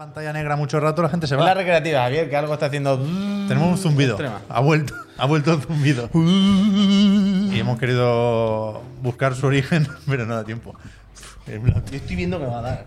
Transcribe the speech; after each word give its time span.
pantalla 0.00 0.32
negra 0.32 0.56
mucho 0.56 0.80
rato, 0.80 1.02
la 1.02 1.10
gente 1.10 1.26
se 1.26 1.34
Es 1.34 1.38
la 1.38 1.48
va. 1.48 1.52
recreativa, 1.52 2.00
Javier, 2.00 2.30
que 2.30 2.34
algo 2.34 2.54
está 2.54 2.64
haciendo. 2.64 2.96
Tenemos 2.96 3.68
un 3.72 3.76
zumbido. 3.76 4.12
Extrema. 4.12 4.40
Ha 4.48 4.60
vuelto, 4.60 4.94
ha 5.18 5.26
vuelto 5.26 5.52
el 5.52 5.60
zumbido. 5.60 6.08
y 6.14 7.60
hemos 7.60 7.78
querido 7.78 8.80
buscar 9.02 9.34
su 9.34 9.46
origen, 9.46 9.86
pero 10.08 10.24
no 10.24 10.36
da 10.36 10.44
tiempo. 10.44 10.74
Yo 11.46 11.96
estoy 11.96 12.16
viendo 12.16 12.38
que 12.38 12.46
me 12.46 12.50
va 12.50 12.60
a 12.60 12.62
dar. 12.62 12.84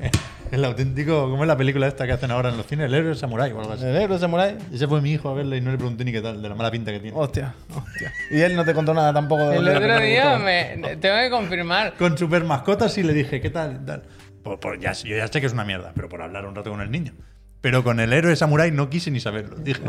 El 0.50 0.65
auténtico, 0.65 1.29
¿cómo 1.29 1.43
es 1.43 1.47
la 1.47 1.55
película 1.55 1.88
esta 1.88 2.07
que 2.07 2.14
hacen 2.14 2.32
ahora 2.32 2.50
en 2.50 2.57
los 2.57 2.65
cines? 2.65 2.88
El 2.88 2.96
héroe 2.96 3.14
samurái 3.14 3.52
o 3.52 3.59
algo 3.59 3.73
así. 3.73 3.86
¿El 3.86 3.93
negro 3.93 4.18
samurai? 4.18 4.57
Ese 4.73 4.88
fue 4.88 5.00
mi 5.00 5.11
hijo 5.11 5.30
a 5.30 5.36
verla 5.36 5.55
y 5.55 5.61
no 5.61 5.70
le 5.70 5.77
pregunté 5.77 6.04
ni 6.05 6.11
qué 6.11 6.21
tal, 6.21 6.41
de 6.41 6.50
la 6.50 6.55
mala 6.55 6.71
pinta 6.71 6.91
que 6.91 7.00
tiene. 7.00 7.16
Hostia, 7.16 7.54
hostia. 7.75 8.11
Y 8.32 8.39
él 8.39 8.55
no 8.55 8.66
te 8.66 8.74
contó 8.74 8.91
nada 8.91 9.14
tampoco 9.14 9.50
de 9.50 9.57
El 9.57 9.68
otro 9.68 10.00
día 10.00 10.39
me, 10.39 10.96
tengo 10.97 11.16
que 11.19 11.30
confirmar. 11.30 11.93
Con 11.93 12.18
super 12.18 12.43
mascotas 12.43 12.97
y 12.97 13.04
le 13.04 13.14
dije, 13.14 13.39
¿qué 13.39 13.52
tal? 13.52 13.86
tal. 13.86 14.02
Por- 14.43 14.60
por- 14.60 14.79
ya, 14.79 14.93
yo 14.93 15.15
ya 15.15 15.28
sé 15.28 15.39
que 15.39 15.47
es 15.47 15.54
una 15.54 15.65
mierda, 15.65 15.92
pero 15.96 16.10
por 16.10 16.21
hablar 16.21 16.46
un 16.46 16.56
rato 16.56 16.70
con 16.71 16.82
el 16.82 16.92
niño. 16.92 17.14
Pero 17.61 17.82
con 17.83 18.00
el 18.02 18.11
héroe 18.11 18.36
samurái 18.36 18.71
no 18.71 18.89
quise 18.89 19.10
ni 19.10 19.21
saberlo. 19.21 19.56
Dije, 19.56 19.79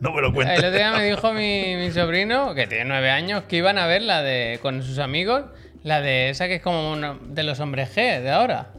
no 0.00 0.12
me 0.12 0.20
lo 0.20 0.28
El 0.28 0.34
cuentes. 0.34 0.58
otro 0.58 0.70
día 0.70 0.92
me 0.92 1.04
dijo 1.04 1.32
mi, 1.32 1.74
mi 1.76 1.90
sobrino, 1.90 2.54
que 2.54 2.68
tiene 2.68 2.84
nueve 2.84 3.10
años, 3.10 3.42
que 3.48 3.56
iban 3.56 3.76
a 3.76 3.86
ver 3.88 4.02
la 4.02 4.22
de 4.22 4.60
con 4.62 4.82
sus 4.84 4.98
amigos, 5.00 5.44
la 5.82 6.00
de 6.00 6.30
esa 6.30 6.46
que 6.46 6.56
es 6.56 6.62
como 6.62 6.92
una- 6.92 7.18
de 7.20 7.42
los 7.42 7.58
hombres 7.58 7.90
G 7.96 8.20
de 8.22 8.30
ahora. 8.30 8.72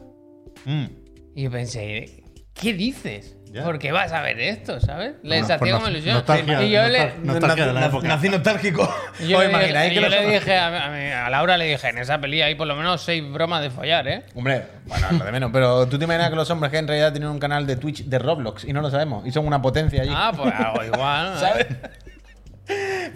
Mm. 0.64 0.86
Y 1.34 1.42
yo 1.44 1.50
pensé, 1.50 2.22
¿qué 2.54 2.72
dices? 2.72 3.36
Ya. 3.52 3.64
¿Por 3.64 3.80
qué 3.80 3.90
vas 3.90 4.12
a 4.12 4.20
ver 4.22 4.38
esto, 4.38 4.78
sabes? 4.78 5.14
Les 5.22 5.40
Bueno, 5.40 5.44
hacía 5.44 5.58
pues 5.58 5.72
como 5.72 5.88
ilusión. 5.88 6.14
nostalgia- 6.14 6.62
y 6.62 6.70
yo 6.70 6.82
le, 6.88 6.98
nostal- 7.00 7.22
nostalgia 7.24 7.66
de 7.66 7.72
la 7.72 7.80
Na- 7.80 7.86
época. 7.86 8.06
Nací 8.06 8.28
nostálgico. 8.28 8.94
y 9.18 9.26
yo 9.28 9.38
¿Os 9.38 9.44
le 9.44 9.48
dije, 9.50 9.94
yo 9.94 10.00
le 10.08 10.56
a, 10.56 10.66
a 10.68 11.26
a 11.26 11.30
Laura, 11.30 11.56
le 11.56 11.64
dije, 11.64 11.88
en 11.88 11.98
esa 11.98 12.20
peli 12.20 12.42
hay 12.42 12.54
por 12.54 12.68
lo 12.68 12.76
menos 12.76 13.02
seis 13.02 13.24
bromas 13.28 13.60
de 13.62 13.70
follar, 13.70 14.06
¿eh? 14.06 14.22
Hombre, 14.36 14.66
bueno, 14.86 15.06
lo 15.18 15.24
de 15.24 15.32
menos. 15.32 15.50
Pero 15.52 15.88
tú 15.88 15.98
te 15.98 16.04
imaginas 16.04 16.30
que 16.30 16.36
los 16.36 16.48
hombres 16.48 16.70
que 16.70 16.78
en 16.78 16.86
realidad 16.86 17.10
tienen 17.10 17.28
un 17.28 17.40
canal 17.40 17.66
de 17.66 17.74
Twitch 17.74 18.04
de 18.04 18.18
Roblox 18.20 18.64
y 18.66 18.72
no 18.72 18.82
lo 18.82 18.90
sabemos. 18.90 19.26
Y 19.26 19.32
son 19.32 19.44
una 19.48 19.60
potencia 19.60 20.02
allí. 20.02 20.12
Ah, 20.14 20.30
pues 20.36 20.54
algo 20.54 20.84
igual. 20.84 21.34
¿no? 21.34 21.40
¿Sabes? 21.40 21.66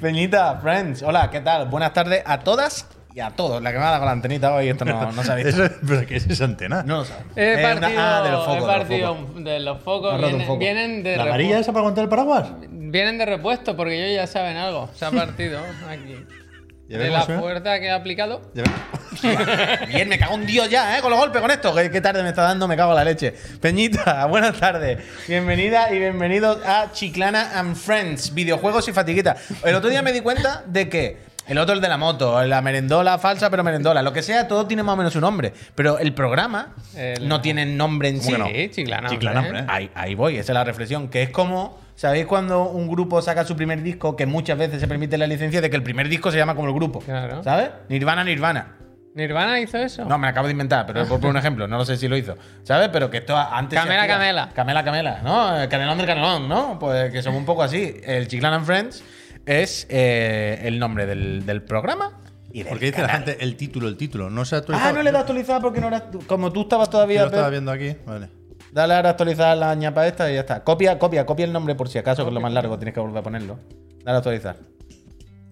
Peñita, 0.00 0.56
friends, 0.60 1.02
hola, 1.04 1.30
¿qué 1.30 1.40
tal? 1.40 1.68
Buenas 1.68 1.92
tardes 1.92 2.22
a 2.26 2.40
todas 2.40 2.88
y 3.14 3.20
a 3.20 3.30
todos. 3.30 3.62
La 3.62 3.70
que 3.72 3.78
me 3.78 3.84
ha 3.84 3.88
dado 3.88 3.98
con 4.00 4.06
la 4.06 4.12
antenita 4.12 4.52
hoy, 4.54 4.68
esto 4.68 4.84
no, 4.84 5.12
no 5.12 5.22
se 5.22 5.30
ha 5.32 5.34
visto. 5.36 5.50
Eso- 5.64 5.74
¿Pero 5.86 6.06
qué 6.06 6.16
es 6.16 6.26
esa 6.26 6.44
antena? 6.44 6.82
No 6.82 6.98
lo 6.98 7.04
sabemos. 7.04 7.32
He 7.36 7.52
Es 7.52 7.58
una- 7.58 7.80
partido, 7.80 8.00
ah, 8.02 8.22
de 8.24 8.30
los 8.30 8.40
he 8.42 8.44
focos. 8.44 8.54
de 8.54 8.66
los 8.66 8.76
partido 8.76 9.14
focos. 9.16 9.44
de 9.44 9.60
los 9.60 9.82
focos. 9.82 10.12
Ha 10.12 10.16
roto 10.16 10.26
un 10.26 10.30
Vienen, 10.32 10.46
foco. 10.46 10.58
vienen 10.58 11.02
de 11.04 11.16
¿La 11.16 11.22
repu- 11.24 11.28
amarilla 11.28 11.58
esa 11.60 11.72
para 11.72 11.80
aguantar 11.80 12.02
el 12.04 12.10
paraguas? 12.10 12.48
Vienen 12.70 13.18
de 13.18 13.26
repuesto 13.26 13.76
porque 13.76 13.94
ellos 14.04 14.16
ya 14.16 14.26
saben 14.26 14.56
algo. 14.56 14.90
Se 14.94 15.04
ha 15.04 15.10
partido 15.12 15.60
aquí. 15.88 16.16
¿Ya 16.88 16.98
De 16.98 17.04
ves 17.04 17.12
la 17.12 17.20
cómo 17.20 17.26
suena? 17.26 17.40
fuerza 17.40 17.80
que 17.80 17.90
ha 17.90 17.94
aplicado. 17.94 18.42
¿Ya 18.52 18.62
ves? 18.64 19.88
Bien, 19.88 20.06
me 20.08 20.18
cago 20.18 20.34
en 20.34 20.44
Dios 20.44 20.68
ya, 20.68 20.98
¿eh? 20.98 21.00
Con 21.00 21.10
los 21.10 21.18
golpes, 21.18 21.40
con 21.40 21.50
esto. 21.50 21.74
¿Qué, 21.74 21.90
qué 21.90 22.00
tarde 22.02 22.22
me 22.22 22.28
está 22.30 22.42
dando? 22.42 22.68
Me 22.68 22.76
cago 22.76 22.90
en 22.92 22.96
la 22.96 23.04
leche. 23.04 23.32
Peñita, 23.60 24.26
buenas 24.26 24.58
tardes. 24.58 24.98
Bienvenida 25.26 25.90
y 25.94 25.98
bienvenidos 25.98 26.58
a 26.66 26.90
Chiclana 26.92 27.58
and 27.58 27.74
Friends, 27.76 28.34
videojuegos 28.34 28.86
y 28.88 28.92
fatiguita. 28.92 29.34
El 29.64 29.76
otro 29.76 29.88
día 29.88 30.02
me 30.02 30.12
di 30.12 30.20
cuenta 30.20 30.62
de 30.66 30.88
que 30.90 31.16
el 31.46 31.58
otro, 31.58 31.74
el 31.74 31.80
de 31.80 31.88
la 31.88 31.96
moto, 31.98 32.42
la 32.44 32.62
merendola 32.62 33.18
falsa, 33.18 33.50
pero 33.50 33.62
merendola, 33.64 34.02
lo 34.02 34.12
que 34.12 34.22
sea, 34.22 34.48
todo 34.48 34.66
tiene 34.66 34.82
más 34.82 34.94
o 34.94 34.96
menos 34.96 35.14
un 35.14 35.20
nombre. 35.22 35.52
Pero 35.74 35.98
el 35.98 36.12
programa 36.14 36.74
El- 36.96 37.28
no 37.28 37.40
tiene 37.40 37.66
nombre 37.66 38.08
en 38.08 38.20
sí. 38.22 38.32
no? 38.32 38.46
Sí, 38.46 38.70
chiclana. 38.70 39.08
Chiclana, 39.10 39.40
hombre. 39.40 39.58
hombre. 39.60 39.74
Ahí, 39.74 39.90
ahí 39.94 40.14
voy, 40.14 40.36
esa 40.38 40.52
es 40.52 40.54
la 40.54 40.64
reflexión. 40.64 41.08
Que 41.08 41.22
es 41.22 41.30
como, 41.30 41.78
¿sabéis 41.94 42.26
cuando 42.26 42.64
un 42.70 42.88
grupo 42.88 43.20
saca 43.22 43.44
su 43.44 43.56
primer 43.56 43.82
disco? 43.82 44.16
Que 44.16 44.26
muchas 44.26 44.56
veces 44.58 44.80
se 44.80 44.88
permite 44.88 45.18
la 45.18 45.26
licencia 45.26 45.60
de 45.60 45.68
que 45.70 45.76
el 45.76 45.82
primer 45.82 46.08
disco 46.08 46.30
se 46.30 46.38
llama 46.38 46.54
como 46.54 46.68
el 46.68 46.74
grupo. 46.74 47.00
Claro. 47.00 47.42
¿Sabes? 47.42 47.70
Nirvana, 47.88 48.24
Nirvana. 48.24 48.76
¿Nirvana 49.14 49.60
hizo 49.60 49.78
eso? 49.78 50.04
No, 50.04 50.18
me 50.18 50.26
lo 50.26 50.30
acabo 50.32 50.48
de 50.48 50.52
inventar, 50.52 50.86
pero 50.86 51.06
por 51.06 51.24
un 51.24 51.36
ejemplo, 51.36 51.68
no 51.68 51.76
lo 51.78 51.84
sé 51.84 51.96
si 51.96 52.08
lo 52.08 52.16
hizo. 52.16 52.36
¿Sabes? 52.64 52.88
Pero 52.92 53.10
que 53.10 53.18
esto 53.18 53.36
antes. 53.36 53.78
Camela, 53.78 54.08
Camela. 54.08 54.50
Camela, 54.52 54.82
Camela, 54.82 55.20
¿no? 55.22 55.56
El 55.60 55.68
canelón 55.68 55.98
del 55.98 56.06
canelón, 56.08 56.48
¿no? 56.48 56.78
Pues 56.80 57.12
que 57.12 57.22
somos 57.22 57.38
un 57.38 57.46
poco 57.46 57.62
así. 57.62 58.00
El 58.02 58.26
Chiclan 58.26 58.54
and 58.54 58.66
Friends 58.66 59.04
es 59.46 59.86
eh, 59.90 60.60
el 60.62 60.78
nombre 60.78 61.06
del, 61.06 61.44
del 61.46 61.62
programa 61.62 62.18
y 62.52 62.60
del 62.60 62.68
Porque 62.68 62.86
dice 62.86 63.02
la 63.02 63.08
gente 63.08 63.36
el 63.40 63.56
título, 63.56 63.88
el 63.88 63.96
título. 63.96 64.30
No 64.30 64.44
se 64.44 64.54
ha 64.54 64.58
actualizado. 64.58 64.90
Ah, 64.90 64.92
no 64.92 65.02
le 65.02 65.10
da 65.10 65.18
a 65.18 65.20
actualizar 65.22 65.60
porque 65.60 65.80
no 65.80 65.88
era. 65.88 66.08
Como 66.26 66.52
tú 66.52 66.62
estabas 66.62 66.88
Yo 66.88 66.92
todavía. 66.92 67.20
lo 67.22 67.26
estaba 67.26 67.50
viendo 67.50 67.70
aquí. 67.72 67.96
Vale. 68.06 68.28
Dale 68.72 68.94
ahora 68.94 69.08
a 69.08 69.12
actualizar 69.12 69.56
la 69.56 69.74
ñapa 69.74 70.06
esta 70.06 70.30
y 70.30 70.34
ya 70.34 70.40
está. 70.40 70.64
Copia, 70.64 70.98
copia, 70.98 71.26
copia 71.26 71.44
el 71.44 71.52
nombre 71.52 71.74
por 71.74 71.88
si 71.88 71.98
acaso, 71.98 72.22
que 72.24 72.28
es 72.28 72.34
lo 72.34 72.40
más 72.40 72.52
largo, 72.52 72.76
tienes 72.78 72.94
que 72.94 73.00
volver 73.00 73.18
a 73.18 73.22
ponerlo. 73.22 73.58
Dale 74.04 74.16
a 74.16 74.18
actualizar. 74.18 74.56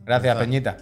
Gracias, 0.04 0.36
Peñita. 0.36 0.76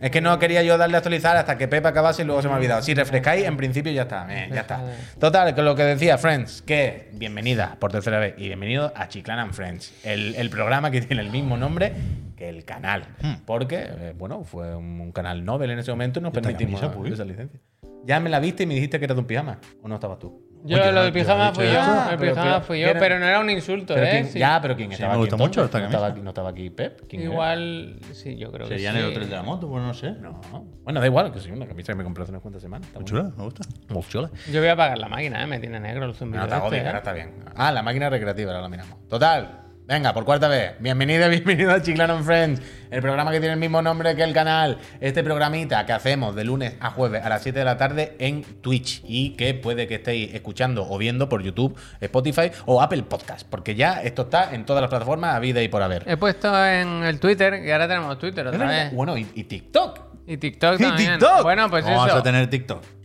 Es 0.00 0.10
que 0.10 0.20
no 0.22 0.38
quería 0.38 0.62
yo 0.62 0.78
darle 0.78 0.96
a 0.96 0.98
actualizar 0.98 1.36
hasta 1.36 1.58
que 1.58 1.68
Pepe 1.68 1.86
acabase 1.88 2.22
y 2.22 2.24
luego 2.24 2.40
se 2.40 2.48
me 2.48 2.54
ha 2.54 2.56
olvidado. 2.56 2.80
Si 2.82 2.94
refrescáis, 2.94 3.44
en 3.44 3.56
principio 3.56 3.92
ya 3.92 4.02
está. 4.02 4.26
eh, 4.30 4.48
ya 4.52 4.62
está. 4.62 4.82
Total, 5.18 5.54
con 5.54 5.64
lo 5.66 5.74
que 5.74 5.82
decía, 5.84 6.16
Friends, 6.16 6.62
que 6.62 7.10
bienvenida 7.12 7.76
por 7.78 7.92
tercera 7.92 8.18
vez 8.18 8.34
y 8.38 8.46
bienvenido 8.46 8.92
a 8.96 9.08
Chiclan 9.08 9.38
and 9.38 9.52
Friends, 9.52 9.92
el, 10.04 10.34
el 10.36 10.48
programa 10.48 10.90
que 10.90 11.00
tiene 11.02 11.22
el 11.22 11.30
mismo 11.30 11.56
nombre 11.58 11.92
que 12.36 12.48
el 12.48 12.64
canal. 12.64 13.04
Porque, 13.44 13.76
eh, 13.88 14.14
bueno, 14.16 14.42
fue 14.44 14.74
un, 14.74 15.00
un 15.00 15.12
canal 15.12 15.44
Nobel 15.44 15.70
en 15.70 15.78
ese 15.80 15.90
momento 15.90 16.18
y 16.18 16.22
nos 16.22 16.32
permitimos 16.32 16.80
camisa, 16.80 16.98
pues? 16.98 17.12
esa 17.12 17.24
licencia. 17.26 17.60
Ya 18.06 18.18
me 18.20 18.30
la 18.30 18.40
viste 18.40 18.62
y 18.62 18.66
me 18.66 18.74
dijiste 18.74 18.98
que 18.98 19.04
era 19.04 19.12
de 19.14 19.20
un 19.20 19.26
pijama. 19.26 19.58
¿O 19.82 19.88
no 19.88 19.96
estabas 19.96 20.18
tú? 20.18 20.49
Yo 20.62 20.76
Oye, 20.76 20.86
lo 20.86 20.92
no, 20.92 21.02
del 21.04 21.12
pijama 21.12 21.52
fui 21.54 21.64
yo. 21.64 21.80
Ah, 21.80 22.08
el 22.12 22.18
pero- 22.18 22.34
pijama 22.34 22.60
fui 22.60 22.80
yo, 22.80 22.86
¿quién- 22.88 22.98
pero 22.98 23.18
no 23.18 23.26
era 23.26 23.40
un 23.40 23.48
insulto, 23.48 23.94
Pero 23.94 24.06
¿eh? 24.06 24.10
quién- 24.10 24.26
Sí. 24.26 24.38
Ya, 24.38 24.58
pero 24.60 24.76
¿quién 24.76 24.88
Sí, 24.90 24.94
estaba 24.94 25.12
me 25.12 25.14
aquí? 25.14 25.20
gusta 25.22 25.36
mucho 25.36 25.64
esta 25.64 25.78
¿No 25.78 25.84
estaba, 25.86 26.02
camisa. 26.08 26.12
aquí, 26.12 26.22
¿No 26.24 26.30
estaba 26.30 26.50
aquí 26.50 26.70
Pep? 26.70 27.00
¿Quién 27.08 27.22
era? 27.22 27.30
Igual, 27.32 27.96
sí, 28.12 28.36
yo 28.36 28.52
creo 28.52 28.68
que 28.68 28.74
Sería 28.74 28.92
sí. 28.92 28.98
en 28.98 29.04
el 29.04 29.10
hotel 29.10 29.30
de 29.30 29.36
la 29.36 29.42
moto, 29.42 29.68
pues 29.70 29.82
no 29.82 29.94
sé. 29.94 30.12
No. 30.20 30.40
Bueno, 30.84 31.00
da 31.00 31.06
igual, 31.06 31.32
que 31.32 31.40
sí, 31.40 31.50
una 31.50 31.66
camisa 31.66 31.92
que 31.92 31.96
me 31.96 32.04
compré 32.04 32.24
hace 32.24 32.32
unas 32.32 32.42
cuantas 32.42 32.60
semanas. 32.62 32.86
Está 32.88 32.98
Muy 33.00 33.08
chula, 33.08 33.22
me 33.36 33.44
gusta. 33.44 33.64
Muy 33.88 34.02
chula. 34.02 34.30
Yo 34.52 34.60
voy 34.60 34.68
a 34.68 34.72
apagar 34.72 34.98
la 34.98 35.08
máquina, 35.08 35.42
¿eh? 35.42 35.46
Me 35.46 35.58
tiene 35.60 35.80
negro 35.80 36.04
el 36.04 36.14
zumbido 36.14 36.42
No 36.44 36.48
te 36.48 36.54
este, 36.56 36.76
¿eh? 36.76 36.86
ahora 36.86 36.98
está 36.98 37.12
bien. 37.14 37.34
Ah, 37.56 37.72
la 37.72 37.82
máquina 37.82 38.10
recreativa, 38.10 38.50
ahora 38.50 38.62
la 38.62 38.68
miramos. 38.68 38.98
Total, 39.08 39.60
venga, 39.90 40.14
por 40.14 40.24
cuarta 40.24 40.46
vez. 40.46 40.74
Bienvenido, 40.78 41.28
bienvenido 41.30 41.72
a 41.72 41.82
Chiclano 41.82 42.14
and 42.14 42.24
Friends, 42.24 42.62
el 42.90 43.02
programa 43.02 43.32
que 43.32 43.40
tiene 43.40 43.54
el 43.54 43.58
mismo 43.58 43.82
nombre 43.82 44.14
que 44.14 44.22
el 44.22 44.32
canal. 44.32 44.78
Este 45.00 45.24
programita 45.24 45.84
que 45.84 45.92
hacemos 45.92 46.34
de 46.36 46.44
lunes 46.44 46.74
a 46.80 46.90
jueves 46.90 47.24
a 47.24 47.28
las 47.28 47.42
7 47.42 47.58
de 47.58 47.64
la 47.64 47.76
tarde 47.76 48.14
en 48.20 48.42
Twitch 48.42 49.02
y 49.04 49.30
que 49.30 49.54
puede 49.54 49.88
que 49.88 49.96
estéis 49.96 50.32
escuchando 50.32 50.86
o 50.88 50.96
viendo 50.96 51.28
por 51.28 51.42
YouTube, 51.42 51.76
Spotify 52.00 52.52
o 52.66 52.80
Apple 52.80 53.02
Podcast, 53.02 53.46
porque 53.48 53.74
ya 53.74 54.00
esto 54.02 54.22
está 54.22 54.54
en 54.54 54.64
todas 54.64 54.80
las 54.80 54.90
plataformas 54.90 55.34
a 55.34 55.40
vida 55.40 55.60
y 55.62 55.68
por 55.68 55.82
haber. 55.82 56.04
He 56.06 56.16
puesto 56.16 56.48
en 56.66 57.02
el 57.02 57.18
Twitter, 57.18 57.60
que 57.62 57.72
ahora 57.72 57.88
tenemos 57.88 58.18
Twitter 58.18 58.46
otra 58.46 58.66
vez. 58.66 58.92
Bueno, 58.92 59.18
y, 59.18 59.26
y 59.34 59.44
TikTok. 59.44 60.00
Y 60.26 60.36
TikTok 60.36 60.78
¿Y 60.78 60.82
también. 60.84 61.18
TikTok? 61.18 61.42
Bueno, 61.42 61.68
pues 61.68 61.84
Vamos 61.84 62.06
eso. 62.06 62.18
a 62.18 62.22
tener 62.22 62.48
TikTok. 62.48 62.99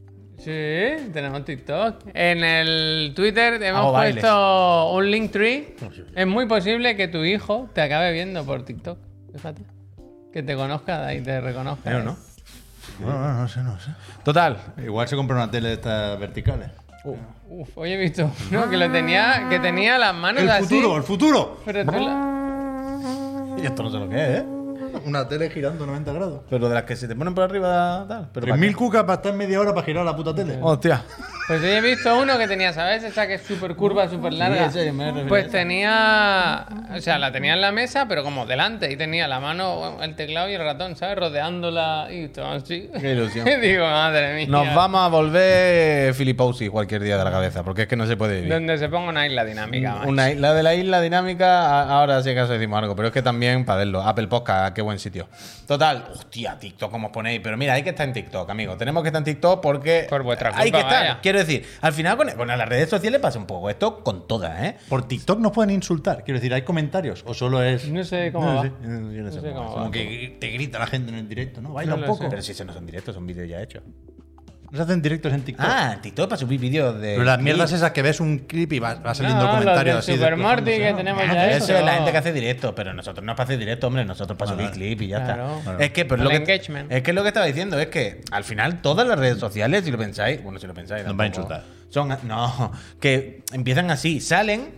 Sí, 0.45 1.09
tenemos 1.11 1.44
TikTok. 1.44 1.95
En 2.13 2.44
el 2.44 3.13
Twitter 3.16 3.61
hemos 3.63 3.81
Hago 3.81 3.91
bailes. 3.94 4.22
puesto 4.23 4.91
un 4.91 5.09
link 5.11 5.31
tree. 5.31 5.75
Es 6.16 6.28
muy 6.28 6.45
posible 6.45 6.95
que 6.95 7.07
tu 7.07 7.23
hijo 7.23 7.67
te 7.73 7.81
acabe 7.81 8.13
viendo 8.13 8.45
por 8.45 8.63
TikTok. 8.63 9.00
Fíjate. 9.33 9.63
Que 10.31 10.44
te 10.44 10.56
conozca 10.56 11.11
y 11.16 11.22
te 11.22 11.41
reconozca. 11.41 11.81
Pero 11.83 12.03
no. 12.03 12.16
Bueno, 13.00 13.17
bueno, 13.19 13.33
no 13.41 13.47
sé, 13.47 13.61
no 13.63 13.79
sé. 13.79 13.89
Total. 14.23 14.57
Igual 14.83 15.07
se 15.07 15.16
compra 15.16 15.35
una 15.35 15.50
tele 15.50 15.69
de 15.69 15.73
estas 15.73 16.19
verticales. 16.19 16.69
Uf, 17.47 17.69
hoy 17.77 17.91
he 17.94 17.97
visto 17.97 18.31
uno 18.51 18.69
que 18.69 18.77
lo 18.77 18.91
tenía, 18.91 19.47
que 19.50 19.59
tenía 19.59 19.97
las 19.97 20.13
manos 20.13 20.44
¡El 20.44 20.50
así. 20.51 20.63
futuro, 20.66 20.97
el 20.97 21.03
futuro! 21.03 21.62
Pero 21.66 21.85
tú 21.85 21.91
la- 21.91 23.56
Y 23.62 23.66
esto 23.66 23.83
no 23.83 23.89
sé 23.91 23.97
lo 23.97 24.09
que 24.09 24.16
es, 24.16 24.39
¿eh? 24.41 24.45
Una 25.06 25.28
tele 25.28 25.50
girando 25.50 25.85
90 25.85 26.13
grados. 26.13 26.41
Pero 26.50 26.69
de 26.69 26.75
las 26.75 26.83
que 26.83 26.95
se 26.95 27.07
te 27.07 27.16
ponen 27.16 27.33
por 27.35 27.44
arriba, 27.44 28.06
tal. 28.07 28.29
Pero 28.33 28.47
¿para 28.47 28.57
3.000 28.61 28.67
qué? 28.67 28.75
cucas 28.75 29.01
para 29.03 29.16
estar 29.16 29.33
media 29.33 29.59
hora 29.59 29.73
para 29.73 29.85
girar 29.85 30.06
la 30.06 30.16
puta 30.16 30.33
tele. 30.33 30.57
Hostia. 30.61 31.03
Pues 31.47 31.61
hoy 31.61 31.69
he 31.69 31.81
visto 31.81 32.17
uno 32.17 32.39
que 32.39 32.47
tenía, 32.47 32.73
¿sabes? 32.73 33.03
Esa 33.03 33.28
que 33.28 33.35
es 33.35 33.44
súper 33.44 33.75
curva, 33.75 34.09
súper 34.09 34.33
larga. 34.33 34.66
a 34.66 35.28
pues 35.28 35.51
tenía. 35.51 36.66
O 36.95 37.00
sea, 37.00 37.19
la 37.19 37.31
tenía 37.31 37.53
en 37.53 37.62
la 37.62 37.71
mesa, 37.71 38.07
pero 38.07 38.24
como 38.24 38.47
delante. 38.47 38.92
Y 38.92 38.97
tenía 38.97 39.27
la 39.27 39.39
mano, 39.39 40.01
el 40.01 40.15
teclado 40.15 40.50
y 40.50 40.56
el 40.56 40.63
ratón, 40.63 40.95
¿sabes? 40.95 41.18
Rodeándola 41.18 42.07
y 42.09 42.30
todo 42.30 42.47
así. 42.47 42.89
Qué 43.00 43.12
ilusión. 43.12 43.45
Digo, 43.62 43.86
madre 43.86 44.33
mía. 44.33 44.47
Nos 44.50 44.74
vamos 44.74 45.01
a 45.01 45.07
volver 45.07 46.15
filipousi 46.15 46.68
cualquier 46.68 47.03
día 47.03 47.15
de 47.15 47.24
la 47.24 47.31
cabeza, 47.31 47.63
porque 47.63 47.83
es 47.83 47.88
que 47.88 47.95
no 47.95 48.07
se 48.07 48.18
puede 48.18 48.38
vivir. 48.38 48.51
Donde 48.51 48.80
se 48.80 48.89
ponga 48.89 49.09
una 49.09 49.27
isla 49.27 49.45
dinámica, 49.45 49.94
macho. 49.98 50.09
Una 50.09 50.31
isla 50.31 50.51
de 50.56 50.63
la 50.63 50.74
isla 50.74 51.00
dinámica, 51.00 51.83
ahora 51.83 52.24
sí 52.24 52.31
acaso 52.31 52.53
decimos 52.53 52.80
algo, 52.81 52.95
pero 52.95 53.09
es 53.09 53.13
que 53.13 53.21
también 53.21 53.65
para 53.65 53.80
verlo. 53.80 54.01
Apple 54.01 54.27
Podcast, 54.27 54.74
qué 54.74 54.81
buen 54.81 54.98
sitio. 54.98 55.30
Total, 55.68 56.07
hostia, 56.12 56.57
TikTok, 56.59 56.89
como 56.89 57.07
os 57.07 57.13
ponéis. 57.13 57.39
Pero 57.44 57.56
mira, 57.56 57.74
hay 57.74 57.83
que 57.83 57.91
estar 57.91 58.07
en 58.07 58.13
TikTok, 58.13 58.50
amigos. 58.50 58.80
Tenemos 58.80 59.03
que 59.03 59.09
estar 59.09 59.19
en 59.19 59.25
TikTok 59.25 59.62
porque. 59.62 60.07
Por 60.09 60.24
vuestra 60.24 60.50
Hay 60.56 60.71
que 60.71 60.71
culpa, 60.71 60.80
estar. 60.80 61.01
vaya. 61.03 61.19
Quiero 61.36 61.48
decir, 61.48 61.66
al 61.82 61.94
final 61.94 62.18
con, 62.18 62.30
con 62.32 62.48
las 62.48 62.70
redes 62.70 62.90
sociales 62.90 63.20
pasa 63.20 63.38
un 63.40 63.46
poco 63.46 63.70
esto 63.70 64.04
con 64.04 64.28
todas, 64.28 64.64
¿eh? 64.64 64.78
Por 64.88 65.08
TikTok 65.08 65.40
nos 65.40 65.52
pueden 65.52 65.72
insultar. 65.72 66.24
Quiero 66.24 66.40
decir, 66.40 66.54
¿hay 66.54 66.62
comentarios? 66.62 67.24
¿O 67.28 67.34
solo 67.34 67.62
es.? 67.62 67.88
No 67.90 68.04
sé 68.04 68.32
cómo 68.32 68.56
va. 68.56 68.62
sé, 68.64 68.72
yo 68.82 68.88
no 69.24 69.32
sé 69.32 69.42
sé 69.42 69.48
cómo 69.50 69.54
cómo 69.54 69.64
va. 69.64 69.68
va. 69.68 69.80
Como 69.80 69.92
que 69.92 70.38
te 70.40 70.48
grita 70.48 70.80
la 70.80 70.88
gente 70.88 71.12
en 71.12 71.18
el 71.18 71.28
directo, 71.28 71.62
¿no? 71.62 71.74
Baila 71.74 71.96
No 71.96 72.02
un 72.02 72.06
poco. 72.08 72.24
sé. 72.24 72.30
Pero 72.30 72.42
si 72.42 72.52
eso 72.54 72.64
no 72.66 72.74
son 72.74 72.86
directos, 72.86 73.16
son 73.16 73.28
vídeos 73.28 73.50
ya 73.50 73.62
hechos. 73.62 73.84
No 74.71 74.77
se 74.77 74.83
hacen 74.83 75.01
directos 75.01 75.31
en 75.33 75.41
TikTok. 75.41 75.65
Ah, 75.67 75.91
en 75.95 76.01
TikTok 76.01 76.29
para 76.29 76.39
subir 76.39 76.59
vídeos 76.59 77.00
de. 77.00 77.13
Pero 77.13 77.23
las 77.23 77.39
mierdas 77.39 77.71
esas 77.71 77.91
que 77.91 78.01
ves 78.01 78.19
un 78.19 78.39
clip 78.39 78.73
y 78.73 78.79
va, 78.79 78.95
va 78.95 79.13
saliendo 79.13 79.41
No, 79.44 79.47
los 79.51 79.59
comentarios 79.59 79.97
así. 80.00 80.13
Super 80.13 80.35
Morty 80.38 80.71
que 80.71 80.94
tenemos 80.95 81.23
Ah, 81.25 81.33
ya 81.33 81.51
Eso 81.51 81.75
es 81.77 81.83
la 81.85 81.94
gente 81.94 82.12
que 82.12 82.17
hace 82.17 82.33
directo, 82.33 82.73
pero 82.75 82.94
nosotros 82.94 83.23
no 83.25 83.31
es 83.33 83.35
para 83.38 83.45
hacer 83.45 83.59
directo, 83.59 83.88
hombre, 83.88 84.06
nosotros 84.06 84.38
para 84.38 84.51
subir 84.51 84.71
clip 84.71 85.01
y 85.01 85.07
ya 85.07 85.23
Claro. 85.23 85.50
está. 85.57 85.63
Claro. 85.63 85.79
Es 85.79 85.91
que, 85.91 86.06
pero 86.06 86.23
lo 86.23 86.29
que, 86.29 86.35
engagement. 86.38 86.91
es 86.91 87.03
que 87.03 87.13
lo 87.13 87.21
que 87.21 87.27
estaba 87.29 87.45
diciendo 87.45 87.79
es 87.79 87.88
que 87.88 88.21
al 88.31 88.44
final 88.44 88.81
todas 88.81 89.07
las 89.07 89.17
redes 89.19 89.39
sociales, 89.39 89.85
si 89.85 89.91
lo 89.91 89.97
pensáis, 89.97 90.41
bueno, 90.44 90.59
si 90.59 90.67
lo 90.67 90.73
pensáis, 90.73 91.06
Nos 91.06 91.19
va 91.19 91.23
a 91.23 91.27
insultar. 91.27 91.63
Son, 91.89 92.09
no, 92.23 92.71
que 93.00 93.44
empiezan 93.53 93.89
así, 93.91 94.19
salen, 94.19 94.73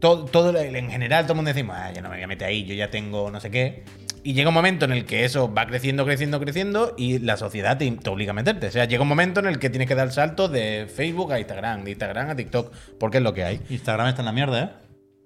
todo, 0.00 0.24
todo 0.26 0.58
en 0.58 0.90
general 0.90 1.24
todo 1.24 1.32
el 1.32 1.36
mundo 1.36 1.48
decimos, 1.50 1.76
ah, 1.78 1.90
yo 1.94 2.02
no 2.02 2.08
me 2.10 2.16
voy 2.16 2.24
a 2.24 2.26
meter 2.26 2.48
ahí, 2.48 2.64
yo 2.64 2.74
ya 2.74 2.90
tengo 2.90 3.30
no 3.30 3.40
sé 3.40 3.50
qué. 3.50 3.84
Y 4.26 4.32
llega 4.32 4.48
un 4.48 4.54
momento 4.54 4.86
en 4.86 4.92
el 4.92 5.04
que 5.04 5.24
eso 5.26 5.52
va 5.52 5.66
creciendo, 5.66 6.04
creciendo, 6.06 6.40
creciendo 6.40 6.94
y 6.96 7.18
la 7.18 7.36
sociedad 7.36 7.76
te, 7.76 7.90
te 7.90 8.08
obliga 8.10 8.30
a 8.30 8.34
meterte. 8.34 8.68
O 8.68 8.70
sea, 8.72 8.86
llega 8.86 9.02
un 9.02 9.08
momento 9.08 9.38
en 9.40 9.46
el 9.46 9.58
que 9.58 9.68
tienes 9.68 9.86
que 9.86 9.94
dar 9.94 10.06
el 10.06 10.12
salto 10.12 10.48
de 10.48 10.86
Facebook 10.92 11.30
a 11.32 11.38
Instagram, 11.38 11.84
de 11.84 11.90
Instagram 11.90 12.30
a 12.30 12.34
TikTok, 12.34 12.72
porque 12.98 13.18
es 13.18 13.22
lo 13.22 13.34
que 13.34 13.44
hay. 13.44 13.60
Instagram 13.68 14.08
está 14.08 14.22
en 14.22 14.26
la 14.26 14.32
mierda, 14.32 14.62
¿eh? 14.62 14.70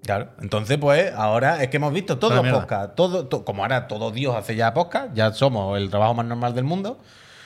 Claro. 0.03 0.29
Entonces, 0.41 0.77
pues, 0.77 1.13
ahora 1.15 1.63
es 1.63 1.69
que 1.69 1.77
hemos 1.77 1.93
visto 1.93 2.17
todos 2.19 2.31
Pero 2.33 2.43
los 2.43 2.43
mierda. 2.43 2.59
podcasts, 2.59 2.95
todo, 2.95 3.27
to- 3.27 3.45
como 3.45 3.63
ahora 3.63 3.87
todo 3.87 4.11
Dios 4.11 4.35
hace 4.35 4.55
ya 4.57 4.73
podcast, 4.73 5.13
ya 5.13 5.31
somos 5.31 5.77
el 5.77 5.89
trabajo 5.89 6.13
más 6.13 6.25
normal 6.25 6.53
del 6.53 6.65
mundo, 6.65 6.99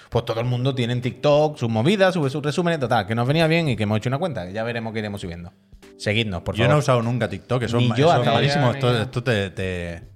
pues 0.10 0.26
todo 0.26 0.40
el 0.40 0.46
mundo 0.48 0.74
tiene 0.76 0.94
en 0.94 1.02
TikTok 1.02 1.58
sus 1.58 1.70
movidas, 1.70 2.14
sube 2.16 2.30
sus 2.32 2.44
resúmenes, 2.44 2.80
total, 2.80 3.06
que 3.08 3.14
nos 3.16 3.28
venía 3.28 3.46
bien 3.48 3.70
y 3.70 3.76
que 3.76 3.84
hemos 3.84 3.98
hecho 4.00 4.10
una 4.10 4.18
cuenta, 4.20 4.46
que 4.48 4.54
ya 4.54 4.64
veremos 4.64 4.92
que 4.94 5.00
iremos 5.00 5.22
subiendo. 5.22 5.52
Seguidnos, 5.98 6.42
por 6.42 6.56
Yo 6.56 6.64
no 6.64 6.66
he 6.66 6.70
favor. 6.70 6.80
usado 6.84 7.02
nunca 7.04 7.30
TikTok, 7.30 7.64
eso, 7.64 7.78
Ni 7.78 7.88
yo 7.90 8.12
eso 8.12 8.22
es 8.24 8.28
malísimo. 8.28 8.72
Esto, 8.72 9.02
esto 9.02 9.24
te, 9.24 9.50
te, 9.52 10.13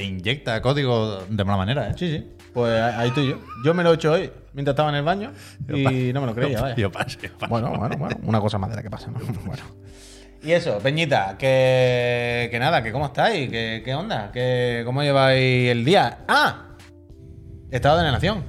te 0.00 0.06
inyecta 0.06 0.62
código 0.62 1.26
de 1.28 1.44
mala 1.44 1.58
manera, 1.58 1.90
¿eh? 1.90 1.94
Sí, 1.94 2.10
sí. 2.10 2.32
Pues 2.54 2.80
ahí 2.80 3.08
estoy 3.08 3.28
yo. 3.28 3.38
Yo 3.62 3.74
me 3.74 3.82
lo 3.82 3.92
he 3.92 3.96
hecho 3.96 4.12
hoy, 4.12 4.32
mientras 4.54 4.72
estaba 4.72 4.88
en 4.88 4.94
el 4.94 5.02
baño, 5.02 5.30
y 5.68 6.10
no 6.14 6.22
me 6.22 6.26
lo 6.26 6.34
creía, 6.34 6.62
vaya. 6.62 6.74
Yo 6.74 6.90
paso, 6.90 7.18
yo 7.20 7.28
paso. 7.36 7.50
Bueno, 7.50 7.68
bueno, 7.76 7.98
bueno. 7.98 8.16
Una 8.22 8.40
cosa 8.40 8.56
más 8.56 8.70
de 8.70 8.76
la 8.76 8.82
que 8.82 8.88
pasa, 8.88 9.10
¿no? 9.10 9.18
Bueno. 9.44 9.62
Y 10.42 10.52
eso, 10.52 10.78
Peñita, 10.78 11.36
que, 11.36 12.48
que 12.50 12.58
nada, 12.58 12.82
que 12.82 12.92
cómo 12.92 13.06
estáis, 13.06 13.50
que, 13.50 13.82
qué 13.84 13.94
onda, 13.94 14.32
que 14.32 14.84
cómo 14.86 15.02
lleváis 15.02 15.70
el 15.70 15.84
día. 15.84 16.20
¡Ah! 16.26 16.76
Estado 17.70 17.98
de 17.98 18.04
la 18.04 18.12
Nación. 18.12 18.42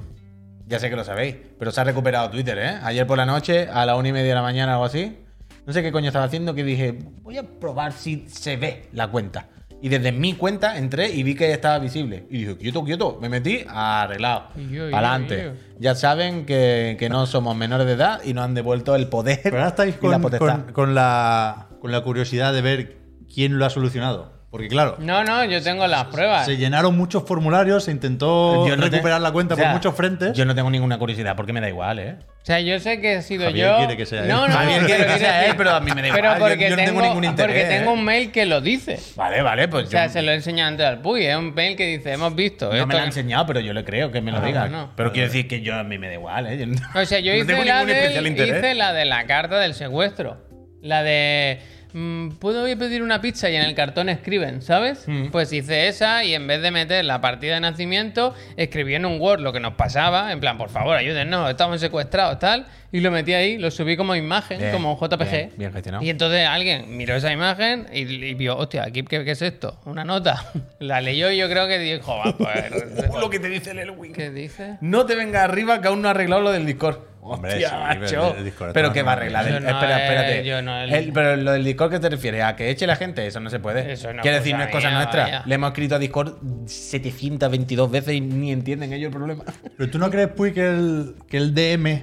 Ya 0.68 0.80
sé 0.80 0.90
que 0.90 0.96
lo 0.96 1.04
sabéis, 1.04 1.36
pero 1.60 1.72
se 1.72 1.82
ha 1.82 1.84
recuperado 1.84 2.30
Twitter, 2.30 2.58
¿eh? 2.60 2.80
Ayer 2.82 3.06
por 3.06 3.18
la 3.18 3.26
noche, 3.26 3.68
a 3.68 3.86
la 3.86 3.98
una 3.98 4.08
y 4.08 4.14
media 4.14 4.30
de 4.30 4.36
la 4.36 4.42
mañana 4.42 4.72
o 4.72 4.74
algo 4.76 4.86
así. 4.86 5.18
No 5.66 5.74
sé 5.74 5.84
qué 5.84 5.92
coño 5.92 6.08
estaba 6.08 6.24
haciendo, 6.24 6.56
que 6.56 6.64
dije, 6.64 6.98
voy 7.24 7.38
a 7.38 7.44
probar 7.44 7.92
si 7.92 8.26
se 8.30 8.56
ve 8.56 8.88
la 8.94 9.10
cuenta. 9.10 9.50
Y 9.82 9.90
desde 9.90 10.12
mi 10.12 10.34
cuenta 10.34 10.78
entré 10.78 11.10
y 11.10 11.24
vi 11.24 11.34
que 11.36 11.52
estaba 11.52 11.80
visible. 11.80 12.26
Y 12.30 12.40
dije, 12.40 12.58
quieto, 12.58 12.84
quieto, 12.84 13.18
me 13.22 13.30
metí 13.30 13.64
arreglado. 13.68 14.50
Adelante. 14.94 15.36
Ya 15.80 15.96
saben 15.96 16.46
que, 16.46 16.96
que 17.00 17.10
no 17.10 17.26
somos 17.26 17.56
menores 17.56 17.88
de 17.88 17.94
edad 17.94 18.22
y 18.24 18.34
nos 18.34 18.46
han 18.46 18.54
devuelto 18.54 18.96
el 18.96 19.08
poder. 19.08 19.40
Pero 19.44 19.58
ahora 19.58 19.70
estáis 19.70 19.96
y 19.96 20.12
la 20.12 20.18
con- 20.64 20.72
con 20.74 20.94
la, 20.96 21.68
con 21.80 21.92
la 21.92 22.02
curiosidad 22.02 22.54
de 22.54 22.62
ver 22.62 22.98
quién 23.34 23.58
lo 23.58 23.66
ha 23.66 23.70
solucionado. 23.72 24.41
Porque, 24.52 24.68
claro, 24.68 24.98
No, 25.00 25.24
no, 25.24 25.46
yo 25.46 25.64
tengo 25.64 25.88
las 25.88 26.04
pruebas. 26.08 26.46
se 26.46 26.58
llenaron 26.58 26.98
muchos 26.98 27.24
formularios, 27.26 27.86
se 27.86 27.92
intentó 27.92 28.68
Yo 28.68 28.76
no 28.76 28.84
te- 28.84 28.90
recuperar 28.90 29.22
la 29.22 29.32
cuenta 29.32 29.54
o 29.54 29.58
sea, 29.58 29.68
por 29.68 29.74
muchos 29.76 29.96
frentes. 29.96 30.34
Yo 30.36 30.44
no 30.44 30.54
tengo 30.54 30.70
ninguna 30.70 30.98
curiosidad 31.00 31.38
porque 31.38 31.54
me 31.54 31.62
da 31.62 31.70
igual, 31.70 32.00
¿eh? 32.00 32.16
O 32.42 32.46
sea, 32.46 32.60
yo 32.60 32.78
sé 32.82 33.00
que 33.00 33.14
he 33.16 33.22
sido 33.22 33.46
Javier 33.46 33.68
yo. 33.70 33.78
quiere 33.78 33.96
que 33.96 34.06
sea 34.06 34.24
él. 34.24 34.28
no, 34.28 34.48
no, 34.50 34.54
Javier 34.54 34.82
no, 34.82 34.88
quiere 34.88 35.04
pero 35.04 35.14
que 35.14 35.20
sea 35.20 35.46
él, 35.46 35.54
pero 35.56 35.70
a 35.72 35.80
mí 35.80 35.92
me 35.96 36.02
da 36.02 36.08
Pero 36.14 36.18
igual. 36.18 36.38
Yo- 36.40 36.46
porque, 36.50 36.64
yo 36.64 36.70
no 36.72 36.76
tengo 36.76 36.90
tengo, 36.92 37.02
ningún 37.02 37.24
interés, 37.24 37.56
porque 37.64 37.78
tengo 37.78 37.92
un 37.94 38.04
mail 38.04 38.32
que 38.32 38.46
lo 38.46 38.60
dice. 38.60 39.00
Vale, 39.16 39.42
vale, 39.42 39.68
pues 39.70 39.88
O 39.88 39.90
sea, 39.90 40.08
yo- 40.08 40.12
se 40.14 40.22
lo 40.22 40.32
he 40.32 40.36
enseñado 40.36 40.68
antes 40.70 40.86
al 40.86 41.00
Puy. 41.02 41.26
Es 41.26 41.36
un 41.38 41.54
mail 41.54 41.78
que 41.78 41.86
dice, 41.88 42.12
hemos 42.12 42.36
visto. 42.36 42.66
no 42.68 42.74
esto 42.74 42.88
me 42.88 42.94
lo 42.96 43.00
ha 43.00 43.06
enseñado, 43.06 43.46
pero 43.46 43.62
yo 43.62 43.72
le 43.72 43.86
creo 43.86 44.12
que 44.12 44.20
me 44.20 44.32
lo 44.34 44.40
Ah, 44.40 44.46
diga. 44.46 44.90
Pero 44.98 45.14
quiero 45.14 45.28
decir 45.30 45.48
que 45.48 45.62
yo 45.62 45.76
a 45.76 45.84
mí 45.86 45.98
me 45.98 46.08
da 46.08 46.14
igual, 46.16 46.48
¿eh? 46.48 46.58
Yo 46.58 46.66
no- 46.66 46.76
O 47.00 47.06
sea, 47.06 47.20
yo 47.20 47.32
no 47.32 47.38
hice, 47.38 47.46
tengo 47.48 47.64
la 47.64 47.74
ningún 47.76 47.88
del- 47.88 47.98
especial 47.98 48.28
interés. 48.28 48.58
hice 48.58 48.76
la 48.76 48.92
de 48.92 49.06
la 49.06 49.26
carta 49.28 49.60
del 49.60 49.74
secuestro. 49.76 50.46
La 50.82 51.04
de. 51.04 51.60
Mm, 51.94 52.30
¿Puedo 52.40 52.68
ir 52.68 52.76
a 52.76 52.80
pedir 52.80 53.04
una 53.04 53.22
pizza? 53.22 53.50
Y 53.50 53.56
en 53.56 53.64
el 53.64 53.76
cartón 53.76 54.10
escriben, 54.10 54.62
¿sabes? 54.62 55.04
Mm. 55.08 55.28
Pues 55.28 55.52
hice 55.54 55.88
esa 55.88 56.24
y 56.24 56.34
en 56.34 56.48
vez 56.48 56.62
de 56.62 56.72
meter 56.72 57.06
la 57.06 57.22
partida 57.22 57.56
de 57.56 57.62
nacimiento, 57.62 58.34
escribí 58.58 58.96
en 58.96 59.06
un 59.06 59.20
Word 59.20 59.42
lo 59.42 59.54
que 59.54 59.60
nos 59.60 59.74
pasaba. 59.76 60.32
En 60.32 60.40
plan, 60.40 60.58
por 60.58 60.70
favor, 60.70 60.96
ayúdennos, 60.96 61.50
estamos 61.50 61.80
secuestrados, 61.80 62.40
tal. 62.40 62.66
Y 62.94 63.00
lo 63.00 63.10
metí 63.10 63.34
ahí, 63.34 63.58
lo 63.58 63.72
subí 63.72 63.96
como 63.96 64.16
imagen, 64.18 64.60
Bien, 64.60 64.74
como 64.74 64.94
un 64.94 65.00
JPG. 65.00 65.30
bien, 65.32 65.52
bien 65.56 65.72
gestionado. 65.74 66.04
Y 66.04 66.10
entonces 66.10 66.46
alguien 66.46 66.98
miró 66.98 67.16
esa 67.16 67.32
imagen 67.32 67.88
y, 67.94 68.02
y 68.02 68.34
vio, 68.34 68.58
hostia, 68.58 68.84
¿aquí 68.84 69.04
qué, 69.04 69.24
qué 69.24 69.32
es 69.32 69.42
esto? 69.42 69.80
Una 69.86 70.04
nota. 70.04 70.46
La 70.80 71.00
leyó 71.00 71.32
y 71.32 71.38
yo 71.38 71.48
creo 71.48 71.68
que 71.68 71.80
dijo, 71.80 72.18
va, 72.18 72.36
pues. 72.38 73.10
lo 73.20 73.30
que 73.30 73.40
te 73.40 73.48
dice 73.48 73.72
el 73.72 73.80
Elwin. 73.80 74.12
¿Qué 74.12 74.30
dice? 74.30 74.78
No 74.82 75.06
te 75.06 75.16
venga 75.16 75.44
arriba 75.44 75.80
que 75.82 75.88
aún 75.88 76.02
no 76.02 76.10
ha 76.10 76.12
arreglado 76.12 76.42
lo 76.42 76.52
del 76.52 76.66
Discord. 76.66 77.11
Hombre, 77.24 77.52
Hostia, 77.52 77.70
sí, 77.70 77.76
macho. 78.00 78.32
el- 78.32 78.38
el 78.40 78.46
Discord 78.46 78.74
pero 78.74 78.92
que 78.92 79.04
va 79.04 79.12
a 79.12 79.16
arreglar. 79.16 79.48
El- 79.48 79.56
espera, 79.58 80.00
he- 80.00 80.04
espérate. 80.04 80.44
yo 80.46 80.62
no 80.64 80.76
he- 80.76 80.98
El- 80.98 81.14
pero 81.14 81.36
lo 81.36 81.52
del 81.52 81.64
Discord, 81.64 81.92
¿qué 81.92 82.00
te 82.00 82.10
refieres? 82.10 82.44
¿A 82.44 82.56
que 82.56 82.70
eche 82.72 82.88
la 82.88 82.96
gente? 82.96 83.26
Eso 83.28 83.40
no 83.40 83.50
se 83.52 83.60
puede. 83.60 83.92
Eso 83.94 84.08
no 84.12 84.16
es 84.20 84.22
Quiero 84.24 84.38
decir, 84.38 84.56
no 84.56 84.64
es 84.64 84.70
cosa 84.72 84.88
mía, 84.90 84.98
nuestra. 84.98 85.24
vaya. 85.24 85.44
Le 85.46 85.56
hemos 85.56 85.70
escrito 85.70 85.96
a 85.96 86.00
Discord 86.00 86.34
722 86.66 87.92
veces 87.92 88.14
y 88.16 88.22
ni 88.22 88.52
entienden 88.52 88.92
ellos 88.94 89.08
el 89.12 89.18
problema. 89.18 89.44
¿Pero 89.78 89.90
tú 89.92 90.00
no 90.00 90.10
crees, 90.10 90.30
Puy, 90.30 90.52
que 90.52 90.68
el, 90.68 91.16
que 91.28 91.38
el 91.38 91.54
DM 91.54 92.02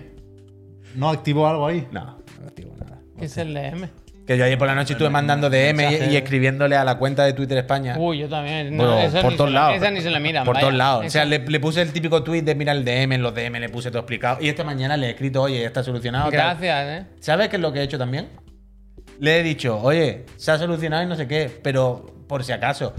no 0.94 1.08
activó 1.10 1.48
algo 1.48 1.66
ahí? 1.66 1.86
No, 1.90 2.18
no 2.40 2.46
activo 2.46 2.74
nada. 2.78 3.00
¿Qué 3.18 3.24
es 3.24 3.36
el 3.38 3.52
DM? 3.54 3.88
Que 4.28 4.36
yo 4.36 4.44
ayer 4.44 4.58
por 4.58 4.66
la 4.68 4.74
noche 4.74 4.92
estuve 4.92 5.08
mandando 5.08 5.48
DM 5.48 5.80
y, 6.10 6.14
escribiéndole 6.16 6.76
a 6.76 6.84
la 6.84 6.96
cuenta 6.98 7.24
de 7.24 7.32
Twitter 7.32 7.56
España. 7.56 7.94
Uy, 7.98 8.18
yo 8.18 8.28
también. 8.28 8.76
No, 8.76 8.84
Bueno, 8.84 8.98
eso 9.00 9.22
por 9.22 9.30
ni 9.32 9.36
todos 9.38 9.48
se 9.48 9.54
la- 9.54 9.60
lados. 9.60 9.76
Esa 9.78 9.90
ni 9.90 10.00
se 10.02 10.10
la 10.10 10.20
miran. 10.20 10.44
Por 10.44 10.52
vaya. 10.54 10.60
todos 10.66 10.74
lados. 10.74 11.00
O 11.00 11.02
Esa- 11.04 11.12
sea, 11.20 11.24
le, 11.24 11.38
le 11.38 11.60
puse 11.60 11.80
el 11.80 11.92
típico 11.94 12.22
tweet 12.22 12.42
de 12.42 12.54
mira 12.54 12.72
el 12.72 12.84
DM, 12.84 13.14
en 13.14 13.22
los 13.22 13.34
DM 13.34 13.58
le 13.58 13.70
puse 13.70 13.88
todo 13.90 14.00
explicado. 14.00 14.36
Y 14.42 14.50
esta 14.50 14.64
mañana 14.64 14.98
le 14.98 15.06
he 15.06 15.10
escrito, 15.12 15.40
oye, 15.40 15.60
ya 15.62 15.66
está 15.66 15.82
solucionado. 15.82 16.24
tal. 16.30 16.32
Gracias, 16.58 16.86
¿eh? 16.88 17.06
¿Sabes 17.20 17.48
qué 17.48 17.56
es 17.56 17.62
lo 17.62 17.72
que 17.72 17.78
he 17.80 17.82
hecho 17.84 17.96
también? 17.96 18.28
Le 19.18 19.40
he 19.40 19.42
dicho, 19.42 19.80
oye, 19.80 20.26
se 20.36 20.50
ha 20.50 20.58
solucionado 20.58 21.02
y 21.02 21.06
no 21.06 21.16
sé 21.16 21.26
qué, 21.26 21.50
pero 21.62 22.04
por 22.28 22.44
si 22.44 22.52
acaso. 22.52 22.92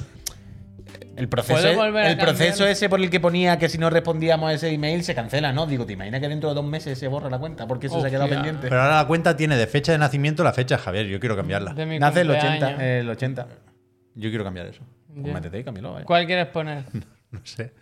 El 1.20 1.28
proceso, 1.28 1.62
¿Puedo 1.62 1.76
volver 1.76 2.06
a 2.06 2.12
el 2.12 2.18
proceso 2.18 2.66
ese 2.66 2.88
por 2.88 3.02
el 3.02 3.10
que 3.10 3.20
ponía 3.20 3.60
que 3.60 3.68
si 3.68 3.78
no 3.78 3.90
respondíamos 3.90 4.50
a 4.50 4.54
ese 4.54 4.70
email 4.70 5.04
se 5.04 5.14
cancela, 5.14 5.52
¿no? 5.52 5.68
Digo, 5.68 5.86
¿te 5.86 5.92
imaginas 5.92 6.22
que 6.22 6.30
dentro 6.30 6.48
de 6.48 6.56
dos 6.56 6.64
meses 6.64 6.98
se 6.98 7.10
borra 7.10 7.30
la 7.30 7.38
cuenta? 7.40 7.68
Porque 7.68 7.88
eso 7.88 8.00
se 8.00 8.08
ha 8.08 8.10
quedado 8.10 8.30
pendiente. 8.30 8.70
Pero 8.70 8.82
ahora 8.82 8.96
la 8.96 9.06
cuenta 9.06 9.36
tiene 9.36 9.58
de 9.58 9.68
fecha 9.68 9.92
de 9.92 9.98
nacimiento 9.98 10.46
la 10.46 10.54
fecha, 10.54 10.78
Javier. 10.78 11.08
Yo 11.08 11.20
quiero 11.20 11.36
cambiarla. 11.36 11.74
De 11.74 11.86
mi 11.86 12.00
Nace 12.00 12.22
el 12.22 12.32
80, 12.32 12.50
cumpleaños. 12.50 12.82
el 12.82 13.10
80. 13.10 13.48
Yo 14.16 14.30
quiero 14.30 14.46
cambiar 14.46 14.68
eso. 14.68 14.82
Pues 15.14 15.34
métete 15.34 15.60
y 15.60 15.64
cámbialo, 15.66 15.92
vaya. 15.92 16.06
¿Cuál 16.06 16.26
quieres 16.26 16.48
poner? 16.48 16.86
No 17.32 17.42
sé. 17.44 17.74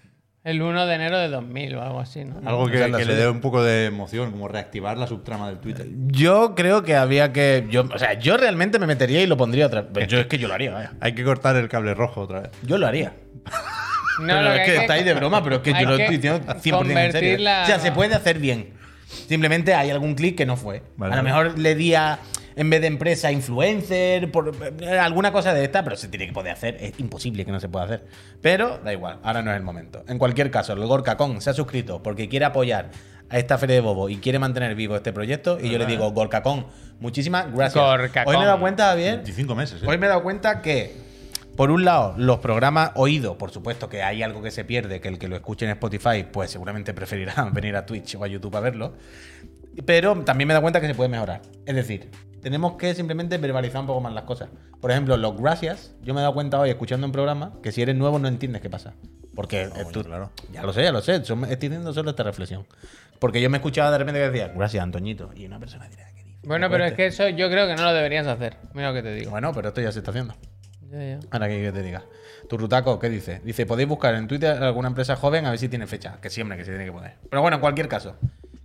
El 0.43 0.61
1 0.61 0.85
de 0.85 0.95
enero 0.95 1.17
de 1.19 1.27
2000 1.27 1.75
o 1.75 1.81
algo 1.81 1.99
así, 1.99 2.23
¿no? 2.23 2.35
Algo 2.45 2.67
que, 2.67 2.87
le 2.87 3.15
dé 3.15 3.29
un 3.29 3.41
poco 3.41 3.63
de 3.63 3.85
emoción, 3.85 4.31
como 4.31 4.47
reactivar 4.47 4.97
la 4.97 5.05
subtrama 5.05 5.47
del 5.49 5.59
Twitter. 5.59 5.87
Yo 6.07 6.55
creo 6.55 6.83
que 6.83 6.95
había 6.95 7.33
que. 7.33 7.67
Yo, 7.69 7.83
o 7.83 7.97
sea, 7.97 8.13
yo 8.13 8.37
realmente 8.37 8.79
me 8.79 8.87
metería 8.87 9.21
y 9.21 9.27
lo 9.27 9.35
pondría 9.35 9.67
otra 9.67 9.81
vez. 9.81 9.91
Pero 9.93 10.07
yo 10.07 10.19
es 10.19 10.27
que 10.27 10.37
yo 10.37 10.47
lo 10.47 10.53
haría, 10.53 10.71
vaya. 10.71 10.93
Hay 11.01 11.15
que 11.15 11.25
cortar 11.25 11.57
el 11.57 11.67
cable 11.67 11.93
rojo 11.93 12.21
otra 12.21 12.41
vez. 12.41 12.51
Yo 12.63 12.77
lo 12.77 12.87
haría. 12.87 13.13
No, 14.19 14.33
Pero 14.33 14.41
lo 14.41 14.53
es 14.53 14.65
que 14.65 14.71
hay 14.71 14.77
estáis 14.77 15.05
de 15.05 15.13
broma, 15.13 15.43
pero 15.43 15.57
es 15.57 15.61
que 15.61 15.73
yo 15.73 15.87
lo 15.87 15.95
que 15.95 16.03
estoy 16.05 16.17
diciendo 16.17 16.53
100% 16.55 17.05
en 17.05 17.11
serio. 17.11 17.35
O 17.35 17.65
sea, 17.67 17.79
se 17.79 17.91
puede 17.91 18.15
hacer 18.15 18.39
bien. 18.39 18.73
Simplemente 19.07 19.75
hay 19.75 19.91
algún 19.91 20.15
clic 20.15 20.35
que 20.35 20.47
no 20.47 20.57
fue. 20.57 20.81
Vale, 20.95 21.13
a 21.13 21.17
lo 21.17 21.23
vale. 21.23 21.45
mejor 21.45 21.59
le 21.59 21.75
di 21.75 21.93
a, 21.93 22.17
en 22.55 22.69
vez 22.71 22.81
de 22.81 22.87
empresa, 22.87 23.31
influencer, 23.31 24.31
por 24.31 24.51
eh, 24.81 24.99
alguna 24.99 25.31
cosa 25.31 25.53
de 25.53 25.63
esta, 25.63 25.83
pero 25.83 25.95
se 25.95 26.07
tiene 26.07 26.25
que 26.25 26.33
poder 26.33 26.53
hacer. 26.53 26.77
Es 26.81 26.99
imposible 26.99 27.45
que 27.45 27.51
no 27.51 27.59
se 27.59 27.69
pueda 27.69 27.85
hacer. 27.85 28.05
Pero 28.41 28.79
da 28.79 28.91
igual, 28.91 29.19
ahora 29.23 29.43
no 29.43 29.51
es 29.51 29.57
el 29.57 29.63
momento. 29.63 30.03
En 30.07 30.17
cualquier 30.17 30.49
caso, 30.49 30.73
el 30.73 30.83
Gorkacon 30.85 31.39
se 31.39 31.51
ha 31.51 31.53
suscrito 31.53 32.01
porque 32.01 32.27
quiere 32.27 32.45
apoyar 32.45 32.89
a 33.29 33.37
esta 33.37 33.57
feria 33.57 33.75
de 33.75 33.81
bobo 33.81 34.09
y 34.09 34.17
quiere 34.17 34.39
mantener 34.39 34.73
vivo 34.73 34.95
este 34.95 35.13
proyecto. 35.13 35.59
Y 35.61 35.69
yo 35.69 35.77
le 35.77 35.85
digo, 35.85 36.09
Gorkacon, 36.11 36.65
muchísimas 36.99 37.53
gracias. 37.53 37.83
Gorkacon. 37.83 38.33
Hoy 38.33 38.37
me 38.39 38.43
he 38.43 38.47
dado 38.47 38.59
cuenta, 38.59 38.85
Javier, 38.87 39.17
25 39.17 39.55
meses, 39.55 39.83
¿eh? 39.83 39.85
Hoy 39.87 39.97
me 39.99 40.07
he 40.07 40.09
dado 40.09 40.23
cuenta 40.23 40.61
que, 40.61 40.95
por 41.57 41.71
un 41.71 41.83
lado, 41.83 42.13
los 42.17 42.39
programas 42.39 42.91
oídos, 42.95 43.35
por 43.35 43.51
supuesto 43.51 43.89
que 43.89 44.01
hay 44.03 44.23
algo 44.23 44.41
que 44.41 44.51
se 44.51 44.63
pierde, 44.63 45.01
que 45.01 45.09
el 45.09 45.19
que 45.19 45.27
lo 45.27 45.35
escuche 45.35 45.65
en 45.65 45.71
Spotify, 45.71 46.25
pues 46.31 46.51
seguramente 46.51 46.93
preferirá 46.93 47.49
venir 47.51 47.75
a 47.75 47.85
Twitch 47.85 48.15
o 48.15 48.23
a 48.23 48.27
YouTube 48.27 48.55
a 48.55 48.61
verlo. 48.61 48.93
Pero 49.85 50.15
también 50.23 50.47
me 50.47 50.53
he 50.53 50.55
dado 50.55 50.61
cuenta 50.63 50.81
que 50.81 50.87
se 50.87 50.95
puede 50.95 51.09
mejorar. 51.09 51.41
Es 51.65 51.75
decir, 51.75 52.09
tenemos 52.41 52.73
que 52.77 52.95
simplemente 52.95 53.37
verbalizar 53.37 53.81
un 53.81 53.87
poco 53.87 54.01
más 54.01 54.13
las 54.13 54.23
cosas. 54.23 54.49
Por 54.79 54.91
ejemplo, 54.91 55.17
los 55.17 55.35
gracias, 55.39 55.93
yo 56.01 56.13
me 56.13 56.19
he 56.19 56.23
dado 56.23 56.33
cuenta 56.33 56.59
hoy 56.59 56.69
escuchando 56.69 57.05
un 57.05 57.11
programa 57.11 57.53
que 57.61 57.71
si 57.71 57.81
eres 57.81 57.95
nuevo 57.95 58.17
no 58.19 58.27
entiendes 58.27 58.61
qué 58.61 58.69
pasa. 58.69 58.93
Porque 59.35 59.63
eh, 59.63 59.69
coño, 59.69 59.91
tú- 59.91 60.03
claro. 60.03 60.31
ya 60.51 60.63
lo 60.63 60.73
sé, 60.73 60.83
ya 60.83 60.91
lo 60.91 61.01
sé. 61.01 61.15
Estoy 61.15 61.35
diciendo 61.59 61.93
solo 61.93 62.09
esta 62.09 62.23
reflexión. 62.23 62.65
Porque 63.19 63.41
yo 63.41 63.49
me 63.49 63.57
escuchaba 63.57 63.91
de 63.91 63.97
repente 63.99 64.19
que 64.19 64.29
decía, 64.29 64.47
gracias, 64.55 64.83
Antoñito. 64.83 65.29
Y 65.35 65.45
una 65.45 65.59
persona 65.59 65.87
dirá, 65.89 66.05
¿qué 66.15 66.23
dice? 66.23 66.39
Bueno, 66.47 66.69
pero 66.71 66.85
es 66.85 66.93
que 66.93 67.07
eso 67.07 67.27
yo 67.29 67.49
creo 67.49 67.67
que 67.67 67.75
no 67.75 67.83
lo 67.83 67.93
deberías 67.93 68.25
hacer. 68.27 68.57
Mira 68.73 68.89
lo 68.89 68.93
que 68.95 69.03
te 69.03 69.13
digo. 69.13 69.29
Bueno, 69.31 69.51
pero 69.53 69.67
esto 69.69 69.81
ya 69.81 69.91
se 69.91 69.99
está 69.99 70.09
haciendo. 70.11 70.35
Ya, 70.91 70.99
ya. 70.99 71.19
Ahora 71.31 71.47
que 71.47 71.71
te 71.71 71.81
diga. 71.83 72.03
Tu 72.47 72.57
Rutaco, 72.57 72.97
¿qué 72.99 73.09
dice? 73.09 73.41
Dice, 73.43 73.65
podéis 73.65 73.89
buscar 73.89 74.15
en 74.15 74.27
Twitter 74.27 74.61
alguna 74.63 74.87
empresa 74.87 75.15
joven 75.15 75.45
a 75.45 75.49
ver 75.49 75.59
si 75.59 75.67
tiene 75.69 75.85
fecha. 75.87 76.17
Que 76.21 76.29
siempre 76.29 76.57
que 76.57 76.63
se 76.63 76.71
tiene 76.71 76.85
que 76.85 76.91
poner. 76.91 77.15
Pero 77.29 77.41
bueno, 77.41 77.55
en 77.55 77.61
cualquier 77.61 77.87
caso. 77.87 78.15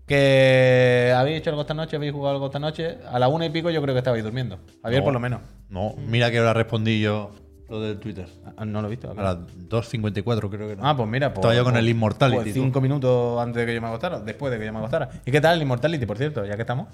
Que 0.06 1.12
habéis 1.16 1.38
hecho 1.38 1.50
algo 1.50 1.62
esta 1.62 1.74
noche, 1.74 1.96
habéis 1.96 2.12
jugado 2.12 2.34
algo 2.34 2.46
esta 2.46 2.58
noche. 2.58 2.98
A 3.10 3.18
la 3.18 3.28
una 3.28 3.46
y 3.46 3.50
pico 3.50 3.70
yo 3.70 3.80
creo 3.82 3.94
que 3.94 3.98
estabais 3.98 4.22
durmiendo. 4.22 4.58
Javier, 4.82 5.00
No. 5.00 5.04
por 5.04 5.12
lo 5.14 5.20
menos. 5.20 5.40
No, 5.68 5.94
mira 5.96 6.30
que 6.30 6.38
ahora 6.38 6.52
respondí 6.54 7.00
yo 7.00 7.32
lo 7.68 7.80
del 7.80 7.98
Twitter. 7.98 8.26
Ah, 8.56 8.64
No 8.64 8.82
lo 8.82 8.88
he 8.88 8.90
visto. 8.90 9.10
A 9.10 9.14
las 9.14 9.38
2.54 9.68 10.50
creo 10.50 10.68
que 10.68 10.76
no. 10.76 10.86
Ah, 10.86 10.96
pues 10.96 11.08
mira, 11.08 11.28
pues, 11.30 11.38
Estaba 11.38 11.54
yo 11.54 11.64
con 11.64 11.72
pues- 11.72 11.82
el 11.82 11.88
Immortality. 11.88 12.42
pues 12.42 12.54
tú. 12.54 12.60
cinco 12.62 12.80
minutos 12.80 13.40
antes 13.40 13.56
de 13.56 13.66
que 13.66 13.74
yo 13.74 13.80
me 13.80 13.88
acostara, 13.88 14.20
después 14.20 14.52
de 14.52 14.58
que 14.58 14.66
yo 14.66 14.72
me 14.72 14.78
acostara. 14.78 15.08
¿Y 15.24 15.30
qué 15.30 15.40
tal 15.40 15.56
el 15.56 15.62
Immortality, 15.62 16.04
por 16.06 16.18
cierto? 16.18 16.44
Ya 16.44 16.56
que 16.56 16.62
estamos. 16.62 16.88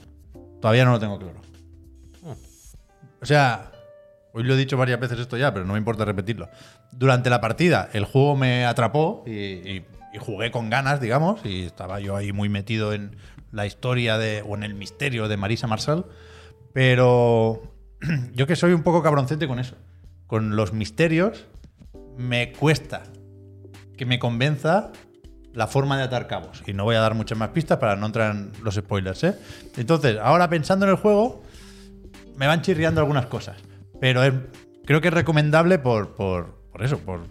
Todavía 0.60 0.84
no 0.84 0.92
lo 0.92 1.00
tengo 1.00 1.18
claro. 1.18 1.40
Ah. 2.26 2.34
O 3.20 3.26
sea, 3.26 3.70
hoy 4.38 4.44
lo 4.44 4.54
he 4.54 4.56
dicho 4.56 4.76
varias 4.76 5.00
veces 5.00 5.18
esto 5.18 5.36
ya, 5.36 5.52
pero 5.52 5.64
no 5.64 5.72
me 5.72 5.80
importa 5.80 6.04
repetirlo. 6.04 6.48
Durante 6.92 7.28
la 7.28 7.40
partida, 7.40 7.88
el 7.92 8.04
juego 8.04 8.36
me 8.36 8.64
atrapó 8.64 9.24
y, 9.26 9.82
jugué 10.20 10.50
con 10.50 10.68
ganas, 10.68 11.00
digamos, 11.00 11.44
y 11.44 11.62
estaba 11.62 12.00
yo 12.00 12.16
ahí 12.16 12.32
muy 12.32 12.48
metido 12.48 12.92
en 12.92 13.16
la 13.52 13.66
historia 13.66 14.18
de, 14.18 14.42
o 14.46 14.56
en 14.56 14.64
el 14.64 14.74
misterio 14.74 15.28
de 15.28 15.36
Marisa 15.36 15.68
Marcel, 15.68 16.04
pero 16.72 17.62
yo 18.34 18.46
que 18.46 18.56
soy 18.56 18.72
un 18.72 18.82
poco 18.82 19.02
cabroncete 19.02 19.46
con 19.46 19.58
eso, 19.58 19.76
con 20.26 20.56
los 20.56 20.72
misterios, 20.72 21.46
me 22.16 22.52
cuesta 22.52 23.02
que 23.96 24.06
me 24.06 24.18
convenza 24.18 24.90
la 25.52 25.66
forma 25.66 25.96
de 25.98 26.04
atar 26.04 26.26
cabos. 26.26 26.62
Y 26.66 26.72
no 26.72 26.84
voy 26.84 26.96
a 26.96 27.00
dar 27.00 27.14
muchas 27.14 27.38
más 27.38 27.50
pistas 27.50 27.78
para 27.78 27.96
no 27.96 28.06
entrar 28.06 28.34
en 28.34 28.52
los 28.62 28.74
spoilers, 28.74 29.24
¿eh? 29.24 29.34
Entonces, 29.76 30.18
ahora 30.20 30.48
pensando 30.48 30.84
en 30.84 30.90
el 30.90 30.96
juego, 30.96 31.42
me 32.36 32.46
van 32.46 32.62
chirriando 32.62 33.00
algunas 33.00 33.26
cosas. 33.26 33.56
Pero 34.00 34.22
es- 34.24 34.34
creo 34.84 35.00
que 35.00 35.08
es 35.08 35.14
recomendable 35.14 35.78
por, 35.78 36.14
por, 36.14 36.62
por 36.70 36.82
eso, 36.84 36.98
por 36.98 37.26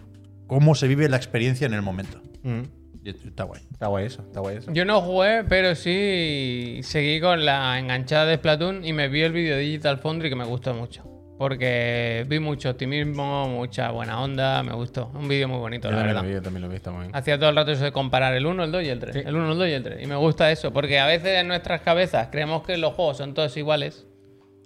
cómo 0.46 0.74
se 0.74 0.88
vive 0.88 1.08
la 1.08 1.16
experiencia 1.16 1.66
en 1.66 1.74
el 1.74 1.82
momento. 1.82 2.20
Mm. 2.42 2.62
Y 3.04 3.10
está 3.10 3.44
guay. 3.44 3.62
Está 3.72 3.86
guay 3.86 4.06
eso, 4.06 4.22
está 4.22 4.40
guay 4.40 4.56
eso. 4.58 4.72
Yo 4.72 4.84
no 4.84 5.00
jugué, 5.00 5.44
pero 5.48 5.74
sí 5.74 6.80
seguí 6.82 7.20
con 7.20 7.44
la 7.44 7.78
enganchada 7.78 8.26
de 8.26 8.36
Splatoon 8.36 8.84
y 8.84 8.92
me 8.92 9.08
vi 9.08 9.22
el 9.22 9.32
vídeo 9.32 9.56
de 9.56 9.62
Digital 9.62 9.98
Foundry 9.98 10.28
que 10.28 10.36
me 10.36 10.44
gustó 10.44 10.74
mucho. 10.74 11.04
Porque 11.38 12.26
vi 12.28 12.40
mucho 12.40 12.70
optimismo, 12.70 13.48
mucha 13.48 13.92
buena 13.92 14.20
onda, 14.20 14.60
me 14.64 14.72
gustó. 14.74 15.12
Un 15.14 15.28
vídeo 15.28 15.46
muy 15.46 15.58
bonito, 15.58 15.86
Yo 15.88 15.92
la 15.92 15.98
también 15.98 16.08
verdad. 16.16 16.22
lo 16.22 16.28
vi, 16.28 16.34
yo 16.34 16.42
también 16.42 16.62
lo 16.62 16.68
he 16.68 16.72
visto 16.72 16.90
muy 16.92 17.02
bien. 17.02 17.14
Hacía 17.14 17.38
todo 17.38 17.50
el 17.50 17.54
rato 17.56 17.70
eso 17.70 17.84
de 17.84 17.92
comparar 17.92 18.34
el 18.34 18.44
1, 18.44 18.64
el 18.64 18.72
2 18.72 18.82
y 18.82 18.88
el 18.88 18.98
3. 18.98 19.16
El 19.24 19.36
1, 19.36 19.52
el 19.52 19.58
2 19.58 19.68
y 19.68 19.72
el 19.72 19.82
3. 19.84 20.02
Y 20.02 20.06
me 20.08 20.16
gusta 20.16 20.50
eso, 20.50 20.72
porque 20.72 20.98
a 20.98 21.06
veces 21.06 21.38
en 21.38 21.46
nuestras 21.46 21.82
cabezas 21.82 22.28
creemos 22.32 22.64
que 22.64 22.76
los 22.76 22.92
juegos 22.94 23.18
son 23.18 23.34
todos 23.34 23.56
iguales. 23.56 24.07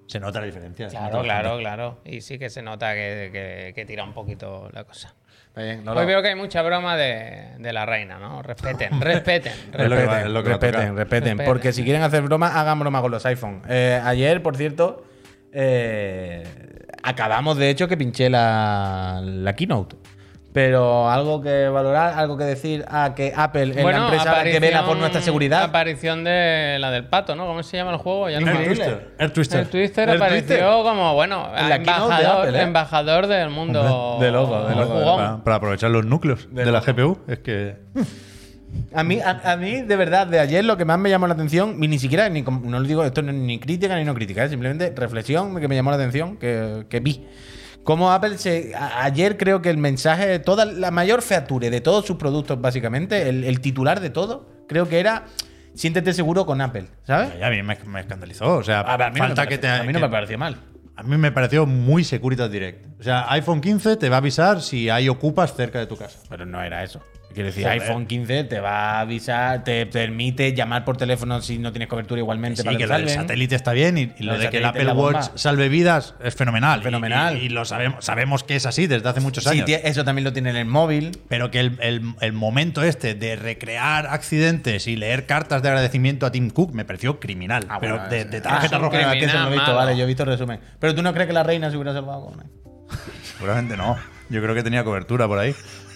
Se 0.07 0.21
nota 0.21 0.41
la 0.41 0.47
diferencia. 0.47 0.89
Claro, 0.89 1.23
claro, 1.23 1.59
claro. 1.59 2.01
Y 2.05 2.21
sí 2.21 2.39
que 2.39 2.51
se 2.51 2.61
nota 2.63 2.93
que, 2.95 3.31
que- 3.33 3.73
que 3.75 3.85
tira 3.87 4.05
un 4.05 4.13
poquito 4.13 4.69
la 4.73 4.85
cosa. 4.85 5.15
Bien, 5.57 5.87
Hoy 5.87 6.07
veo 6.07 6.23
que 6.23 6.29
hay 6.29 6.35
mucha 6.35 6.63
broma 6.63 6.97
de, 6.97 7.57
de 7.59 7.73
la 7.75 7.85
reina, 7.85 8.19
¿no? 8.19 8.41
Respeten, 8.43 9.01
respeten. 9.01 9.53
Es 9.79 9.89
lo 9.89 9.97
que 9.97 10.05
va- 10.07 10.23
Respeten, 10.23 10.27
es 10.27 10.33
lo 10.33 10.43
que 10.43 10.49
va 10.49 10.55
a 10.55 10.59
respeten, 10.59 10.97
respeten. 10.97 10.97
Respeten. 10.97 11.47
Porque 11.47 11.73
si 11.73 11.85
quieren 11.85 12.03
hacer 12.03 12.23
broma, 12.23 12.59
hagan 12.59 12.79
broma 12.79 13.01
con 13.03 13.11
los 13.11 13.25
iPhone. 13.27 13.63
Eh, 13.69 14.01
ayer, 14.03 14.43
por 14.43 14.57
cierto, 14.57 15.05
eh, 15.53 16.43
acabamos 17.03 17.57
de 17.59 17.71
hecho 17.71 17.87
que 17.89 17.97
pinché 17.97 18.31
la, 18.31 19.21
la 19.23 19.55
keynote. 19.55 19.97
Pero 20.53 21.11
algo 21.11 21.41
que 21.41 21.69
valorar, 21.69 22.19
algo 22.19 22.37
que 22.37 22.45
decir 22.45 22.85
a 22.89 23.15
que 23.15 23.33
Apple 23.35 23.71
es 23.71 23.85
la 23.85 24.05
empresa 24.05 24.45
que 24.45 24.61
vela 24.61 24.85
por 24.85 24.99
nuestra 24.99 25.23
seguridad. 25.23 25.63
Aparición 25.63 26.25
de 26.25 26.77
la 26.79 26.91
del 26.91 27.07
pato, 27.07 27.35
¿no? 27.35 27.47
¿Cómo 27.47 27.63
se 27.63 27.79
llama 27.79 27.93
el 27.93 27.97
juego? 27.97 28.29
Ya 28.29 28.39
no 28.41 28.51
acuerdo. 28.51 28.67
Twister. 28.67 29.61
El 29.61 29.69
Twister 29.69 30.09
El 30.09 30.17
apareció 30.17 30.47
Twister. 30.47 30.83
como, 30.83 31.15
bueno, 31.15 31.49
de 31.57 31.75
embajador, 31.75 32.47
Apple, 32.47 32.59
¿eh? 32.59 32.63
embajador 32.63 33.27
del 33.29 33.51
mundo. 33.51 34.19
De 34.21 34.31
loco, 34.31 34.65
de 34.65 34.77
loco. 34.77 35.17
Para, 35.17 35.45
para 35.45 35.57
aprovechar 35.57 35.91
los 35.91 36.05
núcleos 36.05 36.49
de, 36.51 36.71
la 36.71 36.81
GPU. 36.81 37.19
Es 37.27 37.39
que. 37.39 37.77
A 38.95 39.05
mí, 39.05 39.21
a, 39.21 39.53
a 39.53 39.57
mí, 39.57 39.83
de 39.83 39.97
verdad, 39.97 40.27
de 40.27 40.39
ayer 40.39 40.65
lo 40.65 40.77
que 40.77 40.85
más 40.85 40.99
me 40.99 41.11
llamó 41.11 41.27
la 41.27 41.35
atención, 41.35 41.83
y 41.83 41.89
ni 41.89 41.99
siquiera, 41.99 42.29
ni, 42.29 42.43
no 42.43 42.81
lo 42.81 42.87
digo, 42.87 43.05
esto 43.05 43.23
no 43.23 43.31
es 43.31 43.37
ni 43.37 43.59
crítica 43.59 43.97
ni 43.97 44.05
no 44.05 44.15
crítica, 44.15 44.45
es 44.45 44.51
simplemente 44.51 44.93
reflexión 44.97 45.59
que 45.61 45.69
me 45.69 45.75
llamó 45.75 45.91
la 45.91 45.97
atención, 45.97 46.37
que, 46.37 46.87
que 46.89 47.01
vi. 47.01 47.27
Cómo 47.85 48.13
Apple 48.13 48.39
se. 48.39 48.75
a- 48.75 49.05
ayer 49.05 49.37
creo 49.37 49.61
que 49.63 49.71
el 49.71 49.79
mensaje, 49.79 50.39
toda 50.39 50.65
la 50.65 50.91
mayor 50.91 51.23
feature 51.23 51.71
de 51.71 51.81
todos 51.81 52.07
sus 52.07 52.17
productos, 52.17 52.61
básicamente, 52.61 53.29
el, 53.29 53.45
el 53.45 53.61
titular 53.61 54.01
de 54.01 54.11
todo, 54.11 54.49
creo 54.69 54.89
que 54.89 55.01
era. 55.01 55.25
Siéntete 55.75 56.13
seguro 56.13 56.45
con 56.45 56.61
Apple, 56.61 56.85
¿sabes? 57.07 57.31
Ya 57.39 57.47
a 57.47 57.51
mí 57.51 57.63
me, 57.63 57.79
me 57.87 58.01
escandalizó. 58.01 58.57
O 58.59 58.63
sea, 58.63 58.81
A, 58.81 58.99
mí 58.99 59.05
no 59.07 59.11
me 59.13 59.19
falta 59.21 59.47
que 59.47 59.57
te. 59.59 59.69
a 59.69 59.83
mí 59.85 59.93
no 59.93 59.99
que- 60.01 60.05
me 60.07 60.11
pareció 60.11 60.37
mal. 60.39 60.57
a 60.97 61.03
mí 61.03 61.17
me 61.17 61.33
pareció 61.33 61.65
muy 61.65 62.05
Securitas 62.05 62.51
Direct. 62.51 63.01
O 63.01 63.03
sea, 63.03 63.25
iPhone 63.33 63.61
15 63.63 63.97
te 63.97 64.09
va 64.11 64.17
a 64.17 64.19
avisar 64.19 64.61
si 64.61 64.91
hay 64.91 65.09
ocupas 65.09 65.55
cerca 65.57 65.79
de 65.79 65.87
tu 65.87 65.97
casa. 65.97 66.19
Pero 66.29 66.45
no 66.45 66.63
era 66.63 66.85
eso. 66.85 67.01
Quiero 67.33 67.47
decir, 67.49 67.65
Joder. 67.65 67.83
iPhone 67.83 68.07
15 68.07 68.45
te 68.45 68.61
va 68.61 68.99
a 68.99 69.01
avisar, 69.01 69.65
te 69.65 69.87
permite 69.87 70.53
llamar 70.55 70.85
por 70.85 70.97
teléfono 70.97 71.41
si 71.41 71.59
no 71.59 71.73
tienes 71.73 71.89
cobertura 71.89 72.21
igualmente 72.21 72.63
Sí, 72.63 72.65
para 72.65 72.77
que 72.77 72.85
que 72.85 72.89
salven. 72.89 73.09
satélite 73.15 73.55
está 73.55 73.73
bien 73.73 73.97
y, 73.99 74.13
y 74.19 74.23
Lo 74.25 74.39
de 74.39 74.51
que 74.51 74.59
el 74.59 74.65
Apple. 74.65 74.93
Watch 74.93 75.27
salve 75.37 75.69
vidas 75.69 76.15
es 76.23 76.35
fenomenal. 76.35 76.81
Y- 76.81 76.85
Fenomenal. 76.85 77.37
Y, 77.39 77.47
y 77.47 77.49
lo 77.49 77.65
sabemos, 77.65 78.05
sabemos 78.05 78.45
que 78.45 78.57
es 78.57 78.67
así 78.67 78.87
desde 78.87 79.09
hace 79.09 79.21
muchos 79.21 79.45
Sí, 79.45 79.51
años. 79.51 79.69
tie- 79.69 79.81
eso 79.85 80.05
también 80.05 80.25
lo 80.25 80.33
tiene 80.33 80.51
en 80.51 80.57
el 80.57 80.67
móvil. 80.67 81.19
Pero 81.29 81.51
que 81.51 81.61
el, 81.61 81.79
el- 81.81 82.15
el 82.21 82.33
momento 82.33 82.83
este 82.83 83.15
de 83.15 83.37
recrear 83.37 84.07
accidentes 84.07 84.87
y 84.87 84.97
leer 84.97 85.27
cartas 85.27 85.63
de 85.63 85.69
agradecimiento 85.69 86.27
a 86.27 86.33
Tim 86.33 86.51
Cook 86.51 86.73
me 86.75 86.85
pareció 86.85 87.19
criminal. 87.21 87.65
Ah, 87.69 87.79
pero 87.81 88.09
de, 88.09 88.25
tarjeta 88.41 88.79
roja. 88.79 88.91
criminales. 88.91 89.23
que 89.23 89.29
eso 89.31 89.39
no 89.39 89.45
lo 89.45 89.49
he 89.51 89.53
visto, 89.55 89.67
malo. 89.73 89.77
vale, 89.77 89.97
yo 89.97 90.05
he 90.05 90.07
visto 90.07 90.23
el 90.25 90.29
resumen. 90.29 90.61
Pero 90.79 90.95
tú 90.95 91.03
no 91.03 91.13
crees 91.13 91.27
que 91.27 91.33
la 91.33 91.43
reina 91.43 91.71
se 91.71 91.77
hubiera 91.77 91.93
salvado 91.93 92.27
con 92.27 92.41
él. 92.41 92.47
Seguramente 93.39 93.77
no. 93.77 93.97
Yo 94.29 94.41
creo 94.43 94.55
que 94.55 94.63
tenía 94.63 94.85
cobertura 94.85 95.27
por 95.29 95.39
ahí. 95.39 95.55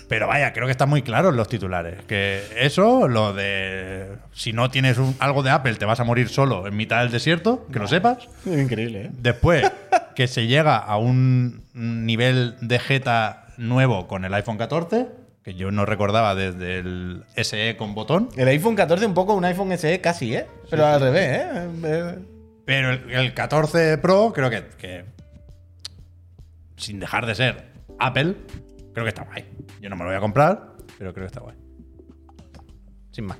Pero 0.09 0.29
vaya, 0.29 0.53
creo 0.53 0.67
que 0.67 0.71
están 0.71 0.89
muy 0.89 1.03
claros 1.03 1.35
los 1.35 1.49
titulares. 1.49 2.05
Que 2.07 2.43
eso, 2.61 3.09
lo 3.09 3.33
de 3.35 4.07
si 4.33 4.53
no 4.53 4.71
tienes 4.71 4.99
un- 4.99 5.17
algo 5.19 5.43
de 5.43 5.51
Apple, 5.51 5.75
te 5.75 5.85
vas 5.85 5.99
a 5.99 6.05
morir 6.05 6.29
solo 6.29 6.67
en 6.69 6.77
mitad 6.77 7.01
del 7.01 7.11
desierto, 7.11 7.67
que 7.73 7.79
lo 7.81 7.89
sepas. 7.89 8.29
Increíble, 8.47 9.03
¿eh? 9.07 9.11
Después, 9.13 9.69
que 10.15 10.29
se 10.29 10.47
llega 10.47 10.77
a 10.77 10.97
un 10.97 11.65
nivel 11.75 12.55
de 12.61 12.79
jeta 12.79 13.47
nuevo 13.57 14.07
con 14.07 14.25
el 14.25 14.33
iPhone 14.35 14.59
14, 14.59 15.09
que 15.43 15.55
yo 15.55 15.71
no 15.73 15.85
recordaba 15.87 16.35
desde 16.37 16.79
el 16.79 17.25
SE 17.37 17.77
con 17.77 17.95
botón. 17.95 18.29
El 18.37 18.47
iPhone 18.49 18.77
14 18.77 19.07
un 19.07 19.15
poco 19.15 19.35
un 19.35 19.45
iPhone 19.45 19.77
SE 19.77 20.01
casi, 20.01 20.35
¿eh? 20.37 20.47
Pero 20.71 20.87
al 20.87 21.01
revés, 21.01 21.37
¿eh? 21.43 21.69
Eh, 21.85 22.19
Pero 22.65 22.91
el, 22.93 23.11
el 23.11 23.35
14 23.35 23.99
Pro, 23.99 24.33
creo 24.33 24.51
que, 24.51 24.65
que, 24.79 25.05
sin 26.77 27.01
dejar 27.01 27.27
de 27.27 27.35
ser 27.35 27.65
Apple, 27.99 28.35
creo 28.93 29.05
que 29.05 29.09
está 29.09 29.23
guay. 29.25 29.45
Yo 29.81 29.89
no 29.91 29.97
me 29.97 30.03
lo 30.05 30.09
voy 30.11 30.17
a 30.17 30.21
comprar, 30.21 30.73
pero 30.99 31.13
creo 31.13 31.25
que 31.25 31.29
está 31.29 31.41
guay. 31.41 31.57
Sin 33.13 33.27
más. 33.27 33.39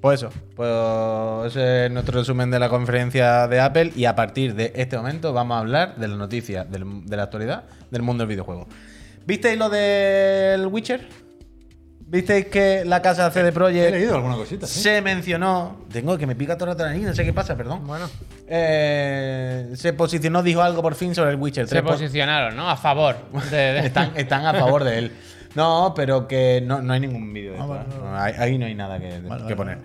Pues 0.00 0.22
eso, 0.22 0.30
pues 0.54 1.50
ese 1.56 1.86
es 1.86 1.90
nuestro 1.90 2.20
resumen 2.20 2.50
de 2.52 2.60
la 2.60 2.68
conferencia 2.68 3.48
de 3.48 3.58
Apple 3.60 3.92
y 3.96 4.04
a 4.04 4.14
partir 4.14 4.54
de 4.54 4.72
este 4.76 4.96
momento 4.96 5.32
vamos 5.32 5.56
a 5.56 5.60
hablar 5.60 5.96
de 5.96 6.06
la 6.06 6.16
noticia 6.16 6.64
del- 6.64 7.04
de 7.04 7.16
la 7.16 7.24
actualidad 7.24 7.64
del 7.90 8.02
mundo 8.02 8.22
del 8.22 8.28
videojuego. 8.28 8.68
¿Visteis 9.26 9.58
lo 9.58 9.68
del 9.68 10.64
Witcher? 10.68 11.08
¿Visteis 12.10 12.46
que 12.46 12.84
la 12.86 13.02
casa 13.02 13.28
CD 13.32 13.48
He 13.48 13.52
Projekt 13.52 13.90
leído 13.92 14.14
alguna 14.14 14.36
cosita. 14.36 14.66
¿sí? 14.68 14.80
se 14.80 15.02
mencionó? 15.02 15.84
Tengo 15.92 16.16
que 16.16 16.26
me 16.28 16.36
pica 16.36 16.56
toda 16.56 16.74
la 16.74 16.84
nariz, 16.90 17.02
no 17.04 17.14
sé 17.14 17.24
qué 17.24 17.32
pasa, 17.32 17.56
perdón. 17.56 17.84
Bueno, 17.86 18.08
Eh, 18.46 19.70
se 19.74 19.92
posicionó, 19.92 20.42
dijo 20.42 20.62
algo 20.62 20.80
por 20.80 20.94
fin 20.94 21.14
sobre 21.14 21.30
el 21.32 21.36
Witcher 21.36 21.66
3. 21.66 21.80
se 21.80 21.86
posicionaron, 21.86 22.56
¿no? 22.56 22.70
A 22.70 22.76
favor 22.76 23.16
de. 23.50 23.56
de- 23.56 23.78
están, 23.86 24.12
están 24.16 24.46
a 24.46 24.54
favor 24.54 24.84
de 24.84 24.98
él. 24.98 25.12
No, 25.54 25.92
pero 25.96 26.28
que 26.28 26.62
no, 26.64 26.82
no 26.82 26.92
hay 26.92 27.00
ningún 27.00 27.32
vídeo 27.32 27.52
de 27.52 27.58
Ah, 27.58 27.62
esto, 27.62 27.68
vale, 27.68 27.88
vale. 28.10 28.36
No, 28.36 28.42
ahí, 28.42 28.58
no 28.58 28.66
hay 28.66 28.74
nada 28.74 28.98
que, 28.98 29.08
que 29.48 29.56
poner. 29.56 29.78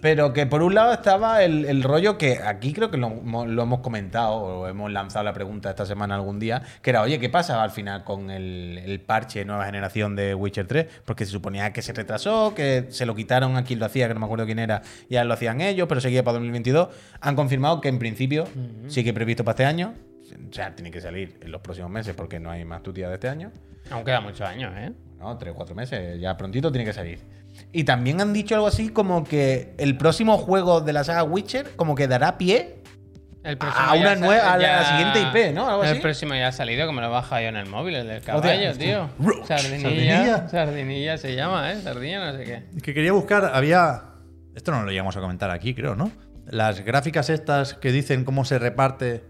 Pero 0.00 0.32
que 0.32 0.46
por 0.46 0.62
un 0.62 0.74
lado 0.74 0.92
estaba 0.92 1.42
el, 1.42 1.64
el 1.64 1.82
rollo 1.82 2.16
que 2.18 2.38
aquí 2.44 2.72
creo 2.72 2.90
que 2.90 2.96
lo, 2.96 3.08
hemos- 3.08 3.46
lo 3.48 3.62
hemos 3.62 3.80
comentado 3.80 4.34
o 4.36 4.66
hemos 4.68 4.90
lanzado 4.90 5.24
la 5.24 5.32
pregunta 5.32 5.70
esta 5.70 5.86
semana 5.86 6.14
algún 6.14 6.38
día, 6.38 6.62
que 6.82 6.90
era, 6.90 7.02
oye, 7.02 7.18
¿qué 7.18 7.28
pasa 7.28 7.62
al 7.62 7.70
final 7.70 8.04
con 8.04 8.30
el, 8.30 8.78
el 8.84 9.00
parche 9.00 9.44
nueva 9.44 9.64
generación 9.66 10.16
de 10.16 10.34
Witcher 10.34 10.66
3? 10.66 10.86
Porque 11.04 11.24
se 11.26 11.32
suponía 11.32 11.72
que 11.72 11.82
se 11.82 11.92
retrasó, 11.92 12.54
que 12.54 12.86
se 12.90 13.06
lo 13.06 13.14
quitaron 13.14 13.56
a 13.56 13.64
quien 13.64 13.78
lo 13.78 13.86
hacía, 13.86 14.08
que 14.08 14.14
no 14.14 14.20
me 14.20 14.26
acuerdo 14.26 14.46
quién 14.46 14.58
era, 14.58 14.82
y 15.08 15.16
ahora 15.16 15.26
lo 15.28 15.34
hacían 15.34 15.60
ellos, 15.60 15.86
pero 15.88 16.00
seguía 16.00 16.22
para 16.24 16.34
2022. 16.34 16.88
Han 17.20 17.36
confirmado 17.36 17.80
que 17.80 17.88
en 17.88 17.98
principio 17.98 18.46
sigue 18.88 19.12
previsto 19.12 19.44
para 19.44 19.52
este 19.54 19.64
año. 19.64 19.94
O 20.32 20.52
sea, 20.52 20.74
tiene 20.74 20.90
que 20.90 21.00
salir 21.00 21.38
en 21.42 21.52
los 21.52 21.60
próximos 21.60 21.90
meses 21.90 22.14
porque 22.14 22.38
no 22.40 22.50
hay 22.50 22.64
más 22.64 22.82
tutía 22.82 23.08
de 23.08 23.14
este 23.14 23.28
año. 23.28 23.52
Aún 23.90 24.04
queda 24.04 24.20
muchos 24.20 24.42
años, 24.42 24.72
¿eh? 24.76 24.92
No, 25.18 25.36
tres 25.38 25.52
o 25.52 25.56
cuatro 25.56 25.74
meses, 25.74 26.20
ya 26.20 26.36
prontito 26.36 26.70
tiene 26.72 26.84
que 26.84 26.92
salir. 26.92 27.18
Y 27.72 27.84
también 27.84 28.20
han 28.20 28.32
dicho 28.32 28.54
algo 28.54 28.66
así 28.66 28.90
como 28.90 29.24
que 29.24 29.74
el 29.78 29.96
próximo 29.96 30.36
juego 30.36 30.80
de 30.82 30.92
la 30.92 31.04
saga 31.04 31.22
Witcher 31.24 31.70
como 31.76 31.94
que 31.94 32.06
dará 32.06 32.36
pie 32.36 32.82
El 33.42 33.56
A 33.62 33.94
una 33.94 34.16
nueva- 34.16 34.52
a 34.52 34.58
la 34.58 34.84
siguiente 34.84 35.20
IP, 35.22 35.54
¿no? 35.54 35.68
Algo 35.68 35.84
el 35.84 35.90
así. 35.92 36.00
próximo 36.00 36.34
ya 36.34 36.48
ha 36.48 36.52
salido, 36.52 36.86
que 36.86 36.92
me 36.92 37.00
lo 37.00 37.06
he 37.06 37.10
bajado 37.10 37.40
yo 37.42 37.48
en 37.48 37.56
el 37.56 37.66
móvil, 37.66 37.94
el 37.94 38.08
del 38.08 38.20
caballo, 38.22 38.72
tío. 38.76 39.08
Roach. 39.20 39.46
Sardinilla, 39.46 40.48
Sardinilla. 40.48 41.16
se 41.16 41.34
llama, 41.36 41.72
¿eh? 41.72 41.80
Sardinilla, 41.80 42.32
no 42.32 42.36
sé 42.38 42.44
qué. 42.44 42.62
Es 42.76 42.82
que 42.82 42.92
quería 42.92 43.12
buscar, 43.12 43.52
había. 43.54 44.02
Esto 44.54 44.72
no 44.72 44.82
lo 44.82 44.90
llegamos 44.90 45.16
a 45.16 45.20
comentar 45.20 45.50
aquí, 45.50 45.74
creo, 45.74 45.94
¿no? 45.94 46.10
Las 46.46 46.80
gráficas 46.84 47.30
estas 47.30 47.74
que 47.74 47.92
dicen 47.92 48.24
cómo 48.24 48.44
se 48.44 48.58
reparte 48.58 49.22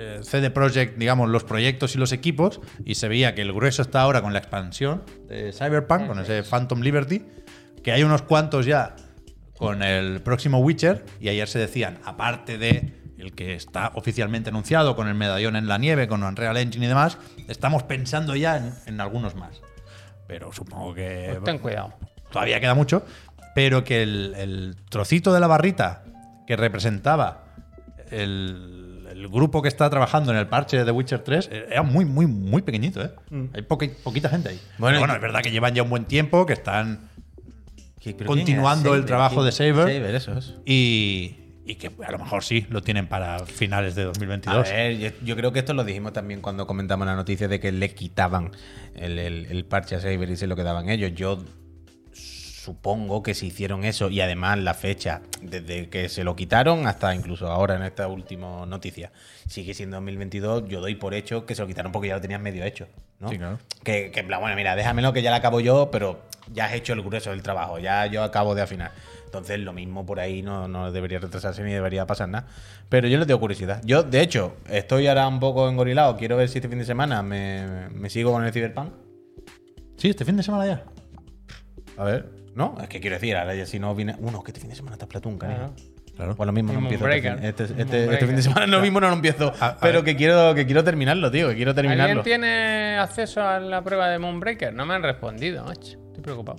eh, 0.00 0.20
CD 0.22 0.50
Projekt, 0.50 0.96
digamos, 0.96 1.28
los 1.28 1.42
proyectos 1.42 1.94
y 1.96 1.98
los 1.98 2.12
equipos, 2.12 2.60
y 2.84 2.94
se 2.94 3.08
veía 3.08 3.34
que 3.34 3.42
el 3.42 3.52
grueso 3.52 3.82
está 3.82 4.02
ahora 4.02 4.22
con 4.22 4.32
la 4.32 4.38
expansión 4.38 5.02
de 5.28 5.52
Cyberpunk, 5.52 6.06
con 6.06 6.20
ese 6.20 6.44
Phantom 6.44 6.80
Liberty, 6.80 7.24
que 7.82 7.90
hay 7.90 8.04
unos 8.04 8.22
cuantos 8.22 8.64
ya 8.64 8.94
con 9.56 9.82
el 9.82 10.20
próximo 10.20 10.58
Witcher, 10.60 11.04
y 11.20 11.28
ayer 11.28 11.48
se 11.48 11.58
decían, 11.58 11.98
aparte 12.04 12.58
de 12.58 12.94
el 13.18 13.32
que 13.32 13.54
está 13.54 13.90
oficialmente 13.96 14.50
anunciado 14.50 14.94
con 14.94 15.08
el 15.08 15.14
medallón 15.16 15.56
en 15.56 15.66
la 15.66 15.76
nieve, 15.78 16.06
con 16.06 16.22
Unreal 16.22 16.56
Engine 16.56 16.84
y 16.84 16.88
demás, 16.88 17.18
estamos 17.48 17.82
pensando 17.82 18.36
ya 18.36 18.56
en, 18.56 18.72
en 18.86 19.00
algunos 19.00 19.34
más. 19.34 19.60
Pero 20.28 20.52
supongo 20.52 20.94
que 20.94 21.26
Pues 21.32 21.42
ten 21.42 21.58
cuidado. 21.58 21.92
todavía 22.30 22.60
queda 22.60 22.74
mucho, 22.74 23.04
pero 23.56 23.82
que 23.82 24.02
el, 24.04 24.34
el 24.36 24.76
trocito 24.88 25.32
de 25.32 25.40
la 25.40 25.48
barrita 25.48 26.04
que 26.46 26.54
representaba 26.54 27.44
el, 28.12 28.77
el 29.20 29.28
grupo 29.28 29.62
que 29.62 29.68
está 29.68 29.88
trabajando 29.90 30.30
en 30.32 30.38
el 30.38 30.46
parche 30.46 30.76
de 30.76 30.84
The 30.84 30.90
Witcher 30.92 31.20
3 31.20 31.50
era 31.70 31.82
muy, 31.82 32.04
muy, 32.04 32.26
muy 32.26 32.62
pequeñito, 32.62 33.02
¿eh? 33.02 33.10
Hay 33.52 33.62
poca- 33.62 33.86
poquita 34.04 34.28
gente 34.28 34.50
ahí. 34.50 34.60
Bueno, 34.78 34.98
es 35.14 35.20
verdad 35.20 35.42
que 35.42 35.50
llevan 35.50 35.74
ya 35.74 35.82
un 35.82 35.90
buen 35.90 36.04
tiempo, 36.04 36.46
que 36.46 36.52
están 36.52 37.08
¿Qué- 38.00 38.14
pero 38.14 38.28
continuando 38.28 38.94
el 38.94 39.04
trabajo 39.04 39.42
de 39.44 39.50
Saber. 39.52 39.86
Y, 40.64 41.36
y 41.66 41.74
que 41.74 41.90
a 42.06 42.12
lo 42.12 42.18
mejor 42.18 42.44
sí 42.44 42.64
lo 42.70 42.80
tienen 42.82 43.08
para 43.08 43.40
finales 43.40 43.94
de 43.96 44.02
A 44.02 44.06
2022. 44.06 44.70
ver, 44.70 44.98
yo, 44.98 45.08
yo 45.24 45.36
creo 45.36 45.52
que 45.52 45.58
esto 45.58 45.74
lo 45.74 45.84
dijimos 45.84 46.12
también 46.12 46.40
cuando 46.40 46.66
comentamos 46.66 47.06
la 47.06 47.16
noticia 47.16 47.48
de 47.48 47.58
que 47.60 47.72
le 47.72 47.94
quitaban 47.94 48.52
el, 48.94 49.18
el- 49.18 49.46
el 49.46 49.64
parche 49.64 49.96
a 49.96 50.00
Saber 50.00 50.30
y 50.30 50.36
se 50.36 50.46
lo 50.46 50.54
quedaban 50.56 50.88
ellos. 50.88 51.12
Yo 51.14 51.42
supongo 52.68 53.22
que 53.22 53.32
se 53.32 53.46
hicieron 53.46 53.82
eso 53.84 54.10
y 54.10 54.20
además 54.20 54.58
la 54.58 54.74
fecha 54.74 55.22
desde 55.40 55.88
que 55.88 56.10
se 56.10 56.22
lo 56.22 56.36
quitaron 56.36 56.86
hasta 56.86 57.14
incluso 57.14 57.48
ahora 57.50 57.76
en 57.76 57.82
esta 57.82 58.08
última 58.08 58.66
noticia 58.66 59.10
sigue 59.46 59.72
siendo 59.72 59.96
2022. 59.96 60.68
Yo 60.68 60.82
doy 60.82 60.94
por 60.94 61.14
hecho 61.14 61.46
que 61.46 61.54
se 61.54 61.62
lo 61.62 61.66
quitaron 61.66 61.92
porque 61.92 62.08
ya 62.08 62.16
lo 62.16 62.20
tenían 62.20 62.42
medio 62.42 62.62
hecho. 62.64 62.86
¿no? 63.20 63.30
Sí, 63.30 63.38
claro. 63.38 63.58
Que, 63.82 64.10
que 64.10 64.20
en 64.20 64.26
plan, 64.26 64.42
bueno, 64.42 64.54
mira, 64.54 64.76
déjamelo 64.76 65.14
que 65.14 65.22
ya 65.22 65.30
lo 65.30 65.36
acabo 65.36 65.60
yo, 65.60 65.90
pero 65.90 66.20
ya 66.52 66.66
has 66.66 66.74
hecho 66.74 66.92
el 66.92 67.00
grueso 67.00 67.30
del 67.30 67.42
trabajo, 67.42 67.78
ya 67.78 68.04
yo 68.04 68.22
acabo 68.22 68.54
de 68.54 68.60
afinar. 68.60 68.92
Entonces, 69.24 69.58
lo 69.60 69.72
mismo 69.72 70.04
por 70.04 70.20
ahí 70.20 70.42
no, 70.42 70.68
no 70.68 70.92
debería 70.92 71.20
retrasarse 71.20 71.62
ni 71.62 71.72
debería 71.72 72.04
pasar 72.04 72.28
nada. 72.28 72.48
Pero 72.90 73.08
yo 73.08 73.16
les 73.16 73.26
tengo 73.26 73.40
curiosidad. 73.40 73.80
Yo, 73.82 74.02
de 74.02 74.20
hecho, 74.20 74.56
estoy 74.68 75.06
ahora 75.06 75.26
un 75.26 75.40
poco 75.40 75.70
engorilado. 75.70 76.18
Quiero 76.18 76.36
ver 76.36 76.50
si 76.50 76.58
este 76.58 76.68
fin 76.68 76.80
de 76.80 76.84
semana 76.84 77.22
me, 77.22 77.88
me 77.94 78.10
sigo 78.10 78.30
con 78.30 78.44
el 78.44 78.52
Cyberpunk. 78.52 78.92
Sí, 79.96 80.10
este 80.10 80.26
fin 80.26 80.36
de 80.36 80.42
semana 80.42 80.66
ya. 80.66 80.84
A 81.96 82.04
ver. 82.04 82.37
No, 82.58 82.76
es 82.82 82.88
que 82.88 83.00
quiero 83.00 83.14
decir, 83.14 83.36
ahora 83.36 83.54
ya 83.54 83.64
si 83.66 83.78
no 83.78 83.94
viene. 83.94 84.16
Uno, 84.18 84.42
que 84.42 84.50
este 84.50 84.60
fin 84.60 84.68
de 84.68 84.76
semana 84.76 84.94
está 84.96 85.06
Splatoon, 85.06 85.38
cariño. 85.38 85.72
Claro. 86.16 86.34
Pues 86.34 86.46
lo 86.48 86.52
mismo 86.52 86.72
no 86.72 86.80
empiezo. 86.80 87.04
Moonbreaker. 87.04 87.44
Este, 87.44 87.62
este, 87.64 87.80
este- 87.82 88.04
este 88.14 88.26
fin 88.26 88.34
de 88.36 88.42
semana 88.42 88.66
lo 88.66 88.80
mismo 88.80 89.00
no 89.00 89.06
lo 89.08 89.14
empiezo. 89.14 89.52
A- 89.60 89.66
a 89.68 89.78
pero 89.78 90.02
ver. 90.02 90.04
que 90.04 90.16
quiero, 90.16 90.52
que 90.56 90.66
quiero 90.66 90.82
terminarlo, 90.82 91.30
tío. 91.30 91.48
Que 91.50 91.54
quiero 91.54 91.70
¿Alguien 91.70 91.86
terminarlo. 91.90 92.22
tiene 92.24 92.98
acceso 92.98 93.40
a 93.40 93.60
la 93.60 93.82
prueba 93.82 94.08
de 94.08 94.18
Moonbreaker? 94.18 94.74
No 94.74 94.84
me 94.84 94.94
han 94.94 95.04
respondido, 95.04 95.64
macho. 95.64 95.96
Estoy 96.08 96.22
preocupado. 96.22 96.58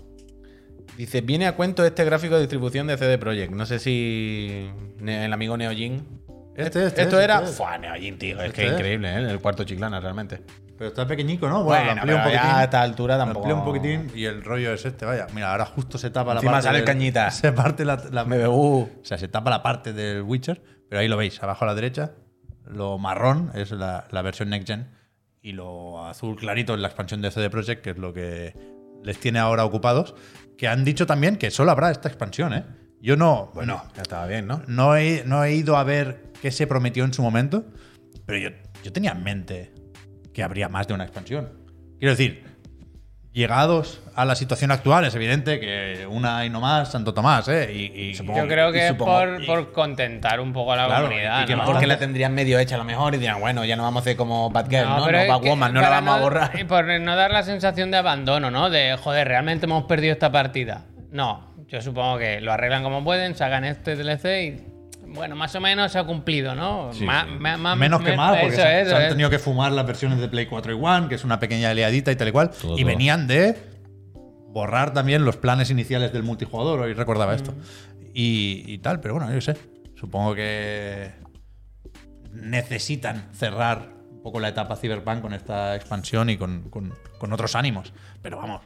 Dice, 0.96 1.20
viene 1.22 1.46
a 1.48 1.56
cuento 1.58 1.86
este 1.86 2.04
gráfico 2.06 2.36
de 2.36 2.42
distribución 2.42 2.88
de 2.88 2.98
CD 2.98 3.18
Projekt. 3.18 3.52
No 3.54 3.66
sé 3.66 3.80
si 3.80 4.70
el 5.06 5.34
amigo 5.34 5.58
Neojin. 5.58 6.06
Este, 6.56 6.86
este, 6.86 7.02
Esto 7.02 7.02
este, 7.20 7.24
era. 7.24 7.40
este. 7.42 7.52
Fua, 7.56 7.78
Neojin, 7.78 8.18
tío. 8.18 8.42
Es 8.42 8.54
que 8.54 8.66
es. 8.66 8.72
increíble, 8.74 9.10
¿eh? 9.10 9.30
El 9.30 9.40
cuarto 9.40 9.66
chiclana, 9.66 10.00
realmente. 10.00 10.40
Pero 10.80 10.88
está 10.88 11.06
pequeñico, 11.06 11.48
¿no? 11.50 11.64
Bueno, 11.66 11.84
lo 11.86 11.92
amplío 11.92 12.16
un 12.16 12.22
pero 12.24 12.34
ya 12.34 12.40
poquitín. 12.42 12.60
a 12.60 12.64
esta 12.64 12.82
altura 12.82 13.18
tampoco- 13.18 13.54
un 13.54 13.64
poquitín 13.66 14.12
y 14.16 14.24
el 14.26 14.44
rollo 14.44 14.74
es 14.74 14.86
este, 14.86 15.06
vaya. 15.06 15.28
Mira, 15.36 15.52
ahora 15.52 15.66
justo 15.66 15.98
se 15.98 16.10
tapa 16.10 16.30
la 16.34 16.40
Encima 16.40 16.54
parte. 16.54 16.66
sale 16.68 16.80
el 16.80 16.86
del- 16.86 16.96
cañita. 16.96 17.30
Se 17.32 17.52
parte 17.52 17.84
la, 17.86 18.02
la- 18.12 18.24
MBU. 18.26 18.90
O 19.02 19.06
sea, 19.06 19.18
se 19.18 19.28
tapa 19.28 19.50
la 19.52 19.62
parte 19.62 19.92
del 19.94 20.22
Witcher, 20.24 20.64
pero 20.90 21.02
ahí 21.02 21.08
lo 21.10 21.18
veis, 21.18 21.44
abajo 21.44 21.66
a 21.66 21.68
la 21.68 21.76
derecha. 21.76 22.14
Lo 22.66 22.98
marrón 22.98 23.52
es 23.56 23.72
la, 23.72 24.06
la 24.10 24.22
versión 24.22 24.50
Next 24.50 24.68
Gen 24.68 24.90
y 25.42 25.52
lo 25.52 26.06
azul 26.08 26.36
clarito 26.38 26.74
es 26.74 26.80
la 26.80 26.88
expansión 26.88 27.22
de 27.22 27.30
CD 27.32 27.50
Projekt, 27.50 27.84
que 27.84 27.90
es 27.92 27.98
lo 27.98 28.14
que 28.14 28.54
les 29.04 29.20
tiene 29.20 29.40
ahora 29.40 29.66
ocupados. 29.66 30.16
Que 30.58 30.68
han 30.70 30.86
dicho 30.86 31.06
también 31.06 31.36
que 31.36 31.52
solo 31.52 31.72
habrá 31.72 31.92
esta 31.92 32.08
expansión, 32.08 32.54
¿eh? 32.54 32.64
Yo 33.02 33.18
no. 33.18 33.52
Bueno, 33.54 33.84
Ya 33.96 34.02
estaba 34.02 34.26
bien, 34.28 34.48
¿no? 34.48 34.62
no 34.68 34.96
he, 34.96 35.24
no 35.26 35.44
he 35.44 35.54
ido 35.56 35.76
a 35.78 35.84
ver 35.84 36.32
qué 36.42 36.52
se 36.52 36.68
prometió 36.68 37.04
en 37.06 37.14
su 37.14 37.22
momento, 37.22 37.66
pero 38.26 38.38
yo, 38.40 38.50
yo 38.84 38.94
tenía 38.94 39.12
en 39.12 39.24
mente 39.24 39.74
que 40.34 40.44
habría 40.44 40.70
más 40.70 40.88
de 40.88 40.94
una 40.94 41.04
expansión. 41.04 41.50
Quiero 42.00 42.12
decir, 42.14 42.44
llegados 43.32 44.02
a 44.16 44.26
la 44.26 44.36
situación 44.36 44.72
actual, 44.72 45.06
es 45.06 45.16
evidente 45.16 45.60
que 45.60 46.06
una 46.10 46.46
y 46.46 46.50
no 46.50 46.60
más, 46.60 46.92
Santo 46.92 47.14
Tomás, 47.14 47.48
¿eh? 47.48 47.72
Y, 47.74 48.02
y- 48.10 48.16
Supongo 48.16 48.40
Yo 48.40 48.48
creo 48.48 48.70
y 48.70 48.74
que 48.74 48.86
es 48.88 48.92
supongo- 48.94 49.20
por, 49.20 49.44
y- 49.44 49.46
por 49.46 49.72
contentar 49.72 50.40
un 50.40 50.52
poco 50.52 50.74
a 50.74 50.76
la 50.76 50.86
Claro, 50.88 51.06
comunidad. 51.06 51.44
y 51.44 51.46
que 51.46 51.56
¿no? 51.56 51.66
Porque 51.66 51.88
la 51.88 51.98
tendrían 52.00 52.34
medio 52.34 52.58
hecha 52.60 52.76
a 52.76 52.80
lo 52.80 52.84
mejor 52.84 53.14
y 53.16 53.18
dirán, 53.18 53.40
bueno, 53.40 53.64
ya 53.66 53.76
no 53.76 53.84
vamos 53.84 54.02
a 54.02 54.04
hacer 54.04 54.18
como 54.18 54.50
Batgirl, 54.50 54.88
¿no? 54.90 55.00
No, 55.00 55.06
que 55.08 55.28
Batwoman, 55.28 55.74
no 55.74 55.82
la 55.82 55.90
vamos 55.90 56.16
a 56.18 56.22
borrar. 56.22 56.60
Y 56.60 56.64
por 56.64 56.86
no 56.86 57.16
dar 57.16 57.32
la 57.32 57.44
sensación 57.44 57.92
de 57.92 57.98
abandono, 57.98 58.50
¿no? 58.52 58.70
De, 58.70 58.98
joder, 58.98 59.28
realmente 59.28 59.66
hemos 59.68 59.84
perdido 59.86 60.14
esta 60.14 60.32
partida. 60.32 60.86
No, 61.12 61.56
yo 61.68 61.82
supongo 61.82 62.18
que 62.18 62.42
lo 62.42 62.52
arreglan 62.52 62.84
como 62.84 63.04
pueden, 63.04 63.36
sacan 63.36 63.64
este 63.64 63.96
DLC 63.96 64.44
y, 64.44 64.64
bueno, 65.14 65.36
más 65.36 65.54
o 65.56 65.62
menos 65.62 65.92
se 65.92 66.00
ha 66.00 66.04
cumplido, 66.04 66.56
¿no? 66.56 66.92
Sí, 66.94 67.06
Ma- 67.06 67.26
sí. 67.26 67.32
ma- 67.40 67.58
ma- 67.58 67.76
Menos 67.76 68.02
que 68.02 68.16
mal, 68.16 68.38
porque 68.42 68.54
eso 68.56 68.62
se, 68.62 68.68
han 68.68 68.88
eso 69.04 69.10
tenido 69.10 69.30
que 69.30 69.40
fumar 69.40 69.72
las 69.72 69.86
versiones 69.86 70.20
de 70.20 70.28
Play 70.28 70.46
4 70.48 70.72
y 70.74 70.76
One, 70.82 71.08
que 71.10 71.16
es 71.16 71.24
una 71.24 71.40
pequeña 71.40 71.70
aliadita 71.70 72.12
y 72.12 72.16
tal 72.16 72.28
y 72.28 72.32
cual. 72.32 72.50
Todo, 72.52 72.74
y 72.76 72.82
todo. 72.82 72.86
venían 72.88 73.28
de 73.28 73.56
borrar 74.52 74.94
también 74.94 75.26
los 75.26 75.38
planes 75.38 75.70
iniciales 75.70 76.12
del 76.14 76.24
multijugador, 76.24 76.80
hoy 76.82 76.94
recordaba 76.94 77.34
esto. 77.36 77.54
Y, 78.14 78.64
y 78.68 78.78
tal, 78.80 79.00
pero 79.00 79.16
bueno, 79.16 79.32
yo 79.34 79.42
sé. 79.42 79.56
Supongo 79.96 80.34
que 80.34 81.12
necesitan 82.34 83.30
cerrar 83.34 83.90
un 84.12 84.22
poco 84.22 84.40
la 84.40 84.50
etapa 84.50 84.76
Cyberpunk 84.76 85.22
con 85.22 85.34
esta 85.34 85.76
expansión 85.76 86.30
y 86.30 86.38
con, 86.38 86.70
con- 86.70 86.94
con 87.18 87.34
otros 87.34 87.56
ánimos. 87.56 87.94
Pero 88.22 88.38
vamos, 88.38 88.62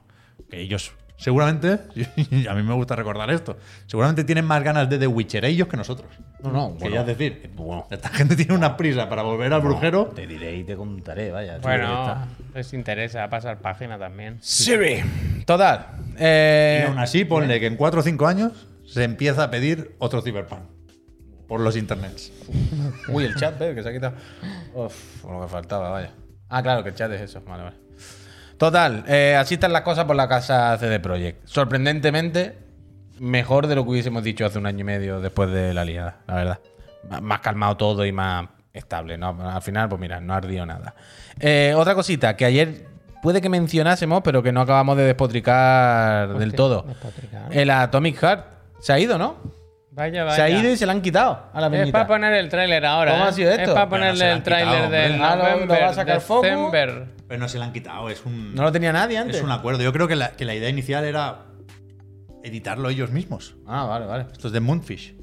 que 0.50 0.60
ellos 0.62 0.94
seguramente, 1.18 1.80
y 2.32 2.48
a 2.48 2.54
mí 2.54 2.64
me 2.64 2.74
gusta 2.74 2.96
recordar 2.96 3.30
esto, 3.32 3.58
seguramente 3.86 4.24
tienen 4.24 4.46
más 4.46 4.64
ganas 4.64 4.90
de 4.90 4.98
The 4.98 5.08
Witcher 5.08 5.46
ellos 5.46 5.68
que 5.68 5.78
nosotros. 5.78 6.10
No, 6.44 6.52
no, 6.52 6.74
Que 6.74 6.80
bueno. 6.90 6.96
ya 6.96 7.02
es 7.02 7.08
decir, 7.08 7.52
Bueno. 7.56 7.88
esta 7.90 8.10
gente 8.10 8.36
tiene 8.36 8.54
una 8.54 8.76
prisa 8.78 9.08
para 9.10 9.22
volver 9.24 9.52
al 9.54 9.62
brujero. 9.62 10.08
Te 10.14 10.28
diré 10.28 10.56
y 10.58 10.64
te 10.64 10.76
contaré, 10.76 11.32
vaya. 11.32 11.58
Bueno, 11.62 12.28
les 12.54 12.74
interesa 12.74 13.28
pasar 13.30 13.60
página 13.60 13.98
también. 13.98 14.38
Siri. 14.42 15.02
Total. 15.46 15.88
Eh, 16.20 16.82
Y 16.84 16.88
aún 16.90 17.00
así, 17.00 17.26
ponle 17.26 17.60
que 17.60 17.68
en 17.68 17.78
4 17.78 18.00
o 18.02 18.04
5 18.04 18.28
años 18.28 18.68
se 18.86 19.04
empieza 19.04 19.44
a 19.46 19.50
pedir 19.52 19.96
otro 20.00 20.22
Cyberpunk 20.22 20.62
por 21.48 21.60
los 21.62 21.76
internets. 21.78 22.32
Uy, 23.08 23.26
el 23.26 23.36
chat, 23.36 23.58
¿ves? 23.58 23.74
Que 23.76 23.84
se 23.84 23.90
ha 23.90 23.94
quitado. 23.94 24.16
Uf, 24.74 25.24
lo 25.26 25.42
que 25.42 25.48
faltaba, 25.48 25.90
vaya. 25.90 26.12
Ah, 26.50 26.62
claro, 26.62 26.84
que 26.84 26.90
el 26.90 26.96
chat 26.96 27.12
es 27.14 27.22
eso. 27.22 27.42
Vale, 27.48 27.64
vale. 27.64 27.76
Total, 28.58 29.04
eh, 29.08 29.36
así 29.38 29.56
están 29.56 29.74
las 29.74 29.82
cosas 29.82 30.06
por 30.06 30.16
la 30.16 30.28
casa 30.28 30.78
CD 30.78 31.00
Projekt. 31.00 31.46
Sorprendentemente, 31.48 32.56
mejor 33.20 33.68
de 33.68 33.76
lo 33.76 33.84
que 33.84 33.92
hubiésemos 33.92 34.24
dicho 34.24 34.46
hace 34.46 34.58
un 34.60 34.66
año 34.66 34.80
y 34.82 34.84
medio 34.84 35.20
después 35.22 35.50
de 35.52 35.74
la 35.74 35.86
liada, 35.86 36.18
la 36.28 36.36
verdad. 36.36 36.60
M- 37.10 37.22
Más 37.22 37.40
calmado 37.40 37.78
todo 37.78 38.06
y 38.06 38.12
más 38.12 38.48
estable. 38.74 39.18
¿no? 39.18 39.38
Al 39.50 39.62
final, 39.62 39.90
pues 39.90 40.00
mira, 40.02 40.20
no 40.20 40.34
ardió 40.34 40.66
nada. 40.66 40.96
Eh, 41.40 41.74
otra 41.76 41.96
cosita 41.96 42.36
que 42.36 42.46
ayer 42.46 42.88
puede 43.22 43.40
que 43.42 43.50
mencionásemos, 43.50 44.22
pero 44.24 44.42
que 44.44 44.52
no 44.52 44.62
acabamos 44.62 44.98
de 44.98 45.04
despotricar 45.04 46.38
del 46.38 46.54
todo. 46.54 46.84
despotricar. 46.88 47.48
El 47.52 47.70
Atomic 47.70 48.18
Heart 48.20 48.46
se 48.80 48.94
ha 48.94 49.00
ido, 49.00 49.18
¿no? 49.18 49.38
Vaya, 49.92 50.24
vaya. 50.24 50.36
Se 50.36 50.42
ha 50.42 50.50
ido 50.50 50.72
y 50.72 50.76
se 50.78 50.88
la 50.88 50.94
han 50.94 51.02
quitado 51.04 51.52
a 51.54 51.62
la 51.62 51.68
Es 51.84 51.92
para 51.92 52.08
poner 52.08 52.34
el 52.34 52.50
tráiler 52.50 52.84
ahora. 52.84 53.12
¿Cómo 53.12 53.26
¿eh? 53.26 53.28
ha 53.28 53.32
sido 53.32 53.52
esto? 53.52 53.62
Es 53.62 53.70
para 53.70 53.86
no 53.86 53.90
ponerle 53.92 54.26
lo 54.28 54.32
el 54.34 54.44
tráiler 54.44 54.90
del. 54.90 55.22
Ah, 55.22 55.36
lo- 55.36 55.44
lo 55.44 55.50
November, 55.52 55.84
va 55.84 55.90
a 55.90 55.94
sacar 55.94 56.20
Focus. 56.20 56.44
December. 56.50 57.06
Pero 57.28 57.40
no 57.40 57.48
se 57.48 57.60
le 57.60 57.64
han 57.66 57.74
quitado, 57.74 58.10
es 58.10 58.26
un, 58.26 58.56
No 58.56 58.64
lo 58.64 58.72
tenía 58.72 58.92
nadie 58.92 59.20
antes. 59.20 59.38
es 59.38 59.44
un 59.44 59.52
acuerdo. 59.52 59.84
Yo 59.84 59.94
creo 59.94 60.08
que 60.08 60.16
la, 60.16 60.32
que 60.32 60.46
la 60.46 60.56
idea 60.56 60.68
inicial 60.70 61.04
era 61.06 61.36
editarlo 62.44 62.90
ellos 62.90 63.12
mismos. 63.12 63.56
Ah, 63.66 63.86
vale, 63.86 64.06
vale. 64.06 64.26
Esto 64.32 64.48
es 64.48 64.54
de 64.54 64.60
Moonfish. 64.60 65.16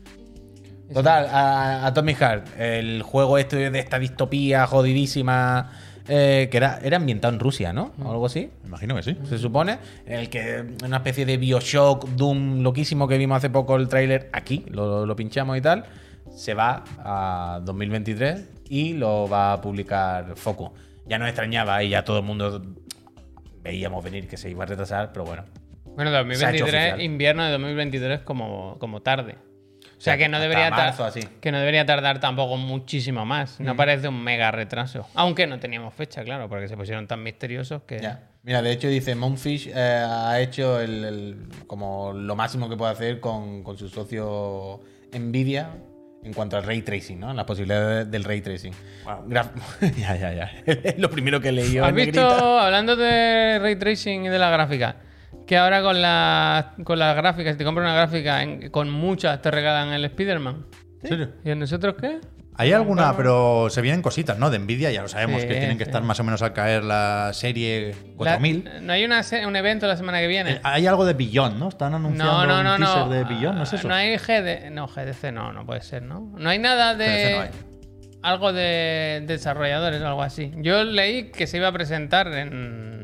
Total, 0.92 1.26
a, 1.30 1.86
a 1.86 1.94
Tommy 1.94 2.14
Heart, 2.14 2.58
el 2.58 3.02
juego 3.02 3.38
este 3.38 3.70
de 3.70 3.78
esta 3.78 4.00
distopía 4.00 4.66
jodidísima, 4.66 5.70
eh, 6.08 6.48
que 6.50 6.56
era, 6.56 6.80
era 6.82 6.96
ambientado 6.96 7.32
en 7.32 7.38
Rusia, 7.38 7.72
¿no? 7.72 7.92
O 8.02 8.10
algo 8.10 8.26
así, 8.26 8.50
Me 8.62 8.68
imagino 8.70 8.96
que 8.96 9.04
sí. 9.04 9.16
se 9.28 9.38
supone. 9.38 9.78
El 10.04 10.28
que 10.28 10.64
una 10.84 10.96
especie 10.96 11.24
de 11.26 11.36
Bioshock, 11.36 12.08
Doom 12.08 12.62
loquísimo 12.62 13.06
que 13.06 13.18
vimos 13.18 13.36
hace 13.36 13.50
poco 13.50 13.76
el 13.76 13.86
tráiler 13.88 14.30
aquí, 14.32 14.66
lo, 14.68 15.06
lo 15.06 15.14
pinchamos 15.14 15.56
y 15.56 15.60
tal, 15.60 15.84
se 16.34 16.54
va 16.54 16.82
a 16.98 17.60
2023 17.62 18.48
y 18.68 18.94
lo 18.94 19.28
va 19.28 19.52
a 19.52 19.60
publicar 19.60 20.34
Foco. 20.34 20.74
Ya 21.06 21.18
nos 21.18 21.28
extrañaba 21.28 21.84
y 21.84 21.90
ya 21.90 22.02
todo 22.04 22.18
el 22.18 22.24
mundo 22.24 22.62
veíamos 23.62 24.02
venir 24.02 24.26
que 24.26 24.36
se 24.36 24.50
iba 24.50 24.64
a 24.64 24.66
retrasar, 24.66 25.12
pero 25.12 25.24
bueno. 25.24 25.44
Bueno, 25.96 26.10
Se 26.10 26.16
ha 26.16 26.20
hecho 26.20 26.28
2023, 26.28 26.62
oficial. 26.62 27.00
invierno 27.02 27.44
de 27.44 27.50
2023 27.52 28.20
como, 28.20 28.76
como 28.78 29.00
tarde. 29.02 29.36
O 29.98 30.02
sea, 30.02 30.16
que 30.16 30.28
no 30.28 30.40
debería 30.40 30.70
tar- 30.70 30.78
marzo, 30.86 31.04
así. 31.04 31.20
que 31.42 31.52
no 31.52 31.58
debería 31.58 31.84
tardar 31.84 32.20
tampoco 32.20 32.56
muchísimo 32.56 33.26
más. 33.26 33.60
No 33.60 33.76
parece 33.76 34.08
un 34.08 34.22
mega 34.24 34.50
retraso. 34.50 35.06
Aunque 35.14 35.46
no 35.46 35.60
teníamos 35.60 35.92
fecha, 35.92 36.24
claro, 36.24 36.48
porque 36.48 36.68
se 36.68 36.76
pusieron 36.76 37.06
tan 37.06 37.22
misteriosos 37.22 37.82
que. 37.82 37.98
Ya. 38.00 38.22
Mira, 38.42 38.62
de 38.62 38.72
hecho 38.72 38.88
dice 38.88 39.14
Moonfish 39.14 39.68
eh, 39.68 39.74
ha 39.76 40.40
hecho 40.40 40.80
el, 40.80 41.04
el- 41.04 41.36
como 41.66 42.14
lo 42.14 42.34
máximo 42.34 42.70
que 42.70 42.76
puede 42.78 42.92
hacer 42.92 43.20
con, 43.20 43.62
con 43.62 43.76
su 43.76 43.90
socio 43.90 44.80
Nvidia 45.12 45.68
en 46.24 46.32
cuanto 46.32 46.56
al 46.56 46.62
ray 46.64 46.80
tracing, 46.80 47.20
¿no? 47.20 47.34
Las 47.34 47.44
posibilidades 47.44 48.10
del 48.10 48.24
ray 48.24 48.40
tracing. 48.40 48.72
Graf- 49.26 49.50
ya, 49.98 50.16
ya, 50.16 50.32
ya. 50.32 50.50
Es 50.64 50.98
lo 50.98 51.10
primero 51.10 51.42
que 51.42 51.52
leí. 51.52 51.76
¿Has 51.76 51.92
visto, 51.92 52.58
hablando 52.58 52.96
de 52.96 53.58
ray 53.58 53.76
tracing 53.76 54.24
y 54.24 54.28
de 54.30 54.38
la 54.38 54.48
gráfica, 54.48 54.96
que 55.50 55.56
ahora 55.58 55.82
con 55.82 56.00
las 56.00 56.66
con 56.84 56.96
las 57.00 57.16
gráficas, 57.16 57.54
si 57.54 57.58
te 57.58 57.64
compras 57.64 57.84
una 57.84 57.94
gráfica 57.94 58.40
en- 58.44 58.70
con 58.70 58.88
muchas, 58.88 59.42
te 59.42 59.50
regalan 59.50 59.92
el 59.92 60.04
Spider-Man? 60.04 60.64
¿En 61.02 61.08
serio? 61.08 61.30
¿Y 61.44 61.50
a 61.50 61.56
nosotros 61.56 61.96
qué? 62.00 62.20
Hay 62.54 62.72
alguna, 62.72 63.16
pero 63.16 63.68
se 63.68 63.80
vienen 63.80 64.00
cositas, 64.00 64.38
¿no? 64.38 64.48
De 64.48 64.60
Nvidia, 64.60 64.92
ya 64.92 65.02
lo 65.02 65.08
sabemos 65.08 65.42
Sí, 65.42 65.48
que 65.48 65.54
tienen 65.56 65.76
que 65.76 65.82
estar 65.82 66.02
más 66.04 66.20
o 66.20 66.24
menos 66.24 66.40
al 66.42 66.52
caer 66.52 66.84
la 66.84 67.30
serie 67.32 67.96
La- 68.10 68.16
4000. 68.16 68.70
¿No 68.82 68.92
hay 68.92 69.04
una 69.04 69.22
un 69.44 69.56
evento 69.56 69.88
la 69.88 69.96
semana 69.96 70.20
que 70.20 70.28
viene? 70.28 70.50
Eh, 70.52 70.60
Hay 70.62 70.86
algo 70.86 71.04
de 71.04 71.14
Beyond, 71.14 71.58
¿no? 71.58 71.68
Están 71.68 71.94
anunciando 71.94 72.32
No, 72.32 72.46
no, 72.46 72.62
no, 72.62 72.74
un 72.74 72.78
teaser 72.82 72.98
no. 72.98 73.08
de 73.08 73.24
Beyond, 73.24 73.56
¿no 73.58 73.62
es 73.64 73.72
eso? 73.72 73.88
No 73.88 73.94
hay 73.94 74.16
GD... 74.18 74.70
No, 74.70 74.86
GDC 74.86 75.32
no, 75.32 75.52
no 75.52 75.66
puede 75.66 75.80
ser, 75.80 76.02
¿no? 76.04 76.32
No 76.36 76.48
hay 76.48 76.60
nada 76.60 76.94
de... 76.94 77.06
GDC 77.06 77.34
no 77.36 77.42
hay. 77.42 77.50
algo 78.22 78.52
de 78.52 79.24
desarrolladores 79.26 80.00
o 80.02 80.06
algo 80.06 80.22
así. 80.22 80.52
Yo 80.58 80.84
leí 80.84 81.30
que 81.32 81.46
se 81.48 81.56
iba 81.56 81.66
a 81.68 81.72
presentar 81.72 82.26
en, 82.28 82.99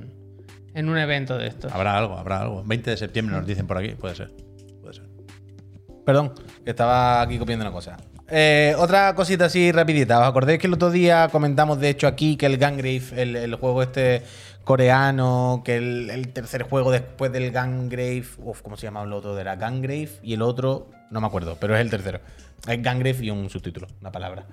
en 0.76 0.90
un 0.90 0.98
evento 0.98 1.38
de 1.38 1.48
estos. 1.48 1.72
Habrá 1.72 1.96
algo, 1.96 2.18
habrá 2.18 2.42
algo. 2.42 2.62
20 2.62 2.90
de 2.90 2.96
septiembre 2.98 3.34
nos 3.34 3.46
dicen 3.46 3.66
por 3.66 3.78
aquí. 3.78 3.94
Puede 3.94 4.14
ser. 4.14 4.30
Puede 4.82 4.94
ser. 4.94 5.04
Perdón, 6.04 6.34
que 6.64 6.70
estaba 6.70 7.22
aquí 7.22 7.38
copiando 7.38 7.64
una 7.64 7.72
cosa. 7.72 7.96
Eh, 8.28 8.74
otra 8.76 9.14
cosita 9.14 9.46
así 9.46 9.72
rapidita. 9.72 10.20
¿Os 10.20 10.26
acordáis 10.26 10.58
que 10.58 10.66
el 10.66 10.74
otro 10.74 10.90
día 10.90 11.28
comentamos, 11.32 11.80
de 11.80 11.88
hecho, 11.88 12.06
aquí 12.06 12.36
que 12.36 12.44
el 12.44 12.58
Gangrave, 12.58 13.02
el, 13.16 13.54
juego 13.54 13.82
este 13.82 14.22
coreano, 14.64 15.62
que 15.64 15.76
el, 15.76 16.10
el 16.10 16.28
tercer 16.28 16.64
juego 16.64 16.90
después 16.90 17.32
del 17.32 17.50
Gangrave, 17.52 18.24
uf, 18.38 18.60
¿cómo 18.60 18.76
se 18.76 18.86
llamaba 18.86 19.06
el 19.06 19.14
otro? 19.14 19.38
Era 19.38 19.56
Gangrave 19.56 20.10
y 20.22 20.34
el 20.34 20.42
otro, 20.42 20.90
no 21.10 21.22
me 21.22 21.26
acuerdo, 21.26 21.56
pero 21.58 21.74
es 21.74 21.80
el 21.80 21.88
tercero. 21.88 22.20
Es 22.68 22.82
Gangrave 22.82 23.24
y 23.24 23.30
un 23.30 23.48
subtítulo, 23.48 23.86
una 24.02 24.12
palabra. 24.12 24.44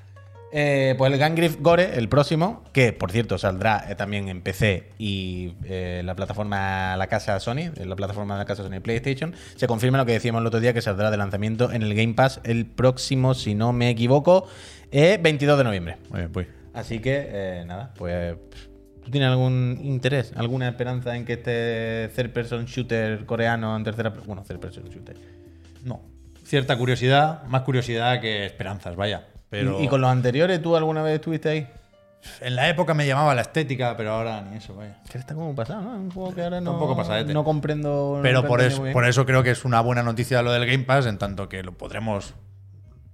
Eh, 0.55 0.93
pues 0.99 1.11
el 1.11 1.17
Gangrave 1.17 1.55
Gore, 1.59 1.97
el 1.97 2.07
próximo, 2.07 2.63
que 2.73 2.93
por 2.93 3.11
cierto 3.11 3.39
saldrá 3.39 3.85
eh, 3.89 3.95
también 3.95 4.29
en 4.29 4.43
PC 4.43 4.91
y 4.99 5.55
eh, 5.65 6.03
la 6.05 6.15
plataforma 6.15 6.95
La 6.95 7.07
Casa 7.07 7.39
Sony, 7.39 7.71
la 7.83 7.95
plataforma 7.95 8.35
de 8.35 8.37
la 8.37 8.45
Casa 8.45 8.61
Sony 8.61 8.79
PlayStation, 8.79 9.33
se 9.55 9.65
confirma 9.65 9.97
lo 9.97 10.05
que 10.05 10.11
decíamos 10.11 10.41
el 10.41 10.45
otro 10.45 10.59
día, 10.59 10.71
que 10.71 10.81
saldrá 10.83 11.09
de 11.09 11.17
lanzamiento 11.17 11.71
en 11.71 11.81
el 11.81 11.95
Game 11.95 12.13
Pass 12.13 12.39
el 12.43 12.67
próximo, 12.67 13.33
si 13.33 13.55
no 13.55 13.73
me 13.73 13.89
equivoco, 13.89 14.47
eh, 14.91 15.17
22 15.19 15.57
de 15.57 15.63
noviembre. 15.63 15.97
Muy 16.11 16.19
bien, 16.19 16.31
pues. 16.31 16.47
Así 16.75 16.99
que, 16.99 17.63
nada, 17.65 17.91
pues. 17.97 18.35
¿Tú 19.03 19.09
tienes 19.09 19.29
algún 19.29 19.79
interés, 19.81 20.33
alguna 20.35 20.69
esperanza 20.69 21.15
en 21.15 21.25
que 21.25 21.33
este 21.33 22.09
third 22.15 22.31
person 22.31 22.65
shooter 22.65 23.25
coreano 23.25 23.75
en 23.75 23.83
tercera. 23.83 24.11
Bueno, 24.11 24.43
third 24.47 24.59
person 24.59 24.83
shooter. 24.87 25.17
No. 25.83 26.03
Cierta 26.43 26.77
curiosidad, 26.77 27.43
más 27.45 27.63
curiosidad 27.63 28.21
que 28.21 28.45
esperanzas, 28.45 28.95
vaya. 28.95 29.32
Pero 29.53 29.79
¿Y, 29.79 29.85
y 29.85 29.87
con 29.87 30.01
los 30.01 30.09
anteriores 30.09 30.61
tú 30.61 30.75
alguna 30.75 31.01
vez 31.03 31.15
estuviste 31.15 31.49
ahí? 31.49 31.67
en 32.39 32.55
la 32.55 32.69
época 32.69 32.93
me 32.93 33.05
llamaba 33.05 33.35
la 33.35 33.41
estética, 33.41 33.97
pero 33.97 34.13
ahora 34.13 34.41
ni 34.41 34.55
eso, 34.57 34.73
vaya. 34.75 34.95
Que 35.11 35.17
está 35.17 35.35
como 35.35 35.53
pasado, 35.53 35.81
¿no? 35.81 35.91
Un 35.95 36.09
juego 36.09 36.33
que 36.33 36.41
ahora 36.41 36.61
no, 36.61 36.71
un 36.73 36.79
poco 36.79 36.95
pasadete. 36.95 37.33
no 37.33 37.43
comprendo. 37.43 38.13
no 38.17 38.21
Pero 38.23 38.45
por 38.47 38.61
eso, 38.61 38.77
muy 38.77 38.83
bien. 38.85 38.93
por 38.93 39.05
eso 39.05 39.25
creo 39.25 39.43
que 39.43 39.51
es 39.51 39.65
una 39.65 39.81
buena 39.81 40.03
noticia 40.03 40.41
lo 40.41 40.51
del 40.53 40.65
Game 40.65 40.85
Pass, 40.85 41.05
en 41.05 41.17
tanto 41.17 41.49
que 41.49 41.63
lo 41.63 41.73
podremos 41.73 42.33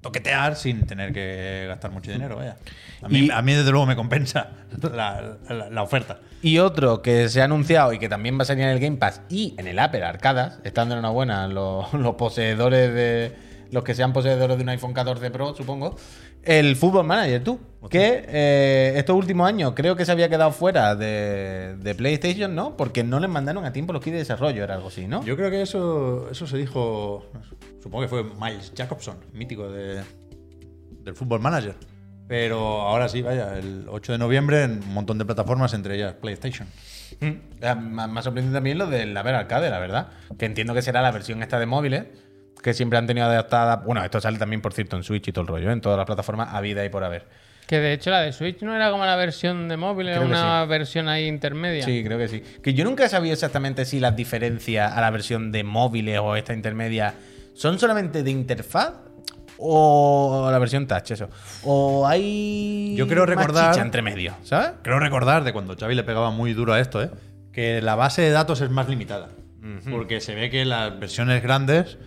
toquetear 0.02 0.56
sin 0.56 0.86
tener 0.86 1.12
que 1.12 1.66
gastar 1.68 1.92
mucho 1.92 2.12
dinero, 2.12 2.36
vaya. 2.38 2.56
A 3.02 3.08
mí, 3.10 3.20
Y- 3.26 3.32
a 3.32 3.42
mí 3.42 3.54
desde 3.54 3.72
luego 3.72 3.86
me 3.86 3.96
compensa 3.96 4.52
la, 4.94 5.38
la- 5.50 5.70
la 5.70 5.82
oferta. 5.84 6.20
Y 6.42 6.60
otro 6.60 7.02
que 7.02 7.28
se 7.30 7.42
ha 7.42 7.46
anunciado 7.46 7.92
y 7.94 8.00
que 8.00 8.08
también 8.10 8.38
va 8.38 8.44
a 8.44 8.46
salir 8.46 8.64
en 8.64 8.70
el 8.70 8.80
Game 8.80 8.98
Pass 8.98 9.22
y 9.28 9.56
en 9.58 9.68
el 9.68 9.78
Apple 9.80 10.04
Arcadas, 10.06 10.60
estando 10.64 10.94
en 10.94 11.00
una 11.00 11.10
buena 11.10 11.48
los, 11.48 11.92
los 11.96 12.16
poseedores 12.16 12.94
de. 12.94 13.50
Los 13.72 13.84
que 13.84 13.94
sean 13.94 14.14
poseedores 14.14 14.58
de 14.58 14.64
un 14.64 14.70
iPhone 14.70 14.94
14 14.94 15.30
Pro, 15.30 15.54
supongo. 15.54 15.96
El 16.44 16.76
Football 16.76 17.06
Manager, 17.06 17.44
tú. 17.44 17.60
Que 17.90 18.26
eh, 18.28 18.94
estos 18.98 19.16
últimos 19.16 19.48
años 19.48 19.72
creo 19.74 19.96
que 19.96 20.04
se 20.04 20.12
había 20.12 20.28
quedado 20.28 20.52
fuera 20.52 20.96
de, 20.96 21.78
de 21.78 21.96
PlayStation, 21.96 22.54
¿no? 22.54 22.76
Porque 22.76 23.06
no 23.06 23.22
les 23.22 23.30
mandaron 23.30 23.64
a 23.64 23.72
tiempo 23.72 23.94
los 23.94 24.04
kits 24.04 24.14
de 24.14 24.20
desarrollo, 24.20 24.64
era 24.64 24.76
algo 24.76 24.90
así, 24.90 25.08
¿no? 25.08 25.24
Yo 25.24 25.38
creo 25.38 25.50
que 25.50 25.62
eso, 25.62 26.28
eso 26.30 26.46
se 26.46 26.58
dijo, 26.58 27.32
supongo 27.82 28.04
que 28.04 28.10
fue 28.10 28.24
Miles 28.24 28.74
Jacobson, 28.76 29.18
mítico 29.32 29.72
de, 29.72 30.02
del 31.04 31.16
Football 31.16 31.40
Manager. 31.40 31.76
Pero 32.28 32.82
ahora 32.82 33.10
sí, 33.10 33.24
vaya, 33.24 33.58
el 33.58 33.86
8 33.90 34.12
de 34.12 34.18
noviembre 34.20 34.64
en 34.64 34.84
un 34.84 34.94
montón 34.94 35.18
de 35.18 35.26
plataformas, 35.26 35.74
entre 35.74 35.96
ellas 35.96 36.14
PlayStation. 36.14 36.68
Mm. 37.22 37.98
Me 38.06 38.20
ha 38.20 38.22
sorprendido 38.22 38.54
también 38.54 38.78
lo 38.78 38.86
del 38.86 39.18
Apple 39.18 39.34
Arcade, 39.34 39.70
la 39.70 39.80
verdad. 39.80 40.10
Que 40.38 40.46
entiendo 40.46 40.76
que 40.76 40.84
será 40.84 41.02
la 41.02 41.12
versión 41.12 41.42
esta 41.42 41.60
de 41.60 41.66
móviles, 41.66 42.06
que 42.62 42.74
siempre 42.74 42.98
han 43.00 43.08
tenido 43.08 43.26
adaptada. 43.28 43.78
Bueno, 43.78 44.04
esto 44.04 44.20
sale 44.22 44.38
también, 44.38 44.62
por 44.62 44.74
cierto, 44.74 44.96
en 44.98 45.04
Switch 45.04 45.28
y 45.28 45.32
todo 45.32 45.42
el 45.44 45.48
rollo, 45.48 45.70
¿eh? 45.70 45.74
en 45.74 45.82
todas 45.82 45.98
las 45.98 46.06
plataformas, 46.06 46.54
a 46.54 46.62
vida 46.62 46.84
y 46.86 46.90
por 46.90 47.04
haber. 47.04 47.26
Que 47.68 47.78
de 47.80 47.94
hecho 47.94 48.10
la 48.10 48.22
de 48.22 48.34
Switch 48.34 48.62
no 48.64 48.76
era 48.76 48.90
como 48.90 49.06
la 49.06 49.16
versión 49.16 49.68
de 49.70 49.78
móvil, 49.78 50.08
era 50.08 50.18
Creo 50.18 50.28
una 50.28 50.66
versión 50.66 51.08
ahí 51.08 51.28
intermedia. 51.28 51.84
Sí, 51.86 52.04
creo 52.04 52.18
que 52.18 52.28
sí. 52.28 52.42
Que 52.64 52.74
yo 52.74 52.84
nunca 52.84 53.06
he 53.06 53.10
sabido 53.10 53.34
exactamente 53.34 53.86
si 53.86 54.00
las 54.00 54.16
diferencias 54.16 54.92
a 54.92 55.00
la 55.02 55.12
versión 55.12 55.52
de 55.52 55.64
móviles 55.64 56.20
o 56.20 56.36
esta 56.36 56.54
intermedia 56.54 57.14
son 57.54 57.78
solamente 57.78 58.24
de 58.24 58.32
interfaz 58.32 58.94
o 59.60 60.48
la 60.52 60.58
versión 60.58 60.88
touch, 60.88 61.12
eso. 61.12 61.30
O 61.64 62.08
hay. 62.08 62.96
Yo 62.98 63.08
creo 63.08 63.26
más 63.26 63.36
recordar- 63.36 63.72
chicha 63.74 63.84
entre 63.86 64.02
medio, 64.02 64.34
¿sabes? 64.44 64.72
Creo 64.82 65.00
recordar 65.00 65.44
de 65.44 65.54
cuando 65.54 65.76
Xavi 65.78 65.94
le 65.96 66.04
pegaba 66.04 66.32
muy 66.32 66.54
duro 66.54 66.74
a 66.74 66.80
esto, 66.80 67.04
¿eh? 67.04 67.10
que 67.52 67.82
la 67.82 67.96
base 67.96 68.22
de 68.22 68.32
datos 68.32 68.62
es 68.62 68.70
más 68.70 68.88
limitada. 68.90 69.30
Porque 69.92 70.22
se 70.22 70.34
ve 70.34 70.50
que 70.50 70.64
las 70.66 70.98
versiones 71.00 71.44
grandes 71.44 71.98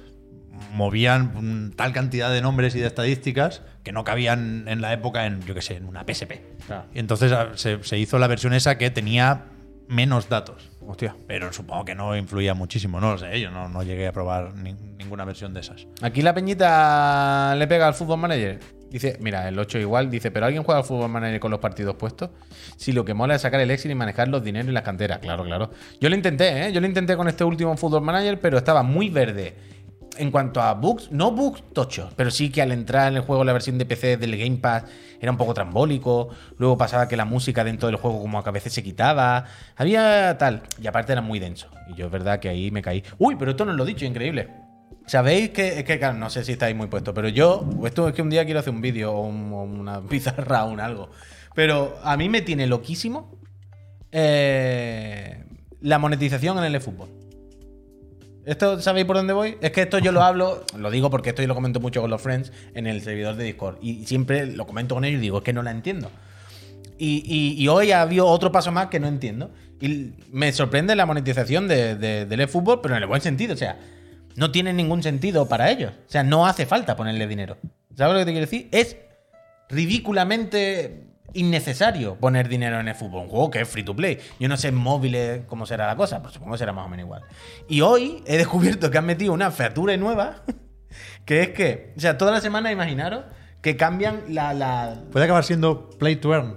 movían 0.72 1.72
tal 1.76 1.92
cantidad 1.92 2.30
de 2.30 2.40
nombres 2.42 2.74
y 2.74 2.80
de 2.80 2.86
estadísticas 2.86 3.62
que 3.82 3.92
no 3.92 4.04
cabían 4.04 4.64
en 4.68 4.80
la 4.80 4.92
época 4.92 5.26
en, 5.26 5.40
yo 5.42 5.54
qué 5.54 5.62
sé, 5.62 5.76
en 5.76 5.86
una 5.86 6.04
PSP. 6.06 6.32
Claro. 6.66 6.84
Y 6.94 6.98
entonces 6.98 7.32
ah, 7.32 7.48
se, 7.54 7.82
se 7.82 7.98
hizo 7.98 8.18
la 8.18 8.26
versión 8.28 8.52
esa 8.54 8.78
que 8.78 8.90
tenía 8.90 9.46
menos 9.88 10.28
datos. 10.28 10.70
Hostia. 10.86 11.14
Pero 11.26 11.52
supongo 11.52 11.84
que 11.84 11.94
no 11.94 12.16
influía 12.16 12.54
muchísimo, 12.54 13.00
no 13.00 13.12
lo 13.12 13.18
sé, 13.18 13.40
yo 13.40 13.50
no, 13.50 13.68
no 13.68 13.82
llegué 13.82 14.06
a 14.08 14.12
probar 14.12 14.54
ni- 14.54 14.72
ninguna 14.98 15.24
versión 15.24 15.52
de 15.54 15.60
esas. 15.60 15.86
Aquí 16.00 16.22
la 16.22 16.34
peñita 16.34 17.54
le 17.56 17.66
pega 17.66 17.86
al 17.86 17.94
Football 17.94 18.18
Manager. 18.20 18.58
Dice, 18.90 19.16
mira, 19.22 19.48
el 19.48 19.58
8 19.58 19.78
igual, 19.78 20.10
dice, 20.10 20.30
pero 20.30 20.44
¿alguien 20.46 20.62
juega 20.64 20.80
al 20.80 20.84
Football 20.86 21.08
Manager 21.10 21.40
con 21.40 21.50
los 21.50 21.60
partidos 21.60 21.94
puestos? 21.96 22.28
Si 22.76 22.92
lo 22.92 23.04
que 23.06 23.14
mola 23.14 23.34
es 23.36 23.42
sacar 23.42 23.60
el 23.60 23.70
éxito 23.70 23.90
y 23.92 23.94
manejar 23.94 24.28
los 24.28 24.44
dineros 24.44 24.68
y 24.68 24.72
las 24.72 24.82
canteras. 24.82 25.18
Claro, 25.18 25.44
claro. 25.44 25.70
Yo 26.00 26.10
lo 26.10 26.14
intenté, 26.14 26.66
¿eh? 26.66 26.72
Yo 26.72 26.80
lo 26.80 26.86
intenté 26.86 27.16
con 27.16 27.26
este 27.26 27.42
último 27.42 27.74
Football 27.76 28.02
Manager, 28.02 28.38
pero 28.40 28.58
estaba 28.58 28.82
muy 28.82 29.08
verde. 29.08 29.54
En 30.18 30.30
cuanto 30.30 30.60
a 30.60 30.74
bugs, 30.74 31.10
no 31.10 31.30
bugs 31.30 31.62
tochos, 31.72 32.12
pero 32.14 32.30
sí 32.30 32.50
que 32.50 32.60
al 32.60 32.70
entrar 32.70 33.08
en 33.10 33.16
el 33.16 33.22
juego 33.22 33.44
la 33.44 33.52
versión 33.54 33.78
de 33.78 33.86
PC 33.86 34.18
del 34.18 34.36
Game 34.36 34.58
Pass 34.58 34.84
era 35.20 35.32
un 35.32 35.38
poco 35.38 35.54
trambólico. 35.54 36.28
Luego 36.58 36.76
pasaba 36.76 37.08
que 37.08 37.16
la 37.16 37.24
música 37.24 37.64
dentro 37.64 37.86
del 37.88 37.96
juego 37.96 38.20
como 38.20 38.38
a 38.38 38.50
veces 38.50 38.72
se 38.74 38.82
quitaba. 38.82 39.46
Había 39.76 40.36
tal. 40.36 40.62
Y 40.80 40.86
aparte 40.86 41.12
era 41.12 41.22
muy 41.22 41.38
denso. 41.38 41.68
Y 41.88 41.94
yo 41.96 42.06
es 42.06 42.12
verdad 42.12 42.40
que 42.40 42.50
ahí 42.50 42.70
me 42.70 42.82
caí. 42.82 43.02
Uy, 43.18 43.36
pero 43.36 43.52
esto 43.52 43.64
no 43.64 43.72
lo 43.72 43.84
he 43.84 43.86
dicho, 43.86 44.04
increíble. 44.04 44.48
¿Sabéis 45.06 45.50
que, 45.50 45.82
que 45.82 46.12
no 46.12 46.28
sé 46.30 46.44
si 46.44 46.52
estáis 46.52 46.76
muy 46.76 46.86
puestos, 46.88 47.14
pero 47.14 47.28
yo, 47.28 47.64
esto 47.84 48.06
es 48.08 48.14
que 48.14 48.22
un 48.22 48.30
día 48.30 48.44
quiero 48.44 48.60
hacer 48.60 48.72
un 48.72 48.80
vídeo 48.82 49.12
o, 49.12 49.26
un- 49.26 49.52
una 49.52 50.00
pizarra 50.08 50.64
o 50.64 50.70
un 50.70 50.78
algo. 50.80 51.08
Pero 51.54 51.98
a 52.04 52.16
mí 52.16 52.28
me 52.28 52.42
tiene 52.42 52.66
loquísimo 52.66 53.32
eh, 54.12 55.42
la 55.80 55.98
monetización 55.98 56.58
en 56.58 56.64
el 56.64 56.74
eFootball. 56.74 57.08
¿Esto 58.44 58.80
sabéis 58.80 59.06
por 59.06 59.16
dónde 59.16 59.32
voy? 59.32 59.56
Es 59.60 59.70
que 59.70 59.82
esto 59.82 59.98
yo 59.98 60.10
lo 60.12 60.22
hablo, 60.22 60.64
lo 60.76 60.90
digo 60.90 61.10
porque 61.10 61.30
esto 61.30 61.42
yo 61.42 61.48
lo 61.48 61.54
comento 61.54 61.78
mucho 61.80 62.00
con 62.00 62.10
los 62.10 62.20
friends 62.20 62.52
en 62.74 62.86
el 62.86 63.00
servidor 63.00 63.36
de 63.36 63.44
Discord. 63.44 63.76
Y 63.80 64.04
siempre 64.06 64.46
lo 64.46 64.66
comento 64.66 64.94
con 64.96 65.04
ellos 65.04 65.18
y 65.18 65.22
digo, 65.22 65.38
es 65.38 65.44
que 65.44 65.52
no 65.52 65.62
la 65.62 65.70
entiendo. 65.70 66.10
Y, 66.98 67.66
hoy 67.68 67.90
ha 67.90 68.02
habido 68.02 68.26
otro 68.26 68.52
paso 68.52 68.70
más 68.70 68.86
que 68.86 69.00
no 69.00 69.08
entiendo. 69.08 69.50
Y 69.80 70.12
me 70.30 70.52
sorprende 70.52 70.94
la 70.94 71.04
monetización 71.06 71.66
de, 71.66 71.96
de- 71.96 72.26
del 72.26 72.40
eFootball, 72.42 72.80
pero 72.80 72.94
en 72.96 73.02
el 73.02 73.08
buen 73.08 73.20
sentido. 73.20 73.54
O 73.54 73.56
sea, 73.56 73.78
no 74.36 74.52
tiene 74.52 74.72
ningún 74.72 75.02
sentido 75.02 75.48
para 75.48 75.70
ellos. 75.70 75.92
O 76.06 76.10
sea, 76.10 76.22
no 76.22 76.46
hace 76.46 76.64
falta 76.64 76.94
ponerle 76.94 77.26
dinero. 77.26 77.56
¿Sabes 77.96 78.12
lo 78.14 78.18
que 78.20 78.24
te 78.26 78.30
quiero 78.30 78.46
decir? 78.46 78.68
Es 78.70 78.96
ridículamente 79.68 81.06
innecesario 81.34 82.16
poner 82.16 82.48
dinero 82.48 82.78
en 82.80 82.88
el 82.88 82.94
fútbol. 82.94 83.22
Un 83.22 83.28
juego 83.28 83.50
que 83.50 83.60
es 83.60 83.68
free 83.68 83.82
to 83.84 83.94
play. 83.96 84.18
Yo 84.38 84.48
no 84.48 84.56
sé 84.56 84.68
en 84.68 84.74
móviles 84.76 85.42
cómo 85.46 85.66
será 85.66 85.86
la 85.86 85.96
cosa, 85.96 86.20
pues 86.22 86.34
supongo 86.34 86.52
que 86.52 86.58
será 86.58 86.72
más 86.72 86.86
o 86.86 86.88
menos 86.88 87.04
igual. 87.04 87.22
Y 87.68 87.80
hoy 87.80 88.22
he 88.26 88.36
descubierto 88.36 88.90
que 88.90 88.98
han 88.98 89.06
metido 89.06 89.32
una 89.32 89.50
feature 89.50 89.96
nueva, 89.96 90.42
que 91.24 91.42
es 91.42 91.48
que, 91.50 91.92
o 91.96 92.00
sea, 92.00 92.18
toda 92.18 92.32
la 92.32 92.40
semana 92.40 92.70
imaginaros 92.72 93.24
que 93.60 93.76
cambian 93.76 94.22
la, 94.28 94.52
la, 94.54 95.02
Puede 95.12 95.24
acabar 95.26 95.44
siendo 95.44 95.88
Play 95.90 96.16
to 96.16 96.34
Earn, 96.34 96.56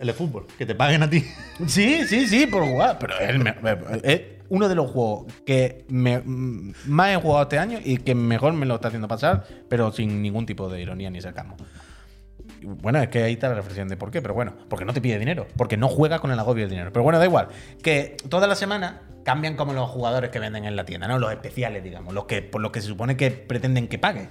el 0.00 0.06
de 0.06 0.12
fútbol, 0.12 0.46
que 0.56 0.64
te 0.66 0.74
paguen 0.74 1.02
a 1.02 1.10
ti. 1.10 1.24
Sí, 1.66 2.06
sí, 2.06 2.26
sí, 2.26 2.46
por 2.46 2.64
jugar. 2.64 2.98
Pero 2.98 3.18
es, 3.18 3.38
me- 3.38 3.54
es 4.02 4.22
uno 4.48 4.68
de 4.68 4.74
los 4.74 4.90
juegos 4.90 5.32
que 5.44 5.84
me- 5.88 6.22
más 6.24 7.10
he 7.10 7.16
jugado 7.16 7.42
este 7.42 7.58
año 7.58 7.78
y 7.84 7.98
que 7.98 8.14
mejor 8.14 8.52
me 8.54 8.64
lo 8.64 8.76
está 8.76 8.88
haciendo 8.88 9.08
pasar, 9.08 9.44
pero 9.68 9.92
sin 9.92 10.22
ningún 10.22 10.46
tipo 10.46 10.68
de 10.70 10.80
ironía 10.80 11.10
ni 11.10 11.20
sarcasmo. 11.20 11.56
Bueno, 12.62 13.00
es 13.00 13.08
que 13.08 13.22
ahí 13.22 13.34
está 13.34 13.48
la 13.48 13.54
reflexión 13.54 13.88
de 13.88 13.96
por 13.96 14.10
qué, 14.10 14.20
pero 14.22 14.34
bueno, 14.34 14.54
porque 14.68 14.84
no 14.84 14.92
te 14.92 15.00
pide 15.00 15.18
dinero, 15.18 15.46
porque 15.56 15.76
no 15.76 15.88
juegas 15.88 16.20
con 16.20 16.30
el 16.30 16.38
agobio 16.38 16.64
del 16.64 16.70
dinero. 16.70 16.92
Pero 16.92 17.02
bueno, 17.02 17.18
da 17.18 17.24
igual. 17.24 17.48
Que 17.82 18.16
toda 18.28 18.46
la 18.46 18.54
semana 18.54 19.02
cambian 19.24 19.56
como 19.56 19.72
los 19.72 19.88
jugadores 19.90 20.30
que 20.30 20.38
venden 20.38 20.64
en 20.64 20.76
la 20.76 20.84
tienda, 20.84 21.06
¿no? 21.08 21.18
Los 21.18 21.30
especiales, 21.30 21.82
digamos, 21.82 22.14
los 22.14 22.24
que 22.24 22.42
por 22.42 22.60
los 22.60 22.70
que 22.70 22.80
se 22.80 22.88
supone 22.88 23.16
que 23.16 23.30
pretenden 23.30 23.88
que 23.88 23.98
pagues. 23.98 24.28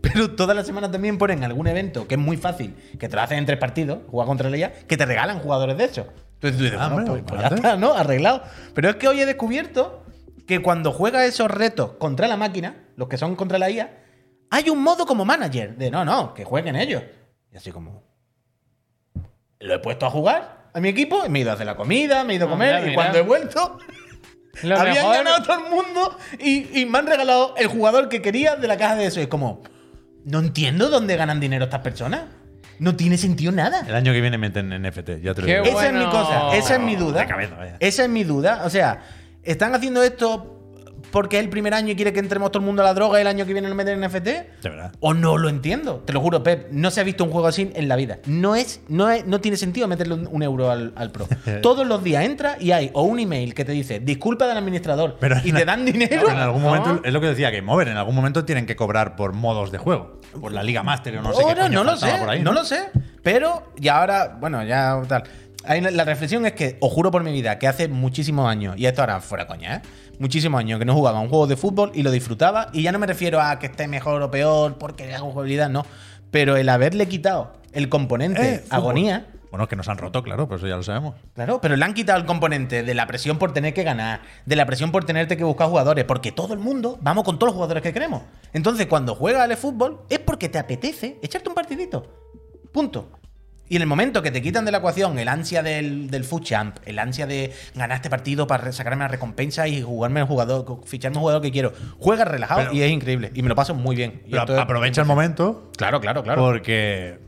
Pero 0.00 0.30
toda 0.30 0.54
la 0.54 0.64
semana 0.64 0.90
también 0.90 1.18
ponen 1.18 1.44
algún 1.44 1.66
evento 1.66 2.06
que 2.06 2.14
es 2.14 2.20
muy 2.20 2.36
fácil, 2.36 2.74
que 2.98 3.08
te 3.08 3.16
lo 3.16 3.22
hacen 3.22 3.38
en 3.38 3.46
tres 3.46 3.58
partidos, 3.58 4.00
jugar 4.08 4.26
contra 4.26 4.48
ella, 4.48 4.72
que 4.86 4.96
te 4.96 5.06
regalan 5.06 5.40
jugadores 5.40 5.76
de 5.76 5.84
hecho. 5.84 6.06
Entonces 6.34 6.58
tú 6.58 6.64
dices, 6.64 6.78
Ah, 6.80 6.88
bueno, 6.88 7.12
pues, 7.12 7.22
pues 7.26 7.40
ya 7.40 7.48
está, 7.48 7.76
¿no? 7.76 7.94
Arreglado. 7.94 8.42
Pero 8.74 8.90
es 8.90 8.96
que 8.96 9.08
hoy 9.08 9.20
he 9.20 9.26
descubierto 9.26 10.04
que 10.46 10.62
cuando 10.62 10.92
juegas 10.92 11.24
esos 11.24 11.50
retos 11.50 11.92
contra 11.98 12.28
la 12.28 12.36
máquina, 12.36 12.76
los 12.96 13.08
que 13.08 13.18
son 13.18 13.34
contra 13.34 13.58
la 13.58 13.70
IA, 13.70 13.98
hay 14.50 14.70
un 14.70 14.82
modo 14.82 15.04
como 15.04 15.24
manager 15.24 15.76
de 15.76 15.90
no, 15.90 16.04
no, 16.04 16.32
que 16.34 16.44
jueguen 16.44 16.76
ellos. 16.76 17.02
Y 17.52 17.56
así 17.56 17.70
como. 17.72 18.02
Lo 19.60 19.74
he 19.74 19.78
puesto 19.80 20.06
a 20.06 20.10
jugar 20.10 20.68
a 20.72 20.80
mi 20.80 20.88
equipo, 20.88 21.24
y 21.26 21.28
me 21.28 21.38
he 21.40 21.42
ido 21.42 21.50
a 21.50 21.54
hacer 21.54 21.66
la 21.66 21.76
comida, 21.76 22.22
me 22.24 22.34
he 22.34 22.36
ido 22.36 22.46
a 22.46 22.50
comer, 22.50 22.76
Hombre, 22.76 22.92
y 22.92 22.94
cuando 22.94 23.18
he 23.18 23.22
vuelto. 23.22 23.78
Lo 24.62 24.76
Habían 24.78 24.94
mejor- 24.96 25.14
ganado 25.16 25.42
todo 25.42 25.64
el 25.64 25.70
mundo 25.70 26.16
y, 26.38 26.80
y 26.80 26.86
me 26.86 26.98
han 26.98 27.06
regalado 27.06 27.54
el 27.56 27.66
jugador 27.68 28.08
que 28.08 28.22
quería 28.22 28.56
de 28.56 28.68
la 28.68 28.76
caja 28.76 28.94
de 28.94 29.06
eso. 29.06 29.18
Y 29.20 29.24
es 29.24 29.28
como, 29.28 29.62
no 30.24 30.38
entiendo 30.40 30.88
dónde 30.90 31.16
ganan 31.16 31.40
dinero 31.40 31.64
estas 31.64 31.80
personas. 31.80 32.22
no 32.78 32.94
tiene 32.94 33.16
sentido 33.18 33.50
nada. 33.50 33.84
El 33.88 33.94
año 33.96 34.12
que 34.12 34.20
viene 34.20 34.38
meten 34.38 34.68
NFT, 34.70 35.20
ya 35.22 35.34
te 35.34 35.40
lo 35.42 35.46
digo. 35.48 35.62
bueno. 35.72 35.78
Esa 35.78 35.86
es 35.88 35.92
mi 35.94 36.04
cosa, 36.06 36.56
esa 36.56 36.74
es 36.74 36.80
mi 36.80 36.94
duda. 36.96 37.20
De 37.22 37.26
cabeza, 37.26 37.56
vaya. 37.56 37.76
Esa 37.80 38.02
es 38.04 38.08
mi 38.08 38.22
duda. 38.24 38.62
O 38.64 38.70
sea, 38.70 39.02
¿están 39.42 39.74
haciendo 39.74 40.02
esto 40.04 40.57
porque 41.10 41.38
es 41.38 41.44
el 41.44 41.50
primer 41.50 41.74
año 41.74 41.92
y 41.92 41.96
quiere 41.96 42.12
que 42.12 42.20
entremos 42.20 42.50
todo 42.50 42.60
el 42.60 42.66
mundo 42.66 42.82
a 42.82 42.84
la 42.84 42.94
droga 42.94 43.18
y 43.18 43.22
el 43.22 43.26
año 43.26 43.46
que 43.46 43.52
viene 43.52 43.68
lo 43.68 43.74
meten 43.74 44.02
en 44.02 44.08
NFT? 44.08 44.24
De 44.24 44.46
verdad. 44.62 44.92
O 45.00 45.14
no 45.14 45.38
lo 45.38 45.48
entiendo. 45.48 46.02
Te 46.04 46.12
lo 46.12 46.20
juro, 46.20 46.42
Pep. 46.42 46.68
No 46.70 46.90
se 46.90 47.00
ha 47.00 47.04
visto 47.04 47.24
un 47.24 47.30
juego 47.30 47.46
así 47.46 47.70
en 47.74 47.88
la 47.88 47.96
vida. 47.96 48.18
No 48.26 48.54
es, 48.54 48.80
no 48.88 49.10
es, 49.10 49.26
no 49.26 49.40
tiene 49.40 49.56
sentido 49.56 49.88
meterle 49.88 50.14
un, 50.14 50.28
un 50.30 50.42
euro 50.42 50.70
al, 50.70 50.92
al 50.96 51.10
pro. 51.10 51.26
Todos 51.62 51.86
los 51.86 52.02
días 52.04 52.24
entra 52.24 52.56
y 52.60 52.72
hay 52.72 52.90
o 52.92 53.02
un 53.02 53.18
email 53.18 53.54
que 53.54 53.64
te 53.64 53.72
dice 53.72 54.00
disculpa 54.00 54.46
del 54.46 54.56
administrador 54.56 55.16
Pero 55.20 55.36
y 55.44 55.52
te 55.52 55.64
dan 55.64 55.84
dinero. 55.84 56.22
Pero 56.26 56.30
en 56.30 56.38
algún 56.38 56.62
¿No? 56.62 56.68
momento, 56.68 57.00
es 57.04 57.12
lo 57.12 57.20
que 57.20 57.28
decía 57.28 57.50
Game 57.50 57.70
Over, 57.70 57.88
en 57.88 57.96
algún 57.96 58.14
momento 58.14 58.44
tienen 58.44 58.66
que 58.66 58.76
cobrar 58.76 59.16
por 59.16 59.32
modos 59.32 59.70
de 59.70 59.78
juego. 59.78 60.20
Por 60.40 60.52
la 60.52 60.62
Liga 60.62 60.82
Master 60.82 61.18
o 61.18 61.22
no 61.22 61.32
sé 61.32 61.42
qué 61.46 61.54
coño 61.54 61.68
no 61.70 61.84
lo 61.84 61.96
sé, 61.96 62.12
por 62.18 62.28
ahí, 62.28 62.42
no 62.42 62.52
lo 62.52 62.64
sé. 62.64 62.90
Pero, 63.22 63.72
y 63.80 63.88
ahora, 63.88 64.36
bueno, 64.40 64.62
ya 64.64 65.00
tal. 65.08 65.24
La 65.68 66.04
reflexión 66.04 66.46
es 66.46 66.52
que, 66.52 66.78
os 66.80 66.90
juro 66.90 67.10
por 67.10 67.22
mi 67.22 67.30
vida, 67.30 67.58
que 67.58 67.68
hace 67.68 67.88
muchísimos 67.88 68.48
años, 68.48 68.74
y 68.78 68.86
esto 68.86 69.02
ahora 69.02 69.20
fuera 69.20 69.46
coña, 69.46 69.76
¿eh? 69.76 69.82
Muchísimos 70.18 70.58
años 70.58 70.78
que 70.78 70.86
no 70.86 70.94
jugaba 70.94 71.20
un 71.20 71.28
juego 71.28 71.46
de 71.46 71.56
fútbol 71.56 71.92
y 71.94 72.02
lo 72.02 72.10
disfrutaba. 72.10 72.70
Y 72.72 72.82
ya 72.82 72.90
no 72.90 72.98
me 72.98 73.06
refiero 73.06 73.40
a 73.40 73.58
que 73.58 73.66
esté 73.66 73.86
mejor 73.86 74.22
o 74.22 74.30
peor 74.30 74.78
porque 74.78 75.14
hago 75.14 75.30
jugabilidad, 75.30 75.68
no. 75.68 75.84
Pero 76.30 76.56
el 76.56 76.68
haberle 76.70 77.06
quitado 77.06 77.52
el 77.72 77.88
componente 77.88 78.54
Eh, 78.54 78.64
agonía. 78.70 79.26
Bueno, 79.50 79.64
es 79.64 79.70
que 79.70 79.76
nos 79.76 79.88
han 79.88 79.96
roto, 79.96 80.22
claro, 80.22 80.48
pues 80.48 80.60
eso 80.60 80.68
ya 80.68 80.76
lo 80.76 80.82
sabemos. 80.82 81.14
Claro, 81.34 81.60
pero 81.60 81.76
le 81.76 81.84
han 81.84 81.94
quitado 81.94 82.18
el 82.18 82.26
componente 82.26 82.82
de 82.82 82.94
la 82.94 83.06
presión 83.06 83.38
por 83.38 83.52
tener 83.52 83.72
que 83.72 83.82
ganar, 83.82 84.20
de 84.44 84.56
la 84.56 84.66
presión 84.66 84.90
por 84.90 85.04
tenerte 85.04 85.36
que 85.36 85.44
buscar 85.44 85.68
jugadores, 85.68 86.04
porque 86.04 86.32
todo 86.32 86.52
el 86.52 86.60
mundo 86.60 86.98
vamos 87.00 87.24
con 87.24 87.38
todos 87.38 87.48
los 87.48 87.54
jugadores 87.54 87.82
que 87.82 87.92
queremos. 87.92 88.22
Entonces, 88.52 88.86
cuando 88.86 89.14
juegas 89.14 89.42
al 89.42 89.56
fútbol, 89.56 90.00
es 90.08 90.18
porque 90.18 90.48
te 90.48 90.58
apetece 90.58 91.18
echarte 91.22 91.48
un 91.48 91.54
partidito. 91.54 92.06
Punto. 92.72 93.17
Y 93.68 93.76
en 93.76 93.82
el 93.82 93.88
momento 93.88 94.22
que 94.22 94.30
te 94.30 94.40
quitan 94.40 94.64
de 94.64 94.72
la 94.72 94.78
ecuación 94.78 95.18
el 95.18 95.28
ansia 95.28 95.62
del, 95.62 96.10
del 96.10 96.24
food 96.24 96.42
champ, 96.42 96.76
el 96.86 96.98
ansia 96.98 97.26
de 97.26 97.52
ganar 97.74 97.96
este 97.96 98.08
partido 98.10 98.46
para 98.46 98.72
sacarme 98.72 99.04
la 99.04 99.08
recompensa 99.08 99.68
y 99.68 99.82
jugarme 99.82 100.20
el 100.20 100.26
jugador, 100.26 100.80
ficharme 100.86 101.18
un 101.18 101.22
jugador 101.22 101.42
que 101.42 101.50
quiero, 101.52 101.72
juegas 101.98 102.26
relajado 102.28 102.60
Pero- 102.60 102.72
y 102.74 102.82
es 102.82 102.90
increíble. 102.90 103.30
Y 103.34 103.42
me 103.42 103.48
lo 103.48 103.54
paso 103.54 103.74
muy 103.74 103.94
bien. 103.96 104.22
Y 104.26 104.30
Pero 104.32 104.60
aprovecha 104.60 105.02
el 105.02 105.06
momento 105.06 105.70
Claro, 105.76 106.00
claro, 106.00 106.22
claro. 106.22 106.40
porque. 106.42 107.27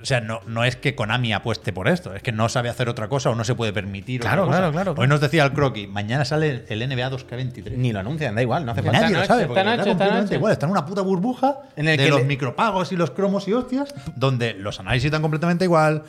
O 0.00 0.04
sea, 0.04 0.20
no, 0.20 0.40
no 0.46 0.62
es 0.62 0.76
que 0.76 0.94
Konami 0.94 1.32
apueste 1.32 1.72
por 1.72 1.88
esto, 1.88 2.14
es 2.14 2.22
que 2.22 2.30
no 2.30 2.48
sabe 2.50 2.68
hacer 2.68 2.88
otra 2.88 3.08
cosa 3.08 3.30
o 3.30 3.34
no 3.34 3.44
se 3.44 3.54
puede 3.54 3.72
permitir. 3.72 4.20
Claro, 4.20 4.42
otra 4.42 4.46
cosa. 4.46 4.58
claro, 4.58 4.72
claro, 4.72 4.94
claro. 4.94 5.02
Hoy 5.02 5.08
nos 5.08 5.20
decía 5.20 5.42
el 5.44 5.52
croquis, 5.52 5.88
mañana 5.88 6.24
sale 6.24 6.64
el 6.68 6.78
NBA 6.88 7.10
2K23. 7.10 7.72
Ni 7.76 7.92
lo 7.92 8.00
anuncian, 8.00 8.34
da 8.34 8.42
igual, 8.42 8.66
no 8.66 8.72
hace 8.72 8.82
falta. 8.82 9.00
Nadie 9.00 9.16
lo 9.16 9.24
sabe, 9.24 9.46
porque 9.46 9.60
esta 9.60 9.76
completamente 9.76 10.22
noche. 10.22 10.34
igual. 10.36 10.52
Está 10.52 10.66
en 10.66 10.72
una 10.72 10.84
puta 10.84 11.00
burbuja 11.00 11.56
En 11.76 11.88
el 11.88 11.96
de 11.96 12.04
que 12.04 12.10
los 12.10 12.20
le- 12.20 12.26
micropagos 12.26 12.92
y 12.92 12.96
los 12.96 13.10
cromos 13.10 13.48
y 13.48 13.54
hostias, 13.54 13.94
donde 14.14 14.52
los 14.54 14.78
análisis 14.80 15.10
dan 15.10 15.22
completamente 15.22 15.64
igual, 15.64 16.02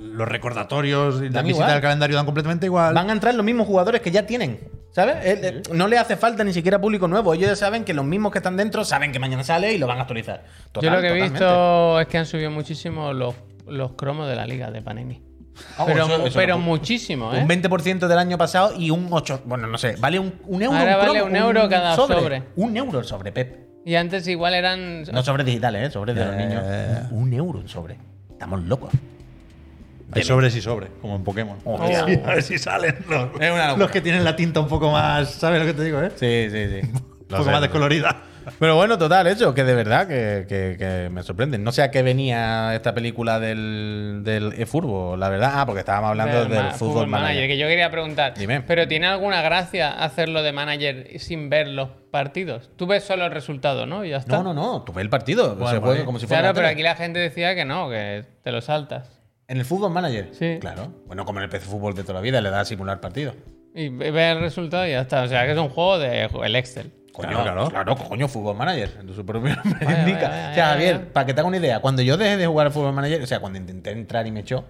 los 0.00 0.28
recordatorios 0.28 1.16
y 1.22 1.28
la 1.30 1.42
visita 1.42 1.48
igual. 1.64 1.72
del 1.72 1.80
calendario 1.80 2.16
dan 2.16 2.24
completamente 2.26 2.66
igual. 2.66 2.94
Van 2.94 3.08
a 3.10 3.12
entrar 3.12 3.34
los 3.34 3.44
mismos 3.44 3.66
jugadores 3.66 4.00
que 4.00 4.10
ya 4.10 4.26
tienen. 4.26 4.58
¿Sabes? 4.90 5.16
Eh, 5.24 5.40
eh, 5.42 5.62
No 5.72 5.88
le 5.88 5.98
hace 5.98 6.16
falta 6.16 6.44
ni 6.44 6.52
siquiera 6.52 6.80
público 6.80 7.08
nuevo. 7.08 7.34
Ellos 7.34 7.48
ya 7.48 7.56
saben 7.56 7.84
que 7.84 7.92
los 7.94 8.04
mismos 8.04 8.30
que 8.32 8.38
están 8.38 8.56
dentro 8.56 8.84
saben 8.84 9.10
que 9.12 9.18
mañana 9.18 9.42
sale 9.42 9.72
y 9.72 9.78
lo 9.78 9.86
van 9.86 9.98
a 9.98 10.02
actualizar. 10.02 10.44
Total, 10.72 10.90
Yo 10.90 10.94
lo 10.96 11.00
que 11.00 11.06
he 11.06 11.10
totalmente. 11.10 11.32
visto 11.44 12.00
es 12.00 12.06
que 12.08 12.18
han 12.18 12.26
subido 12.26 12.50
muchísimo 12.50 13.12
los, 13.12 13.34
los 13.66 13.92
cromos 13.92 14.28
de 14.28 14.36
la 14.36 14.46
liga 14.46 14.70
de 14.70 14.82
Panini. 14.82 15.22
Ah, 15.78 15.84
pero 15.86 16.04
eso- 16.06 16.26
eso 16.26 16.36
pero 16.38 16.58
muchísimo, 16.58 17.32
¿eh? 17.32 17.40
Un 17.40 17.48
20% 17.48 18.08
del 18.08 18.18
año 18.18 18.36
pasado 18.38 18.72
y 18.76 18.90
un 18.90 19.06
8. 19.10 19.42
Bueno, 19.44 19.66
no 19.68 19.78
sé. 19.78 19.94
Vale 20.00 20.18
un, 20.18 20.34
un 20.46 20.62
euro. 20.62 20.76
Ahora 20.76 20.94
un 20.94 20.98
vale 21.06 21.12
cromo, 21.20 21.30
un 21.30 21.36
euro 21.36 21.68
cada 21.68 21.94
sobre. 21.96 22.42
Un 22.56 22.76
euro 22.76 22.98
el 23.00 23.04
sobre, 23.04 23.30
Pep. 23.32 23.64
Y 23.86 23.94
antes 23.96 24.26
igual 24.26 24.54
eran. 24.54 25.02
No 25.12 25.22
sobres 25.22 25.46
digitales, 25.46 25.88
¿eh? 25.88 25.90
Sobres 25.92 26.16
de 26.16 26.24
los 26.24 26.34
Eh. 26.34 26.38
niños. 26.38 26.62
Un 27.12 27.32
euro 27.32 27.58
un 27.60 27.68
sobre. 27.68 27.98
Estamos 28.30 28.62
locos. 28.64 28.90
Hay 30.12 30.22
sobres 30.22 30.54
y 30.54 30.60
sobres, 30.60 30.90
como 31.00 31.16
en 31.16 31.24
Pokémon. 31.24 31.56
Sí, 31.60 31.94
a 31.94 32.04
ver 32.34 32.42
si 32.42 32.58
salen 32.58 32.96
los, 33.08 33.30
Es 33.40 33.50
una 33.50 33.66
locura. 33.68 33.76
los 33.76 33.90
que 33.90 34.00
tienen 34.00 34.22
la 34.24 34.36
tinta 34.36 34.60
un 34.60 34.68
poco 34.68 34.90
más. 34.92 35.30
¿Sabes 35.30 35.60
lo 35.60 35.66
que 35.66 35.74
te 35.74 35.82
digo, 35.84 36.00
eh? 36.02 36.10
Sí, 36.14 36.48
sí, 36.50 36.80
sí. 36.80 36.90
Un 37.24 37.38
poco 37.38 37.50
más 37.50 37.62
descolorida. 37.62 38.22
Pero 38.60 38.76
bueno, 38.76 38.98
total, 38.98 39.26
eso, 39.26 39.54
que 39.54 39.64
de 39.64 39.74
verdad 39.74 40.06
que, 40.06 40.44
que- 40.46 40.76
que 40.78 41.08
me 41.10 41.22
sorprende. 41.22 41.56
No 41.56 41.72
sé 41.72 41.82
a 41.82 41.90
qué 41.90 42.02
venía 42.02 42.74
esta 42.74 42.92
película 42.94 43.40
del, 43.40 44.20
del 44.22 44.52
eFurbo, 44.58 45.16
la 45.16 45.30
verdad. 45.30 45.52
Ah, 45.54 45.64
porque 45.66 45.80
estábamos 45.80 46.10
hablando 46.10 46.44
del, 46.44 46.50
ma- 46.64 46.70
fútbol 46.72 47.06
manager. 47.08 47.48
Que 47.48 47.56
yo 47.56 47.66
quería 47.66 47.90
preguntar. 47.90 48.34
Dime. 48.34 48.60
Pero 48.60 48.86
¿tiene 48.86 49.06
alguna 49.06 49.40
gracia 49.40 49.90
hacerlo 49.90 50.42
de 50.42 50.52
manager 50.52 51.18
sin 51.18 51.48
ver 51.48 51.68
los 51.68 51.88
partidos? 52.10 52.70
Tú 52.76 52.86
ves 52.86 53.02
solo 53.02 53.24
el 53.24 53.32
resultado, 53.32 53.86
¿no? 53.86 54.04
Y 54.04 54.10
ya 54.10 54.18
está. 54.18 54.36
No, 54.36 54.42
no, 54.42 54.54
no, 54.54 54.82
tú 54.82 54.92
ves 54.92 55.02
el 55.02 55.10
partido. 55.10 55.56
Bueno, 55.56 55.80
vale. 55.80 56.04
como 56.04 56.18
si 56.18 56.26
fuera. 56.26 56.42
Claro, 56.42 56.52
la 56.54 56.60
pero 56.60 56.68
aquí 56.72 56.82
la 56.82 56.94
gente 56.96 57.18
decía 57.18 57.54
que 57.54 57.64
no, 57.64 57.88
que 57.88 58.26
te 58.42 58.52
lo 58.52 58.60
saltas. 58.60 59.08
¿En 59.54 59.60
el 59.60 59.64
fútbol 59.64 59.92
manager? 59.92 60.30
Sí. 60.32 60.58
Claro. 60.60 60.92
Bueno, 61.06 61.24
como 61.24 61.38
en 61.38 61.44
el 61.44 61.48
PC 61.48 61.66
Fútbol 61.66 61.94
de 61.94 62.02
toda 62.02 62.14
la 62.14 62.20
vida, 62.20 62.40
le 62.40 62.50
da 62.50 62.60
a 62.60 62.64
simular 62.64 63.00
partido. 63.00 63.34
Y 63.72 63.88
ve- 63.88 64.32
el 64.32 64.40
resultado 64.40 64.84
y 64.86 64.90
ya 64.90 65.02
está. 65.02 65.22
O 65.22 65.28
sea, 65.28 65.44
que 65.46 65.52
es 65.52 65.58
un 65.58 65.68
juego 65.68 65.98
de 65.98 66.24
el 66.24 66.56
Excel. 66.56 66.92
Coño, 67.12 67.28
Claro, 67.28 67.68
claro, 67.70 67.94
claro. 67.94 67.96
coño, 68.08 68.26
fútbol 68.26 68.56
manager. 68.56 68.90
En 69.00 69.14
su 69.14 69.24
propio 69.24 69.54
nombre 69.54 69.86
Vaya, 69.86 70.00
indica. 70.00 70.28
vaya, 70.28 70.50
o 70.50 70.54
sea, 70.54 70.64
vaya, 70.64 70.66
Javier, 70.72 70.98
vaya. 70.98 71.12
para 71.12 71.26
que 71.26 71.34
te 71.34 71.40
haga 71.40 71.48
una 71.48 71.56
idea, 71.58 71.80
cuando 71.80 72.02
yo 72.02 72.16
dejé 72.16 72.36
de 72.36 72.46
jugar 72.48 72.66
al 72.66 72.72
fútbol 72.72 72.92
manager, 72.92 73.22
o 73.22 73.26
sea, 73.28 73.38
cuando 73.38 73.58
intenté 73.60 73.92
entrar 73.92 74.26
y 74.26 74.32
me 74.32 74.40
echó, 74.40 74.64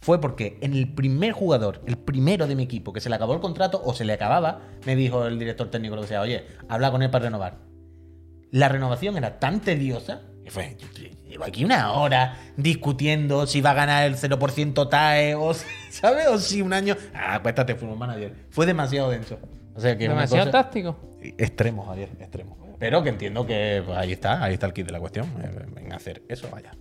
fue 0.00 0.18
porque 0.22 0.56
en 0.62 0.72
el 0.72 0.94
primer 0.94 1.32
jugador, 1.32 1.82
el 1.86 1.98
primero 1.98 2.46
de 2.46 2.54
mi 2.56 2.62
equipo, 2.62 2.94
que 2.94 3.02
se 3.02 3.10
le 3.10 3.16
acabó 3.16 3.34
el 3.34 3.40
contrato 3.40 3.82
o 3.84 3.92
se 3.92 4.06
le 4.06 4.14
acababa, 4.14 4.60
me 4.86 4.96
dijo 4.96 5.26
el 5.26 5.38
director 5.38 5.70
técnico 5.70 5.96
lo 5.96 6.00
que 6.02 6.08
sea, 6.08 6.22
oye, 6.22 6.46
habla 6.70 6.90
con 6.90 7.02
él 7.02 7.10
para 7.10 7.26
renovar. 7.26 7.58
La 8.50 8.70
renovación 8.70 9.18
era 9.18 9.38
tan 9.38 9.60
tediosa 9.60 10.22
que 10.42 10.50
fue, 10.50 10.76
llevo 11.40 11.48
aquí 11.48 11.64
una 11.64 11.92
hora 11.92 12.36
discutiendo 12.56 13.46
si 13.46 13.60
va 13.60 13.70
a 13.70 13.74
ganar 13.74 14.04
el 14.06 14.16
0% 14.16 14.88
TAE 14.88 15.34
o, 15.34 15.52
¿sabes? 15.90 16.26
O 16.28 16.38
si 16.38 16.62
un 16.62 16.72
año, 16.72 16.96
ah, 17.14 17.36
acuéstate, 17.36 17.74
fútbol 17.74 17.98
manager. 17.98 18.34
Fue 18.50 18.66
demasiado 18.66 19.10
denso. 19.10 19.38
O 19.74 19.80
sea 19.80 19.96
que 19.96 20.08
Demasiado 20.08 20.46
cosa- 20.46 20.62
táctico. 20.62 20.96
Extremo, 21.38 21.84
Javier, 21.86 22.08
extremo. 22.20 22.56
Pero 22.78 23.02
que 23.02 23.10
entiendo 23.10 23.46
que 23.46 23.82
pues, 23.84 23.96
ahí 23.98 24.12
está, 24.12 24.42
ahí 24.42 24.54
está 24.54 24.66
el 24.66 24.72
kit 24.72 24.86
de 24.86 24.92
la 24.92 25.00
cuestión. 25.00 25.26
eh, 25.42 25.80
En 25.84 25.92
hacer 25.92 26.22
eso, 26.28 26.48
vaya. 26.50 26.72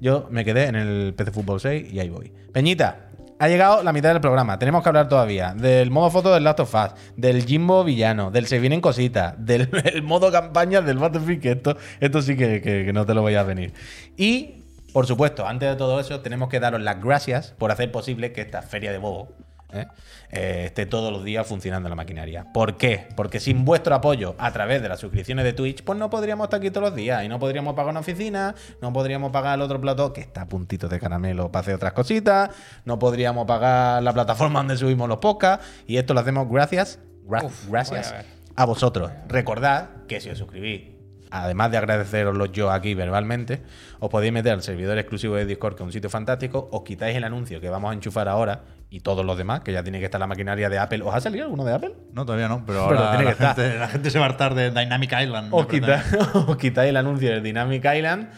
Yo 0.00 0.28
me 0.30 0.44
quedé 0.44 0.66
en 0.66 0.76
el 0.76 1.14
PC 1.14 1.30
Fútbol 1.30 1.60
6 1.60 1.92
y 1.92 2.00
ahí 2.00 2.08
voy. 2.10 2.32
Peñita, 2.52 3.10
ha 3.38 3.48
llegado 3.48 3.82
la 3.82 3.92
mitad 3.92 4.10
del 4.12 4.20
programa. 4.20 4.58
Tenemos 4.58 4.82
que 4.82 4.88
hablar 4.88 5.08
todavía 5.08 5.54
del 5.54 5.90
modo 5.90 6.10
foto 6.10 6.32
del 6.32 6.44
Last 6.44 6.60
of 6.60 6.74
Us, 6.74 6.90
del 7.16 7.44
Jimbo 7.44 7.84
villano, 7.84 8.30
del 8.30 8.46
Se 8.46 8.58
Vienen 8.58 8.80
Cositas, 8.80 9.34
del 9.38 9.68
el 9.84 10.02
modo 10.02 10.32
campaña 10.32 10.80
del 10.80 10.98
Battlefield, 10.98 11.40
que 11.42 11.52
esto, 11.52 11.76
esto 12.00 12.22
sí 12.22 12.36
que, 12.36 12.60
que- 12.62 12.84
que 12.86 12.92
no 12.92 13.04
te 13.06 13.14
lo 13.14 13.22
voy 13.22 13.34
a 13.34 13.42
venir. 13.42 13.72
Y, 14.16 14.64
por 14.92 15.06
supuesto, 15.06 15.46
antes 15.46 15.68
de 15.68 15.76
todo 15.76 16.00
eso, 16.00 16.20
tenemos 16.20 16.48
que 16.48 16.60
daros 16.60 16.80
las 16.80 17.02
gracias 17.02 17.54
por 17.58 17.70
hacer 17.70 17.92
posible 17.92 18.32
que 18.32 18.40
esta 18.40 18.62
feria 18.62 18.92
de 18.92 18.98
bobo 18.98 19.28
¿eh? 19.72 19.86
Eh, 20.30 20.62
esté 20.66 20.86
todos 20.86 21.12
los 21.12 21.24
días 21.24 21.46
funcionando 21.46 21.88
la 21.88 21.94
maquinaria. 21.94 22.52
¿Por 22.52 22.76
qué? 22.76 23.08
Porque 23.16 23.40
sin 23.40 23.64
vuestro 23.64 23.94
apoyo 23.94 24.34
a 24.38 24.50
través 24.52 24.82
de 24.82 24.88
las 24.88 25.00
suscripciones 25.00 25.44
de 25.44 25.52
Twitch, 25.52 25.82
pues 25.84 25.98
no 25.98 26.10
podríamos 26.10 26.44
estar 26.46 26.58
aquí 26.58 26.70
todos 26.70 26.88
los 26.88 26.96
días 26.96 27.24
y 27.24 27.28
no 27.28 27.38
podríamos 27.38 27.74
pagar 27.74 27.90
una 27.90 28.00
oficina, 28.00 28.54
no 28.80 28.92
podríamos 28.92 29.30
pagar 29.32 29.54
el 29.56 29.62
otro 29.62 29.80
plato 29.80 30.12
que 30.12 30.20
está 30.20 30.42
a 30.42 30.46
puntito 30.48 30.88
de 30.88 30.98
caramelo 31.00 31.50
para 31.52 31.60
hacer 31.62 31.74
otras 31.74 31.92
cositas, 31.92 32.50
no 32.84 32.98
podríamos 32.98 33.46
pagar 33.46 34.02
la 34.02 34.12
plataforma 34.12 34.60
donde 34.60 34.76
subimos 34.76 35.08
los 35.08 35.18
podcasts 35.18 35.66
y 35.86 35.96
esto 35.96 36.14
lo 36.14 36.20
hacemos 36.20 36.48
gracias, 36.50 36.98
gra- 37.26 37.44
Uf, 37.44 37.68
gracias 37.68 38.12
a 38.12 38.24
a 38.58 38.64
vosotros. 38.64 39.10
Recordad 39.28 39.88
que 40.08 40.18
si 40.18 40.30
os 40.30 40.38
suscribís, 40.38 40.95
además 41.30 41.70
de 41.70 41.78
agradeceroslo 41.78 42.46
yo 42.46 42.70
aquí 42.70 42.94
verbalmente, 42.94 43.62
os 43.98 44.10
podéis 44.10 44.32
meter 44.32 44.52
al 44.52 44.62
servidor 44.62 44.98
exclusivo 44.98 45.36
de 45.36 45.46
Discord, 45.46 45.74
que 45.76 45.82
es 45.82 45.86
un 45.86 45.92
sitio 45.92 46.10
fantástico, 46.10 46.68
os 46.72 46.82
quitáis 46.82 47.16
el 47.16 47.24
anuncio 47.24 47.60
que 47.60 47.68
vamos 47.68 47.90
a 47.90 47.94
enchufar 47.94 48.28
ahora 48.28 48.62
y 48.90 49.00
todos 49.00 49.24
los 49.24 49.36
demás, 49.36 49.60
que 49.60 49.72
ya 49.72 49.82
tiene 49.82 49.98
que 49.98 50.04
estar 50.04 50.20
la 50.20 50.26
maquinaria 50.26 50.68
de 50.68 50.78
Apple. 50.78 51.02
¿Os 51.02 51.14
ha 51.14 51.20
salido 51.20 51.44
alguno 51.44 51.64
de 51.64 51.74
Apple? 51.74 51.92
No, 52.12 52.24
todavía 52.24 52.48
no, 52.48 52.64
pero, 52.64 52.86
Pero 52.88 53.00
ahora 53.00 53.10
tiene 53.10 53.24
la, 53.24 53.30
que 53.30 53.42
estar. 53.42 53.56
gente, 53.56 53.78
la 53.78 53.88
gente 53.88 54.10
se 54.10 54.18
va 54.18 54.26
a 54.26 54.28
hartar 54.28 54.54
de 54.54 54.70
Dynamic 54.70 55.12
Island. 55.20 55.48
Os, 55.52 55.66
os 56.34 56.56
quitáis 56.56 56.90
el 56.90 56.96
anuncio 56.96 57.30
del 57.30 57.42
Dynamic 57.42 57.84
Island. 57.84 58.28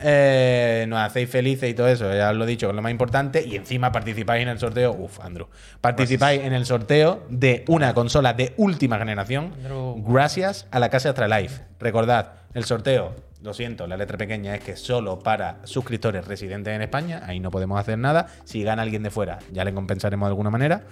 Eh, 0.00 0.86
nos 0.88 1.00
hacéis 1.00 1.28
felices 1.30 1.68
y 1.70 1.74
todo 1.74 1.88
eso, 1.88 2.12
ya 2.14 2.30
os 2.30 2.36
lo 2.36 2.44
he 2.44 2.46
dicho, 2.46 2.68
es 2.68 2.74
lo 2.74 2.82
más 2.82 2.90
importante. 2.92 3.44
Y 3.46 3.56
encima 3.56 3.90
participáis 3.92 4.42
en 4.42 4.48
el 4.48 4.58
sorteo. 4.58 4.92
Uf, 4.92 5.20
Andrew. 5.20 5.46
Participáis 5.80 6.42
en 6.42 6.52
el 6.52 6.66
sorteo 6.66 7.24
de 7.30 7.64
una 7.68 7.94
consola 7.94 8.32
de 8.34 8.54
última 8.56 8.98
generación. 8.98 9.52
Andrew. 9.58 10.02
Gracias 10.06 10.66
a 10.70 10.78
la 10.78 10.88
casa 10.90 11.10
Astralife. 11.10 11.62
Recordad, 11.80 12.32
el 12.54 12.64
sorteo, 12.64 13.14
lo 13.42 13.54
siento, 13.54 13.86
la 13.86 13.96
letra 13.96 14.18
pequeña 14.18 14.54
es 14.54 14.62
que 14.64 14.76
solo 14.76 15.18
para 15.20 15.58
suscriptores 15.64 16.26
residentes 16.26 16.74
en 16.74 16.82
España. 16.82 17.22
Ahí 17.26 17.40
no 17.40 17.50
podemos 17.50 17.78
hacer 17.78 17.98
nada. 17.98 18.26
Si 18.44 18.62
gana 18.62 18.82
alguien 18.82 19.02
de 19.02 19.10
fuera, 19.10 19.38
ya 19.52 19.64
le 19.64 19.72
compensaremos 19.72 20.26
de 20.26 20.30
alguna 20.30 20.50
manera. 20.50 20.82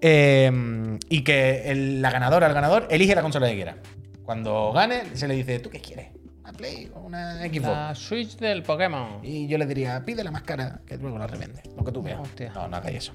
Eh, 0.00 0.98
y 1.08 1.22
que 1.22 1.70
el- 1.70 2.02
la 2.02 2.10
ganadora, 2.10 2.46
el 2.48 2.54
ganador, 2.54 2.88
elige 2.90 3.14
la 3.14 3.22
consola 3.22 3.46
que 3.48 3.54
quiera. 3.54 3.76
Cuando 4.24 4.72
gane, 4.72 5.02
se 5.16 5.28
le 5.28 5.34
dice, 5.34 5.58
¿tú 5.60 5.70
qué 5.70 5.80
quieres? 5.80 6.08
¿Una 6.42 6.52
Play 6.52 6.90
o 6.94 7.00
una 7.00 7.36
Xbox? 7.42 7.62
La 7.62 7.94
Switch 7.94 8.36
del 8.36 8.62
Pokémon. 8.62 9.20
Y 9.24 9.46
yo 9.46 9.58
le 9.58 9.66
diría, 9.66 10.02
pide 10.04 10.24
la 10.24 10.30
más 10.30 10.42
cara, 10.42 10.80
que 10.86 10.96
luego 10.96 11.18
la 11.18 11.26
revende. 11.26 11.62
Lo 11.76 11.84
que 11.84 11.92
tú 11.92 12.02
veas. 12.02 12.20
Hostia. 12.20 12.52
No, 12.54 12.68
no 12.68 12.76
hagáis 12.76 12.96
eso. 12.98 13.12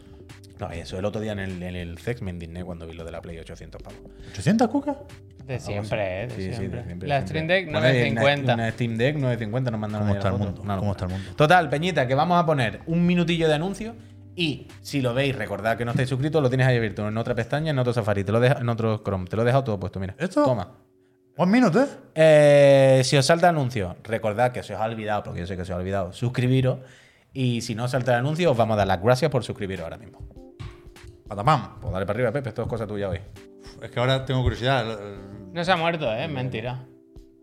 No 0.60 0.66
hagáis 0.66 0.84
eso. 0.84 0.98
El 0.98 1.06
otro 1.06 1.20
día 1.22 1.34
en 1.34 1.40
el, 1.40 1.62
en 1.62 1.76
el 1.76 1.98
Sex 1.98 2.22
me 2.22 2.32
indigné 2.32 2.64
cuando 2.64 2.88
vi 2.88 2.94
lo 2.94 3.04
de 3.04 3.12
la 3.12 3.22
Play 3.22 3.38
800 3.38 3.82
pavos. 3.82 4.00
¿800 4.34 4.70
cuca? 4.70 4.96
De 5.46 5.60
siempre, 5.60 6.24
¿eh? 6.24 6.28
De 6.28 6.36
Sí, 6.36 6.42
sí, 6.42 6.48
de 6.50 6.56
siempre. 6.56 6.84
siempre, 6.86 7.08
La 7.10 7.16
siempre. 7.18 7.28
Stream 7.28 7.48
Deck 7.48 7.66
Bueno, 7.72 7.80
y 7.80 7.82
una- 7.82 8.22
950. 8.22 8.54
Una 8.54 8.72
Steam 8.72 8.98
Deck 8.98 9.16
950 9.18 9.72
nos 9.72 9.80
mandan 9.80 10.02
¿Cómo 10.02 10.14
está 10.16 10.28
el 10.30 10.34
mundo? 10.34 10.62
Una 10.62 10.76
¿Cómo 10.76 10.76
locura. 10.76 10.92
está 10.92 11.06
el 11.06 11.12
mundo? 11.12 11.36
Total, 11.38 11.70
Peñita, 11.70 12.08
que 12.08 12.16
vamos 12.16 12.42
a 12.42 12.46
poner 12.46 12.80
un 12.88 13.06
minutillo 13.06 13.48
de 13.48 13.54
anuncio. 13.54 13.96
Y 14.36 14.68
si 14.82 15.02
lo 15.02 15.14
veis, 15.14 15.36
recordad 15.36 15.78
que 15.78 15.84
no 15.86 15.92
estáis 15.92 16.10
suscritos, 16.10 16.42
lo 16.44 16.50
tienes 16.50 16.68
ahí 16.68 16.78
abierto 16.78 17.08
en 17.08 17.18
otra 17.18 17.34
pestaña, 17.34 17.72
en 17.72 17.80
otro 17.80 17.92
Safari, 17.94 18.24
te 18.24 18.32
lo 18.32 18.40
deja, 18.40 18.60
en 18.60 18.70
otro 18.70 19.02
Chrome. 19.04 19.26
Te 19.28 19.36
lo 19.36 19.42
he 19.42 19.46
dejado 19.46 19.64
todo 19.64 19.80
puesto, 19.80 20.00
mira. 20.00 20.16
¿Esto? 20.20 20.44
Toma. 20.44 20.72
Un 21.38 21.52
minuto, 21.52 21.84
¿eh? 21.84 21.88
Eh, 22.16 23.02
si 23.04 23.16
os 23.16 23.24
salta 23.24 23.50
el 23.50 23.56
anuncio, 23.56 23.96
recordad 24.04 24.52
que 24.52 24.64
se 24.64 24.74
os 24.74 24.82
ha 24.82 24.86
olvidado, 24.86 25.22
porque 25.22 25.42
yo 25.42 25.46
sé 25.46 25.56
que 25.56 25.66
se 25.66 25.72
os 25.72 25.78
ha 25.78 25.80
olvidado, 25.80 26.12
suscribiros. 26.12 26.80
Y 27.32 27.62
si 27.62 27.76
no 27.76 27.84
os 27.84 27.92
salta 27.92 28.14
el 28.14 28.20
anuncio, 28.20 28.50
os 28.50 28.58
vamos 28.58 28.74
a 28.74 28.78
dar 28.78 28.88
las 28.88 29.04
gracias 29.04 29.30
por 29.30 29.44
suscribiros 29.44 29.84
ahora 29.84 29.98
mismo. 29.98 30.28
Patapam. 31.28 31.80
Pues 31.80 31.94
dale 31.94 32.08
para 32.08 32.18
arriba, 32.18 32.32
Pepe, 32.32 32.50
esto 32.50 32.64
es 32.64 32.68
cosa 32.68 32.88
tuya 32.88 33.10
hoy. 33.10 33.20
Es 33.84 33.92
que 33.92 34.00
ahora 34.00 34.26
tengo 34.26 34.42
curiosidad. 34.42 35.00
No 35.54 35.64
se 35.64 35.72
ha 35.72 35.78
muerto, 35.78 36.12
¿eh? 36.12 36.26
Es 36.26 36.32
mentira. 36.32 36.84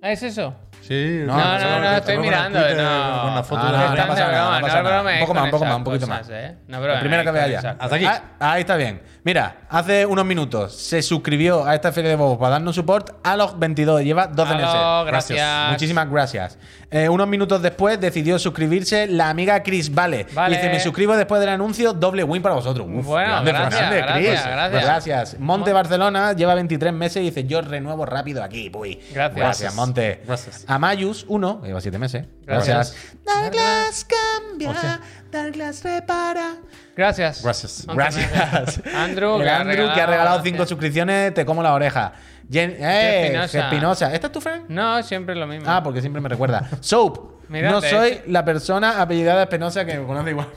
¿Ah, 0.02 0.10
¿Es 0.10 0.24
eso? 0.24 0.54
Sí. 0.86 1.22
No, 1.26 1.36
No, 1.36 1.58
no, 1.58 1.80
no, 1.80 1.92
estoy 1.92 2.18
mirando. 2.18 2.58
Twitter 2.58 2.76
No, 2.84 3.22
Con 3.22 3.34
la 3.34 3.42
foto 3.42 3.60
Ah, 3.62 3.66
de 3.66 3.72
no, 3.72 3.78
la- 3.78 3.88
no 4.02 4.06
pasa 4.08 4.82
nada, 4.82 5.02
no 5.02 5.10
Un 5.14 5.20
poco 5.20 5.34
más, 5.34 5.44
un 5.44 5.50
poco 5.50 5.64
más, 5.64 5.76
un 5.76 5.84
poquito 5.84 6.06
cosas, 6.06 6.20
más. 6.28 6.30
¿eh? 6.30 6.56
No 6.68 6.86
La 6.86 7.00
primera 7.00 7.24
que 7.24 7.30
vea 7.30 7.46
ya. 7.48 7.76
Hasta 7.78 7.96
aquí. 7.96 8.04
Ah, 8.06 8.22
ahí 8.38 8.60
está 8.60 8.76
bien. 8.76 9.02
Mira, 9.24 9.56
hace 9.70 10.04
unos 10.04 10.26
minutos 10.26 10.76
se 10.76 11.00
suscribió 11.00 11.64
a 11.66 11.74
esta 11.74 11.90
feria 11.92 12.10
de 12.10 12.16
bobos 12.16 12.36
para 12.36 12.50
darnos 12.50 12.74
support 12.74 13.10
a 13.24 13.36
los 13.36 13.58
22. 13.58 14.02
Lleva 14.02 14.26
12 14.26 14.52
Aló, 14.52 15.04
meses. 15.04 15.06
gracias. 15.06 15.70
Muchísimas 15.70 16.10
gracias. 16.10 16.58
Eh, 16.96 17.08
unos 17.08 17.26
minutos 17.26 17.60
después 17.60 18.00
decidió 18.00 18.38
suscribirse 18.38 19.08
la 19.08 19.28
amiga 19.28 19.64
Chris 19.64 19.92
Vale. 19.92 20.28
Vale. 20.32 20.54
Dice, 20.56 20.68
me 20.70 20.78
suscribo 20.78 21.16
después 21.16 21.40
del 21.40 21.50
anuncio, 21.50 21.92
doble 21.92 22.22
win 22.22 22.40
para 22.40 22.54
vosotros. 22.54 22.86
Uf, 22.88 23.04
Bueno, 23.04 23.30
grande, 23.42 23.50
gracias, 23.52 23.80
grande, 23.80 23.96
gracias, 23.98 24.42
Chris. 24.42 24.52
gracias. 24.52 24.84
Gracias. 24.84 25.40
Monte 25.40 25.72
Barcelona 25.72 26.34
lleva 26.34 26.54
23 26.54 26.92
meses 26.92 27.16
y 27.16 27.24
dice, 27.24 27.42
yo 27.44 27.62
renuevo 27.62 28.06
rápido 28.06 28.44
aquí. 28.44 28.70
Uy. 28.72 29.00
Gracias. 29.12 29.36
Gracias, 29.36 29.74
Monte. 29.74 30.22
Gracias. 30.24 30.64
Amayus, 30.68 31.24
1, 31.26 31.62
lleva 31.64 31.80
7 31.80 31.98
meses. 31.98 32.26
Gracias. 32.46 32.94
Gracias. 32.94 33.16
Douglas 33.24 34.06
cambia, 34.06 35.00
Douglas 35.32 35.82
repara. 35.82 36.54
Gracias. 36.96 37.42
Gracias. 37.42 37.86
Gracias. 37.92 38.80
Andrew, 38.94 39.38
El 39.38 39.42
que 39.42 39.50
ha 39.50 39.60
Andrew, 39.60 39.76
que 39.76 39.82
ha 39.82 40.06
regalado, 40.06 40.10
regalado 40.12 40.36
gracias. 40.36 40.52
5 40.54 40.66
suscripciones, 40.66 41.34
te 41.34 41.44
como 41.44 41.60
la 41.60 41.74
oreja. 41.74 42.12
Eh, 42.52 43.40
Espinosa. 43.44 44.12
¿Esta 44.14 44.26
es 44.26 44.32
tu 44.32 44.40
friend? 44.40 44.66
No, 44.68 45.02
siempre 45.02 45.34
lo 45.34 45.46
mismo. 45.46 45.66
Ah, 45.68 45.82
porque 45.82 46.00
siempre 46.00 46.20
me 46.20 46.28
recuerda. 46.28 46.68
Soap. 46.80 47.34
No 47.48 47.80
soy 47.82 48.22
la 48.26 48.42
persona 48.44 49.02
apellidada 49.02 49.42
Espinosa 49.42 49.84
que 49.84 49.98
me 49.98 50.06
conoce 50.06 50.30
igual. 50.30 50.48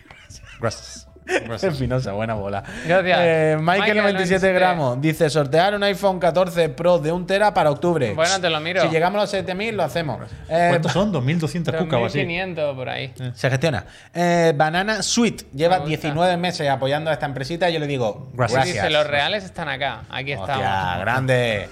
Gracias. 0.60 1.08
Espinosa, 1.62 2.12
buena 2.12 2.34
bola. 2.34 2.62
Gracias. 2.86 3.18
Eh, 3.20 3.56
Michael, 3.58 3.80
Michael, 3.80 3.96
97 3.98 4.12
97 4.12 4.52
gramos. 4.52 5.00
Dice, 5.00 5.30
sortear 5.30 5.74
un 5.74 5.82
iPhone 5.82 6.18
14 6.18 6.68
Pro 6.70 6.98
de 6.98 7.12
1 7.12 7.26
tera 7.26 7.52
para 7.54 7.70
octubre. 7.70 8.14
Bueno, 8.14 8.40
te 8.40 8.48
lo 8.50 8.60
miro. 8.60 8.82
Si 8.82 8.88
llegamos 8.88 9.18
a 9.18 9.22
los 9.22 9.30
7000, 9.30 9.76
lo 9.76 9.82
hacemos. 9.82 10.20
Eh, 10.48 10.66
¿Cuántos 10.70 10.92
son? 10.92 11.12
2.200 11.12 11.76
cucas 11.78 12.00
o 12.00 12.06
así. 12.06 12.18
2500 12.20 12.76
por 12.76 12.88
ahí. 12.88 13.12
se 13.34 13.50
gestiona. 13.50 13.84
Eh, 14.14 14.52
Banana 14.56 15.02
Sweet 15.02 15.50
lleva 15.52 15.76
Me 15.76 15.80
gusta. 15.80 15.88
19 16.08 16.36
meses 16.36 16.68
apoyando 16.68 17.10
a 17.10 17.14
esta 17.14 17.26
empresita 17.26 17.68
y 17.68 17.72
yo 17.74 17.78
le 17.80 17.86
digo, 17.86 18.28
Gracias. 18.34 18.64
gracias. 18.64 18.84
Dice, 18.84 18.90
los 18.98 19.06
reales 19.06 19.44
están 19.44 19.68
acá. 19.68 20.02
Aquí 20.10 20.34
Hostia, 20.34 20.54
estamos. 20.54 21.00
grande. 21.00 21.68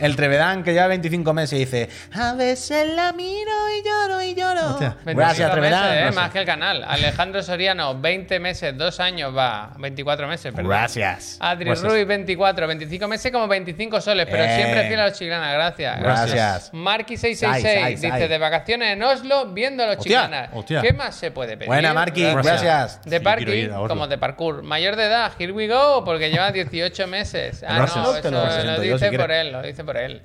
El 0.00 0.16
Trevedán, 0.16 0.62
que 0.62 0.72
lleva 0.72 0.86
25 0.88 1.32
meses, 1.34 1.58
dice: 1.58 1.88
A 2.14 2.34
veces 2.34 2.86
la 2.94 3.12
miro 3.12 3.50
y 3.78 3.86
lloro 3.86 4.22
y 4.22 4.34
lloro. 4.34 4.70
Hostia. 4.70 4.96
25 5.04 5.16
Gracias, 5.18 5.50
Trevedán. 5.50 5.80
meses, 5.82 5.92
¿eh? 5.96 6.00
Gracias. 6.02 6.14
Más 6.14 6.30
que 6.30 6.38
el 6.38 6.46
canal. 6.46 6.84
Alejandro 6.86 7.42
Soriano, 7.42 7.98
20 8.00 8.40
meses, 8.40 8.76
2 8.76 9.00
años 9.00 9.36
va. 9.36 9.72
24 9.78 10.28
meses, 10.28 10.52
perdón. 10.52 10.70
Gracias. 10.70 11.36
Adri 11.40 11.64
Gracias. 11.66 11.90
Ruiz, 11.90 12.06
24. 12.06 12.66
25 12.66 13.08
meses 13.08 13.32
como 13.32 13.48
25 13.48 14.00
soles, 14.00 14.26
pero 14.30 14.44
Bien. 14.44 14.56
siempre 14.56 14.88
fiel 14.88 15.00
a 15.00 15.08
los 15.08 15.18
chiclanas. 15.18 15.52
Gracias. 15.54 16.00
Gracias. 16.00 16.72
Marky666 16.72 17.34
Sai, 17.36 17.62
sai, 17.62 17.94
dice: 17.96 18.08
sai. 18.08 18.28
de 18.28 18.38
vacaciones 18.38 18.92
en 18.92 19.02
Oslo 19.02 19.46
viendo 19.52 19.82
a 19.82 19.86
los 19.86 19.96
Hostia, 19.98 20.50
hostia. 20.52 20.80
¿Qué 20.80 20.92
más 20.92 21.14
se 21.14 21.30
puede 21.30 21.56
pedir? 21.56 21.66
Buena, 21.68 21.92
Marky, 21.94 22.22
gracias. 22.22 23.00
De 23.04 23.18
Sí, 23.18 23.24
parking 23.24 23.68
como 23.88 24.06
de 24.06 24.18
parkour. 24.18 24.62
Mayor 24.62 24.96
de 24.96 25.04
edad, 25.06 25.32
here 25.38 25.52
we 25.52 25.66
go, 25.66 26.04
porque 26.04 26.30
lleva 26.30 26.50
18 26.52 27.06
meses. 27.06 27.64
Ah, 27.66 27.76
Gracias. 27.76 27.96
no, 28.04 28.16
eso 28.16 28.30
lo 28.30 28.38
lo, 28.38 28.44
presento 28.44 28.82
yo, 28.82 28.94
dice 28.94 29.10
si 29.10 29.16
por 29.16 29.30
él, 29.32 29.52
lo 29.52 29.62
dice 29.62 29.84
por 29.88 29.96
él. 29.96 30.20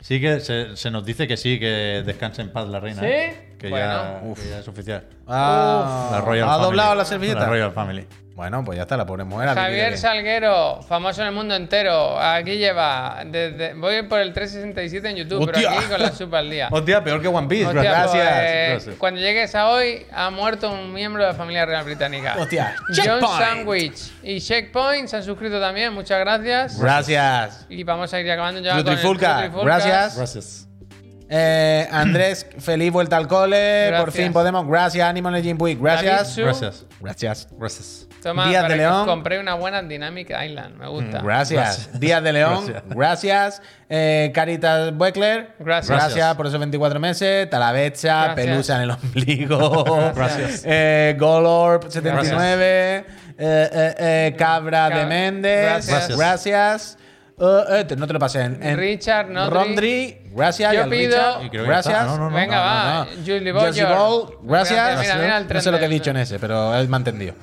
Sí 0.00 0.20
que 0.20 0.40
se, 0.40 0.76
se 0.76 0.90
nos 0.90 1.02
dice 1.06 1.26
que 1.26 1.38
sí, 1.38 1.58
que 1.58 2.02
descanse 2.04 2.42
en 2.42 2.52
paz 2.52 2.68
la 2.68 2.78
reina. 2.78 3.00
¿Sí? 3.00 3.06
¿eh? 3.06 3.54
Que, 3.58 3.70
ya, 3.70 4.18
Bueno. 4.20 4.34
que 4.34 4.50
ya 4.50 4.58
es 4.58 4.68
oficial. 4.68 5.06
Ah, 5.26 6.10
La 6.12 6.20
Royal 6.20 6.44
¿Ha 6.46 6.52
Family. 6.52 6.64
doblado 6.66 6.94
la 6.96 7.04
servilleta? 7.06 7.40
La 7.40 7.46
Royal 7.46 7.72
Family. 7.72 8.06
Bueno, 8.34 8.64
pues 8.64 8.76
ya 8.76 8.82
está, 8.82 8.96
la 8.96 9.04
pobre 9.04 9.24
mujer. 9.24 9.50
Javier 9.50 9.98
Salguero, 9.98 10.80
famoso 10.88 11.20
en 11.20 11.28
el 11.28 11.34
mundo 11.34 11.54
entero. 11.54 12.18
Aquí 12.18 12.56
lleva. 12.56 13.22
Desde, 13.26 13.74
voy 13.74 14.02
por 14.04 14.20
el 14.20 14.32
367 14.32 15.10
en 15.10 15.16
YouTube, 15.16 15.42
Hostia. 15.42 15.68
pero 15.68 15.80
aquí 15.80 15.88
con 15.90 16.00
la 16.00 16.12
super 16.12 16.38
al 16.38 16.50
día. 16.50 16.68
Hostia, 16.70 17.04
peor 17.04 17.20
que 17.20 17.28
One 17.28 17.46
Piece. 17.46 17.66
Hostia, 17.66 17.82
gracias. 17.82 18.10
pues, 18.12 18.70
gracias. 18.70 18.96
Cuando 18.96 19.20
llegues 19.20 19.54
a 19.54 19.68
hoy, 19.68 20.06
ha 20.10 20.30
muerto 20.30 20.72
un 20.72 20.94
miembro 20.94 21.22
de 21.22 21.28
la 21.28 21.34
familia 21.34 21.66
real 21.66 21.84
británica. 21.84 22.36
Hostia, 22.38 22.74
John 22.88 23.20
Checkpoint. 23.20 23.38
Sandwich 23.38 24.12
y 24.22 24.40
Checkpoint 24.40 25.08
se 25.08 25.16
han 25.16 25.24
suscrito 25.24 25.60
también. 25.60 25.92
Muchas 25.92 26.18
gracias. 26.20 26.80
Gracias. 26.80 27.66
Y 27.68 27.84
vamos 27.84 28.12
a 28.14 28.20
ir 28.20 28.30
acabando 28.30 28.60
ya 28.60 28.70
con 28.70 28.78
el 28.78 28.84
Nutrifulca, 28.84 29.34
Nutrifulcas. 29.34 29.64
gracias. 29.66 30.16
Gracias. 30.16 30.68
Eh, 31.28 31.88
Andrés, 31.90 32.46
feliz 32.58 32.92
vuelta 32.92 33.16
al 33.18 33.28
cole. 33.28 33.92
Por 33.98 34.12
fin 34.12 34.32
podemos. 34.32 34.66
Gracias, 34.66 35.06
Animal 35.06 35.36
Engine 35.36 35.58
Puig. 35.58 35.78
Gracias. 35.78 36.36
Gracias. 36.36 36.86
Gracias. 37.00 37.48
Gracias. 37.58 38.08
Toma, 38.22 38.46
Díaz 38.48 38.68
de 38.68 38.76
León. 38.76 39.06
compré 39.06 39.40
una 39.40 39.54
buena 39.54 39.82
Dynamic 39.82 40.30
Island. 40.30 40.76
Me 40.76 40.86
gusta. 40.88 41.20
Gracias. 41.22 41.90
Díaz 41.98 42.22
de 42.22 42.32
León, 42.32 42.64
Gracias. 42.66 42.82
gracias. 42.94 43.62
Eh, 43.88 44.30
Caritas 44.34 44.96
Bueckler, 44.96 45.54
Gracias. 45.58 45.96
Gracias 45.98 46.34
por 46.36 46.46
esos 46.46 46.58
24 46.60 47.00
meses. 47.00 47.50
Talabecha, 47.50 48.26
Gracias. 48.26 48.34
Pelusa 48.46 48.76
en 48.76 48.82
el 48.82 48.90
ombligo. 48.92 50.12
Gracias. 50.14 50.62
Eh, 50.64 51.16
Golorp 51.18 51.88
79. 51.90 52.96
Eh, 52.96 53.04
eh, 53.38 53.94
eh, 53.98 54.34
Cabra 54.38 54.88
de 54.90 55.04
Méndez. 55.06 55.86
Gracias. 55.88 56.16
Gracias. 56.16 56.98
Eh, 57.40 57.64
eh, 57.70 57.84
te- 57.84 57.96
no 57.96 58.06
te 58.06 58.12
lo 58.12 58.18
pasé. 58.20 58.42
En, 58.42 58.62
en- 58.62 58.78
Richard 58.78 59.28
Nodri. 59.30 59.52
Rondri, 59.54 60.18
gracias. 60.32 60.72
Yo 60.74 60.88
pido- 60.88 61.40
Richard, 61.40 61.66
gracias. 61.66 62.06
No, 62.06 62.18
no, 62.18 62.30
no. 62.30 62.36
Venga, 62.36 62.56
No, 62.56 62.62
va. 62.62 62.84
no, 62.84 63.04
no. 63.06 63.10
Julie. 63.26 63.52
Ball, 63.52 64.38
gracias. 64.42 65.00
Mira, 65.00 65.14
mira 65.16 65.38
el 65.38 65.48
no 65.48 65.60
sé 65.60 65.70
lo 65.72 65.78
que 65.78 65.86
he 65.86 65.88
dicho 65.88 66.10
en 66.10 66.18
ese, 66.18 66.38
pero 66.38 66.74
él 66.76 66.88
me 66.88 66.96
ha 66.96 66.98
entendido. 66.98 67.34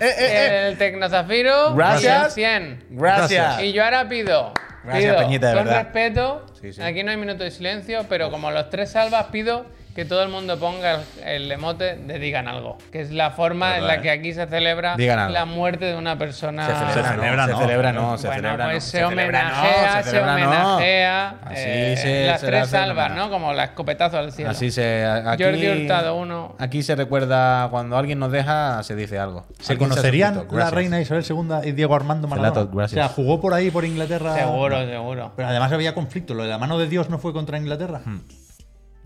El 0.00 0.76
Tecnozafiro. 0.78 1.74
Gracias. 1.74 2.34
100. 2.34 2.84
Gracias. 2.90 3.62
Y 3.62 3.72
yo 3.72 3.84
ahora 3.84 4.08
pido. 4.08 4.52
Gracias, 4.84 5.14
pido, 5.14 5.18
Peñita, 5.24 5.48
de 5.48 5.54
con 5.56 5.64
verdad. 5.64 5.82
respeto. 5.82 6.46
Sí, 6.60 6.72
sí. 6.72 6.82
Aquí 6.82 7.02
no 7.02 7.10
hay 7.10 7.16
minuto 7.16 7.44
de 7.44 7.50
silencio, 7.50 8.04
pero 8.08 8.30
como 8.30 8.50
los 8.50 8.70
tres 8.70 8.90
salvas, 8.90 9.26
pido 9.26 9.66
que 9.94 10.04
todo 10.04 10.22
el 10.22 10.28
mundo 10.28 10.58
ponga 10.58 10.94
el, 10.94 11.02
el 11.44 11.52
emote 11.52 11.96
de 11.96 12.18
digan 12.18 12.48
algo. 12.48 12.78
Que 12.90 13.00
es 13.00 13.12
la 13.12 13.30
forma 13.30 13.78
en 13.78 13.86
la 13.86 13.96
¿eh? 13.96 14.00
que 14.00 14.10
aquí 14.10 14.32
se 14.34 14.46
celebra 14.46 14.96
Digan 14.96 15.18
algo. 15.18 15.32
la 15.32 15.44
muerte 15.44 15.84
de 15.84 15.94
una 15.96 16.18
persona. 16.18 16.66
Se 16.66 16.72
celebra, 16.74 16.94
Se 16.94 17.08
celebra, 17.14 17.36
no, 17.36 17.46
no. 17.46 17.46
se 17.58 17.62
celebra, 17.64 17.92
no, 17.92 18.18
se 18.18 18.26
bueno, 18.26 18.42
celebra, 18.42 18.64
pues 18.66 18.74
no. 18.76 18.80
se, 18.80 18.90
celebra, 18.98 19.42
no, 19.42 19.48
homenajea, 19.60 20.02
se, 20.02 20.10
celebra, 20.10 20.26
no. 20.38 20.46
homenajea. 20.76 21.28
Así 21.44 21.54
eh, 21.56 21.96
se- 21.96 22.26
las 22.26 22.40
se 22.40 22.46
tres 22.46 22.68
salvas. 22.68 23.12
¿no? 23.14 23.30
Como 23.30 23.52
la 23.52 23.64
escopetazo 23.64 24.18
al 24.18 24.32
cielo. 24.32 24.50
Así 24.50 24.70
se. 24.70 25.04
Aquí, 25.04 25.44
Jordi 25.44 25.68
Hurtado, 25.68 26.16
uno. 26.16 26.56
Aquí 26.58 26.82
se 26.82 26.96
recuerda 26.96 27.68
cuando 27.70 27.96
alguien 27.96 28.18
nos 28.18 28.32
deja, 28.32 28.82
se 28.82 28.96
dice 28.96 29.18
algo. 29.18 29.46
¿Se 29.60 29.78
conocerían 29.78 30.46
la 30.50 30.70
reina 30.70 31.00
Isabel 31.00 31.24
II 31.28 31.68
y 31.68 31.72
Diego 31.72 31.94
Armando 31.94 32.26
Maradona? 32.28 32.84
O 32.84 32.88
sea, 32.88 33.08
jugó 33.08 33.40
por 33.40 33.54
ahí, 33.54 33.70
por 33.70 33.84
Inglaterra. 33.84 34.34
Seguro, 34.34 34.84
seguro. 34.86 35.32
Pero 35.36 35.48
además 35.48 35.70
había 35.72 35.94
conflicto. 35.94 36.34
Lo 36.34 36.42
de 36.42 36.48
la 36.48 36.58
mano 36.58 36.78
de 36.78 36.88
Dios 36.88 37.10
no 37.10 37.18
fue 37.18 37.32
contra 37.32 37.58
Inglaterra. 37.58 38.00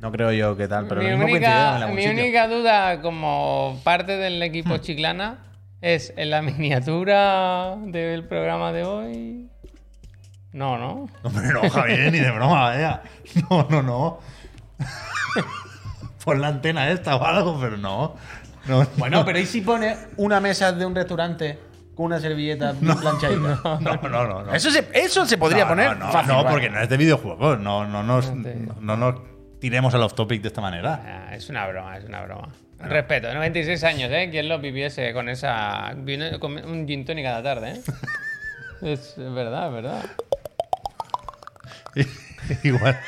No 0.00 0.12
creo 0.12 0.30
yo 0.32 0.56
que 0.56 0.68
tal, 0.68 0.86
pero 0.86 1.00
mi 1.02 1.08
lo 1.10 1.16
mismo 1.18 1.28
en 1.28 1.34
única, 1.34 1.76
algún 1.76 1.96
mi 1.96 2.02
sitio. 2.02 2.22
única 2.22 2.48
duda 2.48 3.00
como 3.02 3.80
parte 3.84 4.16
del 4.16 4.40
equipo 4.42 4.74
Hmm. 4.76 4.80
chiclana 4.80 5.38
es 5.80 6.12
en 6.16 6.30
la 6.30 6.40
miniatura 6.42 7.74
del 7.86 8.24
programa 8.24 8.72
de 8.72 8.84
hoy. 8.84 9.50
No, 10.52 10.78
no. 10.78 11.08
Hombre, 11.22 11.48
no, 11.52 11.68
Javier, 11.68 12.10
ni 12.12 12.20
de 12.20 12.30
broma, 12.30 12.62
vaya. 12.62 13.02
No, 13.50 13.66
no, 13.68 13.82
no. 13.82 14.18
Pon 16.24 16.40
la 16.40 16.48
antena 16.48 16.90
esta 16.90 17.16
o 17.16 17.24
algo, 17.24 17.58
pero 17.60 17.76
no. 17.76 18.14
no 18.66 18.86
Bueno, 18.96 19.24
pero 19.24 19.38
¿y 19.38 19.46
si 19.46 19.60
pone 19.62 19.96
una 20.16 20.40
mesa 20.40 20.72
de 20.72 20.84
un 20.86 20.94
restaurante 20.94 21.58
con 21.94 22.06
una 22.06 22.20
servilleta 22.20 22.72
bien 22.72 22.96
planchadita? 22.98 23.60
No, 23.80 23.96
no, 24.08 24.26
no. 24.26 24.42
no. 24.44 24.54
Eso, 24.54 24.70
se, 24.70 24.88
eso 24.92 25.26
se 25.26 25.38
podría 25.38 25.64
No, 25.64 25.70
poner 25.70 25.96
No, 25.96 26.06
no, 26.06 26.12
fácil, 26.12 26.28
no, 26.28 26.36
vale. 26.44 26.50
porque 26.50 26.70
no 26.70 26.80
es 26.80 26.88
de 26.88 26.96
videojuegos. 26.96 27.58
No, 27.60 27.86
no, 27.86 28.02
No 28.02 28.96
no 28.96 29.37
tiremos 29.60 29.94
al 29.94 30.02
off 30.02 30.14
topic 30.14 30.42
de 30.42 30.48
esta 30.48 30.60
manera. 30.60 31.00
Ah, 31.04 31.34
Es 31.34 31.48
una 31.48 31.66
broma, 31.66 31.96
es 31.96 32.04
una 32.04 32.22
broma. 32.22 32.48
Respeto, 32.78 33.32
96 33.34 33.82
años, 33.84 34.10
¿eh? 34.12 34.28
¿Quién 34.30 34.48
lo 34.48 34.60
viviese 34.60 35.12
con 35.12 35.28
esa. 35.28 35.94
con 36.38 36.56
un 36.64 36.86
gin 36.86 37.04
tonic 37.04 37.24
cada 37.24 37.42
tarde, 37.42 37.72
¿eh? 37.72 37.80
es, 38.92 39.14
verdad, 39.16 39.68
es 39.68 39.74
verdad. 39.74 40.04
igual, 42.62 42.98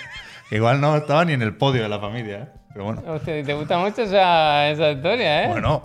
igual 0.50 0.80
no 0.80 0.96
estaba 0.96 1.24
ni 1.24 1.34
en 1.34 1.42
el 1.42 1.54
podio 1.54 1.82
de 1.82 1.88
la 1.88 2.00
familia, 2.00 2.36
¿eh? 2.38 2.48
Pero 2.72 2.84
bueno. 2.84 3.02
Hostia, 3.06 3.44
¿te 3.44 3.54
gusta 3.54 3.78
mucho 3.78 4.02
esa, 4.02 4.68
esa 4.70 4.90
historia, 4.90 5.44
eh? 5.44 5.48
Bueno, 5.48 5.82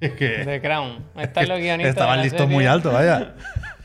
es 0.00 0.12
que. 0.12 0.44
De 0.44 0.60
Crown. 0.60 1.04
Están 1.16 1.48
los 1.48 1.58
guionistas. 1.58 1.94
Estaban 1.94 2.22
listos 2.22 2.48
muy 2.48 2.66
alto, 2.66 2.92
vaya. 2.92 3.34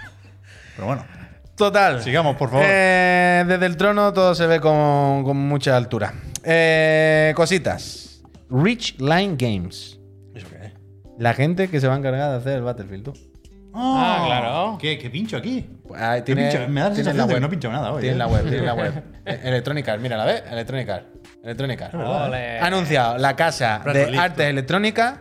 Pero 0.76 0.88
bueno. 0.88 1.19
Total. 1.60 2.02
Sigamos, 2.02 2.38
por 2.38 2.50
favor. 2.50 2.66
Eh, 2.66 3.44
desde 3.46 3.66
el 3.66 3.76
trono 3.76 4.14
todo 4.14 4.34
se 4.34 4.48
ve 4.48 4.62
con, 4.62 5.26
con 5.26 5.36
mucha 5.36 5.76
altura. 5.76 6.14
Eh, 6.42 7.34
cositas. 7.36 8.22
Rich 8.50 8.98
Line 9.00 9.36
Games. 9.38 10.00
¿Eso 10.34 10.48
qué 10.50 10.68
es? 10.68 10.74
La 11.18 11.34
gente 11.34 11.70
que 11.70 11.82
se 11.82 11.88
va 11.90 11.96
a 11.96 11.98
encargar 11.98 12.32
de 12.32 12.38
hacer 12.38 12.54
el 12.54 12.62
Battlefield 12.62 13.04
2. 13.04 13.30
Ah, 13.74 14.24
claro. 14.26 14.78
¿Qué, 14.80 14.98
qué 14.98 15.10
pincho 15.10 15.36
aquí? 15.36 15.70
Pues 15.86 16.02
ahí 16.02 16.22
¿Qué 16.22 16.34
tiene, 16.34 16.50
pincho? 16.50 16.70
Me 16.70 16.80
da 16.80 16.90
la 16.90 16.96
sensación 16.96 17.28
de 17.28 17.34
que 17.34 17.40
no 17.42 17.48
he 17.48 17.50
pinchado 17.50 17.74
nada 17.74 17.92
hoy. 17.92 18.02
Tiene 18.04 18.16
¿eh? 18.16 18.20
la 18.20 18.28
web, 18.28 18.50
tiene 18.50 18.66
la 18.66 18.74
web. 18.74 19.04
Electronic 19.26 19.88
Arts, 19.90 20.02
mira, 20.02 20.16
¿la 20.16 20.26
ves? 20.26 20.44
Electronic 20.50 20.90
Arts. 20.90 21.08
Electronic 21.44 21.82
Arts. 21.82 21.94
Ole. 21.94 22.60
Ha 22.60 22.66
anunciado 22.66 23.18
la 23.18 23.36
casa 23.36 23.82
de 23.86 24.06
listo. 24.06 24.22
artes 24.22 24.46
electrónicas 24.46 25.20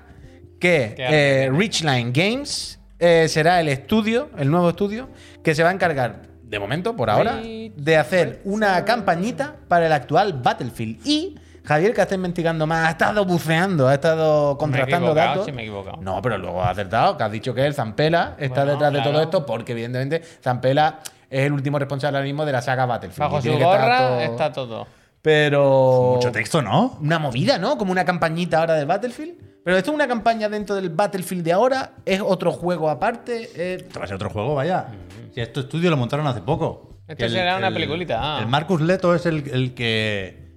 que 0.61 0.95
eh, 0.97 1.51
Richline 1.53 2.13
Games 2.13 2.79
eh, 3.01 3.27
será 3.29 3.61
el 3.61 3.69
estudio, 3.69 4.31
el 4.39 4.51
nuevo 4.51 4.71
estudio, 4.71 5.09
que 5.43 5.55
se 5.55 5.63
va 5.63 5.71
a 5.71 5.73
encargar, 5.73 6.28
de 6.49 6.59
momento, 6.59 6.97
por 6.97 7.11
ahora, 7.11 7.41
de 7.43 7.97
hacer 7.97 8.41
una 8.45 8.85
campañita 8.85 9.57
para 9.69 9.87
el 9.87 9.93
actual 9.93 10.33
Battlefield. 10.43 11.07
Y 11.07 11.37
Javier, 11.65 11.93
que 11.93 12.01
está 12.01 12.15
investigando 12.15 12.67
más, 12.67 12.87
ha 12.87 12.91
estado 12.93 13.25
buceando, 13.27 13.89
ha 13.89 13.95
estado 13.95 14.57
contrastando 14.57 15.13
datos. 15.15 15.53
me 15.53 15.63
he 15.63 15.65
equivocado. 15.67 15.99
No, 16.01 16.23
pero 16.23 16.39
luego 16.39 16.63
ha 16.63 16.71
acertado, 16.71 17.17
que 17.19 17.25
has 17.25 17.31
dicho 17.33 17.53
que 17.53 17.67
el 17.67 17.75
Zampela 17.75 18.35
está 18.39 18.65
Bueno, 18.65 18.73
detrás 18.73 18.93
de 18.95 19.03
todo 19.03 19.21
esto, 19.21 19.45
porque 19.45 19.73
evidentemente 19.73 20.23
Zampela 20.43 21.01
es 21.29 21.45
el 21.45 21.53
último 21.53 21.79
responsable 21.79 22.17
ahora 22.17 22.27
mismo 22.27 22.47
de 22.47 22.53
la 22.53 22.63
saga 22.63 22.87
Battlefield. 22.87 23.21
Bajo 23.21 23.43
su 23.43 23.53
gorra 23.59 23.99
todo- 23.99 24.21
está 24.21 24.53
todo. 24.53 24.87
Pero. 25.21 26.13
Mucho 26.15 26.33
texto, 26.33 26.63
¿no? 26.63 26.97
Una 27.03 27.19
movida, 27.19 27.59
¿no? 27.59 27.77
Como 27.77 27.93
una 27.93 28.05
campañita 28.05 28.61
ahora 28.61 28.75
del 28.75 28.87
Battlefield. 28.87 29.35
Pero 29.65 29.77
esto 29.77 29.91
es 29.91 29.95
una 29.95 30.09
campaña 30.09 30.49
dentro 30.49 30.75
del 30.77 30.89
Battlefield 30.89 31.45
de 31.45 31.53
ahora. 31.53 31.91
Es 32.07 32.21
otro 32.23 32.53
juego 32.53 32.89
aparte. 32.89 33.51
eh, 33.55 33.75
Esto 33.81 33.99
va 33.99 34.05
a 34.07 34.09
ser 34.09 34.15
otro 34.15 34.31
juego, 34.31 34.55
vaya. 34.55 34.87
Si 35.35 35.41
esto 35.41 35.61
estudio 35.61 35.91
lo 35.91 35.97
montaron 35.97 36.27
hace 36.27 36.41
poco. 36.41 37.01
Esto 37.07 37.25
El- 37.25 37.31
será 37.33 37.57
una 37.57 37.69
el- 37.69 37.75
peliculita, 37.75 38.19
ah. 38.39 38.41
El 38.41 38.47
Marcus 38.49 38.81
Leto 38.81 39.15
es 39.15 39.25
el, 39.27 39.49
el 39.51 39.75
que 39.75 40.49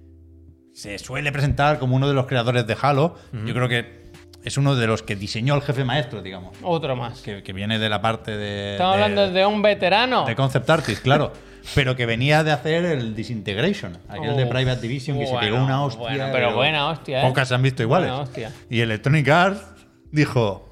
se 0.74 0.98
suele 0.98 1.32
presentar 1.32 1.78
como 1.78 1.96
uno 1.96 2.08
de 2.08 2.14
los 2.14 2.26
creadores 2.26 2.66
de 2.66 2.76
Halo. 2.80 3.16
Yo 3.32 3.54
creo 3.54 3.68
que 3.68 4.02
es 4.44 4.56
uno 4.56 4.74
de 4.74 4.86
los 4.86 5.02
que 5.02 5.14
diseñó 5.16 5.54
el 5.54 5.62
jefe 5.62 5.84
maestro, 5.84 6.20
digamos. 6.22 6.56
Otro 6.62 6.96
más. 6.96 7.20
Que, 7.22 7.42
que 7.42 7.52
viene 7.52 7.78
de 7.78 7.88
la 7.88 8.00
parte 8.02 8.36
de. 8.36 8.72
Estamos 8.72 8.96
de- 8.96 9.02
hablando 9.04 9.30
de 9.32 9.46
un 9.46 9.62
veterano. 9.62 10.24
de 10.26 10.34
Concept 10.34 10.68
Artist, 10.68 11.02
claro. 11.02 11.32
Pero 11.76 11.94
que 11.94 12.06
venía 12.06 12.42
de 12.42 12.50
hacer 12.50 12.84
el 12.84 13.14
Disintegration, 13.14 13.96
aquel 14.08 14.36
de 14.36 14.42
Uf, 14.44 14.50
Private 14.50 14.80
Division, 14.80 15.16
que 15.16 15.26
se 15.28 15.36
pegó 15.36 15.62
una 15.62 15.84
hostia. 15.84 16.00
bueno, 16.00 16.24
pero 16.32 16.56
buena 16.56 16.88
hostia, 16.88 17.22
¿eh? 17.22 17.28
Pocas 17.28 17.46
se 17.46 17.54
han 17.54 17.62
visto 17.62 17.84
iguales. 17.84 18.08
Buena 18.10 18.22
hostia. 18.24 18.50
Y 18.68 18.80
Electronic 18.80 19.28
Arts 19.28 19.62
dijo: 20.10 20.71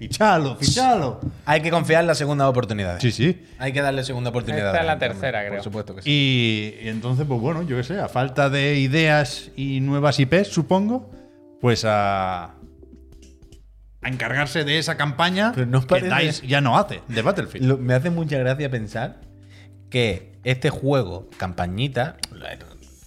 fichalo, 0.00 0.56
fichalo. 0.56 1.20
hay 1.44 1.60
que 1.60 1.70
confiar 1.70 2.00
en 2.00 2.06
la 2.08 2.14
segunda 2.14 2.48
oportunidad. 2.48 2.98
Sí, 3.00 3.12
sí. 3.12 3.46
Hay 3.58 3.72
que 3.72 3.82
darle 3.82 4.02
segunda 4.02 4.30
oportunidad. 4.30 4.68
Esta 4.68 4.80
es 4.80 4.86
la 4.86 4.92
a 4.92 4.94
la 4.96 5.00
gente, 5.00 5.08
tercera, 5.14 5.40
creo. 5.42 5.54
Por 5.54 5.62
supuesto 5.62 5.94
que 5.94 6.02
sí. 6.02 6.10
Y, 6.10 6.84
y 6.84 6.88
entonces, 6.88 7.26
pues 7.28 7.40
bueno, 7.40 7.62
yo 7.62 7.76
qué 7.76 7.84
sé, 7.84 8.00
a 8.00 8.08
falta 8.08 8.48
de 8.50 8.78
ideas 8.78 9.50
y 9.56 9.80
nuevas 9.80 10.18
IPs, 10.18 10.48
supongo, 10.48 11.10
pues 11.60 11.84
a, 11.84 12.44
a 14.02 14.08
encargarse 14.08 14.64
de 14.64 14.78
esa 14.78 14.96
campaña 14.96 15.52
Pero 15.54 15.66
¿no 15.66 15.86
que 15.86 16.00
DICE 16.00 16.46
ya 16.46 16.60
no 16.62 16.78
hace, 16.78 17.02
de 17.08 17.20
Battlefield. 17.22 17.66
Lo- 17.66 17.76
me 17.78 17.92
hace 17.94 18.08
mucha 18.10 18.38
gracia 18.38 18.70
pensar 18.70 19.20
que 19.90 20.32
este 20.44 20.70
juego, 20.70 21.28
campañita, 21.36 22.16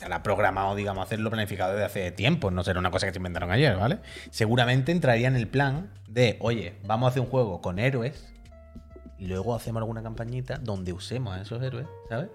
estará 0.04 0.22
programado, 0.22 0.76
digamos, 0.76 1.06
hacerlo 1.06 1.30
planificado 1.30 1.72
desde 1.72 1.86
hace 1.86 2.12
tiempo. 2.12 2.52
No 2.52 2.64
será 2.64 2.80
una 2.80 2.92
cosa 2.92 3.08
que 3.08 3.14
se 3.14 3.20
inventaron 3.20 3.52
ayer, 3.52 3.78
¿vale? 3.78 4.00
Seguramente 4.32 4.92
entraría 4.92 5.30
en 5.30 5.38
el 5.38 5.48
plan 5.48 5.92
de, 6.10 6.36
oye, 6.42 6.76
vamos 6.86 7.08
a 7.08 7.10
hacer 7.12 7.22
un 7.22 7.30
juego 7.30 7.62
con 7.62 7.80
héroes 7.80 8.30
y 9.18 9.28
luego 9.28 9.56
hacemos 9.56 9.80
alguna 9.80 10.04
campañita 10.04 10.58
donde 10.58 10.92
usemos 10.92 11.38
a 11.38 11.42
esos 11.42 11.64
héroes, 11.64 11.88
¿sabes? 12.10 12.28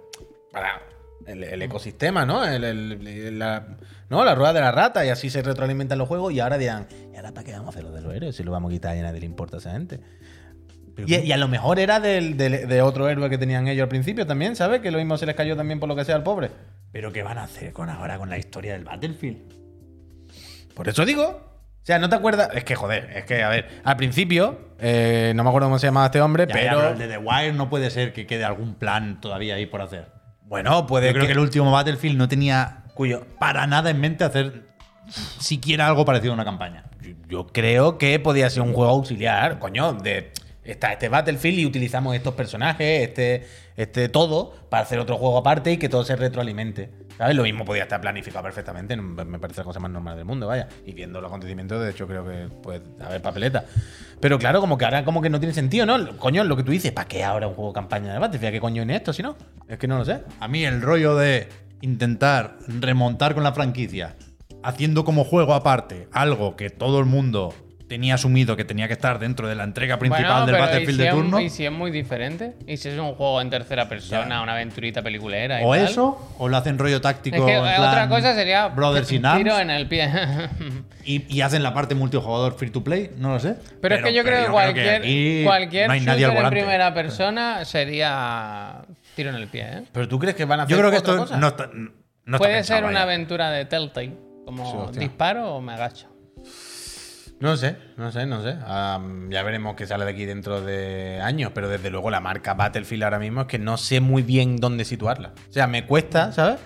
Para 0.51 0.81
el, 1.27 1.45
el 1.45 1.61
ecosistema, 1.61 2.25
¿no? 2.25 2.43
El- 2.43 2.65
el- 2.65 3.39
la, 3.39 3.77
¿no? 4.09 4.25
La 4.25 4.35
rueda 4.35 4.55
de 4.55 4.61
la 4.61 4.73
rata 4.73 5.05
y 5.05 5.11
así 5.11 5.29
se 5.29 5.43
retroalimentan 5.43 5.99
los 5.99 6.09
juegos 6.09 6.33
y 6.33 6.41
ahora 6.41 6.57
dirán, 6.57 6.87
¿y 7.13 7.17
ahora 7.17 7.33
para 7.33 7.45
qué 7.45 7.53
vamos 7.53 7.67
a 7.67 7.71
hacer 7.71 7.85
lo 7.85 7.93
de 7.93 8.01
los 8.01 8.15
héroes 8.15 8.35
si 8.35 8.45
lo 8.45 8.51
vamos 8.53 8.71
a 8.71 8.73
quitar 8.73 8.97
y 8.97 9.01
a 9.01 9.03
nadie 9.03 9.21
le 9.21 9.27
importa 9.27 9.57
a 9.57 9.61
esa 9.61 9.73
gente? 9.73 10.01
Y, 11.07 11.17
y 11.17 11.33
a 11.33 11.37
lo 11.37 11.47
mejor 11.49 11.79
era 11.79 12.01
del, 12.01 12.39
del- 12.39 12.67
de 12.67 12.83
otro 12.83 13.09
héroe 13.11 13.29
que 13.29 13.37
tenían 13.39 13.69
ellos 13.69 13.83
al 13.83 13.89
principio 13.89 14.27
también, 14.27 14.57
¿sabes? 14.57 14.81
Que 14.81 14.91
lo 14.91 14.97
mismo 14.99 15.19
se 15.19 15.27
les 15.27 15.37
cayó 15.37 15.55
también 15.55 15.79
por 15.79 15.89
lo 15.89 15.95
que 15.95 16.05
sea 16.07 16.17
al 16.17 16.23
pobre. 16.25 16.51
Pero 16.93 17.13
¿qué 17.13 17.23
van 17.23 17.39
a 17.39 17.45
hacer 17.45 17.73
con 17.73 17.91
ahora 17.91 18.19
con 18.19 18.31
la 18.31 18.39
historia 18.39 18.73
del 18.73 18.85
Battlefield? 18.85 19.55
Por 20.75 20.89
eso 20.89 21.05
digo. 21.05 21.45
O 21.83 21.87
sea, 21.89 21.99
¿no 21.99 22.09
te 22.11 22.17
acuerdas? 22.17 22.51
Es 22.53 22.65
que, 22.65 22.75
joder, 22.75 23.11
es 23.15 23.25
que, 23.25 23.43
a 23.43 23.49
ver, 23.49 23.81
al 23.83 23.97
principio, 23.97 24.75
eh, 24.79 25.33
no 25.35 25.43
me 25.43 25.49
acuerdo 25.49 25.69
cómo 25.69 25.79
se 25.79 25.87
llamaba 25.87 26.07
este 26.07 26.21
hombre, 26.21 26.47
Ya, 26.47 26.55
ya, 26.55 26.61
pero... 26.71 26.89
el 26.91 26.99
de 26.99 27.09
The 27.09 27.19
Wire 27.19 27.53
no 27.55 27.71
puede 27.71 27.91
ser 27.91 28.13
que 28.13 28.27
quede 28.27 28.45
algún 28.45 28.75
plan 28.75 29.21
todavía 29.23 29.55
ahí 29.55 29.65
por 29.65 29.81
hacer. 29.81 30.13
Bueno, 30.43 30.87
puede 30.87 31.07
Yo 31.07 31.13
creo 31.13 31.23
que 31.23 31.27
que... 31.29 31.33
el 31.33 31.39
último 31.39 31.71
Battlefield 31.73 32.19
no 32.19 32.29
tenía 32.29 32.85
Cuyo, 32.95 33.25
para 33.39 33.67
nada 33.67 33.91
en 33.91 34.01
mente 34.01 34.25
hacer 34.25 34.69
siquiera 35.09 35.87
algo 35.87 36.05
parecido 36.05 36.33
a 36.33 36.35
una 36.35 36.45
campaña. 36.45 36.85
yo, 37.01 37.15
yo 37.29 37.47
creo 37.47 37.97
que 37.97 38.19
podía 38.19 38.51
ser 38.51 38.63
un 38.63 38.75
juego 38.75 38.91
auxiliar, 38.91 39.59
coño, 39.59 39.95
de... 39.95 40.33
Está 40.69 40.93
este 40.93 41.09
Battlefield 41.09 41.61
y 41.61 41.67
utilizamos 41.67 42.15
estos 42.15 42.35
personajes, 42.35 43.09
este, 43.09 43.47
este 43.75 44.11
todo, 44.11 44.53
para 44.69 44.83
hacer 44.83 44.99
otro 44.99 45.17
juego 45.17 45.39
aparte 45.39 45.73
y 45.73 45.79
que 45.79 45.89
todo 45.89 46.05
se 46.05 46.15
retroalimente. 46.15 46.91
¿Sabes? 47.17 47.35
Lo 47.35 47.43
mismo 47.43 47.65
podía 47.65 47.85
estar 47.85 48.01
planificado 48.01 48.45
perfectamente, 48.45 48.95
me 48.97 49.39
parece 49.39 49.63
la 49.63 49.65
cosa 49.65 49.81
más 49.81 49.91
normal 49.91 50.17
del 50.17 50.27
mundo, 50.27 50.47
vaya. 50.47 50.69
Y 50.85 50.93
viendo 50.93 51.21
los 51.21 51.31
acontecimientos, 51.31 51.83
de 51.83 51.91
hecho, 51.91 52.07
creo 52.07 52.25
que 52.25 52.49
puede 52.63 52.83
haber 53.01 53.23
papeleta. 53.23 53.65
Pero 54.21 54.39
claro, 54.39 54.61
como 54.61 54.77
que 54.77 54.85
ahora 54.85 55.05
como 55.05 55.23
que 55.23 55.31
no 55.31 55.41
tiene 55.41 55.55
sentido, 55.55 55.87
¿no? 55.87 56.17
Coño, 56.19 56.45
lo 56.45 56.57
que 56.57 56.63
tú 56.63 56.71
dices, 56.71 56.93
¿para 56.93 57.09
qué 57.09 57.25
ahora 57.25 57.49
un 57.49 57.55
juego 57.55 57.73
campaña 57.73 58.13
de 58.13 58.19
Battlefield? 58.19 58.53
¿Qué 58.53 58.61
coño 58.61 58.83
en 58.83 58.91
esto, 58.91 59.13
si 59.15 59.23
no? 59.23 59.37
Es 59.67 59.79
que 59.79 59.89
no 59.89 59.97
lo 59.97 60.05
sé. 60.05 60.21
A 60.39 60.49
mí 60.49 60.65
el 60.65 60.83
rollo 60.83 61.17
de 61.17 61.49
intentar 61.81 62.59
remontar 62.69 63.35
con 63.35 63.43
la 63.43 63.53
franquicia, 63.53 64.17
haciendo 64.63 65.05
como 65.05 65.25
juego 65.25 65.55
aparte 65.55 66.09
algo 66.13 66.57
que 66.57 66.71
todo 66.71 67.01
el 67.01 67.07
mundo 67.07 67.55
tenía 67.89 68.15
asumido 68.15 68.55
que 68.57 68.65
tenía 68.65 68.87
que 68.87 68.93
estar 68.93 69.19
dentro 69.19 69.49
de 69.49 69.55
la 69.55 69.65
entrega 69.65 69.99
principal 69.99 70.43
Bueno, 70.43 70.47
del 70.47 70.61
Battlefield 70.61 70.91
¿y 70.91 70.93
si 70.93 70.99
de 71.03 71.09
es- 71.09 71.15
turno. 71.15 71.41
¿Y 71.41 71.49
si 71.51 71.65
es 71.65 71.73
muy 71.73 71.91
diferente? 71.91 72.55
¿Y 72.67 72.77
si 72.77 72.91
es 72.91 72.99
un 72.99 73.15
juego 73.15 73.41
en 73.41 73.49
tercera 73.51 73.89
persona, 73.89 74.43
una 74.43 74.53
aventurita 74.53 75.01
peliculera? 75.03 75.61
y 75.61 75.65
O 75.65 75.73
tal? 75.73 75.85
eso, 75.85 76.35
o 76.39 76.49
lo 76.49 76.57
hacen 76.59 76.77
rollo 76.79 77.01
táctico. 77.01 77.37
Es 77.37 77.43
que 77.43 77.55
en 77.55 77.63
plan 77.65 77.81
otra 77.89 78.09
cosa 78.09 78.35
sería 78.35 78.69
Brothers 78.69 79.11
in 79.13 79.23
tiro 79.23 79.55
Arms, 79.55 79.61
en 79.63 79.71
el 79.71 79.89
pie. 79.89 80.11
y, 81.05 81.35
y 81.35 81.41
hacen 81.41 81.63
la 81.63 81.73
parte 81.73 81.95
multijugador 81.95 82.55
free 82.59 82.71
to 82.71 82.85
play, 82.85 83.11
no 83.17 83.31
lo 83.33 83.41
sé. 83.41 83.57
Pero, 83.81 83.95
es 83.97 84.03
que 84.05 84.13
yo 84.13 84.23
creo 84.23 84.45
que 84.47 84.51
cualquier, 84.53 85.45
cualquier 85.45 85.87
no 85.87 85.93
hay 85.95 86.01
nadie 86.03 86.21
shooter 86.27 86.39
al 86.39 86.45
en 86.45 86.51
primera 86.51 86.93
persona 86.95 87.65
sería 87.65 88.83
tiro 89.17 89.31
en 89.31 89.37
el 89.37 89.49
pie. 89.49 89.63
¿eh? 89.67 89.83
¿Pero 89.93 90.07
tú 90.09 90.19
crees 90.19 90.35
que 90.37 90.45
van 90.45 90.61
a 90.61 90.63
hacer 90.65 90.77
Yo 90.77 90.79
creo 90.81 90.91
que 90.91 90.99
otra 90.99 91.13
esto 91.15 91.23
cosa? 91.25 91.37
no 91.39 91.49
está. 91.49 91.71
No 91.73 92.37
está 92.37 92.39
Puede 92.39 92.55
pensado, 92.57 92.81
ser 92.81 92.85
una 92.85 92.93
vaya. 93.01 93.03
aventura 93.05 93.51
de 93.51 93.65
Telltale. 93.65 94.13
Como 94.45 94.91
disparo 94.93 95.55
o 95.55 95.61
me 95.63 95.73
agacho. 95.73 96.08
No 97.41 97.57
sé, 97.57 97.77
no 97.97 98.11
sé, 98.11 98.27
no 98.27 98.43
sé. 98.43 98.57
Ya 99.31 99.43
veremos 99.45 99.77
qué 99.77 99.87
sale 99.87 100.05
de 100.05 100.11
aquí 100.11 100.25
dentro 100.25 100.61
de 100.61 101.21
años, 101.23 101.53
pero 101.55 101.69
desde 101.69 101.89
luego 101.91 102.11
la 102.11 102.21
marca 102.21 102.55
Battlefield 102.55 103.05
ahora 103.05 103.19
mismo 103.21 103.43
es 103.43 103.47
que 103.47 103.59
no 103.59 103.77
sé 103.77 104.01
muy 104.01 104.23
bien 104.23 104.57
dónde 104.57 104.85
situarla. 104.85 105.33
O 105.49 105.53
sea, 105.53 105.67
me 105.69 105.87
cuesta, 105.87 106.33
¿sabes? 106.33 106.59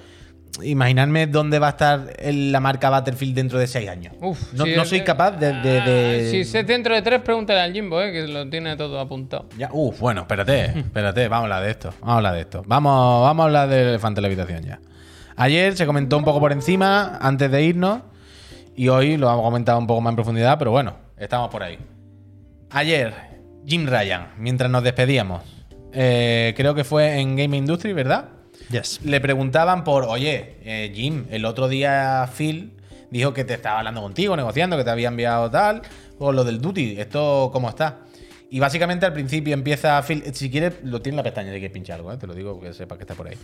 Imaginarme 0.63 1.27
dónde 1.27 1.59
va 1.59 1.69
a 1.69 1.71
estar 1.71 2.07
la 2.23 2.61
marca 2.61 2.91
Battlefield 2.91 3.35
dentro 3.35 3.59
de 3.59 3.67
seis 3.67 3.89
años. 3.89 4.15
Uf, 4.21 4.53
no, 4.53 4.65
si 4.67 4.75
no 4.77 4.85
soy 4.85 4.99
de- 4.99 5.05
capaz 5.05 5.31
de... 5.33 5.53
de- 5.55 5.81
de- 5.81 6.25
Ah, 6.27 6.31
si 6.31 6.41
es 6.59 6.67
dentro 6.67 6.95
de 6.95 7.01
tres, 7.03 7.21
pregúntale 7.23 7.61
al 7.61 7.73
Jimbo, 7.73 8.01
eh, 8.03 8.13
que 8.13 8.27
lo 8.29 8.49
tiene 8.51 8.77
todo 8.77 9.01
apuntado. 9.01 9.49
Ya, 9.57 9.71
uf, 9.73 9.99
bueno, 10.01 10.23
espérate, 10.23 10.79
espérate, 10.79 11.27
vamos 11.29 11.45
a 11.45 11.45
hablar 11.55 11.65
de 11.65 11.71
esto. 11.71 11.95
Vamos 12.01 12.13
a 12.13 12.17
hablar 12.17 12.35
de 12.35 12.41
esto. 12.43 12.63
Vamos, 12.67 13.23
vamos 13.23 13.43
a 13.43 13.47
hablar 13.47 13.69
del 13.71 13.89
elefante 13.89 14.19
en 14.21 14.23
la 14.23 14.29
habitación 14.29 14.63
ya. 14.63 14.81
Ayer 15.37 15.75
se 15.75 15.87
comentó 15.87 16.19
un 16.19 16.25
poco 16.25 16.39
por 16.41 16.53
encima, 16.53 17.17
antes 17.23 17.51
de 17.51 17.63
irnos, 17.63 18.03
y 18.77 18.89
hoy 18.89 19.17
lo 19.17 19.27
vamos 19.27 19.43
a 19.43 19.47
comentar 19.47 19.77
un 19.77 19.87
poco 19.87 20.01
más 20.01 20.13
en 20.13 20.17
profundidad, 20.17 20.59
pero 20.59 20.71
bueno, 20.71 20.95
estamos 21.17 21.51
por 21.51 21.63
ahí. 21.63 21.79
Ayer, 22.71 23.13
Jim 23.67 23.87
Ryan, 23.87 24.29
mientras 24.39 24.71
nos 24.71 24.83
despedíamos, 24.83 25.43
eh, 25.93 26.55
creo 26.57 26.75
que 26.75 26.85
fue 26.85 27.21
en 27.21 27.37
Game 27.37 27.57
Industry, 27.57 27.93
¿verdad? 27.93 28.29
Yes. 28.71 29.01
Le 29.05 29.21
preguntaban 29.21 29.85
por, 29.85 30.05
oye, 30.05 30.57
eh, 30.65 30.93
Jim, 30.95 31.27
el 31.31 31.45
otro 31.45 31.69
día 31.69 32.29
Phil 32.37 32.73
dijo 33.11 33.35
que 33.35 33.45
te 33.45 33.55
estaba 33.55 33.79
hablando 33.79 34.01
contigo, 34.01 34.37
negociando, 34.37 34.77
que 34.77 34.85
te 34.85 34.91
había 34.91 35.09
enviado 35.09 35.51
tal, 35.51 35.83
o 36.19 36.33
lo 36.33 36.45
del 36.45 36.61
Duty, 36.61 36.99
¿esto 36.99 37.51
cómo 37.53 37.69
está? 37.69 37.99
Y 38.55 38.61
básicamente 38.61 39.07
al 39.07 39.15
principio 39.15 39.55
empieza 39.55 40.03
Phil, 40.03 40.23
si 40.35 40.51
quieres, 40.51 40.75
lo 40.85 41.01
tiene 41.01 41.15
en 41.15 41.17
la 41.17 41.23
pestaña 41.23 41.49
si 41.49 41.55
quieres 41.55 41.73
pinchar 41.73 41.97
algo, 41.97 42.13
¿eh? 42.13 42.19
te 42.19 42.27
lo 42.27 42.35
digo 42.35 42.61
que 42.61 42.75
sepas 42.75 42.99
que 42.99 43.05
está 43.05 43.15
por 43.15 43.27
ahí. 43.27 43.35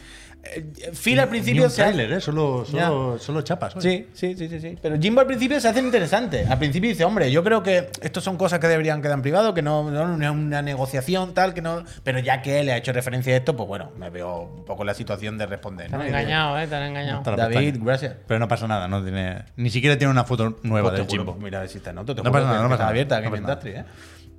Eh, 0.44 0.90
Phil 0.92 1.18
al 1.18 1.24
Ni 1.26 1.30
principio 1.30 1.64
un 1.64 1.70
se 1.70 1.82
hace- 1.82 1.92
tráiler, 1.94 2.18
¿eh? 2.18 2.20
Solo, 2.20 2.66
solo, 2.66 3.18
solo 3.18 3.40
chapas. 3.40 3.72
Sí, 3.78 4.06
sí, 4.12 4.36
sí, 4.36 4.50
sí, 4.50 4.61
sí. 4.61 4.76
Pero 4.82 4.98
Jimbo 5.00 5.22
al 5.22 5.26
principio 5.26 5.59
se 5.61 5.68
hace 5.68 5.80
interesante. 5.80 6.44
Al 6.46 6.59
principio 6.59 6.90
dice, 6.90 7.04
hombre, 7.06 7.32
yo 7.32 7.42
creo 7.42 7.62
que 7.62 7.88
estos 8.02 8.22
son 8.22 8.36
cosas 8.36 8.59
que 8.59 8.66
deberían 8.68 9.00
quedar 9.00 9.14
en 9.14 9.22
privado, 9.22 9.54
que 9.54 9.62
no, 9.62 9.90
no 9.90 10.14
no 10.18 10.24
es 10.24 10.30
una 10.30 10.61
negociación 10.61 11.32
tal, 11.32 11.54
que 11.54 11.62
no. 11.62 11.84
Pero 12.04 12.18
ya 12.18 12.42
que 12.42 12.61
él 12.61 12.68
ha 12.68 12.76
hecho 12.76 12.92
referencia 12.92 13.32
a 13.32 13.38
esto, 13.38 13.56
pues 13.56 13.66
bueno, 13.66 13.90
me 13.98 14.11
veo 14.11 14.42
un 14.59 14.64
poco 14.66 14.82
en 14.82 14.88
la 14.88 14.94
situación 14.94 15.38
de 15.38 15.46
responder. 15.46 15.86
Te 15.86 15.92
¿no? 15.96 16.02
han 16.02 16.09
Y 16.09 16.12
de- 16.12 16.18
engañado, 16.18 16.59
eh, 16.59 16.66
te 16.66 16.74
han 16.76 16.82
engañado. 16.82 17.18
Está 17.20 17.30
la 17.30 17.36
David, 17.44 17.56
pestaña. 17.64 17.84
gracias. 17.86 18.14
Pero 18.26 18.40
no 18.40 18.46
pasa 18.48 18.68
nada, 18.68 18.86
no 18.88 19.02
tiene. 19.02 19.38
Ni 19.56 19.70
siquiera 19.70 19.96
tiene 19.96 20.11
una 20.11 20.24
foto 20.24 20.59
nueva 20.64 20.90
Pues 20.90 21.00
del 21.00 21.09
juro, 21.09 21.24
Jimbo. 21.32 21.38
mira 21.42 21.59
a 21.59 21.61
ver 21.62 21.70
si 21.70 21.78
está 21.78 21.92
en 21.92 21.98
otro. 21.98 22.14
Te 22.14 22.22
No 22.22 22.30
pasa 22.30 22.44
nada, 22.44 22.59
que 22.59 22.62
no 22.62 22.64
está 22.66 22.76
pasa 22.76 22.82
nada, 22.82 22.90
abierta 22.90 23.14
no 23.22 23.30
nada. 23.30 23.38
Industry, 23.38 23.70
¿eh? 23.70 23.84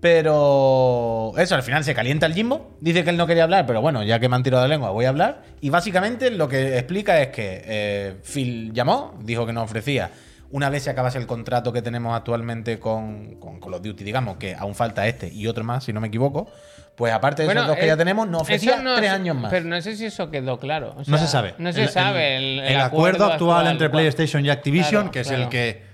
Pero 0.01 1.33
eso, 1.37 1.55
al 1.55 1.63
final 1.63 1.83
se 1.83 1.93
calienta 1.93 2.25
el 2.25 2.33
Jimbo. 2.33 2.77
Dice 2.81 3.03
que 3.03 3.09
él 3.09 3.17
no 3.17 3.27
quería 3.27 3.43
hablar, 3.43 3.65
pero 3.65 3.81
bueno, 3.81 4.03
ya 4.03 4.19
que 4.19 4.29
me 4.29 4.35
han 4.35 4.43
tirado 4.43 4.63
de 4.63 4.69
lengua, 4.69 4.91
voy 4.91 5.05
a 5.05 5.09
hablar. 5.09 5.43
Y 5.61 5.69
básicamente 5.69 6.31
lo 6.31 6.47
que 6.47 6.77
explica 6.77 7.21
es 7.21 7.27
que 7.29 7.61
eh, 7.65 8.15
Phil 8.23 8.73
llamó, 8.73 9.17
dijo 9.23 9.45
que 9.45 9.53
nos 9.53 9.63
ofrecía, 9.65 10.11
una 10.51 10.69
vez 10.69 10.83
se 10.83 10.89
acabase 10.89 11.17
el 11.19 11.27
contrato 11.27 11.71
que 11.71 11.81
tenemos 11.81 12.15
actualmente 12.15 12.79
con, 12.79 13.35
con 13.35 13.59
Call 13.59 13.75
of 13.75 13.81
Duty, 13.81 14.03
digamos, 14.03 14.37
que 14.37 14.55
aún 14.55 14.73
falta 14.75 15.07
este 15.07 15.31
y 15.31 15.47
otro 15.47 15.63
más, 15.63 15.83
si 15.83 15.93
no 15.93 16.01
me 16.01 16.07
equivoco, 16.07 16.49
pues 16.95 17.13
aparte 17.13 17.43
de 17.43 17.47
Bueno, 17.47 17.61
esos 17.61 17.69
dos 17.69 17.77
que 17.77 17.85
eh, 17.85 17.89
ya 17.89 17.97
tenemos, 17.97 18.27
nos 18.27 18.41
ofrecía 18.41 18.81
no 18.81 18.95
tres 18.95 19.11
años 19.11 19.35
más. 19.35 19.51
Pero 19.51 19.65
no 19.65 19.79
sé 19.81 19.95
si 19.95 20.05
eso 20.05 20.29
quedó 20.31 20.59
claro. 20.59 20.95
O 20.97 21.03
No 21.07 21.17
se 21.17 21.27
sabe. 21.27 21.53
No 21.59 21.71
se 21.71 21.83
El- 21.83 21.89
sabe. 21.89 22.37
El, 22.37 22.59
El, 22.59 22.65
el 22.75 22.79
acuerdo 22.79 23.25
actual, 23.25 23.67
entre 23.67 23.89
PlayStation 23.89 24.45
y 24.45 24.49
Activision, 24.49 25.09
Claro, 25.09 25.11
que 25.11 25.19
es 25.21 25.27
claro. 25.27 25.43
el 25.43 25.49
que 25.49 25.88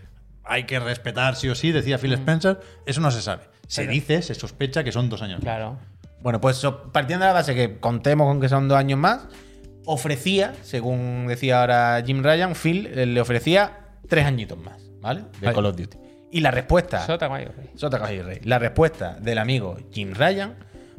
hay 0.45 0.65
que 0.65 0.79
respetar 0.79 1.35
sí 1.35 1.49
o 1.49 1.55
sí, 1.55 1.71
decía 1.71 1.97
Phil 1.97 2.13
Spencer, 2.13 2.59
eso 2.85 3.01
no 3.01 3.11
se 3.11 3.21
sabe. 3.21 3.43
Se 3.67 3.81
Pero- 3.81 3.93
dice, 3.93 4.21
se 4.21 4.35
sospecha 4.35 4.83
que 4.83 4.91
son 4.91 5.09
dos 5.09 5.21
años. 5.21 5.39
Claro. 5.41 5.77
Bueno, 6.21 6.41
pues 6.41 6.65
partiendo 6.91 7.25
de 7.25 7.29
la 7.29 7.33
base 7.33 7.53
que 7.55 7.79
contemos 7.79 8.27
con 8.27 8.39
que 8.41 8.49
son 8.49 8.67
dos 8.67 8.77
años 8.77 8.97
más, 8.99 9.27
ofrecía, 9.85 10.53
según 10.63 11.27
decía 11.27 11.61
ahora 11.61 12.01
Jim 12.05 12.23
Ryan, 12.23 12.55
Phil 12.55 12.87
eh, 12.87 13.05
le 13.05 13.21
ofrecía 13.21 13.79
tres 14.09 14.25
añitos 14.25 14.57
más, 14.57 14.81
¿vale? 15.01 15.23
De. 15.39 15.53
Call 15.53 15.65
of 15.65 15.75
Duty. 15.75 15.97
Y 16.31 16.41
la 16.41 16.51
respuesta. 16.51 17.05
Sota 17.05 17.27
rey. 17.27 17.47
Sota 17.75 17.97
Rey. 17.99 18.39
La 18.43 18.59
respuesta 18.59 19.17
del 19.21 19.37
amigo 19.37 19.77
Jim 19.91 20.13
Ryan 20.13 20.55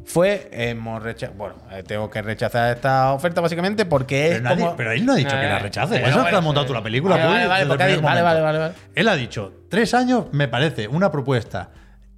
fue: 0.07 0.49
hemos 0.51 1.03
recha- 1.03 1.31
Bueno, 1.35 1.55
eh, 1.71 1.83
tengo 1.83 2.09
que 2.09 2.21
rechazar 2.21 2.75
esta 2.75 3.13
oferta 3.13 3.41
básicamente 3.41 3.85
porque 3.85 4.27
es 4.27 4.31
Pero, 4.37 4.43
nadie- 4.49 4.63
como. 4.65 4.75
pero 4.77 4.91
él 4.93 5.05
no 5.05 5.13
ha 5.13 5.15
dicho 5.17 5.29
que 5.29 5.35
la 5.35 5.57
eh, 5.57 5.59
rechace. 5.59 5.95
Eso 5.97 6.05
es 6.07 6.11
que 6.15 6.21
bueno, 6.21 6.37
has 6.37 6.43
montado 6.43 6.65
sí. 6.65 6.67
tú 6.69 6.73
la 6.73 6.81
película. 6.83 7.15
Vale, 7.17 7.47
vale, 7.47 7.65
dicho- 7.65 8.01
vale, 8.01 8.21
vale, 8.21 8.41
vale, 8.41 8.57
vale. 8.59 8.73
Él 8.95 9.07
ha 9.07 9.15
dicho, 9.15 9.53
tres 9.69 9.93
años 9.93 10.25
me 10.31 10.47
parece 10.47 10.87
una 10.87 11.11
propuesta 11.11 11.69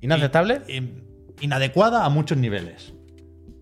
¿Inaceptable? 0.01 0.61
in- 0.67 1.03
inadecuada 1.41 2.05
a 2.05 2.09
muchos 2.09 2.37
niveles. 2.37 2.93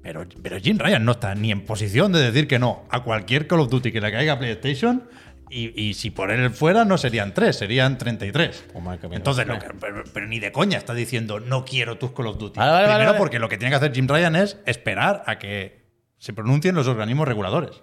Pero, 0.04 0.26
pero 0.42 0.58
Jim 0.60 0.78
Ryan 0.80 1.04
no 1.04 1.14
está 1.14 1.36
ni 1.36 1.52
en 1.52 1.66
posición 1.66 2.14
de 2.14 2.20
decir 2.22 2.48
que 2.48 2.60
no 2.60 2.84
a 2.90 3.04
cualquier 3.04 3.46
Call 3.48 3.60
of 3.62 3.70
Duty 3.70 3.92
que 3.92 4.00
le 4.00 4.12
caiga 4.12 4.34
a 4.34 4.40
PlayStation. 4.40 5.04
Y, 5.50 5.82
y 5.82 5.94
si 5.94 6.10
por 6.12 6.30
él 6.32 6.50
fuera, 6.52 6.84
no 6.84 6.98
serían 6.98 7.34
tres, 7.34 7.56
serían 7.58 7.98
33. 7.98 8.66
Oh, 8.74 8.82
madre 8.82 9.00
que 9.00 9.08
me 9.08 9.16
Entonces, 9.16 9.48
lo- 9.48 9.54
lo 9.54 9.60
que- 9.60 9.68
pero, 9.80 10.04
pero 10.14 10.28
ni 10.28 10.40
de 10.40 10.52
coña 10.52 10.78
está 10.78 10.94
diciendo 10.94 11.40
no 11.40 11.64
quiero 11.64 11.98
tus 11.98 12.12
Call 12.12 12.28
of 12.28 12.38
Duty. 12.38 12.60
Vale, 12.60 12.72
vale, 12.72 12.86
Primero, 12.88 13.06
vale. 13.12 13.18
porque 13.18 13.40
lo 13.40 13.48
que 13.48 13.58
tiene 13.58 13.70
que 13.72 13.78
hacer 13.78 13.94
Jim 13.94 14.08
Ryan 14.08 14.36
es 14.36 14.60
esperar 14.66 15.24
a 15.26 15.38
que 15.40 15.86
se 16.18 16.34
pronuncien 16.34 16.76
los 16.76 16.88
organismos 16.88 17.28
reguladores. 17.28 17.82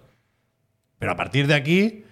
Pero 0.98 1.12
a 1.12 1.16
partir 1.16 1.46
de 1.46 1.54
aquí, 1.54 2.04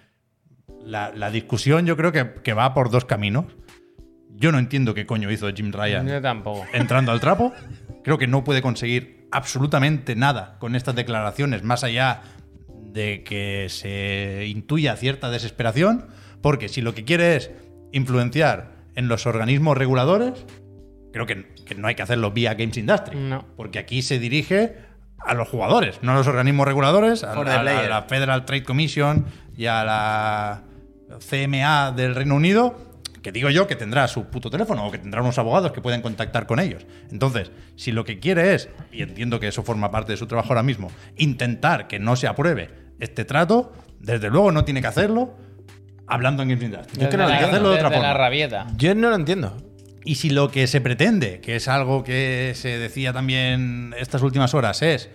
la, 0.83 1.11
la 1.15 1.29
discusión 1.29 1.85
yo 1.85 1.95
creo 1.97 2.11
que, 2.11 2.33
que 2.43 2.53
va 2.53 2.73
por 2.73 2.89
dos 2.89 3.05
caminos. 3.05 3.45
Yo 4.35 4.51
no 4.51 4.57
entiendo 4.57 4.93
qué 4.95 5.05
coño 5.05 5.29
hizo 5.31 5.47
Jim 5.53 5.71
Ryan 5.71 6.07
Yo 6.07 6.21
tampoco. 6.21 6.65
entrando 6.73 7.11
al 7.11 7.19
trapo. 7.19 7.53
Creo 8.03 8.17
que 8.17 8.25
no 8.27 8.43
puede 8.43 8.61
conseguir 8.63 9.27
absolutamente 9.31 10.15
nada 10.15 10.57
con 10.59 10.75
estas 10.75 10.95
declaraciones, 10.95 11.61
más 11.63 11.83
allá 11.83 12.21
de 12.93 13.23
que 13.23 13.67
se 13.69 14.45
intuya 14.47 14.95
cierta 14.95 15.29
desesperación, 15.31 16.05
porque 16.41 16.69
si 16.69 16.81
lo 16.81 16.93
que 16.93 17.03
quiere 17.03 17.35
es 17.35 17.51
influenciar 17.91 18.71
en 18.95 19.07
los 19.07 19.25
organismos 19.25 19.77
reguladores, 19.77 20.45
creo 21.11 21.25
que, 21.25 21.45
que 21.65 21.75
no 21.75 21.87
hay 21.87 21.95
que 21.95 22.03
hacerlo 22.03 22.31
vía 22.31 22.53
Games 22.53 22.77
Industry, 22.77 23.17
No. 23.17 23.45
porque 23.55 23.79
aquí 23.79 24.01
se 24.01 24.19
dirige 24.19 24.75
a 25.25 25.33
los 25.33 25.47
jugadores, 25.47 25.99
no 26.01 26.11
a 26.11 26.15
los 26.15 26.27
organismos 26.27 26.67
reguladores, 26.67 27.23
a, 27.23 27.35
la, 27.43 27.59
a 27.59 27.87
la 27.87 28.01
Federal 28.03 28.45
Trade 28.45 28.63
Commission 28.63 29.25
y 29.57 29.65
a 29.67 29.83
la 29.83 30.63
CMA 31.29 31.91
del 31.93 32.13
Reino 32.15 32.35
Unido, 32.35 32.77
que 33.21 33.31
digo 33.31 33.49
yo 33.49 33.67
que 33.67 33.75
tendrá 33.77 34.07
su 34.09 34.25
puto 34.25 34.49
teléfono 34.49 34.85
o 34.85 34.91
que 34.91 34.97
tendrá 34.97 35.21
unos 35.21 35.37
abogados 35.37 35.71
que 35.71 35.79
pueden 35.81 36.01
contactar 36.01 36.45
con 36.45 36.59
ellos. 36.59 36.85
Entonces, 37.09 37.51
si 37.77 37.91
lo 37.93 38.03
que 38.03 38.19
quiere 38.19 38.53
es, 38.53 38.67
y 38.91 39.01
entiendo 39.01 39.39
que 39.39 39.47
eso 39.47 39.63
forma 39.63 39.91
parte 39.91 40.11
de 40.11 40.17
su 40.17 40.27
trabajo 40.27 40.49
ahora 40.49 40.63
mismo, 40.63 40.91
intentar 41.15 41.87
que 41.87 41.99
no 41.99 42.17
se 42.17 42.27
apruebe 42.27 42.82
este 43.03 43.25
trato, 43.25 43.73
desde 43.99 44.29
luego 44.29 44.51
no 44.51 44.65
tiene 44.65 44.81
que 44.81 44.87
hacerlo 44.87 45.35
hablando 46.07 46.43
en 46.43 46.51
Industry. 46.51 46.99
Yo 46.99 47.03
es 47.03 47.09
que 47.09 47.17
tiene 47.17 47.37
que 47.37 47.45
hacerlo 47.45 47.69
de 47.69 47.75
otra 47.75 47.89
la 47.89 47.95
forma. 47.95 48.13
rabieta. 48.13 48.67
Yo 48.77 48.93
no 48.95 49.09
lo 49.09 49.15
entiendo. 49.15 49.57
Y 50.05 50.15
si 50.15 50.29
lo 50.29 50.49
que 50.49 50.67
se 50.67 50.81
pretende, 50.81 51.39
que 51.39 51.55
es 51.55 51.67
algo 51.67 52.03
que 52.03 52.53
se 52.55 52.77
decía 52.77 53.13
también 53.13 53.95
estas 53.97 54.21
últimas 54.21 54.53
horas, 54.53 54.81
es, 54.81 55.09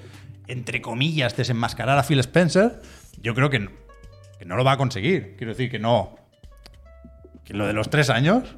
entre 0.46 0.80
comillas, 0.80 1.36
desenmascarar 1.36 1.98
a 1.98 2.02
Phil 2.02 2.18
Spencer, 2.20 2.80
yo 3.20 3.34
creo 3.34 3.50
que 3.50 3.58
no, 3.58 3.70
que 4.38 4.46
no 4.46 4.56
lo 4.56 4.64
va 4.64 4.72
a 4.72 4.76
conseguir. 4.78 5.36
Quiero 5.36 5.52
decir 5.52 5.70
que 5.70 5.78
no. 5.78 6.16
Que 7.44 7.52
lo 7.52 7.66
de 7.66 7.74
los 7.74 7.90
tres 7.90 8.08
años 8.08 8.56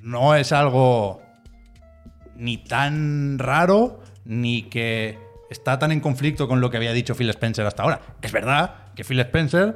no 0.00 0.34
es 0.36 0.52
algo 0.52 1.22
ni 2.36 2.56
tan 2.56 3.38
raro 3.38 4.00
ni 4.24 4.62
que 4.62 5.18
está 5.50 5.78
tan 5.78 5.92
en 5.92 6.00
conflicto 6.00 6.48
con 6.48 6.60
lo 6.60 6.70
que 6.70 6.76
había 6.76 6.92
dicho 6.92 7.14
Phil 7.14 7.28
Spencer 7.30 7.66
hasta 7.66 7.82
ahora. 7.82 8.00
Es 8.22 8.32
verdad 8.32 8.92
que 8.94 9.04
Phil 9.04 9.20
Spencer 9.20 9.74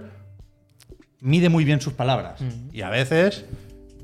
mide 1.20 1.49
muy 1.49 1.64
bien 1.64 1.81
sus 1.81 1.93
palabras 1.93 2.41
y 2.72 2.83
a 2.83 2.91
veces 2.91 3.45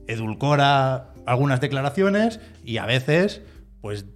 edulcora 0.06 1.14
algunas 1.26 1.60
declaraciones 1.60 2.40
y 2.64 2.78
a 2.78 2.86
veces 2.86 3.42
pues 3.80 4.06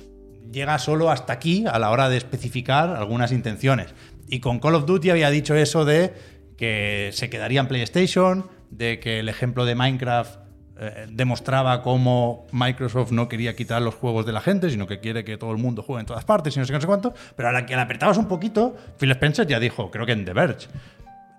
llega 0.51 0.79
solo 0.79 1.11
hasta 1.11 1.33
aquí 1.33 1.65
a 1.67 1.79
la 1.79 1.91
hora 1.91 2.09
de 2.09 2.17
especificar 2.17 2.91
algunas 2.91 3.33
intenciones. 3.33 3.95
Y 4.29 4.41
con 4.41 4.59
Call 4.59 4.75
of 4.75 4.87
Duty 4.87 5.11
había 5.11 5.31
dicho 5.31 5.55
eso 5.55 5.85
de 5.85 6.13
que 6.57 7.11
se 7.13 7.31
quedaría 7.31 7.61
en 7.61 7.69
PlayStation, 7.69 8.49
de 8.71 9.01
que 9.01 9.21
el 9.21 9.29
ejemplo 9.29 9.65
de 9.65 9.75
Minecraft 9.75 10.39
eh, 10.79 11.07
demostraba 11.11 11.83
cómo 11.83 12.47
Microsoft 12.53 13.13
no 13.13 13.29
quería 13.29 13.55
quitar 13.55 13.81
los 13.83 13.95
juegos 13.95 14.27
de 14.27 14.33
la 14.33 14.41
gente, 14.41 14.71
sino 14.71 14.87
que 14.87 15.01
quiere 15.01 15.25
que 15.25 15.37
todo 15.37 15.53
el 15.53 15.59
mundo 15.59 15.83
juegue 15.83 16.01
en 16.01 16.07
todas 16.07 16.25
partes 16.25 16.57
y 16.57 16.59
no 16.59 16.65
sé 16.67 16.73
qué, 16.73 16.77
no 16.79 16.81
sé 16.81 16.87
cuánto. 16.87 17.15
Pero 17.37 17.49
a 17.49 17.53
la 17.53 17.65
que 17.67 17.75
le 17.77 17.83
apretabas 17.83 18.19
un 18.19 18.27
poquito, 18.27 18.77
Phil 18.99 19.11
Spencer 19.13 19.47
ya 19.47 19.61
dijo, 19.61 19.91
creo 19.91 20.05
que 20.07 20.13
en 20.13 20.25
The 20.25 20.33
Verge, 20.33 20.69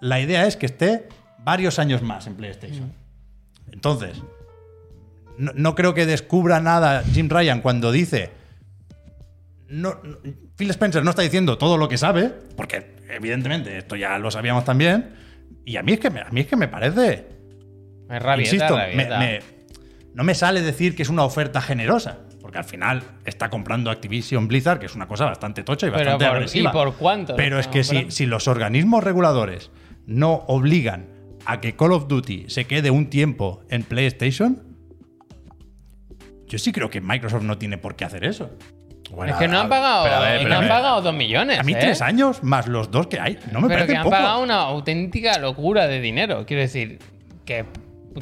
la 0.02 0.20
idea 0.20 0.46
es 0.48 0.56
que 0.58 0.66
esté 0.68 1.08
varios 1.40 1.80
años 1.80 2.02
más 2.02 2.28
en 2.28 2.36
PlayStation. 2.36 2.94
Entonces, 3.72 4.22
no, 5.38 5.52
no 5.56 5.76
creo 5.76 5.94
que 5.94 6.06
descubra 6.06 6.62
nada 6.62 7.04
Jim 7.04 7.28
Ryan 7.30 7.62
cuando 7.62 7.92
dice. 7.92 8.32
No, 9.68 10.00
no- 10.04 10.18
Phil 10.56 10.70
Spencer 10.70 11.04
no 11.04 11.10
está 11.10 11.22
diciendo 11.24 11.58
todo 11.58 11.78
lo 11.78 11.90
que 11.90 11.98
sabe, 11.98 12.32
porque 12.56 12.96
evidentemente 13.10 13.78
esto 13.78 13.96
ya 13.98 14.18
lo 14.18 14.32
sabíamos 14.32 14.64
también. 14.64 15.14
Y 15.66 15.76
a 15.78 15.84
mí 15.84 15.94
es 15.94 16.00
que 16.00 16.10
me, 16.10 16.22
a 16.22 16.30
mí 16.32 16.42
es 16.42 16.48
que 16.48 16.56
me 16.56 16.68
parece. 16.70 17.35
Rabieta, 18.10 18.42
insisto, 18.56 18.76
me- 18.76 18.84
rabieta. 18.86 19.20
me- 19.20 19.40
no 20.14 20.24
me 20.24 20.34
sale 20.36 20.62
decir 20.62 20.96
que 20.96 21.04
es 21.04 21.10
una 21.10 21.24
oferta 21.24 21.60
generosa, 21.62 22.20
porque 22.42 22.58
al 22.60 22.64
final 22.64 23.04
está 23.26 23.50
comprando 23.50 23.90
Activision 23.92 24.48
Blizzard, 24.48 24.80
que 24.80 24.86
es 24.86 24.96
una 24.96 25.08
cosa 25.08 25.26
bastante 25.26 25.64
tocha 25.64 25.88
y 25.88 25.90
Pero 25.92 26.02
bastante 26.04 26.26
por- 26.26 26.36
agresiva. 26.36 26.70
¿y 26.70 26.74
por 26.74 26.94
cuánto? 26.96 27.36
Pero 27.36 27.60
es 27.60 27.68
que 27.68 27.84
si, 27.84 28.12
si 28.12 28.26
los 28.26 28.48
organismos 28.48 29.04
reguladores 29.04 29.72
no 30.06 30.44
obligan 30.48 31.08
a 31.46 31.60
que 31.60 31.76
Call 31.76 31.92
of 31.92 32.08
Duty 32.08 32.46
se 32.48 32.66
quede 32.66 32.92
un 32.92 33.10
tiempo 33.10 33.64
en 33.70 33.84
PlayStation, 33.84 34.64
yo 36.48 36.60
sí 36.60 36.72
creo 36.72 36.90
que 36.90 37.02
Microsoft 37.02 37.44
no 37.44 37.58
tiene 37.58 37.78
por 37.78 37.96
qué 37.96 38.06
hacer 38.06 38.24
eso. 38.24 38.52
es 39.28 39.36
que 39.36 39.48
no 39.48 39.60
han 39.60 39.70
pagado, 39.70 40.04
pero 40.04 40.16
a 40.16 40.20
ver, 40.22 40.48
no 40.48 40.56
han 40.56 40.68
pagado 40.68 41.02
dos 41.02 41.14
millones. 41.14 41.60
A 41.60 41.64
mí 41.64 41.74
¿eh? 41.74 41.78
tres 41.80 42.02
años 42.02 42.44
más 42.44 42.68
los 42.68 42.90
dos 42.92 43.08
que 43.08 43.20
hay, 43.20 43.38
no 43.52 43.62
me 43.62 43.68
Pero 43.68 43.80
parece 43.80 43.92
que 43.94 43.98
han 43.98 44.04
poco. 44.04 44.16
pagado 44.16 44.42
una 44.44 44.62
auténtica 44.62 45.38
locura 45.40 45.88
de 45.88 46.00
dinero. 46.02 46.46
Quiero 46.46 46.62
decir, 46.62 47.00
que, 47.46 47.66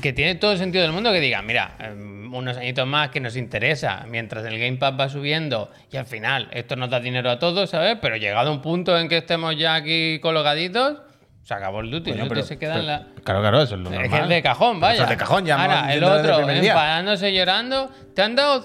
que 0.02 0.14
tiene 0.14 0.36
todo 0.36 0.52
el 0.54 0.58
sentido 0.58 0.82
del 0.84 0.92
mundo 0.92 1.12
que 1.12 1.20
digan, 1.20 1.46
mira, 1.46 1.76
em, 1.80 2.34
unos 2.34 2.58
añitos 2.58 2.88
más 2.88 3.10
que 3.10 3.20
nos 3.20 3.36
interesa, 3.36 4.06
mientras 4.10 4.44
el 4.46 4.58
Game 4.60 4.78
Pass 4.78 4.94
va 5.00 5.08
subiendo 5.10 5.70
y 5.92 5.98
al 5.98 6.06
final 6.06 6.50
esto 6.52 6.76
nos 6.76 6.90
da 6.90 7.00
dinero 7.00 7.30
a 7.30 7.38
todos, 7.40 7.70
¿sabes? 7.70 7.98
Pero 8.02 8.18
llegado 8.18 8.50
a 8.50 8.54
un 8.54 8.62
punto 8.62 8.98
en 8.98 9.08
que 9.08 9.18
estemos 9.18 9.56
ya 9.56 9.76
aquí 9.76 10.20
colocaditos, 10.20 11.02
se 11.44 11.54
acabó 11.54 11.82
el 11.82 11.92
duty. 11.92 12.12
Bueno, 12.12 12.24
el 12.24 12.30
duty 12.30 12.36
pero- 12.40 12.48
se 12.48 12.58
queda 12.58 12.80
en 12.80 12.88
la... 12.88 13.08
Claro, 13.24 13.42
claro, 13.42 13.62
eso 13.62 13.76
es 13.76 13.82
lo 13.82 13.90
Es 13.90 13.96
normal. 14.00 14.10
que 14.10 14.24
es 14.24 14.30
de 14.30 14.42
cajón, 14.42 14.80
vaya. 14.80 14.94
Eso 14.96 15.04
es 15.04 15.10
de 15.10 15.18
cajón, 15.18 15.46
ya 15.46 15.62
Ahora, 15.62 15.94
el 15.94 16.04
otro, 16.04 16.50
empadándose 16.50 17.34
llorando, 17.34 17.92
te 18.16 18.22
han 18.22 18.36
dado, 18.36 18.64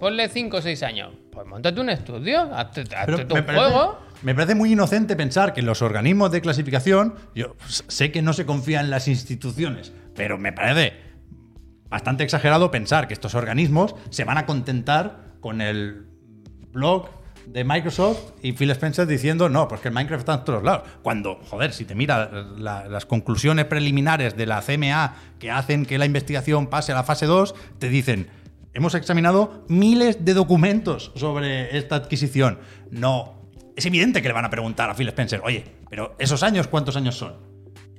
ponle 0.00 0.28
5 0.28 0.56
o 0.56 0.62
6 0.62 0.82
años. 0.82 1.10
Pues 1.32 1.46
montate 1.46 1.80
un 1.80 1.90
estudio, 1.90 2.42
hazte, 2.54 2.82
hazte 2.82 2.96
Pero 3.06 3.26
tu 3.26 3.34
me, 3.34 3.42
parece, 3.42 3.64
juego. 3.64 3.98
me 4.22 4.34
parece 4.34 4.54
muy 4.54 4.72
inocente 4.72 5.16
pensar 5.16 5.52
que 5.52 5.62
los 5.62 5.82
organismos 5.82 6.30
de 6.30 6.40
clasificación, 6.40 7.14
yo 7.34 7.56
sé 7.66 8.12
que 8.12 8.22
no 8.22 8.32
se 8.32 8.46
confía 8.46 8.78
en 8.80 8.88
las 8.90 9.08
instituciones, 9.08 9.92
pero 10.14 10.38
me 10.38 10.52
parece 10.52 10.92
bastante 11.88 12.24
exagerado 12.24 12.70
pensar 12.70 13.06
que 13.08 13.14
estos 13.14 13.34
organismos 13.34 13.94
se 14.10 14.24
van 14.24 14.38
a 14.38 14.46
contentar 14.46 15.34
con 15.40 15.60
el 15.60 16.06
blog 16.72 17.08
de 17.46 17.62
Microsoft 17.62 18.32
y 18.42 18.52
Phil 18.52 18.70
Spencer 18.70 19.06
diciendo 19.06 19.48
no, 19.50 19.68
pues 19.68 19.80
que 19.82 19.88
el 19.88 19.94
Minecraft 19.94 20.20
está 20.22 20.34
en 20.34 20.44
todos 20.44 20.62
lados. 20.62 20.88
Cuando, 21.02 21.36
joder, 21.50 21.72
si 21.72 21.84
te 21.84 21.94
mira 21.94 22.30
la- 22.56 22.88
las 22.88 23.04
conclusiones 23.06 23.66
preliminares 23.66 24.34
de 24.36 24.46
la 24.46 24.62
CMA 24.62 25.14
que 25.38 25.50
hacen 25.50 25.84
que 25.84 25.98
la 25.98 26.06
investigación 26.06 26.68
pase 26.68 26.92
a 26.92 26.94
la 26.94 27.04
fase 27.04 27.26
2, 27.26 27.54
te 27.78 27.90
dicen, 27.90 28.28
hemos 28.72 28.94
examinado 28.94 29.64
miles 29.68 30.24
de 30.24 30.32
documentos 30.34 31.12
sobre 31.16 31.76
esta 31.76 31.96
adquisición. 31.96 32.58
No, 32.90 33.42
es 33.76 33.84
evidente 33.84 34.22
que 34.22 34.28
le 34.28 34.34
van 34.34 34.46
a 34.46 34.50
preguntar 34.50 34.88
a 34.88 34.94
Phil 34.94 35.08
Spencer, 35.08 35.42
oye, 35.44 35.64
pero 35.90 36.16
esos 36.18 36.42
años, 36.42 36.66
¿cuántos 36.66 36.96
años 36.96 37.14
son? 37.16 37.34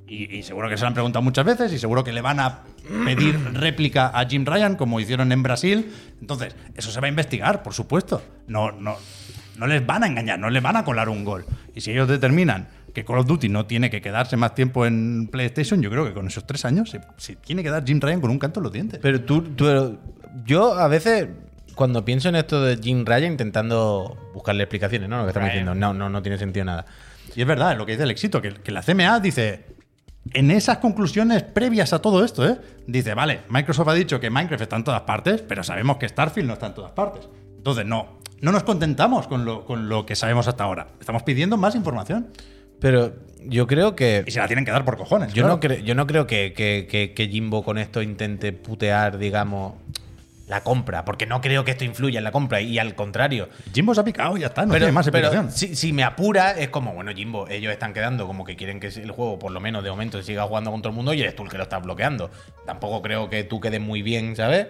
Y, 0.08 0.36
y 0.36 0.42
seguro 0.44 0.68
que 0.68 0.76
se 0.76 0.82
lo 0.82 0.88
han 0.88 0.94
preguntado 0.94 1.22
muchas 1.22 1.44
veces 1.44 1.72
y 1.72 1.78
seguro 1.78 2.04
que 2.04 2.12
le 2.12 2.20
van 2.20 2.38
a 2.40 2.60
pedir 3.04 3.38
réplica 3.54 4.08
a 4.14 4.24
Jim 4.26 4.44
Ryan, 4.46 4.76
como 4.76 5.00
hicieron 5.00 5.32
en 5.32 5.42
Brasil. 5.42 5.92
Entonces, 6.20 6.54
eso 6.76 6.90
se 6.92 7.00
va 7.00 7.06
a 7.06 7.10
investigar, 7.10 7.62
por 7.62 7.74
supuesto. 7.74 8.22
No, 8.46 8.70
no, 8.72 8.96
no 9.56 9.66
les 9.66 9.84
van 9.84 10.04
a 10.04 10.06
engañar, 10.06 10.38
no 10.38 10.48
les 10.50 10.62
van 10.62 10.76
a 10.76 10.84
colar 10.84 11.08
un 11.08 11.24
gol. 11.24 11.44
Y 11.74 11.80
si 11.80 11.90
ellos 11.90 12.06
determinan 12.08 12.68
que 12.94 13.04
Call 13.04 13.18
of 13.18 13.26
Duty 13.26 13.48
no 13.48 13.66
tiene 13.66 13.90
que 13.90 14.00
quedarse 14.00 14.36
más 14.36 14.54
tiempo 14.54 14.86
en 14.86 15.28
PlayStation, 15.30 15.82
yo 15.82 15.90
creo 15.90 16.04
que 16.06 16.12
con 16.14 16.26
esos 16.28 16.46
tres 16.46 16.64
años 16.64 16.88
se, 16.90 17.00
se 17.16 17.36
tiene 17.36 17.62
que 17.62 17.70
dar 17.70 17.84
Jim 17.84 18.00
Ryan 18.00 18.20
con 18.20 18.30
un 18.30 18.38
canto 18.38 18.60
en 18.60 18.64
los 18.64 18.72
dientes. 18.72 19.00
Pero 19.02 19.20
tú, 19.22 19.42
tú- 19.42 19.98
yo 20.44 20.74
a 20.78 20.86
veces, 20.88 21.26
cuando 21.74 22.04
pienso 22.04 22.28
en 22.28 22.36
esto 22.36 22.62
de 22.62 22.76
Jim 22.78 23.04
Ryan, 23.04 23.32
intentando 23.32 24.30
buscarle 24.32 24.62
explicaciones, 24.62 25.08
¿no? 25.08 25.18
Lo 25.18 25.22
que 25.24 25.30
estamos 25.30 25.48
Ryan. 25.48 25.64
diciendo, 25.66 25.74
no, 25.74 25.92
no, 25.92 26.08
no 26.08 26.22
tiene 26.22 26.38
sentido 26.38 26.64
nada. 26.64 26.86
Y 27.34 27.40
es 27.40 27.46
verdad, 27.46 27.72
es 27.72 27.78
lo 27.78 27.84
que 27.84 27.92
dice 27.92 28.04
el 28.04 28.10
éxito, 28.12 28.40
que, 28.40 28.54
que 28.54 28.70
la 28.70 28.82
CMA 28.82 29.20
dice, 29.20 29.64
en 30.32 30.50
esas 30.50 30.78
conclusiones 30.78 31.42
previas 31.42 31.92
a 31.92 32.00
todo 32.00 32.24
esto, 32.24 32.46
¿eh? 32.48 32.58
dice, 32.86 33.14
vale, 33.14 33.40
Microsoft 33.48 33.88
ha 33.88 33.94
dicho 33.94 34.18
que 34.20 34.30
Minecraft 34.30 34.62
está 34.62 34.76
en 34.76 34.84
todas 34.84 35.02
partes, 35.02 35.42
pero 35.42 35.62
sabemos 35.62 35.96
que 35.98 36.08
Starfield 36.08 36.46
no 36.48 36.54
está 36.54 36.66
en 36.66 36.74
todas 36.74 36.92
partes. 36.92 37.28
Entonces, 37.56 37.84
no, 37.86 38.18
no 38.40 38.52
nos 38.52 38.62
contentamos 38.62 39.26
con 39.28 39.44
lo, 39.44 39.64
con 39.64 39.88
lo 39.88 40.04
que 40.06 40.14
sabemos 40.16 40.46
hasta 40.48 40.64
ahora. 40.64 40.88
Estamos 41.00 41.22
pidiendo 41.22 41.56
más 41.56 41.74
información. 41.74 42.28
Pero 42.78 43.14
yo 43.42 43.66
creo 43.66 43.96
que. 43.96 44.22
Y 44.26 44.30
se 44.30 44.38
la 44.38 44.46
tienen 44.46 44.66
que 44.66 44.70
dar 44.70 44.84
por 44.84 44.98
cojones. 44.98 45.28
Yo, 45.32 45.42
claro. 45.44 45.54
no 45.54 45.60
creo, 45.60 45.78
yo 45.78 45.94
no 45.94 46.06
creo 46.06 46.26
que, 46.26 46.52
que- 46.52 46.86
que- 46.90 47.14
que 47.14 47.28
Jimbo 47.28 47.64
con 47.64 47.78
esto 47.78 48.02
intente 48.02 48.52
putear, 48.52 49.16
digamos, 49.16 49.74
la 50.46 50.62
compra, 50.62 51.04
porque 51.04 51.26
no 51.26 51.40
creo 51.40 51.64
que 51.64 51.72
esto 51.72 51.84
influya 51.84 52.18
en 52.18 52.24
la 52.24 52.30
compra, 52.30 52.60
y 52.60 52.78
al 52.78 52.94
contrario. 52.94 53.48
Jimbo 53.74 53.94
se 53.94 54.00
ha 54.00 54.04
picado 54.04 54.36
y 54.36 54.40
ya 54.40 54.46
está, 54.46 54.62
no 54.62 54.72
pero 54.72 54.86
tiene 54.86 54.92
más 54.92 55.08
pero 55.10 55.50
si, 55.50 55.74
si 55.74 55.92
me 55.92 56.04
apura, 56.04 56.52
es 56.52 56.68
como, 56.68 56.94
bueno, 56.94 57.12
Jimbo, 57.14 57.48
ellos 57.48 57.72
están 57.72 57.92
quedando 57.92 58.26
como 58.26 58.44
que 58.44 58.56
quieren 58.56 58.78
que 58.78 58.86
el 58.86 59.10
juego, 59.10 59.38
por 59.38 59.50
lo 59.50 59.60
menos 59.60 59.82
de 59.82 59.90
momento, 59.90 60.22
siga 60.22 60.44
jugando 60.44 60.70
con 60.70 60.82
todo 60.82 60.90
el 60.90 60.96
mundo 60.96 61.12
y 61.14 61.20
eres 61.20 61.34
tú 61.34 61.42
el 61.42 61.48
que 61.48 61.56
lo 61.56 61.64
estás 61.64 61.82
bloqueando. 61.82 62.30
Tampoco 62.64 63.02
creo 63.02 63.28
que 63.28 63.44
tú 63.44 63.60
quedes 63.60 63.80
muy 63.80 64.02
bien, 64.02 64.36
¿sabes? 64.36 64.68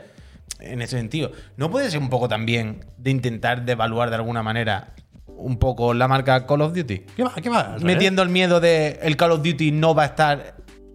En 0.60 0.80
ese 0.80 0.96
sentido. 0.96 1.32
¿No 1.56 1.70
puede 1.70 1.90
ser 1.90 2.00
un 2.00 2.08
poco 2.08 2.28
también 2.28 2.84
de 2.96 3.10
intentar 3.10 3.64
devaluar 3.64 4.08
de 4.08 4.16
alguna 4.16 4.42
manera 4.42 4.94
un 5.26 5.58
poco 5.58 5.92
la 5.92 6.08
marca 6.08 6.46
Call 6.46 6.62
of 6.62 6.74
Duty? 6.74 7.00
¿Qué 7.14 7.22
va? 7.22 7.34
¿Qué 7.34 7.50
va? 7.50 7.76
metiendo 7.82 8.22
el 8.22 8.30
miedo 8.30 8.60
de 8.60 8.98
el 9.02 9.16
Call 9.16 9.32
of 9.32 9.42
Duty 9.42 9.72
no 9.72 9.94
va 9.94 10.04
a 10.04 10.06
estar 10.06 10.54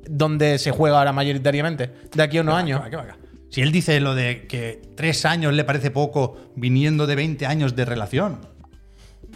donde 0.09 0.57
se 0.57 0.71
juega 0.71 0.97
ahora 0.97 1.13
mayoritariamente 1.13 1.91
de 2.11 2.23
aquí 2.23 2.39
a 2.39 2.41
unos 2.41 2.55
años. 2.55 2.79
¿Qué 2.79 2.85
va, 2.85 2.89
qué 2.89 2.95
va, 2.95 3.03
qué 3.03 3.11
va? 3.11 3.20
Si 3.51 3.61
él 3.61 3.73
dice 3.73 3.99
lo 3.99 4.15
de 4.15 4.47
que 4.47 4.81
tres 4.95 5.25
años 5.25 5.53
le 5.53 5.65
parece 5.65 5.91
poco 5.91 6.37
viniendo 6.55 7.05
de 7.05 7.15
20 7.15 7.45
años 7.45 7.75
de 7.75 7.83
relación. 7.83 8.39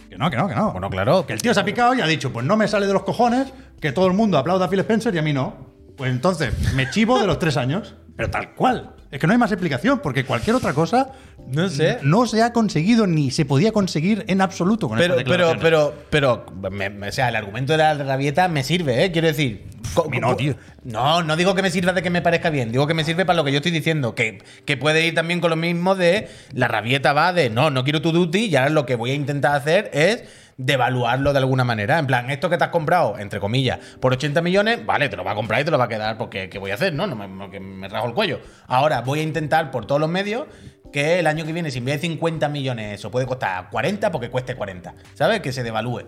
Que 0.08 0.16
no, 0.16 0.30
que 0.30 0.38
no, 0.38 0.48
que 0.48 0.54
no. 0.54 0.72
Bueno, 0.72 0.88
claro. 0.88 1.26
Que 1.26 1.34
el 1.34 1.42
tío 1.42 1.52
se 1.52 1.60
ha 1.60 1.64
picado 1.66 1.94
y 1.94 2.00
ha 2.00 2.06
dicho, 2.06 2.32
pues 2.32 2.46
no 2.46 2.56
me 2.56 2.66
sale 2.66 2.86
de 2.86 2.94
los 2.94 3.02
cojones 3.02 3.52
que 3.78 3.92
todo 3.92 4.06
el 4.06 4.14
mundo 4.14 4.38
aplauda 4.38 4.64
a 4.64 4.68
Phil 4.70 4.80
Spencer 4.80 5.14
y 5.14 5.18
a 5.18 5.22
mí 5.22 5.34
no. 5.34 5.66
Pues 5.98 6.10
entonces 6.10 6.54
me 6.74 6.88
chivo 6.88 7.20
de 7.20 7.26
los 7.26 7.38
tres 7.38 7.58
años. 7.58 7.94
Pero 8.16 8.30
tal 8.30 8.54
cual. 8.54 8.92
Es 9.10 9.20
que 9.20 9.26
no 9.26 9.32
hay 9.32 9.38
más 9.38 9.52
explicación, 9.52 10.00
porque 10.02 10.24
cualquier 10.24 10.56
otra 10.56 10.72
cosa 10.74 11.12
No 11.52 11.68
sé. 11.68 11.98
no 12.02 12.26
se 12.26 12.42
ha 12.42 12.52
conseguido 12.52 13.06
ni 13.06 13.30
se 13.30 13.44
podía 13.44 13.70
conseguir 13.72 14.24
en 14.26 14.40
absoluto 14.40 14.88
con 14.88 14.98
Pero, 14.98 15.16
pero, 15.24 15.54
pero, 15.60 15.94
pero, 16.10 16.46
me- 16.72 16.90
me- 16.90 17.08
o 17.08 17.12
sea, 17.12 17.28
el 17.28 17.36
argumento 17.36 17.72
de 17.72 17.78
la 17.78 17.94
rabieta 17.94 18.48
me 18.48 18.64
sirve, 18.64 19.04
¿eh? 19.04 19.12
Quiero 19.12 19.28
decir. 19.28 19.64
mí 20.10 20.18
no, 20.18 20.34
tío. 20.36 20.56
No, 20.82 21.22
no 21.22 21.36
digo 21.36 21.54
que 21.54 21.62
me 21.62 21.70
sirva 21.70 21.92
de 21.92 22.02
que 22.02 22.10
me 22.10 22.20
parezca 22.20 22.50
bien, 22.50 22.72
digo 22.72 22.86
que 22.86 22.94
me 22.94 23.04
sirve 23.04 23.24
para 23.24 23.36
lo 23.36 23.44
que 23.44 23.52
yo 23.52 23.58
estoy 23.58 23.72
diciendo, 23.72 24.14
que, 24.14 24.42
que 24.64 24.76
puede 24.76 25.06
ir 25.06 25.14
también 25.14 25.40
con 25.40 25.50
lo 25.50 25.56
mismo 25.56 25.94
de 25.94 26.28
la 26.52 26.68
rabieta 26.68 27.12
va 27.12 27.32
de 27.32 27.48
no, 27.48 27.70
no 27.70 27.84
quiero 27.84 28.02
tu 28.02 28.12
duty 28.12 28.46
y 28.46 28.56
ahora 28.56 28.70
lo 28.70 28.84
que 28.86 28.96
voy 28.96 29.12
a 29.12 29.14
intentar 29.14 29.54
hacer 29.54 29.90
es 29.94 30.24
devaluarlo 30.56 31.32
de 31.32 31.38
alguna 31.38 31.64
manera. 31.64 31.98
En 31.98 32.06
plan, 32.06 32.30
esto 32.30 32.48
que 32.48 32.56
te 32.56 32.64
has 32.64 32.70
comprado, 32.70 33.18
entre 33.18 33.40
comillas, 33.40 33.78
por 34.00 34.12
80 34.12 34.40
millones, 34.42 34.84
vale, 34.84 35.08
te 35.08 35.16
lo 35.16 35.24
va 35.24 35.32
a 35.32 35.34
comprar 35.34 35.60
y 35.60 35.64
te 35.64 35.70
lo 35.70 35.78
va 35.78 35.84
a 35.84 35.88
quedar 35.88 36.16
porque 36.16 36.48
¿qué 36.48 36.58
voy 36.58 36.70
a 36.70 36.74
hacer? 36.74 36.94
No, 36.94 37.06
no 37.06 37.16
me, 37.16 37.28
me 37.60 37.88
rajo 37.88 38.06
el 38.08 38.14
cuello. 38.14 38.40
Ahora 38.66 39.02
voy 39.02 39.20
a 39.20 39.22
intentar 39.22 39.70
por 39.70 39.86
todos 39.86 40.00
los 40.00 40.10
medios 40.10 40.46
que 40.92 41.18
el 41.18 41.26
año 41.26 41.44
que 41.44 41.52
viene, 41.52 41.70
si 41.70 41.78
en 41.78 41.84
vez 41.84 42.00
de 42.00 42.08
50 42.08 42.48
millones 42.48 42.98
eso 42.98 43.10
puede 43.10 43.26
costar 43.26 43.68
40, 43.70 44.10
porque 44.10 44.30
cueste 44.30 44.54
40. 44.54 44.94
¿Sabes? 45.14 45.40
Que 45.40 45.52
se 45.52 45.62
devalúe. 45.62 46.04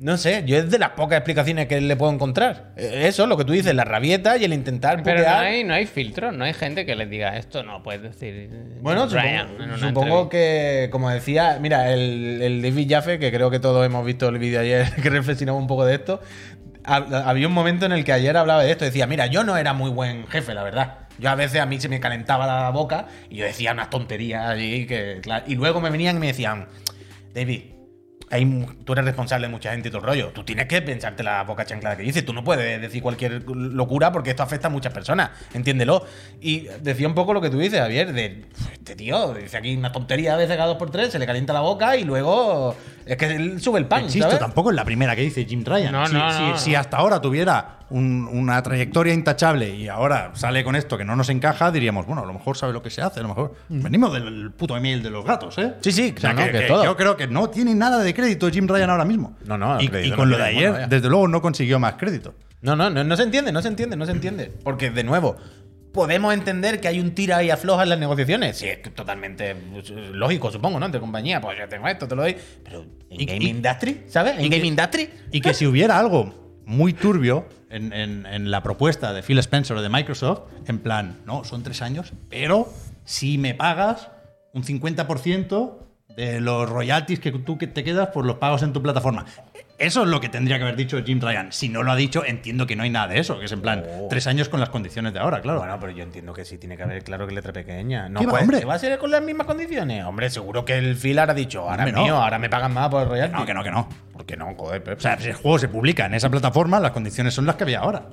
No 0.00 0.16
sé, 0.16 0.42
yo 0.46 0.56
es 0.56 0.68
de 0.68 0.80
las 0.80 0.90
pocas 0.90 1.18
explicaciones 1.18 1.68
que 1.68 1.80
le 1.80 1.94
puedo 1.96 2.10
encontrar. 2.12 2.72
Eh, 2.76 3.04
Eso, 3.06 3.26
lo 3.28 3.36
que 3.36 3.44
tú 3.44 3.52
dices, 3.52 3.72
la 3.72 3.84
rabieta 3.84 4.36
y 4.36 4.44
el 4.44 4.52
intentar 4.52 5.00
Pero 5.04 5.22
no 5.22 5.28
hay, 5.36 5.62
no 5.62 5.74
hay 5.74 5.86
filtros, 5.86 6.34
no 6.34 6.42
hay 6.44 6.52
gente 6.54 6.84
que 6.84 6.96
les 6.96 7.08
diga 7.08 7.36
esto, 7.36 7.62
no 7.62 7.84
puedes 7.84 8.02
decir. 8.02 8.50
Bueno, 8.80 9.06
Ryan 9.06 9.46
supongo, 9.48 9.62
en 9.62 9.68
una 9.70 9.78
supongo 9.78 10.22
entrevista". 10.22 10.28
que, 10.30 10.88
como 10.90 11.08
decía, 11.10 11.58
mira, 11.60 11.92
el, 11.92 12.42
el 12.42 12.62
David 12.62 12.86
Jaffe, 12.90 13.18
que 13.20 13.30
creo 13.30 13.48
que 13.50 13.60
todos 13.60 13.86
hemos 13.86 14.04
visto 14.04 14.28
el 14.28 14.38
vídeo 14.38 14.58
ayer, 14.60 14.90
que 15.02 15.08
reflexionaba 15.08 15.56
un 15.56 15.68
poco 15.68 15.84
de 15.84 15.94
esto, 15.94 16.20
hab- 16.82 17.22
había 17.24 17.46
un 17.46 17.54
momento 17.54 17.86
en 17.86 17.92
el 17.92 18.04
que 18.04 18.12
ayer 18.12 18.36
hablaba 18.36 18.64
de 18.64 18.72
esto, 18.72 18.84
decía, 18.84 19.06
mira, 19.06 19.26
yo 19.26 19.44
no 19.44 19.56
era 19.56 19.72
muy 19.72 19.90
buen 19.90 20.26
jefe, 20.26 20.52
la 20.52 20.64
verdad. 20.64 20.98
Yo 21.20 21.30
a 21.30 21.36
veces 21.36 21.60
a 21.60 21.66
mí 21.66 21.78
se 21.80 21.88
me 21.88 22.00
calentaba 22.00 22.44
la 22.48 22.70
boca 22.70 23.06
y 23.30 23.36
yo 23.36 23.44
decía 23.44 23.70
unas 23.70 23.88
tonterías 23.90 24.58
y 24.58 24.84
que... 24.86 25.20
Y 25.46 25.54
luego 25.54 25.80
me 25.80 25.90
venían 25.90 26.16
y 26.16 26.18
me 26.18 26.26
decían, 26.28 26.66
David, 27.34 27.62
hay 28.32 28.66
tú 28.86 28.94
eres 28.94 29.04
responsable 29.04 29.46
de 29.46 29.52
mucha 29.52 29.72
gente 29.72 29.88
y 29.88 29.90
todo 29.90 30.00
el 30.00 30.06
rollo. 30.06 30.28
Tú 30.28 30.42
tienes 30.42 30.66
que 30.66 30.80
pensarte 30.80 31.22
la 31.22 31.44
boca 31.44 31.66
chanclada 31.66 31.98
que 31.98 32.02
dices. 32.02 32.24
Tú 32.24 32.32
no 32.32 32.42
puedes 32.42 32.80
decir 32.80 33.02
cualquier 33.02 33.42
locura 33.46 34.10
porque 34.10 34.30
esto 34.30 34.42
afecta 34.42 34.68
a 34.68 34.70
muchas 34.70 34.92
personas. 34.94 35.32
Entiéndelo. 35.52 36.06
Y 36.40 36.60
decía 36.80 37.06
un 37.06 37.14
poco 37.14 37.34
lo 37.34 37.42
que 37.42 37.50
tú 37.50 37.58
dices, 37.58 37.78
Javier, 37.78 38.14
de 38.14 38.46
este 38.72 38.96
tío 38.96 39.34
dice 39.34 39.58
aquí 39.58 39.76
una 39.76 39.92
tontería 39.92 40.32
a 40.32 40.38
veces 40.38 40.56
cada 40.56 40.68
dos 40.68 40.78
por 40.78 40.90
tres, 40.90 41.12
se 41.12 41.18
le 41.18 41.26
calienta 41.26 41.52
la 41.52 41.60
boca 41.60 41.94
y 41.96 42.04
luego 42.04 42.74
es 43.06 43.16
que 43.16 43.26
él 43.26 43.60
sube 43.60 43.78
el 43.78 43.86
pan. 43.86 44.04
Insisto, 44.04 44.26
¿sabes? 44.28 44.38
tampoco 44.40 44.70
es 44.70 44.76
la 44.76 44.84
primera 44.84 45.14
que 45.16 45.22
dice 45.22 45.44
Jim 45.44 45.64
Ryan. 45.64 45.92
No, 45.92 46.06
si, 46.06 46.14
no, 46.14 46.32
si- 46.32 46.42
no, 46.42 46.58
si 46.58 46.74
hasta 46.74 46.96
ahora 46.98 47.20
tuviera 47.20 47.78
un- 47.90 48.28
una 48.32 48.62
trayectoria 48.62 49.12
intachable 49.12 49.68
y 49.74 49.88
ahora 49.88 50.30
sale 50.34 50.64
con 50.64 50.76
esto 50.76 50.96
que 50.96 51.04
no 51.04 51.14
nos 51.16 51.28
encaja, 51.28 51.70
diríamos, 51.70 52.06
bueno, 52.06 52.22
a 52.22 52.26
lo 52.26 52.32
mejor 52.32 52.56
sabe 52.56 52.72
lo 52.72 52.82
que 52.82 52.90
se 52.90 53.02
hace, 53.02 53.20
a 53.20 53.22
lo 53.22 53.28
mejor. 53.28 53.54
Venimos 53.68 54.12
del 54.12 54.50
puto 54.52 54.76
email 54.76 55.02
de 55.02 55.10
los 55.10 55.24
gatos, 55.24 55.58
¿eh? 55.58 55.66
Mm. 55.78 55.82
Sí, 55.82 55.92
sí, 55.92 56.14
O 56.16 56.20
sea, 56.20 56.34
que, 56.34 56.44
que 56.50 56.58
que 56.60 56.66
todo. 56.66 56.84
yo 56.84 56.96
creo 56.96 57.16
que 57.16 57.26
no 57.26 57.50
tiene 57.50 57.74
nada 57.74 57.98
de 57.98 58.14
crédito 58.14 58.48
Jim 58.50 58.66
Ryan 58.66 58.90
ahora 58.90 59.04
mismo. 59.04 59.36
No, 59.44 59.58
no, 59.58 59.80
Y, 59.80 59.86
y 60.04 60.10
no 60.10 60.16
con 60.16 60.30
lo 60.30 60.38
de 60.38 60.44
ayer, 60.44 60.60
bueno, 60.70 60.72
vaya. 60.74 60.86
desde 60.86 61.08
luego, 61.08 61.28
no 61.28 61.42
consiguió 61.42 61.78
más 61.78 61.94
crédito. 61.94 62.34
No, 62.62 62.76
no, 62.76 62.88
no, 62.90 63.02
no 63.02 63.16
se 63.16 63.24
entiende, 63.24 63.50
no 63.50 63.60
se 63.60 63.66
entiende, 63.68 63.96
no 63.96 64.06
se 64.06 64.12
entiende. 64.12 64.52
Porque, 64.62 64.90
de 64.90 65.02
nuevo, 65.02 65.36
podemos 65.92 66.32
entender 66.34 66.80
que 66.80 66.88
hay 66.88 67.00
un 67.00 67.14
tira 67.14 67.42
y 67.42 67.50
afloja 67.50 67.82
en 67.82 67.88
las 67.90 67.98
negociaciones. 67.98 68.58
Sí, 68.58 68.66
es 68.68 68.82
totalmente 68.94 69.54
pues, 69.54 69.90
lógico, 69.90 70.50
supongo, 70.50 70.78
¿no? 70.80 70.86
Entre 70.86 71.00
compañía, 71.00 71.40
pues 71.40 71.58
yo 71.58 71.68
tengo 71.68 71.86
esto, 71.88 72.08
te 72.08 72.14
lo 72.16 72.22
doy. 72.22 72.36
Pero 72.64 72.82
en 73.10 73.20
Y- 73.20 73.26
Game 73.26 73.44
y- 73.44 73.48
Industry, 73.48 74.02
¿sabes? 74.08 74.32
En 74.38 74.44
Game 74.50 74.60
que- 74.60 74.66
Industry. 74.66 75.10
Y 75.30 75.40
que 75.40 75.54
si 75.54 75.66
hubiera 75.66 75.98
algo 75.98 76.60
muy 76.64 76.92
turbio 76.92 77.46
en, 77.70 77.92
en- 77.92 78.26
en 78.26 78.50
la 78.50 78.62
propuesta 78.62 79.12
de 79.12 79.22
Phil 79.22 79.38
Spencer 79.38 79.76
o 79.76 79.82
de 79.82 79.88
Microsoft, 79.88 80.42
en 80.66 80.78
plan, 80.78 81.18
no, 81.26 81.44
son 81.44 81.62
tres 81.62 81.82
años, 81.82 82.12
pero 82.28 82.72
si 83.04 83.36
me 83.38 83.54
pagas 83.54 84.08
un 84.54 84.62
50% 84.64 85.78
de 86.16 86.40
los 86.40 86.68
royalties 86.68 87.20
que 87.20 87.32
tú 87.32 87.56
que 87.58 87.66
te 87.66 87.82
quedas 87.84 88.08
por 88.08 88.26
los 88.26 88.36
pagos 88.36 88.62
en 88.62 88.72
tu 88.74 88.82
plataforma. 88.82 89.24
Eso 89.82 90.02
es 90.02 90.08
lo 90.08 90.20
que 90.20 90.28
tendría 90.28 90.58
que 90.58 90.62
haber 90.62 90.76
dicho 90.76 91.02
Jim 91.04 91.20
Ryan. 91.20 91.50
Si 91.52 91.68
no 91.68 91.82
lo 91.82 91.90
ha 91.92 91.96
dicho, 91.96 92.24
entiendo 92.24 92.66
que 92.66 92.76
no 92.76 92.84
hay 92.84 92.90
nada 92.90 93.08
de 93.08 93.18
eso, 93.18 93.38
que 93.38 93.46
es 93.46 93.52
en 93.52 93.60
plan, 93.62 93.84
Oh. 93.86 94.06
tres 94.08 94.26
años 94.26 94.48
con 94.48 94.60
las 94.60 94.68
condiciones 94.68 95.12
de 95.12 95.18
ahora, 95.18 95.40
claro. 95.40 95.58
Bueno, 95.58 95.76
pero 95.80 95.92
yo 95.92 96.02
entiendo 96.04 96.32
que 96.32 96.44
sí 96.44 96.56
tiene 96.56 96.76
que 96.76 96.84
haber, 96.84 97.02
claro 97.02 97.26
que 97.26 97.34
letra 97.34 97.52
pequeña. 97.52 98.08
No 98.08 98.20
¿Qué 98.20 98.26
va, 98.26 98.40
hombre? 98.40 98.60
¿que 98.60 98.64
¿Va 98.64 98.74
a 98.74 98.78
ser 98.78 98.96
con 98.98 99.10
las 99.10 99.22
mismas 99.22 99.46
condiciones? 99.46 100.04
Hombre, 100.04 100.30
seguro 100.30 100.64
que 100.64 100.78
el 100.78 100.94
Phil 100.96 101.18
ahora 101.18 101.32
ha 101.32 101.34
dicho, 101.34 101.68
ahora 101.68 101.84
es 101.86 101.92
no. 101.92 102.02
mío, 102.04 102.16
ahora 102.16 102.38
me 102.38 102.48
pagan 102.48 102.72
más 102.72 102.88
por 102.90 103.02
el 103.02 103.08
royalty. 103.08 103.34
no, 103.36 103.44
que 103.44 103.54
no, 103.54 103.62
que 103.64 103.70
no. 103.72 103.88
¿Por 104.12 104.24
qué 104.24 104.36
no? 104.36 104.54
Joder, 104.56 104.82
Pep. 104.84 104.98
O 104.98 105.00
sea, 105.00 105.18
si 105.18 105.28
el 105.28 105.34
juego 105.34 105.58
se 105.58 105.68
publica 105.68 106.06
en 106.06 106.14
esa 106.14 106.30
plataforma, 106.30 106.78
las 106.78 106.92
condiciones 106.92 107.34
son 107.34 107.46
las 107.46 107.56
que 107.56 107.64
había 107.64 107.80
ahora. 107.80 108.04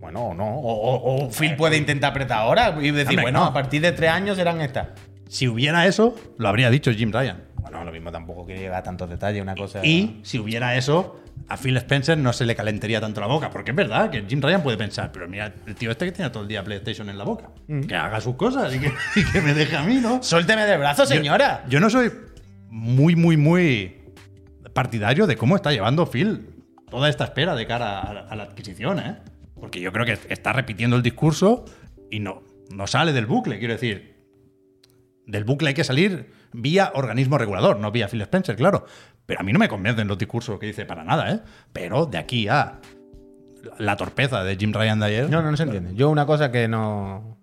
Bueno, 0.00 0.28
o 0.28 0.34
no. 0.34 0.46
O, 0.46 0.72
o- 0.72 1.26
o 1.26 1.30
Phil 1.30 1.56
puede 1.56 1.76
intentar 1.76 2.12
apretar 2.12 2.38
ahora 2.38 2.74
y 2.80 2.90
decir, 2.90 3.08
Hombre, 3.10 3.22
bueno, 3.24 3.40
no. 3.40 3.44
a 3.46 3.52
partir 3.52 3.82
de 3.82 3.92
tres 3.92 4.10
años 4.10 4.36
serán 4.38 4.60
estas. 4.62 4.88
Si 5.28 5.46
hubiera 5.46 5.86
eso, 5.86 6.14
lo 6.38 6.48
habría 6.48 6.70
dicho 6.70 6.90
Jim 6.92 7.12
Ryan. 7.12 7.42
Bueno, 7.60 7.84
lo 7.84 7.92
mismo 7.92 8.10
tampoco 8.12 8.44
quiere 8.46 8.60
llegar 8.62 8.78
a 8.78 8.82
tantos 8.82 9.08
detalles, 9.10 9.42
una 9.42 9.54
cosa. 9.54 9.84
Y 9.84 10.20
si 10.22 10.38
hubiera 10.38 10.76
eso, 10.76 11.20
a 11.48 11.56
Phil 11.56 11.76
Spencer 11.76 12.16
no 12.16 12.32
se 12.32 12.46
le 12.46 12.54
calentaría 12.54 13.00
tanto 13.00 13.20
la 13.20 13.26
boca. 13.26 13.50
Porque 13.50 13.70
es 13.72 13.76
verdad 13.76 14.10
que 14.10 14.24
Jim 14.28 14.40
Ryan 14.40 14.62
puede 14.62 14.76
pensar, 14.76 15.10
pero 15.12 15.28
mira, 15.28 15.52
el 15.66 15.74
tío 15.74 15.90
este 15.90 16.06
que 16.06 16.12
tiene 16.12 16.30
todo 16.30 16.42
el 16.44 16.48
día 16.48 16.62
PlayStation 16.64 17.08
en 17.10 17.18
la 17.18 17.24
boca. 17.24 17.50
Que 17.86 17.94
haga 17.94 18.20
sus 18.20 18.36
cosas 18.36 18.74
y 18.74 18.78
que, 18.78 18.92
y 19.16 19.24
que 19.24 19.40
me 19.40 19.54
deje 19.54 19.76
a 19.76 19.82
mí, 19.82 19.96
¿no? 20.00 20.22
Suélteme 20.22 20.64
del 20.66 20.78
brazo, 20.78 21.04
señora. 21.06 21.64
Yo, 21.64 21.70
yo 21.72 21.80
no 21.80 21.90
soy 21.90 22.10
muy, 22.70 23.16
muy, 23.16 23.36
muy 23.36 23.96
partidario 24.72 25.26
de 25.26 25.36
cómo 25.36 25.56
está 25.56 25.72
llevando 25.72 26.06
Phil 26.06 26.50
toda 26.90 27.08
esta 27.08 27.24
espera 27.24 27.54
de 27.54 27.66
cara 27.66 28.00
a, 28.00 28.14
la- 28.14 28.20
a 28.20 28.36
la 28.36 28.42
adquisición, 28.44 28.98
¿eh? 29.00 29.18
Porque 29.60 29.80
yo 29.80 29.92
creo 29.92 30.06
que 30.06 30.16
está 30.32 30.52
repitiendo 30.52 30.96
el 30.96 31.02
discurso 31.02 31.64
y 32.10 32.20
no, 32.20 32.42
no 32.70 32.86
sale 32.86 33.12
del 33.12 33.26
bucle, 33.26 33.58
quiero 33.58 33.74
decir. 33.74 34.16
Del 35.26 35.44
bucle 35.44 35.68
hay 35.68 35.74
que 35.74 35.84
salir 35.84 36.30
vía 36.52 36.92
organismo 36.94 37.38
regulador, 37.38 37.78
no 37.78 37.90
vía 37.90 38.08
Phil 38.08 38.22
Spencer, 38.22 38.56
claro. 38.56 38.86
Pero 39.26 39.40
a 39.40 39.42
mí 39.42 39.52
no 39.52 39.58
me 39.58 39.68
convencen 39.68 40.08
los 40.08 40.18
discursos 40.18 40.58
que 40.58 40.66
dice 40.66 40.86
para 40.86 41.04
nada, 41.04 41.30
¿eh? 41.32 41.40
Pero 41.72 42.06
de 42.06 42.18
aquí 42.18 42.48
a 42.48 42.80
la 43.78 43.96
torpeza 43.96 44.42
de 44.44 44.56
Jim 44.56 44.72
Ryan 44.72 45.00
de 45.00 45.06
ayer. 45.06 45.30
No, 45.30 45.42
no, 45.42 45.50
no 45.50 45.56
se 45.56 45.64
entiende. 45.64 45.94
Yo 45.94 46.10
una 46.10 46.26
cosa 46.26 46.50
que 46.50 46.68
no. 46.68 47.36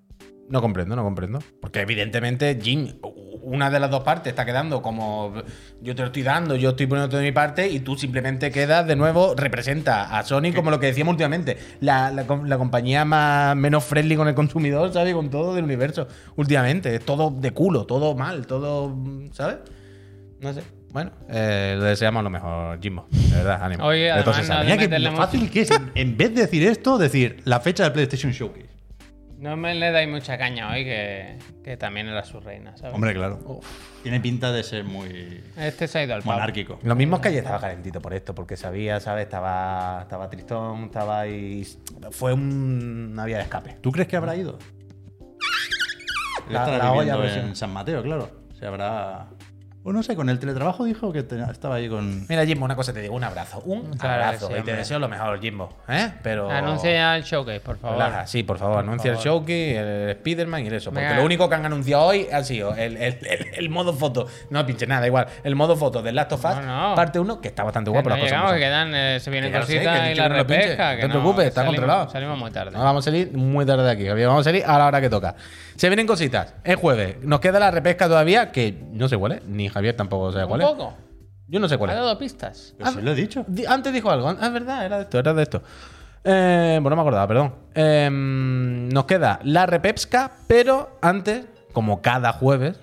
No 0.50 0.62
comprendo, 0.62 0.96
no 0.96 1.04
comprendo. 1.04 1.40
Porque 1.60 1.82
evidentemente 1.82 2.60
Jim, 2.62 3.00
una 3.46 3.70
de 3.70 3.80
las 3.80 3.90
dos 3.92 4.04
partes 4.04 4.32
está 4.32 4.44
quedando 4.46 4.82
como 4.82 5.34
yo 5.82 5.96
te 5.96 6.02
lo 6.02 6.08
estoy 6.08 6.24
dando, 6.24 6.56
yo 6.56 6.72
estoy 6.72 6.88
poniendo 6.88 7.16
de 7.18 7.24
mi 7.24 7.32
parte 7.32 7.70
y 7.70 7.80
tú 7.80 7.96
simplemente 7.96 8.52
quedas 8.52 8.86
de 8.88 8.96
nuevo, 8.96 9.36
representa 9.36 10.18
a 10.18 10.24
Sony 10.24 10.52
como 10.56 10.72
lo 10.72 10.80
que 10.80 10.88
decíamos 10.88 11.12
últimamente, 11.14 11.58
la, 11.80 12.10
la 12.12 12.26
com- 12.26 12.46
la 12.46 12.58
compañía 12.58 13.06
más 13.06 13.56
menos 13.56 13.84
friendly 13.86 14.16
con 14.16 14.28
el 14.28 14.36
consumidor, 14.36 14.92
¿sabes? 14.92 15.14
Con 15.14 15.30
todo 15.30 15.54
del 15.56 15.64
universo 15.64 16.08
últimamente. 16.36 16.96
Es 16.96 17.06
todo 17.06 17.30
de 17.32 17.52
culo, 17.52 17.86
todo 17.86 18.16
mal, 18.16 18.48
todo, 18.48 18.96
¿sabes? 19.32 19.58
No 20.42 20.52
sé. 20.54 20.64
Bueno, 20.92 21.12
eh, 21.30 21.76
le 21.78 21.86
deseamos 21.88 22.24
lo 22.24 22.30
mejor, 22.30 22.80
Jimbo. 22.82 23.06
De 23.12 23.36
verdad, 23.36 23.60
ánimo. 23.62 23.84
Oye, 23.86 24.10
todo 24.24 24.34
además 24.34 24.66
no- 24.68 24.78
que 24.78 25.00
lo 25.00 25.12
fácil 25.12 25.50
que 25.52 25.62
es, 25.62 25.70
en 25.96 26.18
vez 26.18 26.34
de 26.34 26.42
decir 26.42 26.64
esto, 26.68 26.98
decir 26.98 27.42
la 27.46 27.60
fecha 27.60 27.84
del 27.84 27.92
PlayStation 27.94 28.32
Showcase. 28.32 28.75
No 29.46 29.56
me 29.56 29.76
le 29.76 29.92
dais 29.92 30.10
mucha 30.10 30.38
caña 30.40 30.72
hoy, 30.72 30.84
que, 30.84 31.38
que 31.64 31.78
también 31.78 32.08
era 32.08 32.24
su 32.24 32.40
reina, 32.40 32.76
¿sabes? 32.78 32.96
Hombre, 32.96 33.14
claro. 33.14 33.60
Tiene 34.02 34.20
pinta 34.20 34.52
de 34.52 34.64
ser 34.64 34.84
muy 34.84 35.44
Este 35.56 35.88
se 35.88 36.00
ha 36.00 36.04
ido 36.04 36.16
al 36.16 36.24
monárquico. 36.26 36.80
Lo 36.82 36.96
mismo 36.96 37.18
es 37.18 37.22
que 37.22 37.28
ayer 37.30 37.44
estaba 37.44 37.60
calentito 37.60 38.02
por 38.02 38.14
esto, 38.16 38.34
porque 38.34 38.58
sabía, 38.58 39.00
¿sabes? 39.00 39.24
Estaba, 39.26 40.00
estaba 40.02 40.30
tristón, 40.32 40.86
estaba 40.86 41.20
ahí. 41.20 41.64
Fue 42.12 42.34
un- 42.34 43.10
una 43.14 43.26
vía 43.26 43.38
de 43.38 43.44
escape. 43.44 43.78
¿Tú 43.82 43.92
crees 43.92 44.08
que 44.08 44.18
habrá 44.18 44.36
ido? 44.36 44.58
La- 46.50 46.60
Estará 46.60 46.78
la 46.80 46.92
olla 46.94 47.16
viviendo 47.18 47.48
en 47.50 47.56
San 47.56 47.72
Mateo, 47.72 48.02
claro. 48.04 48.30
Se 48.58 48.66
habrá. 48.66 49.28
Pues 49.86 49.94
no 49.96 50.02
sé, 50.02 50.16
con 50.16 50.30
el 50.30 50.40
teletrabajo 50.40 50.84
dijo 50.84 51.14
que 51.14 51.22
te- 51.22 51.40
estaba 51.44 51.76
ahí 51.76 51.88
con. 51.88 52.26
Mira, 52.28 52.44
Jimbo, 52.44 52.66
una 52.66 52.76
cosa 52.76 52.92
te 52.92 53.02
digo, 53.02 53.14
un 53.16 53.24
abrazo. 53.24 53.60
Un 53.66 53.96
Claro 53.96 54.24
abrazo. 54.24 54.48
sí, 54.48 54.54
y 54.54 54.56
te 54.56 54.60
hombre. 54.62 54.76
deseo 54.78 54.98
lo 54.98 55.08
mejor, 55.08 55.40
Jimbo. 55.40 55.74
¿Eh? 55.88 56.12
Pero. 56.24 56.50
Anuncia 56.50 57.16
el 57.16 57.22
showcase, 57.24 57.60
por 57.60 57.78
favor. 57.78 58.04
Sí, 58.26 58.42
por 58.42 58.58
favor, 58.58 58.80
anuncia 58.80 59.12
el 59.12 59.18
Showkey, 59.18 59.76
el 59.76 60.10
Spider-Man 60.10 60.66
y 60.66 60.70
eso. 60.70 60.90
Porque 60.90 61.04
Venga. 61.06 61.18
lo 61.20 61.24
único 61.24 61.48
que 61.48 61.54
han 61.54 61.68
anunciado 61.68 62.04
hoy 62.04 62.26
ha 62.34 62.44
sido 62.44 62.74
el, 62.74 62.98
el- 62.98 63.20
el- 63.28 63.46
el 63.58 63.70
modo 63.70 63.94
foto. 63.94 64.26
No 64.50 64.66
pinche 64.66 64.88
nada, 64.88 65.06
igual. 65.06 65.28
El 65.44 65.56
modo 65.56 65.76
foto 65.78 66.02
del 66.02 66.16
Last 66.16 66.32
of 66.32 66.44
Us, 66.44 66.56
No, 66.56 66.90
no. 66.90 66.96
parte 66.96 67.20
1, 67.20 67.40
que 67.40 67.50
está 67.50 67.64
bastante 67.64 67.90
Que 67.90 67.94
guapo. 67.94 68.10
no 68.10 68.16
las 68.16 68.24
cosas 68.24 68.32
llegamos, 68.32 68.54
que 68.54 68.60
quedan, 68.60 68.96
eh, 68.96 69.20
se 69.20 69.30
vienen 69.30 69.54
cositas 69.54 70.10
y 70.10 70.16
la 70.16 70.30
repesca. 70.30 70.96
No 70.96 71.00
te 71.02 71.10
preocupes, 71.10 71.46
está 71.46 71.62
salimos- 71.62 71.76
controlado. 71.76 72.10
Salimos 72.10 72.40
muy 72.40 72.50
tarde. 72.50 72.72
No, 72.72 72.84
vamos 72.84 73.04
a 73.04 73.12
salir 73.12 73.32
muy 73.38 73.64
tarde 73.68 73.84
de 73.84 73.92
aquí. 73.92 74.24
Vamos 74.26 74.42
a 74.42 74.44
salir 74.46 74.64
a 74.66 74.80
la 74.80 74.88
hora 74.88 75.00
que 75.00 75.12
toca. 75.12 75.36
Se 75.76 75.90
vienen 75.90 76.08
cositas. 76.08 76.56
Es 76.64 76.76
jueves. 76.78 77.18
Nos 77.22 77.40
queda 77.40 77.60
la 77.60 77.70
repesca 77.70 78.08
todavía, 78.08 78.52
que 78.52 78.74
no 78.94 79.08
sé 79.10 79.18
cuál 79.18 79.34
es. 79.34 79.44
Ni 79.46 79.68
Javier 79.76 79.96
tampoco 79.96 80.32
sabe 80.32 80.46
Un 80.46 80.50
cuál 80.50 80.62
es. 80.62 80.68
poco. 80.68 80.94
Yo 81.48 81.60
no 81.60 81.70
sé 81.70 81.78
cuál 81.78 81.92
Ha 81.92 81.94
es. 81.94 82.00
dado 82.00 82.18
pistas. 82.18 82.74
Pero 82.78 82.92
si 82.92 83.02
lo 83.02 83.12
he 83.12 83.16
dicho. 83.16 83.46
Di- 83.48 83.66
Antes 83.68 83.94
dijo 83.94 84.10
algo. 84.10 84.30
Ah, 84.30 84.38
es 84.48 84.52
verdad, 84.54 84.84
era 84.86 84.96
de 84.98 85.04
esto, 85.04 85.20
era 85.20 85.34
de 85.34 85.44
esto. 85.44 85.62
Eh, 86.24 86.80
bueno, 86.82 86.90
no 86.92 86.96
me 86.96 87.02
acordaba, 87.04 87.28
perdón. 87.28 87.54
Eh, 87.76 88.10
nos 88.12 89.06
queda 89.06 89.40
la 89.44 89.68
repepsca, 89.68 90.32
pero 90.48 90.98
antes, 91.04 91.46
como 91.72 92.02
cada 92.02 92.32
jueves, 92.34 92.80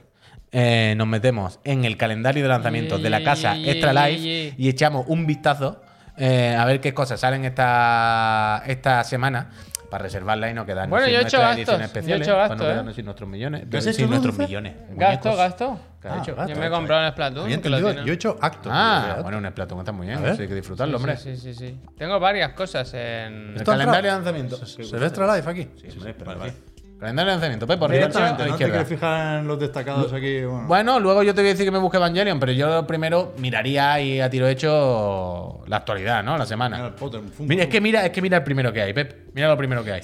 eh, 0.53 0.95
nos 0.97 1.09
metemos 1.09 1.59
en 1.65 1.85
el 1.85 1.97
calendario 1.97 2.43
de 2.45 2.49
lanzamientos 2.51 3.03
de 3.03 3.11
la 3.11 3.25
casa 3.25 3.57
Extra 3.57 3.93
Life 3.93 4.55
y 4.57 4.69
echamos 4.69 5.07
un 5.09 5.27
vistazo 5.27 5.81
eh, 6.19 6.55
a 6.55 6.65
ver 6.67 6.81
qué 6.83 6.93
cosas 6.93 7.19
salen 7.21 7.47
esta, 7.47 8.63
esta 8.67 9.03
semana 9.03 9.51
para 9.93 10.05
reservarla 10.05 10.49
y 10.51 10.55
no 10.55 10.65
quedarnos 10.65 10.89
Bueno, 10.89 11.05
sin 11.05 11.13
yo 11.15 11.21
he 11.21 11.23
hecho 11.23 11.37
nuestras 11.37 11.57
gastos, 11.59 11.75
ediciones 11.75 11.79
yo 11.79 11.83
he 11.83 12.01
especiales. 12.01 12.27
hecho 12.27 12.33
para 12.35 12.49
gasto, 12.49 12.57
no 12.57 12.65
¿eh? 12.65 12.73
quedarnos 12.73 12.95
sin 12.97 13.05
nuestros 13.05 13.29
millones. 13.29 13.71
¿Tú 13.71 13.77
has 13.77 13.85
sin 13.85 13.93
hecho 13.93 14.07
nuestros 14.07 14.37
dulce? 14.37 14.49
millones. 14.49 14.75
Gasto, 14.93 15.37
gasto. 15.37 15.81
¿Qué 16.01 16.09
has 16.09 16.23
hecho? 16.29 16.47
Yo 16.49 16.57
me 16.57 16.67
he 16.67 16.71
comprado 16.71 17.05
el 17.07 17.13
Splatoon. 17.13 17.61
Que 17.61 17.69
lo 17.69 17.79
yo 17.79 18.13
he 18.13 18.15
hecho 18.17 18.39
acto. 18.41 18.71
Ah, 18.73 19.19
bueno, 19.23 19.37
un 19.37 19.47
Splatoon 19.47 19.81
está 19.81 19.93
muy 19.93 20.07
bien. 20.07 20.25
Hay 20.25 20.37
que 20.37 20.55
disfrutarlo, 20.55 20.97
hombre. 20.97 21.17
Sí, 21.19 21.37
sí, 21.37 21.53
sí, 21.53 21.55
sí. 21.55 21.81
Tengo 21.99 22.19
varias 22.19 22.55
cosas 22.55 22.93
en. 22.95 23.51
El 23.51 23.57
¿Esto 23.57 23.71
ha 23.73 23.75
calendario 23.75 24.11
de 24.11 24.17
lanzamiento. 24.17 24.57
¿Se 24.67 24.97
ve 24.97 25.07
Extra 25.07 25.37
Life 25.37 25.51
aquí? 25.51 25.69
Sí, 25.77 25.99
pero 26.19 26.25
Vale, 26.25 26.35
sí. 26.35 26.39
vale. 26.41 26.72
Calendario 27.03 27.31
de 27.31 27.35
lanzamiento, 27.35 27.67
Pepe, 27.67 27.79
por 27.81 27.91
De 27.91 27.97
hecho, 27.97 28.07
derecha 28.07 28.19
a 28.29 28.39
la 28.39 28.45
no 28.47 28.51
izquierda. 28.53 28.73
quieres 28.75 28.89
fijar 28.89 29.39
en 29.41 29.49
los 29.49 29.59
destacados 29.59 30.13
aquí. 30.13 30.45
Bueno. 30.45 30.67
Bueno, 30.69 31.01
luego 31.01 31.25
yo 31.25 31.35
te 31.35 31.41
voy 31.41 31.49
a 31.49 31.53
decir 31.53 31.65
que 31.67 31.73
me 31.73 31.79
busque 31.79 31.97
Evangelion, 31.97 32.39
pero 32.39 32.53
yo 32.53 32.87
primero 32.87 33.33
miraría 33.39 34.01
y 34.01 34.21
a 34.21 34.31
tiro 34.31 34.47
hecho 34.47 35.65
la 35.67 35.79
actualidad, 35.79 36.23
¿no? 36.23 36.39
La 36.39 36.47
semana. 36.47 36.95
Potter. 36.95 37.21
Mira, 37.41 37.65
es 37.65 37.69
que 37.69 37.81
mira, 37.81 38.07
es 38.07 38.13
que 38.13 38.23
mira 38.23 38.37
el 38.37 38.45
primero 38.45 38.73
que 38.73 38.83
hay, 38.83 38.93
Pep. 38.93 39.31
Mira 39.35 39.49
lo 39.49 39.57
primero 39.57 39.83
que 39.83 39.95
hay. 39.95 40.01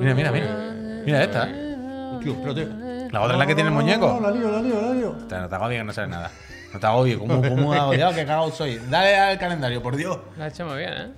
Mira, 0.00 0.14
mira, 0.16 0.32
mira. 0.32 0.46
Mira 1.06 1.22
esta. 1.22 1.48
¿eh? 1.48 2.18
Tío, 2.20 2.32
espérate. 2.32 2.66
La 3.12 3.20
otra 3.20 3.34
es 3.34 3.38
la 3.38 3.46
que 3.46 3.54
tiene 3.54 3.68
el 3.70 3.74
muñeco. 3.76 4.18
No, 4.20 4.20
la 4.20 4.30
lío, 4.36 4.50
la 4.50 4.60
lío, 4.62 4.82
la 4.82 4.92
lío. 4.94 5.12
Te- 5.28 5.38
No 5.38 5.48
te 5.48 5.54
agobies 5.54 5.78
que 5.80 5.84
no 5.84 5.92
sale 5.92 6.08
nada. 6.08 6.30
No 6.72 6.80
te 6.80 6.86
agobies. 6.88 7.18
¿Cómo, 7.18 7.40
cómo 7.40 7.72
has 7.72 7.78
agobiado? 7.82 8.12
Qué 8.14 8.24
cagado 8.26 8.50
soy. 8.50 8.80
Dale 8.90 9.16
al 9.16 9.38
calendario, 9.38 9.80
por 9.80 9.94
Dios. 9.94 10.18
Lo 10.36 10.42
ha 10.42 10.48
hecho 10.48 10.66
muy 10.66 10.78
bien, 10.78 10.92
¿eh? 10.92 11.08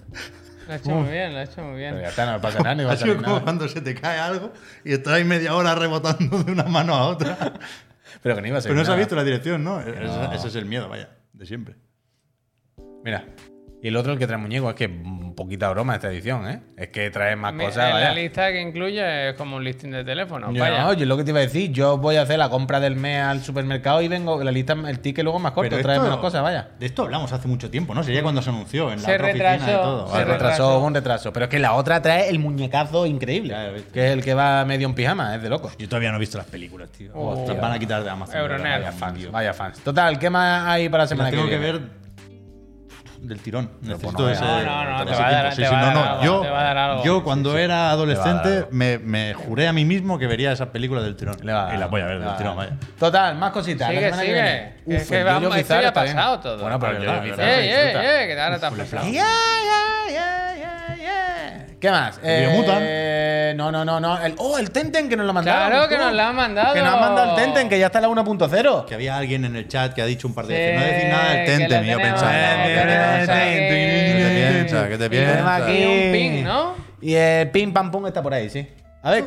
Lo 0.67 0.73
ha 0.73 0.77
hecho 0.77 0.91
muy 0.91 1.11
bien, 1.11 1.33
lo 1.33 1.39
ha 1.39 1.43
hecho 1.45 1.63
muy 1.63 1.81
Pero 1.81 1.93
bien. 1.95 2.01
ya 2.01 2.09
está, 2.09 2.27
no 2.27 2.33
me 2.33 2.41
pasa 2.41 2.59
nada, 2.63 2.75
ni 2.75 2.85
va 2.85 2.91
a 2.91 2.95
Ha 2.95 2.97
sido 2.97 3.07
salir 3.09 3.23
como 3.23 3.29
nada. 3.37 3.43
cuando 3.45 3.69
se 3.69 3.81
te 3.81 3.95
cae 3.95 4.19
algo 4.19 4.53
y 4.85 4.93
estás 4.93 5.13
ahí 5.15 5.25
media 5.25 5.55
hora 5.55 5.75
rebotando 5.75 6.43
de 6.43 6.53
una 6.53 6.65
mano 6.65 6.95
a 6.95 7.07
otra. 7.09 7.37
Pero 8.23 8.35
que 8.35 8.43
no 8.43 8.49
iba 8.49 8.59
a 8.59 8.61
ser 8.61 8.71
Pero 8.71 8.79
no 8.81 8.85
se 8.85 8.91
ha 8.91 8.95
nada. 8.95 8.99
visto 9.05 9.15
la 9.17 9.25
dirección, 9.25 9.63
¿no? 9.63 9.81
Ese, 9.81 10.35
ese 10.35 10.49
es 10.49 10.55
el 10.57 10.65
miedo, 10.67 10.89
vaya, 10.89 11.11
de 11.33 11.47
siempre. 11.47 11.77
Mira. 13.05 13.25
Y 13.87 13.89
el 13.89 13.97
otro, 13.97 14.15
el 14.15 14.19
que 14.19 14.27
trae 14.27 14.37
muñeco, 14.37 14.69
es 14.69 14.75
que 14.75 14.87
un 14.87 15.33
poquita 15.37 15.69
broma 15.71 15.95
esta 15.95 16.09
edición, 16.11 16.49
¿eh? 16.51 16.61
Es 16.77 16.89
que 16.89 17.09
trae 17.11 17.37
más 17.37 17.55
Mi- 17.55 17.67
cosas, 17.67 17.87
en 17.87 17.93
vaya. 17.93 18.09
la 18.09 18.15
lista 18.17 18.51
que 18.51 18.61
incluye 18.61 19.29
es 19.29 19.37
como 19.37 19.55
un 19.55 19.63
listing 19.63 19.93
de 19.93 20.03
teléfono. 20.03 20.51
Yo, 20.53 20.61
Vaya. 20.61 20.81
no, 20.83 20.93
yo 20.95 21.07
lo 21.07 21.17
que 21.17 21.23
te 21.23 21.31
iba 21.31 21.39
a 21.39 21.43
decir, 21.43 21.71
yo 21.71 21.97
voy 21.97 22.17
a 22.17 22.23
hacer 22.23 22.37
la 22.37 22.49
compra 22.49 22.81
del 22.81 22.97
mes 22.97 23.23
al 23.23 23.45
supermercado 23.45 24.03
y 24.03 24.09
vengo, 24.09 24.43
la 24.43 24.51
lista, 24.51 24.73
el 24.73 24.99
ticket 24.99 25.23
luego 25.23 25.39
es 25.39 25.43
más 25.45 25.53
corto, 25.53 25.79
trae 25.79 26.01
menos 26.01 26.17
cosas, 26.19 26.43
vaya. 26.43 26.71
De 26.81 26.87
esto 26.87 27.03
hablamos 27.03 27.33
hace 27.33 27.47
mucho 27.47 27.71
tiempo, 27.71 27.95
¿no? 27.95 28.03
Sería 28.03 28.25
cuando 28.25 28.43
se 28.43 28.51
anunció 28.51 28.91
en 28.91 29.01
la 29.01 29.05
Se 29.07 29.15
otra 29.15 29.27
oficina 29.29 29.55
y 29.55 29.59
retrasó, 29.59 29.81
todo. 29.83 30.09
se 30.09 30.19
retrasó, 30.25 30.33
retrasó. 30.43 30.79
un 30.81 30.95
retraso. 30.95 31.33
Pero 31.33 31.45
es 31.45 31.51
que 31.51 31.59
la 31.61 31.73
otra 31.75 32.03
trae 32.03 32.29
el 32.29 32.41
muñecazo 32.41 33.07
increíble. 33.07 33.55
Que 33.93 34.07
es 34.07 34.13
el 34.15 34.25
que 34.25 34.35
va 34.35 34.65
medio 34.65 34.89
en 34.89 34.95
pijama, 34.97 35.37
es 35.37 35.43
de 35.43 35.49
loco. 35.49 35.71
Yo 35.79 35.89
todavía 35.89 36.11
no 36.11 36.17
he 36.17 36.21
visto 36.21 36.39
las 36.39 36.49
películas, 36.49 36.89
tío. 36.91 37.13
Oh. 37.15 37.45
Las 37.47 37.61
van 37.61 37.71
a 37.71 37.79
quitar 37.79 38.03
de 38.03 38.11
Amazon. 38.11 38.37
Euronet. 38.37 38.81
Vaya 38.81 38.91
Fans, 38.91 39.19
tío. 39.21 39.31
vaya 39.31 39.55
fans. 39.55 39.79
Total, 39.79 40.19
¿qué 40.19 40.29
más 40.29 40.67
hay 40.67 40.89
para 40.89 41.05
la 41.05 41.09
semana 41.09 41.31
Las 41.31 41.39
tengo 41.39 41.49
que 41.49 41.57
viene? 41.59 41.73
ver 41.79 41.81
del 43.27 43.41
tirón. 43.41 43.71
Necesito 43.83 44.13
pues 44.13 44.19
no 44.19 44.31
ese. 44.31 44.41
No, 44.41 44.63
no, 44.63 44.85
no, 44.85 45.05
no, 45.05 46.23
Yo, 46.23 46.41
te 46.41 46.49
va 46.49 46.61
a 46.61 46.65
dar 46.65 46.77
algo. 46.79 47.05
yo 47.05 47.23
cuando 47.25 47.59
era 47.59 47.91
adolescente 47.91 48.67
me, 48.71 48.99
me 48.99 49.35
juré 49.35 49.69
a 49.69 49.73
mí 49.73 49.85
mismo 49.85 50.19
que 50.19 50.27
vería 50.27 50.53
esas 50.53 50.69
películas 50.69 51.05
del 51.05 51.17
tirón. 51.17 51.37
Le 51.43 51.53
va 51.53 51.63
a 51.63 51.65
dar 51.67 51.75
y 51.75 51.79
las 51.79 51.91
voy 51.91 52.01
a 52.01 52.07
ver 52.07 52.17
algo, 52.17 52.29
del 52.29 52.37
tirón, 52.37 52.57
vaya. 52.57 52.73
Total, 52.99 53.37
más 53.37 53.51
cositas. 53.53 53.89
Sigue, 53.89 54.01
la 54.01 54.07
semana 54.17 54.23
que 54.23 54.29
sigue. 54.29 54.43
viene. 54.43 54.77
Que 54.87 54.97
es 54.97 55.03
Uf, 55.03 55.09
que 55.09 55.61
esto 55.61 55.75
ya 55.75 55.79
ha 55.79 55.81
bien. 55.81 55.95
pasado 55.95 56.41
todo. 56.41 56.59
Bueno, 56.59 56.79
pero 56.79 56.97
el 56.97 57.03
ya, 57.05 57.23
ya, 57.25 57.33
ya, 59.13 60.56
ya. 60.56 60.56
¿Qué 61.81 61.91
más? 61.91 62.19
Eh, 62.23 63.53
no, 63.57 63.71
no, 63.71 63.85
no, 63.85 64.01
no. 64.01 64.19
El, 64.21 64.35
oh, 64.39 64.59
el 64.59 64.71
Tenten 64.71 65.09
que 65.09 65.17
nos 65.17 65.27
lo 65.27 65.33
mandaron. 65.33 65.69
Claro 65.69 65.89
que 65.89 65.99
nos 65.99 66.13
lo 66.13 66.23
han 66.23 66.35
mandado. 66.35 66.75
Que 66.75 66.81
nos 66.81 66.95
han 66.95 67.01
mandado 67.01 67.31
el 67.31 67.37
Tenten, 67.37 67.69
que 67.69 67.79
ya 67.79 67.87
está 67.87 67.99
en 67.99 68.03
la 68.03 68.09
1.0. 68.09 68.85
Que 68.87 68.95
había 68.95 69.17
alguien 69.17 69.45
en 69.45 69.57
el 69.57 69.69
chat 69.69 69.93
que 69.93 70.01
ha 70.03 70.07
dicho 70.07 70.27
un 70.27 70.35
par 70.35 70.47
de 70.47 70.55
Sí, 70.55 70.61
veces, 70.61 70.81
no 70.81 70.87
decís 70.87 71.09
nada 71.11 71.33
del 71.33 71.47
Tenten. 71.47 71.85
Y 71.85 71.89
yo 71.89 71.99
pensaba, 71.99 72.33
eh. 72.35 73.27
¿qué 73.27 74.25
te 74.25 74.59
piensas? 74.59 74.89
¿Qué 74.89 74.99
te 74.99 75.11
piensas? 75.11 75.63
aquí 75.63 75.85
un 75.85 76.13
ping, 76.13 76.45
¿no? 76.45 76.75
Y 77.01 77.15
el 77.15 77.51
ping 77.51 77.73
pam 77.73 77.91
pum 77.91 78.07
está 78.07 78.23
por 78.23 78.33
ahí, 78.33 78.49
sí. 78.49 78.67
A 79.03 79.11
ver, 79.11 79.25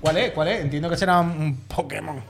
¿cuál 0.00 0.16
es? 0.18 0.32
¿Cuál 0.32 0.48
es? 0.48 0.60
Entiendo 0.60 0.90
que 0.90 0.96
será 0.96 1.20
un, 1.20 1.30
un 1.30 1.56
Pokémon. 1.68 2.22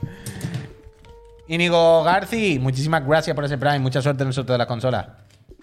Íñigo 1.47 2.03
Garci, 2.03 2.59
muchísimas 2.59 3.05
gracias 3.05 3.35
por 3.35 3.43
ese 3.45 3.57
Prime. 3.57 3.79
Mucha 3.79 4.01
suerte 4.01 4.21
en 4.23 4.27
el 4.27 4.33
sorteo 4.33 4.53
de 4.53 4.59
las 4.59 4.67
consolas. 4.67 5.07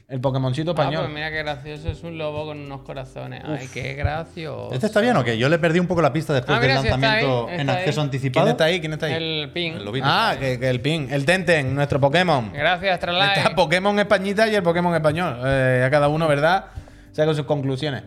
El 0.07 0.21
Pokémoncito 0.21 0.73
Ah, 0.73 0.75
español. 0.75 1.03
pues 1.05 1.15
mira 1.15 1.31
qué 1.31 1.39
gracioso 1.39 1.89
es 1.89 2.03
un 2.03 2.19
lobo 2.19 2.45
con 2.45 2.61
unos 2.61 2.83
corazones. 2.83 3.43
Ay, 3.45 3.69
qué 3.73 3.95
gracioso. 3.95 4.69
¿Este 4.73 4.87
está 4.87 5.01
bien 5.01 5.17
o 5.17 5.25
qué? 5.25 5.39
Yo 5.39 5.49
le 5.49 5.59
perdí 5.59 5.79
un 5.79 5.87
poco 5.87 6.03
la 6.03 6.13
pista 6.13 6.35
después 6.35 6.59
Ah, 6.59 6.61
mira, 6.61 6.75
del 6.75 6.83
sí, 6.83 6.89
está 6.89 6.99
lanzamiento 6.99 7.49
ahí, 7.49 7.61
en 7.61 7.71
acceso 7.71 8.01
ahí. 8.01 8.05
anticipado. 8.05 8.45
¿Quién 8.45 8.53
está 8.53 8.65
ahí? 8.65 8.81
¿Quién 8.81 8.93
está 8.93 9.07
ahí? 9.07 9.13
El 9.15 9.51
ping. 9.53 9.73
El 9.73 9.85
lobito. 9.87 10.07
Ah, 10.09 10.37
que, 10.39 10.59
que 10.61 10.69
el 10.69 10.81
ping. 10.83 11.09
El 11.11 11.25
Tenten, 11.25 11.75
nuestro 11.75 11.99
Pokémon. 12.01 12.53
Gracias, 12.53 12.93
Astralife. 12.93 13.39
Está 13.41 13.55
Pokémon 13.55 13.99
Españita 13.99 14.47
y 14.47 14.55
el 14.55 14.63
Pokémon 14.63 14.95
español. 14.95 15.39
Eh, 15.47 15.83
a 15.87 15.91
cada 15.91 16.09
uno, 16.09 16.29
¿verdad? 16.29 16.67
Saca 17.13 17.33
sus 17.33 17.47
conclusiones. 17.47 18.03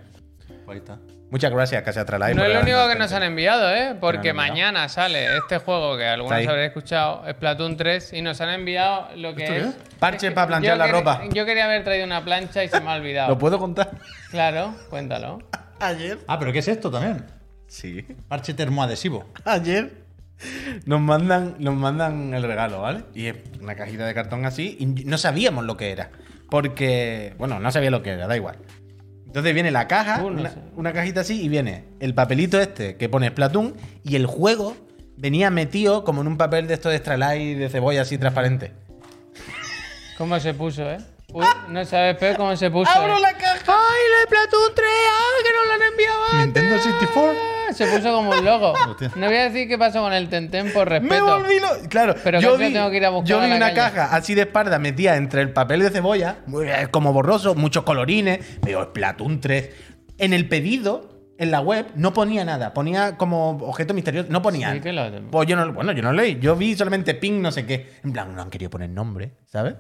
Ahí 0.68 0.78
está. 0.78 1.00
Muchas 1.30 1.52
gracias, 1.52 1.84
Casi 1.84 2.00
Astralife. 2.00 2.36
No 2.36 2.46
es 2.46 2.54
lo 2.54 2.62
único 2.62 2.88
que 2.88 2.96
nos 2.96 3.12
han 3.12 3.24
enviado, 3.24 3.70
¿eh? 3.74 3.96
Porque 4.00 4.30
enviado. 4.30 4.50
mañana 4.50 4.88
sale 4.88 5.38
este 5.38 5.58
juego 5.58 5.98
que 5.98 6.06
algunos 6.06 6.48
habréis 6.48 6.68
escuchado, 6.68 7.24
Splatoon 7.30 7.76
3, 7.76 8.14
y 8.14 8.22
nos 8.22 8.40
han 8.40 8.50
enviado 8.50 9.10
lo 9.16 9.36
que 9.36 9.44
¿Esto 9.44 9.54
qué 9.54 9.60
es. 9.60 9.68
es? 9.68 9.96
Parche 10.00 10.28
es 10.28 10.32
que 10.32 10.36
para 10.36 10.48
planchar 10.48 10.78
la 10.78 10.88
ropa. 10.88 11.24
Yo 11.34 11.46
quería 11.46 11.66
haber 11.66 11.84
traído 11.84 12.06
una 12.06 12.24
plancha 12.24 12.64
y 12.64 12.70
se 12.70 12.80
me 12.80 12.90
ha 12.90 12.96
olvidado. 12.96 13.28
¿Lo 13.30 13.38
puedo 13.38 13.60
contar? 13.60 13.92
Claro, 14.32 14.74
cuéntalo. 14.90 15.40
Ayer. 15.80 16.20
Ah, 16.28 16.40
pero 16.40 16.54
¿qué 16.54 16.60
es 16.60 16.68
esto 16.70 16.90
también? 16.90 17.26
Sí. 17.68 18.06
Parche 18.30 18.54
termoadhesivo. 18.54 19.26
Ayer 19.44 20.08
nos 20.86 21.02
mandan, 21.02 21.56
nos 21.60 21.76
mandan 21.76 22.34
el 22.34 22.44
regalo, 22.44 22.82
¿vale? 22.82 23.04
Y 23.14 23.28
es 23.28 23.36
una 23.60 23.76
cajita 23.76 24.06
de 24.06 24.14
cartón 24.14 24.46
así. 24.46 24.78
Y 24.80 24.86
no 24.86 25.18
sabíamos 25.18 25.66
lo 25.66 25.76
que 25.76 25.92
era. 25.92 26.10
Porque, 26.50 27.34
bueno, 27.38 27.60
no 27.60 27.72
sabía 27.72 27.92
lo 27.92 28.02
que 28.02 28.12
era, 28.12 28.28
da 28.28 28.36
igual. 28.38 28.56
Entonces 29.28 29.54
viene 29.54 29.72
la 29.72 29.88
caja, 29.88 30.24
Uh, 30.24 30.32
no 30.32 30.50
una, 30.76 30.94
cajita 30.94 31.22
así, 31.22 31.42
y 31.44 31.50
viene 31.50 31.84
el 32.00 32.14
papelito 32.14 32.60
este 32.60 32.96
que 32.96 33.10
pone 33.10 33.28
Splatoon 33.28 33.76
y 34.04 34.16
el 34.16 34.26
juego 34.26 34.76
venía 35.18 35.50
metido 35.50 36.04
como 36.04 36.22
en 36.22 36.28
un 36.28 36.38
papel 36.38 36.68
de 36.68 36.74
esto 36.74 36.90
de 36.90 36.98
Stralight 36.98 37.58
de 37.58 37.70
cebolla 37.70 38.02
así 38.02 38.18
transparente. 38.18 38.72
¿Cómo 40.18 40.40
se 40.40 40.54
puso, 40.54 40.90
eh? 40.90 40.98
Uy, 41.34 41.46
no 41.70 41.86
sabes, 41.86 42.16
Pep, 42.18 42.38
cómo 42.38 42.56
se 42.56 42.72
puso. 42.72 42.90
¡Abro 42.90 43.18
eh. 43.18 43.22
la 43.22 43.34
caja! 43.34 43.64
¡Ay, 43.68 44.02
el 44.22 44.28
Splatoon 44.28 44.72
3! 44.74 44.88
¡Ah, 45.12 45.44
que 45.44 45.54
nos 45.54 45.68
lo 45.68 45.74
han 45.74 45.92
enviado 45.92 46.24
antes! 46.32 46.64
Nintendo 46.64 46.78
64. 46.78 47.57
Se 47.78 47.86
puso 47.88 48.12
como 48.14 48.32
un 48.32 48.44
loco. 48.44 48.74
No 49.16 49.28
voy 49.28 49.36
a 49.38 49.44
decir 49.50 49.68
qué 49.68 49.78
pasó 49.78 50.02
con 50.02 50.12
el 50.14 50.28
Tenten 50.30 50.72
por 50.74 50.90
Me 50.90 51.00
respeto. 51.00 51.26
volví 51.40 51.60
lo- 51.60 51.88
Claro, 51.90 52.16
Pero 52.24 52.40
yo 52.40 52.58
vi, 52.58 52.74
tengo 52.74 52.90
que 52.90 52.98
ir 52.98 53.06
a 53.06 53.10
buscar 53.10 53.28
yo 53.30 53.40
vi 53.40 53.48
una 53.48 53.60
calle. 53.60 53.76
caja 53.76 54.16
así 54.16 54.36
de 54.36 54.42
espalda 54.42 54.80
metida 54.80 55.16
entre 55.16 55.42
el 55.42 55.52
papel 55.54 55.82
de 55.82 55.90
cebolla, 55.90 56.38
eh, 56.66 56.88
como 56.92 57.14
borroso, 57.14 57.56
muchos 57.56 57.84
colorines. 57.84 58.40
Veo 58.62 58.84
Splatoon 58.86 59.40
3. 59.40 59.70
En 60.18 60.34
el 60.34 60.48
pedido, 60.50 61.14
en 61.38 61.52
la 61.52 61.62
web, 61.62 61.86
no 61.96 62.14
ponía 62.14 62.44
nada. 62.44 62.74
Ponía 62.74 63.16
como 63.18 63.52
objeto 63.52 63.94
misterioso. 63.94 64.28
No 64.32 64.42
ponía. 64.42 64.74
Sí, 64.74 64.80
que 64.80 64.92
lo- 64.92 65.30
Pues 65.30 65.48
yo 65.48 65.56
no, 65.56 65.72
bueno, 65.74 65.92
yo 65.92 66.02
no 66.02 66.12
leí. 66.12 66.40
Yo 66.40 66.56
vi 66.56 66.76
solamente 66.76 67.14
ping, 67.14 67.42
no 67.42 67.52
sé 67.52 67.66
qué. 67.66 67.92
En 68.04 68.12
plan, 68.12 68.36
no 68.36 68.42
han 68.42 68.50
querido 68.50 68.72
poner 68.72 68.90
nombre, 68.90 69.34
¿sabes? 69.46 69.76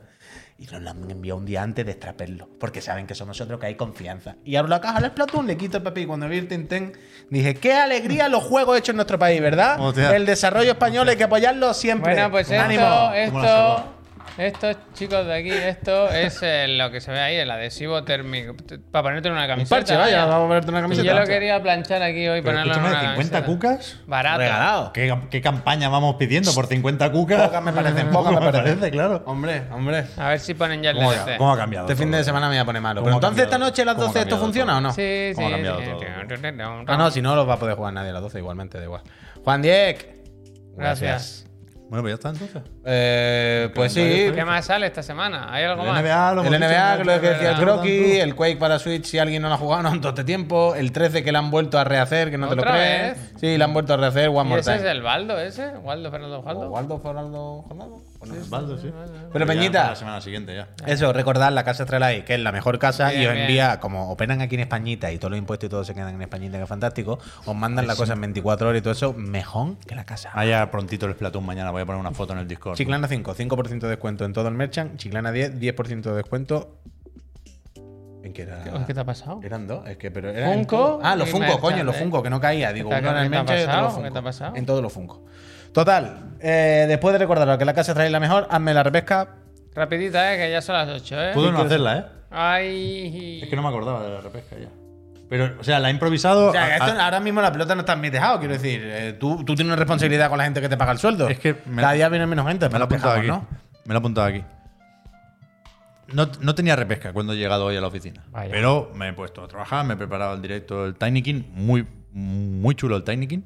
Y 0.60 0.66
nos 0.66 0.82
lo 0.82 0.90
han 0.90 1.12
enviado 1.12 1.38
un 1.38 1.46
día 1.46 1.62
antes 1.62 1.86
de 1.86 1.92
extraperlo. 1.92 2.50
Porque 2.60 2.82
saben 2.82 3.06
que 3.06 3.14
somos 3.14 3.38
nosotros, 3.38 3.60
que 3.60 3.68
hay 3.68 3.76
confianza. 3.76 4.38
Y 4.44 4.56
abro 4.56 4.70
la 4.70 4.82
caja 4.82 5.00
del 5.00 5.12
Splatoon, 5.12 5.46
le 5.46 5.56
quito 5.56 5.78
el 5.78 5.84
papel. 5.84 6.04
Y 6.04 6.06
cuando 6.08 6.28
vi 6.28 6.40
el 6.40 6.48
Tinten, 6.48 6.94
dije, 7.30 7.56
qué 7.56 7.74
alegría 7.74 8.28
los 8.28 8.44
juegos 8.44 8.78
hechos 8.78 8.90
en 8.90 8.96
nuestro 8.96 9.20
país, 9.20 9.40
¿verdad? 9.40 9.80
Hostia. 9.80 10.16
El 10.16 10.26
desarrollo 10.26 10.72
español 10.72 11.08
hay 11.10 11.16
que 11.16 11.26
apoyarlo 11.26 11.76
siempre. 11.76 12.14
Bueno, 12.14 12.32
pues 12.32 12.52
¡Ánimo! 12.52 13.12
esto, 13.14 13.34
¿Cómo 13.34 13.44
lo 13.44 13.48
esto, 13.76 13.97
esto, 14.38 14.68
chicos 14.94 15.26
de 15.26 15.34
aquí, 15.36 15.50
esto 15.52 16.10
es 16.10 16.40
eh, 16.42 16.68
lo 16.70 16.92
que 16.92 17.02
se 17.02 17.12
ve 17.12 17.20
ahí, 17.20 17.36
el 17.36 17.50
adhesivo 17.50 18.04
térmico. 18.04 18.56
Para 18.92 19.04
ponerte 19.04 19.28
en 19.30 19.34
una 19.34 19.44
Un 19.44 19.48
camiseta. 19.50 19.76
parche, 19.76 19.96
vaya, 19.96 20.26
vamos 20.26 20.46
a 20.46 20.48
ponerte 20.48 20.70
una 20.72 20.82
camiseta. 20.82 21.08
yo 21.08 21.20
lo 21.20 21.26
quería 21.26 21.62
planchar 21.62 22.02
aquí 22.04 22.28
hoy, 22.28 22.42
Pero 22.42 22.58
ponerlo 22.58 22.74
en 22.74 22.80
una 22.80 22.90
50 22.90 23.12
camiseta. 23.14 23.46
cucas. 23.46 24.00
Barato. 24.08 24.40
Regalado. 24.40 24.94
¿Qué, 24.94 25.18
qué 25.30 25.42
campaña 25.42 25.90
vamos 25.90 26.16
pidiendo 26.18 26.54
por 26.54 26.68
50 26.68 27.12
cucas? 27.12 27.48
Pocas 27.48 27.64
me 27.64 27.74
parecen, 27.74 28.10
pocas 28.12 28.34
me 28.34 28.52
parecen. 28.52 28.90
claro. 28.92 29.24
Hombre, 29.26 29.64
hombre. 29.72 30.06
A 30.18 30.30
ver 30.30 30.40
si 30.40 30.54
ponen 30.54 30.82
ya 30.84 30.92
el 30.92 30.98
¿Cómo, 30.98 31.12
DLC. 31.12 31.30
ha- 31.34 31.38
cómo 31.38 31.54
ha 31.54 31.58
cambiado? 31.58 31.86
Este 31.88 31.96
fin 31.96 32.10
todo? 32.12 32.18
de 32.20 32.24
semana 32.24 32.48
me 32.48 32.56
voy 32.56 32.62
a 32.62 32.66
poner 32.66 32.82
malo. 32.82 33.02
¿Cómo 33.02 33.06
Pero 33.06 33.16
ha 33.16 33.18
entonces 33.18 33.44
esta 33.44 33.52
cambiado? 33.52 33.72
noche 33.72 33.82
a 33.82 33.86
las 33.86 33.96
¿Cómo 33.96 34.06
ha 34.06 34.08
12 34.08 34.20
esto 34.20 34.30
cambiado 34.30 34.46
funciona 34.46 34.72
todo? 34.74 34.78
o 34.78 34.82
no? 34.82 34.94
Sí, 34.94 35.30
sí. 35.30 35.36
¿Cómo 35.36 35.48
ha 35.48 35.52
cambiado 35.52 35.80
sí. 35.80 36.86
Ah, 36.88 36.98
no, 36.98 37.12
si 37.12 37.22
no 37.22 37.36
lo 37.36 37.46
va 37.48 37.56
a 37.56 37.60
poder 37.60 37.76
jugar 37.76 37.94
nadie 37.94 38.10
a 38.10 38.14
las 38.14 38.22
12 38.22 38.40
igualmente, 38.40 38.78
da 38.78 38.84
igual. 38.84 39.02
Juan 39.44 39.62
Diek. 39.62 40.16
Gracias. 40.76 41.47
Bueno, 41.90 42.04
pues 42.04 42.12
ya 42.12 42.16
está 42.16 42.30
entonces. 42.30 42.62
Eh, 42.86 43.70
pues 43.74 43.94
sí. 43.94 44.32
¿Qué 44.36 44.44
más 44.46 44.66
sale 44.66 44.88
esta 44.88 45.02
semana? 45.02 45.48
¿Hay 45.54 45.64
algo 45.64 45.84
El 45.84 45.90
más? 45.90 46.02
NBA, 46.04 46.34
lo 46.34 46.42
El 46.42 46.48
hemos 46.54 46.60
dicho, 46.60 46.74
NBA, 46.74 46.98
que 46.98 47.04
lo 47.06 47.22
que 47.22 47.30
decía 47.30 47.50
el 47.50 47.56
Ah, 47.56 47.60
Croqui, 47.60 48.20
el 48.20 48.36
Quake 48.36 48.58
para 48.58 48.80
Switch, 48.80 49.06
si 49.06 49.20
alguien 49.20 49.42
no 49.42 49.48
lo 49.48 49.56
ha 49.56 49.58
jugado 49.58 49.84
no 49.84 49.90
en 49.94 50.02
todo 50.02 50.10
este 50.10 50.24
tiempo, 50.26 50.76
el 50.76 50.92
13 50.92 51.24
que 51.24 51.32
le 51.32 51.38
han 51.38 51.50
vuelto 51.50 51.80
a 51.80 51.84
rehacer, 51.86 52.30
que 52.30 52.38
no 52.38 52.50
te 52.50 52.56
lo 52.56 52.62
¿Otra 52.62 52.74
crees. 52.74 53.18
vez? 53.18 53.32
Sí, 53.40 53.58
le 53.58 53.64
han 53.64 53.74
vuelto 53.74 53.94
a 53.94 53.98
rehacer 53.98 54.30
One 54.30 54.42
¿Y 54.42 54.44
More 54.50 54.62
ese 54.62 54.72
es 54.74 54.78
Time. 54.80 54.92
el 54.92 55.02
Baldo 55.02 55.40
ese? 55.40 55.68
¿Waldo 55.78 56.12
Fernando 56.12 56.40
¿O 56.40 56.42
Waldo? 56.42 56.70
Waldo 56.70 57.00
Foraldo 57.00 57.62
Jornado? 57.68 58.02
Baldo, 58.50 58.78
sí. 58.78 58.92
Pero 59.32 59.46
ya 59.46 59.54
Peñita. 59.54 59.88
La 59.90 59.96
semana 59.96 60.20
siguiente 60.22 60.54
ya. 60.56 60.68
Eso, 60.86 61.14
recordad 61.14 61.52
la 61.52 61.64
casa 61.64 61.84
Estrelay, 61.84 62.26
que 62.26 62.34
es 62.34 62.40
la 62.42 62.52
mejor 62.52 62.80
casa 62.80 63.10
Bien, 63.10 63.22
y 63.22 63.26
os 63.28 63.32
bien. 63.32 63.44
envía, 63.44 63.80
como 63.80 64.12
operan 64.12 64.42
aquí 64.42 64.56
en 64.56 64.62
Españita 64.62 65.12
y 65.12 65.18
todos 65.20 65.32
los 65.32 65.38
impuestos 65.38 65.68
y 65.68 65.70
todo 65.70 65.84
se 65.84 65.94
quedan 65.94 66.16
en 66.16 66.22
Españita, 66.24 66.58
que 66.58 66.64
es 66.64 66.70
fantástico, 66.70 67.20
os 67.46 67.56
mandan 67.56 67.86
la 67.88 67.96
cosa 67.96 68.14
en 68.14 68.22
24 68.22 68.68
horas 68.70 68.80
y 68.80 68.82
todo 68.82 68.92
eso, 68.94 69.14
mejor 69.14 69.78
que 69.88 69.96
la 69.96 70.04
casa. 70.04 70.32
Vaya 70.36 70.70
prontito 70.72 71.06
el 71.06 71.14
Splatoon 71.14 71.46
mañana. 71.46 71.72
Voy 71.78 71.84
a 71.84 71.86
poner 71.86 72.02
una 72.02 72.12
foto 72.12 72.34
en 72.34 72.40
el 72.40 72.48
Discord. 72.48 72.76
Chiclana 72.76 73.08
5, 73.08 73.36
5% 73.36 73.80
de 73.82 73.88
descuento 73.90 74.26
en 74.26 74.34
todo 74.34 74.48
el 74.48 74.56
merchant. 74.56 74.98
Chiclana 74.98 75.32
10, 75.32 75.60
10% 75.60 76.02
de 76.02 76.16
descuento. 76.16 76.80
¿En 78.24 78.34
qué 78.34 78.42
era? 78.42 78.64
¿Qué, 78.64 78.72
qué 78.88 78.94
te 78.96 79.00
ha 79.00 79.06
pasado? 79.06 79.40
Eran 79.44 79.68
dos, 79.68 79.88
es 79.88 79.98
que 79.98 80.10
pero 80.10 80.32
era 80.32 80.52
Funko. 80.52 81.00
Ah, 81.04 81.16
los 81.16 81.30
Funko, 81.30 81.42
merchant, 81.46 81.62
coño, 81.62 81.84
los. 81.84 81.96
Funko, 81.96 82.24
que 82.24 82.32
no 82.32 82.42
caía. 82.42 82.74
Digo, 82.74 82.90
¿Qué 82.90 82.96
te- 82.96 83.02
uno 83.02 83.12
en 83.12 83.24
el 83.26 83.30
merchant 83.30 83.60
y 83.60 83.64
otro 83.64 83.82
los? 83.82 83.98
¿Qué 84.00 84.10
te 84.12 84.18
ha 84.18 84.22
pasado? 84.24 84.56
En 84.56 84.66
todos 84.66 84.82
los 84.82 84.92
Funko. 84.92 85.24
Total, 85.72 86.32
eh, 86.40 86.86
después 86.88 87.14
de 87.14 87.20
recordaros 87.20 87.60
que 87.60 87.66
la 87.66 87.76
casa 87.76 87.94
trae 87.94 88.10
la 88.10 88.20
mejor, 88.20 88.48
hazme 88.50 88.74
la 88.74 88.82
repesca. 88.82 89.36
Rapidita, 89.76 90.34
eh, 90.34 90.38
que 90.40 90.52
ya 90.52 90.64
son 90.64 90.74
las 90.78 90.90
8, 90.90 91.22
eh. 91.22 91.32
Puedo 91.36 91.52
no 91.52 91.60
hacerla, 91.60 91.98
¿eh? 92.00 92.06
Ay. 92.32 93.40
Es 93.44 93.50
que 93.50 93.56
no 93.56 93.62
me 93.62 93.68
acordaba 93.68 94.02
de 94.02 94.10
la 94.10 94.22
repesca 94.22 94.56
ya. 94.58 94.70
Pero, 95.30 95.56
o 95.60 95.64
sea, 95.64 95.80
la 95.80 95.90
he 95.90 95.92
improvisado. 95.92 96.48
O 96.50 96.52
sea, 96.52 96.64
a- 96.64 96.78
esto- 96.78 97.00
a- 97.00 97.06
ahora 97.06 97.20
mismo 97.20 97.42
la 97.42 97.52
pelota 97.52 97.76
no 97.76 97.82
está 97.82 97.94
en 97.94 98.02
mi 98.02 98.10
tejado, 98.12 98.40
quiero 98.40 98.54
decir. 98.54 98.82
eh, 98.84 99.14
tú, 99.20 99.38
tú 99.44 99.56
tienes 99.56 99.66
una 99.66 99.76
responsabilidad 99.76 100.30
con 100.30 100.38
la 100.38 100.46
gente 100.46 100.62
que 100.62 100.70
te 100.70 100.78
paga 100.78 100.92
el 100.94 101.00
sueldo. 101.00 101.28
Es 101.28 101.40
que 101.40 101.58
me- 101.66 101.82
Cada 101.82 101.94
día 101.94 102.08
viene 102.10 102.26
menos 102.28 102.48
gente, 102.48 102.68
me 102.70 102.78
lo 102.80 102.84
he 102.84 102.86
apuntado 102.86 103.14
aquí. 103.16 103.28
¿no? 103.28 103.46
Me 103.86 103.94
lo 103.94 103.96
he 103.96 104.00
apuntado 104.00 104.28
aquí. 104.28 104.44
No, 106.14 106.30
no 106.40 106.56
tenía 106.56 106.76
repesca 106.78 107.12
cuando 107.12 107.34
he 107.34 107.36
llegado 107.36 107.66
hoy 107.66 107.76
a 107.76 107.82
la 107.82 107.88
oficina. 107.88 108.24
Vaya. 108.32 108.50
Pero 108.52 108.92
me 108.96 109.10
he 109.10 109.14
puesto 109.14 109.44
a 109.44 109.48
trabajar, 109.48 109.86
me 109.86 109.96
he 109.96 109.98
preparado 109.98 110.36
el 110.36 110.42
directo 110.42 110.84
del 110.86 110.96
Tiny 110.96 111.22
King. 111.22 111.44
Muy, 111.54 111.86
muy 112.14 112.76
chulo 112.76 112.96
el 112.96 113.04
Tiny 113.04 113.28
King. 113.28 113.42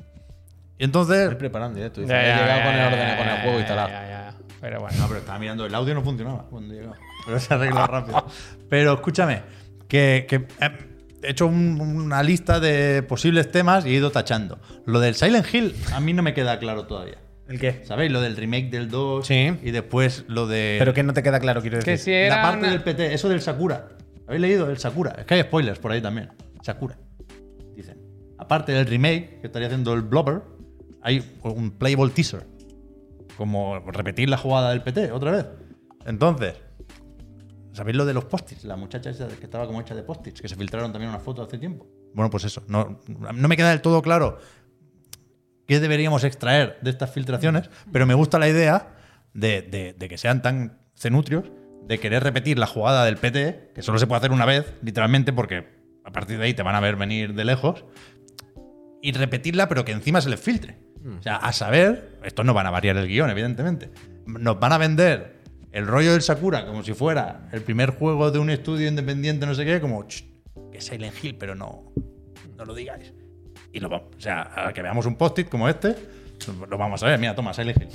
Y 0.77 0.83
entonces. 0.83 1.17
Estoy 1.23 1.35
preparando 1.37 1.77
directo. 1.77 2.01
Dice, 2.01 2.13
Ya, 2.13 2.21
he 2.21 2.25
llegado 2.35 2.47
ya, 2.59 2.63
con 2.65 2.73
el 2.73 2.79
ya, 2.79 2.87
orden, 2.87 3.17
con 3.17 3.27
el 3.27 3.41
juego 3.41 3.57
instalado. 3.59 3.89
ya, 3.89 4.07
ya. 4.07 4.33
Pero 4.61 4.79
bueno. 4.79 4.95
No, 4.99 5.07
pero 5.07 5.19
estaba 5.21 5.39
mirando, 5.39 5.65
el 5.65 5.73
audio 5.73 5.95
no 5.95 6.03
funcionaba 6.03 6.45
cuando 6.51 6.73
he 6.73 6.77
llegado. 6.77 6.95
Pero 7.25 7.39
se 7.39 7.53
arregla 7.53 7.87
rápido. 7.87 8.27
Pero 8.69 8.93
escúchame, 8.93 9.41
que, 9.87 10.25
que, 10.29 10.35
eh, 10.59 10.90
he 11.23 11.31
hecho 11.31 11.47
un- 11.47 11.79
una 11.81 12.23
lista 12.23 12.59
de 12.59 13.03
posibles 13.03 13.51
temas 13.51 13.85
y 13.85 13.89
he 13.89 13.93
ido 13.93 14.11
tachando. 14.11 14.59
Lo 14.85 14.99
del 14.99 15.15
Silent 15.15 15.45
Hill 15.53 15.75
a 15.93 15.99
mí 15.99 16.13
no 16.13 16.23
me 16.23 16.33
queda 16.33 16.59
claro 16.59 16.85
todavía. 16.85 17.17
¿El 17.47 17.59
qué? 17.59 17.81
¿Sabéis? 17.83 18.11
Lo 18.11 18.21
del 18.21 18.37
remake 18.37 18.69
del 18.69 18.89
2 18.89 19.27
Sí. 19.27 19.51
y 19.61 19.71
después 19.71 20.23
lo 20.27 20.47
de 20.47 20.77
Pero 20.79 20.93
que 20.93 21.03
no 21.03 21.13
te 21.13 21.21
queda 21.21 21.39
claro, 21.39 21.61
quiero 21.61 21.77
decir. 21.77 21.93
Que 21.93 21.97
si 21.97 22.11
era 22.13 22.37
la 22.37 22.41
parte 22.43 22.59
una- 22.59 22.69
del 22.71 22.81
PT, 22.81 23.13
eso 23.13 23.27
del 23.29 23.41
Sakura. 23.41 23.89
¿Habéis 24.27 24.41
leído 24.41 24.69
el 24.69 24.77
Sakura? 24.77 25.15
Es 25.19 25.25
que 25.25 25.33
hay 25.33 25.41
spoilers 25.41 25.79
por 25.79 25.91
ahí 25.91 26.01
también. 26.01 26.29
Sakura. 26.61 26.97
Dicen. 27.75 27.97
Aparte 28.37 28.71
del 28.71 28.85
remake 28.87 29.39
que 29.41 29.47
estaría 29.47 29.67
haciendo 29.67 29.93
el 29.93 30.01
Blobber, 30.01 30.41
hay 31.01 31.23
un 31.43 31.71
playable 31.71 32.11
teaser. 32.11 32.45
Como 33.37 33.79
repetir 33.79 34.29
la 34.29 34.37
jugada 34.37 34.69
del 34.71 34.81
PT 34.81 35.11
otra 35.11 35.31
vez. 35.31 35.45
Entonces, 36.05 36.53
¿sabéis 37.73 37.97
lo 37.97 38.05
de 38.05 38.13
los 38.13 38.25
post-its? 38.25 38.63
La 38.65 38.75
muchacha 38.75 39.09
esa 39.09 39.27
que 39.27 39.43
estaba 39.45 39.65
como 39.67 39.81
hecha 39.81 39.95
de 39.95 40.03
post-its, 40.03 40.41
que 40.41 40.47
se 40.47 40.55
filtraron 40.55 40.91
también 40.91 41.09
unas 41.09 41.23
fotos 41.23 41.47
hace 41.47 41.57
tiempo. 41.57 41.87
Bueno, 42.13 42.29
pues 42.29 42.43
eso. 42.45 42.63
No, 42.67 42.99
no 43.07 43.47
me 43.47 43.55
queda 43.57 43.69
del 43.69 43.81
todo 43.81 44.01
claro 44.01 44.37
qué 45.67 45.79
deberíamos 45.79 46.23
extraer 46.23 46.77
de 46.81 46.89
estas 46.89 47.11
filtraciones, 47.11 47.69
pero 47.91 48.05
me 48.05 48.13
gusta 48.13 48.37
la 48.39 48.49
idea 48.49 48.95
de, 49.33 49.61
de- 49.61 49.93
de 49.97 50.09
que 50.09 50.17
sean 50.17 50.41
tan 50.41 50.79
cenutrios 50.95 51.45
de 51.87 51.99
querer 51.99 52.23
repetir 52.23 52.59
la 52.59 52.67
jugada 52.67 53.05
del 53.05 53.17
PT, 53.17 53.71
que 53.73 53.81
solo 53.81 53.97
se 53.97 54.05
puede 54.07 54.17
hacer 54.19 54.31
una 54.31 54.45
vez, 54.45 54.73
literalmente, 54.81 55.31
porque 55.33 55.79
a 56.03 56.11
partir 56.11 56.37
de 56.37 56.45
ahí 56.45 56.53
te 56.53 56.63
van 56.63 56.75
a 56.75 56.79
ver 56.79 56.95
venir 56.97 57.33
de 57.33 57.45
lejos, 57.45 57.85
y 59.01 59.13
repetirla, 59.13 59.67
pero 59.67 59.83
que 59.85 59.91
encima 59.93 60.21
se 60.21 60.29
les 60.29 60.39
filtre. 60.39 60.77
O 61.19 61.21
sea, 61.23 61.37
a 61.37 61.51
saber, 61.53 62.19
estos 62.23 62.45
no 62.45 62.53
van 62.53 62.67
a 62.67 62.69
variar 62.69 62.95
el 62.97 63.07
guion, 63.07 63.29
evidentemente. 63.31 63.89
Nos 64.27 64.59
van 64.59 64.73
a 64.73 64.77
vender 64.77 65.40
el 65.71 65.87
rollo 65.87 66.11
del 66.13 66.21
Sakura 66.21 66.65
como 66.65 66.83
si 66.83 66.93
fuera 66.93 67.47
el 67.51 67.61
primer 67.61 67.91
juego 67.91 68.31
de 68.31 68.39
un 68.39 68.49
estudio 68.49 68.87
independiente, 68.87 69.45
no 69.45 69.55
sé 69.55 69.65
qué, 69.65 69.79
como 69.79 70.05
"Ch, 70.07 70.25
que 70.71 70.81
Silent 70.81 71.15
Hill, 71.23 71.35
pero 71.37 71.55
no, 71.55 71.91
no 72.57 72.65
lo 72.65 72.73
digáis. 72.73 73.13
Y 73.73 73.79
lo 73.79 73.87
vamos, 73.89 74.09
o 74.17 74.19
sea, 74.21 74.71
que 74.73 74.81
veamos 74.81 75.05
un 75.05 75.15
post-it 75.15 75.47
como 75.47 75.69
este, 75.69 75.95
lo 76.69 76.77
vamos 76.77 77.01
a 77.03 77.05
ver. 77.07 77.19
Mira, 77.19 77.33
toma, 77.35 77.53
Silent 77.53 77.81
Hill. 77.81 77.89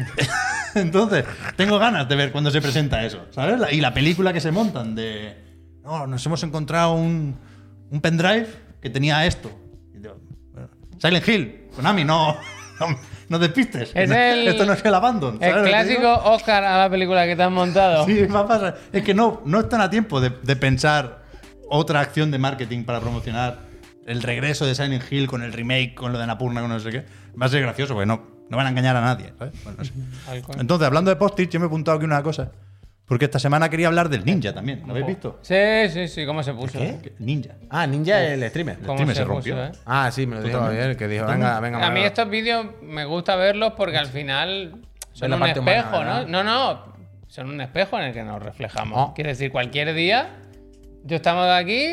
Entonces, 0.74 1.24
tengo 1.56 1.78
ganas 1.78 2.08
de 2.08 2.14
ver 2.16 2.30
cuando 2.30 2.50
se 2.50 2.60
presenta 2.60 3.04
eso, 3.04 3.26
¿sabes? 3.30 3.72
Y 3.72 3.80
la 3.80 3.92
película 3.92 4.32
que 4.32 4.40
se 4.40 4.50
montan 4.52 4.94
de. 4.94 5.36
No, 5.82 6.06
nos 6.06 6.24
hemos 6.26 6.42
encontrado 6.42 6.92
un, 6.94 7.36
un 7.90 8.00
pendrive 8.00 8.46
que 8.80 8.90
tenía 8.90 9.26
esto. 9.26 9.50
Silent 10.98 11.26
Hill, 11.28 11.68
Konami. 11.74 12.04
No, 12.04 12.36
no 13.28 13.38
despistes. 13.38 13.92
Es 13.94 14.08
no- 14.08 14.14
el- 14.16 14.48
esto 14.48 14.64
no 14.66 14.72
es 14.72 14.84
el 14.84 14.94
Abandon. 14.94 15.34
El 15.34 15.40
¿sabes 15.40 15.56
lo 15.56 15.62
que 15.64 15.68
clásico? 15.70 16.12
Oscar 16.24 16.64
a 16.64 16.78
la 16.78 16.90
película 16.90 17.26
que 17.26 17.36
te 17.36 17.42
has 17.42 17.50
montado. 17.50 18.06
Sí, 18.06 18.26
va 18.26 18.40
a 18.40 18.46
pasar. 18.48 18.78
Es 18.92 19.02
que 19.02 19.14
no, 19.14 19.42
no 19.44 19.60
están 19.60 19.80
a 19.80 19.90
tiempo 19.90 20.20
de, 20.20 20.30
de 20.42 20.56
pensar 20.56 21.22
otra 21.70 22.00
acción 22.00 22.30
de 22.30 22.38
marketing 22.38 22.84
para 22.84 23.00
promocionar 23.00 23.58
el 24.06 24.22
regreso 24.22 24.64
de 24.64 24.74
Silent 24.74 25.04
Hill 25.10 25.26
con 25.26 25.42
el 25.42 25.52
remake, 25.52 25.94
con 25.94 26.12
lo 26.12 26.18
de 26.18 26.26
Napurna, 26.26 26.60
con 26.62 26.70
no 26.70 26.80
sé 26.80 26.90
qué. 26.90 27.04
Va 27.40 27.46
a 27.46 27.48
ser 27.50 27.60
gracioso, 27.62 27.92
porque 27.94 28.06
no, 28.06 28.22
no 28.48 28.56
van 28.56 28.66
a 28.66 28.70
engañar 28.70 28.96
a 28.96 29.02
nadie. 29.02 29.34
¿sabes? 29.38 29.52
Bueno, 29.64 29.78
no 29.78 29.84
sé. 29.84 29.92
Entonces, 30.58 30.86
hablando 30.86 31.10
de 31.10 31.16
post-it, 31.16 31.50
yo 31.50 31.60
me 31.60 31.66
he 31.66 31.68
apuntado 31.68 31.96
aquí 31.98 32.06
una 32.06 32.22
cosa. 32.22 32.50
Porque 33.08 33.24
esta 33.24 33.38
semana 33.38 33.70
quería 33.70 33.86
hablar 33.86 34.10
del 34.10 34.24
ninja 34.24 34.52
también. 34.52 34.82
¿Lo 34.84 34.90
habéis 34.92 35.06
visto? 35.06 35.38
Sí, 35.40 35.54
sí, 35.88 36.08
sí, 36.08 36.26
¿cómo 36.26 36.42
se 36.42 36.52
puso? 36.52 36.78
¿Qué? 36.78 37.14
Ninja. 37.18 37.54
Ah, 37.70 37.86
Ninja 37.86 38.22
el 38.22 38.46
streamer. 38.50 38.78
¿Cómo 38.80 38.98
streamer 38.98 39.16
se, 39.16 39.22
se 39.22 39.24
rompió. 39.26 39.54
puso, 39.54 39.66
eh? 39.66 39.72
Ah, 39.86 40.10
sí, 40.12 40.26
me 40.26 40.36
lo 40.36 40.42
dijo. 40.42 40.60
Javier, 40.60 40.96
que 40.96 41.08
dijo, 41.08 41.26
venga, 41.26 41.58
venga. 41.58 41.86
A 41.86 41.90
mí 41.90 42.00
estos 42.00 42.28
vídeos 42.28 42.66
me 42.82 43.06
gusta 43.06 43.34
verlos 43.36 43.72
porque 43.78 43.96
al 43.96 44.08
final 44.08 44.76
son 45.14 45.30
la 45.30 45.36
un 45.36 45.40
parte 45.40 45.58
espejo. 45.58 46.04
¿no? 46.04 46.26
No, 46.26 46.44
no, 46.44 46.94
son 47.28 47.48
un 47.48 47.60
espejo 47.62 47.98
en 47.98 48.04
el 48.04 48.12
que 48.12 48.22
nos 48.22 48.42
reflejamos. 48.42 48.98
Oh. 49.10 49.14
Quiere 49.14 49.30
decir, 49.30 49.50
cualquier 49.50 49.94
día, 49.94 50.28
yo 51.08 51.16
estamos 51.16 51.48
aquí, 51.48 51.84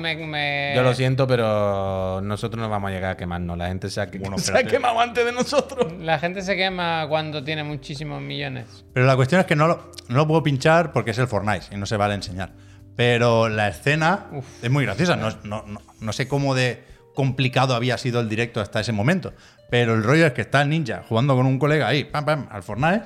me, 0.00 0.16
me- 0.16 0.72
Yo 0.74 0.82
lo 0.82 0.94
siento, 0.94 1.26
pero 1.26 2.20
nosotros 2.22 2.60
no 2.60 2.68
vamos 2.68 2.90
a 2.90 2.94
llegar 2.94 3.10
a 3.12 3.16
quemarnos. 3.16 3.56
La 3.58 3.68
gente 3.68 3.90
se 3.90 4.00
ha, 4.00 4.06
Bueno, 4.06 4.38
se 4.38 4.56
ha 4.56 4.64
quemado 4.64 4.98
antes 5.00 5.24
de 5.24 5.32
nosotros. 5.32 5.92
La 6.00 6.18
gente 6.18 6.42
se 6.42 6.56
quema 6.56 7.06
cuando 7.08 7.44
tiene 7.44 7.62
muchísimos 7.62 8.20
millones. 8.22 8.84
Pero 8.92 9.06
la 9.06 9.14
cuestión 9.16 9.40
es 9.40 9.46
que 9.46 9.54
no 9.54 9.68
lo, 9.68 9.92
no 10.08 10.16
lo 10.16 10.26
puedo 10.26 10.42
pinchar 10.42 10.92
porque 10.92 11.12
es 11.12 11.18
el 11.18 11.28
Fortnite 11.28 11.66
y 11.72 11.76
no 11.76 11.86
se 11.86 11.96
vale 11.96 12.14
enseñar. 12.14 12.52
Pero 12.96 13.48
la 13.48 13.68
escena 13.68 14.26
es 14.62 14.70
muy 14.70 14.84
graciosa. 14.84 15.16
No, 15.16 15.30
no- 15.44 15.64
no- 15.66 15.82
no 16.00 16.12
sé 16.12 16.26
cómo 16.26 16.54
de 16.54 16.82
complicado 17.14 17.74
había 17.74 17.96
sido 17.98 18.20
el 18.20 18.28
directo 18.28 18.60
hasta 18.60 18.80
ese 18.80 18.92
momento. 18.92 19.32
Pero 19.70 19.94
el 19.94 20.02
rollo 20.02 20.26
es 20.26 20.32
que 20.32 20.40
está 20.42 20.62
el 20.62 20.68
ninja 20.70 21.02
jugando 21.08 21.36
con 21.36 21.46
un 21.46 21.58
colega 21.58 21.88
ahí, 21.88 22.04
pam, 22.04 22.24
pam, 22.24 22.48
al 22.50 22.62
Fortnite, 22.62 23.02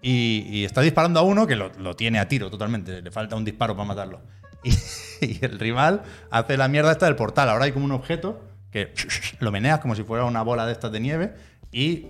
y, 0.00 0.46
y 0.48 0.64
está 0.64 0.80
disparando 0.80 1.18
a 1.18 1.22
uno 1.24 1.46
que 1.46 1.56
lo, 1.56 1.70
lo 1.78 1.94
tiene 1.96 2.18
a 2.20 2.28
tiro 2.28 2.50
totalmente. 2.50 3.02
Le 3.02 3.10
falta 3.10 3.34
un 3.36 3.44
disparo 3.44 3.74
para 3.76 3.86
matarlo. 3.88 4.20
Y, 4.62 4.70
y 5.24 5.38
el 5.44 5.58
rival 5.58 6.02
hace 6.30 6.56
la 6.56 6.68
mierda 6.68 6.92
esta 6.92 7.06
del 7.06 7.16
portal. 7.16 7.48
Ahora 7.48 7.64
hay 7.66 7.72
como 7.72 7.84
un 7.84 7.92
objeto 7.92 8.40
que 8.70 8.92
lo 9.40 9.50
meneas 9.52 9.80
como 9.80 9.94
si 9.94 10.02
fuera 10.04 10.24
una 10.24 10.42
bola 10.42 10.66
de 10.66 10.72
estas 10.72 10.92
de 10.92 11.00
nieve 11.00 11.34
y 11.72 12.06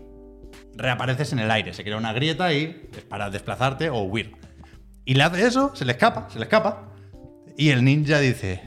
reapareces 0.77 1.33
en 1.33 1.39
el 1.41 1.51
aire. 1.51 1.75
Se 1.75 1.83
crea 1.85 1.97
una 1.97 2.13
grieta 2.13 2.53
y 2.53 2.89
es 2.97 3.03
para 3.03 3.31
desplazarte 3.31 3.91
o 3.91 4.03
huir. 4.03 4.33
Y 5.05 5.15
le 5.15 5.23
hace 5.23 5.47
eso, 5.47 5.75
se 5.75 5.85
le 5.85 5.93
escapa, 5.93 6.29
se 6.31 6.39
le 6.39 6.45
escapa. 6.45 6.93
Y 7.57 7.71
el 7.71 7.83
ninja 7.85 8.19
dice: 8.21 8.63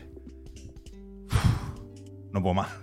"Uf, 1.27 2.31
No 2.31 2.41
puedo 2.41 2.53
más. 2.55 2.69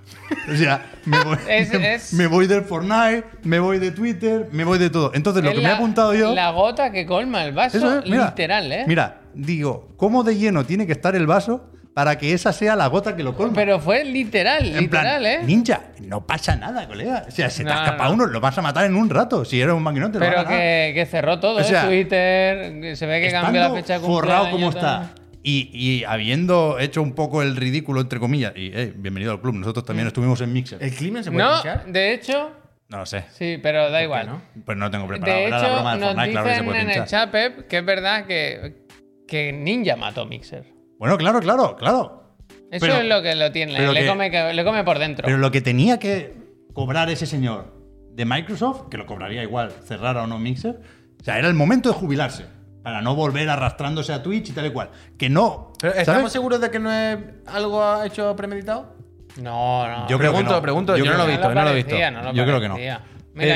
O 0.53 0.57
sea, 0.57 0.85
me 1.07 1.23
voy, 1.25 1.37
Es- 1.49 1.73
me- 1.73 1.95
es- 1.95 2.13
me 2.15 2.27
voy 2.27 2.47
del 2.47 2.63
Fortnite, 2.63 3.25
me 3.45 3.59
voy 3.61 3.79
de 3.79 3.91
Twitter, 3.93 4.49
me 4.53 4.65
voy 4.65 4.79
de 4.79 4.89
todo. 4.91 5.11
Entonces, 5.15 5.43
lo 5.43 5.51
Es 5.51 5.57
que 5.57 5.63
me 5.63 5.69
he 5.69 5.73
apuntado 5.73 6.15
yo. 6.15 6.35
La 6.35 6.51
gota 6.53 6.91
que 6.93 7.05
colma 7.07 7.45
el 7.45 7.53
vaso, 7.53 7.77
Eso 7.79 7.99
es, 8.01 8.05
mira, 8.11 8.27
literal, 8.29 8.71
¿eh? 8.73 8.85
Mira, 8.87 9.18
digo, 9.35 9.95
¿cómo 9.97 10.23
de 10.25 10.37
lleno 10.37 10.65
tiene 10.65 10.87
que 10.87 10.93
estar 10.93 11.15
el 11.17 11.27
vaso 11.27 11.71
para 11.95 12.17
que 12.17 12.33
esa 12.33 12.53
sea 12.53 12.77
la 12.77 12.87
gota 12.87 13.17
que 13.17 13.23
lo 13.25 13.35
colma? 13.35 13.55
Pero 13.55 13.81
fue 13.81 14.05
literal, 14.05 14.65
En 14.67 14.79
literal, 14.79 15.21
plan, 15.21 15.27
¿eh? 15.27 15.41
Ninja, 15.45 15.81
no 16.01 16.27
pasa 16.27 16.55
nada, 16.57 16.87
colega. 16.87 17.25
O 17.27 17.31
sea, 17.31 17.51
se 17.51 17.65
te 17.65 17.71
No, 17.71 17.77
ha 17.77 17.85
escapado 17.85 18.11
no. 18.11 18.25
uno, 18.25 18.27
lo 18.33 18.41
vas 18.41 18.57
a 18.57 18.63
matar 18.63 18.85
en 18.87 18.95
un 18.95 19.11
rato. 19.11 19.45
Si 19.45 19.61
eres 19.61 19.75
un 19.75 19.83
maquinote, 19.83 20.19
lo 20.19 20.25
vas 20.27 20.35
a 20.35 20.45
Pero 20.45 20.49
que, 20.49 20.93
que 20.95 21.07
cerró 21.07 21.41
todo, 21.41 21.59
O 21.61 21.65
sea, 21.65 21.85
¿eh? 21.85 21.87
Twitter, 21.89 22.97
se 22.97 23.07
ve 23.07 23.21
que 23.21 23.31
cambió 23.31 23.61
la 23.63 23.73
fecha 23.73 23.95
de 23.99 24.01
forrado 24.07 24.51
como 24.51 24.69
está 24.71 25.11
y, 25.43 25.71
y 25.73 26.05
habiendo 26.05 26.79
hecho 26.79 27.01
un 27.01 27.15
poco 27.15 27.43
el 27.43 27.57
ridículo, 27.57 28.01
entre 28.01 28.19
comillas, 28.19 28.53
y 28.57 28.71
hey, 28.75 28.93
bienvenido 28.97 29.33
al 29.33 29.41
club, 29.41 29.55
nosotros 29.55 29.85
también 29.85 30.07
Mm. 30.07 30.09
estuvimos 30.09 30.41
en 30.41 30.53
Mixer. 30.53 30.83
¿El 30.83 30.93
clima 30.95 31.23
se 31.23 31.31
puede 31.31 31.45
No, 31.47 31.53
pinchar? 31.55 31.87
de 31.87 32.13
hecho, 32.13 32.51
No 32.89 32.99
lo 32.99 33.07
sé. 33.07 33.25
sí, 33.33 33.59
pero 33.63 33.91
da 33.91 34.03
igual. 34.03 34.27
no? 34.27 34.43
Pues 34.65 34.77
no 34.77 34.91
tengo 34.91 35.07
preparado. 35.07 35.39
De 35.39 35.45
Era 35.47 35.63
la 35.63 35.69
broma 35.75 35.95
de 35.95 36.01
nos 36.01 36.09
Fortnite, 36.15 36.31
claro 36.33 36.45
que 36.47 36.51
se 36.51 36.55
dicen 36.61 36.67
puede 36.67 36.81
en 36.81 36.89
el 36.91 36.95
pinchar. 36.97 37.09
chat, 37.09 37.31
Pep, 37.31 37.69
que 37.69 37.79
es 37.79 37.85
verdad 37.85 38.27
que, 38.27 38.88
que 39.29 39.53
Ninja 39.53 39.95
mató 39.95 40.27
Mixer. 40.27 40.65
Bueno, 40.99 41.17
claro, 41.17 41.39
claro, 41.41 41.77
claro. 41.77 42.35
Eso 42.71 42.85
Pero- 42.87 42.99
es 42.99 43.05
lo 43.07 43.23
que 43.23 43.35
lo 43.37 43.53
tiene, 43.53 43.75
pero 43.77 43.93
le, 43.93 44.01
que- 44.01 44.07
come, 44.09 44.53
le 44.55 44.65
come 44.65 44.83
por 44.85 44.99
dentro. 44.99 45.25
Pero 45.25 45.39
lo 45.39 45.51
que 45.53 45.61
tenía 45.61 45.99
que 45.99 46.35
cobrar 46.73 47.09
ese 47.11 47.27
señor 47.27 47.73
de 48.11 48.25
Microsoft, 48.25 48.89
que 48.91 48.97
lo 48.99 49.07
cobraría 49.07 49.43
igual, 49.43 49.71
cerrara 49.85 50.25
o 50.25 50.27
no 50.27 50.39
Mixer, 50.39 50.81
o 51.21 51.25
sea, 51.25 51.39
era 51.39 51.47
el 51.49 51.55
momento 51.55 51.89
de 51.91 51.95
jubilarse. 51.95 52.45
Para 52.83 53.03
no 53.03 53.15
volver 53.15 53.49
arrastrándose 53.51 54.13
a 54.15 54.23
Twitch 54.23 54.49
y 54.49 54.53
tal 54.53 54.67
y 54.67 54.71
cual. 54.71 54.91
Que 55.19 55.29
no. 55.29 55.73
¿Pero 55.81 55.93
¿sabes? 55.93 56.09
¿Estamos 56.09 56.33
seguros 56.33 56.61
de 56.61 56.71
que 56.71 56.79
no 56.79 56.91
es 56.91 57.19
algo 57.47 58.03
hecho 58.03 58.35
premeditado? 58.35 58.95
No, 59.43 59.87
no. 59.87 60.09
Yo 60.09 60.17
Pregunto, 60.19 60.53
no. 60.53 60.63
pregunto, 60.63 60.97
yo 60.97 61.05
no 61.05 61.19
lo 61.19 61.25
he 61.25 61.31
visto, 61.33 61.53
no 61.53 61.63
lo 61.65 61.71
he 61.71 61.75
visto. 61.75 61.89
parecía, 61.91 62.11
no 62.11 62.23
lo 62.23 62.33
Yo 62.33 62.45
creo 62.45 62.61
que 62.61 62.69
no. 62.69 62.77
Mira, 62.77 63.03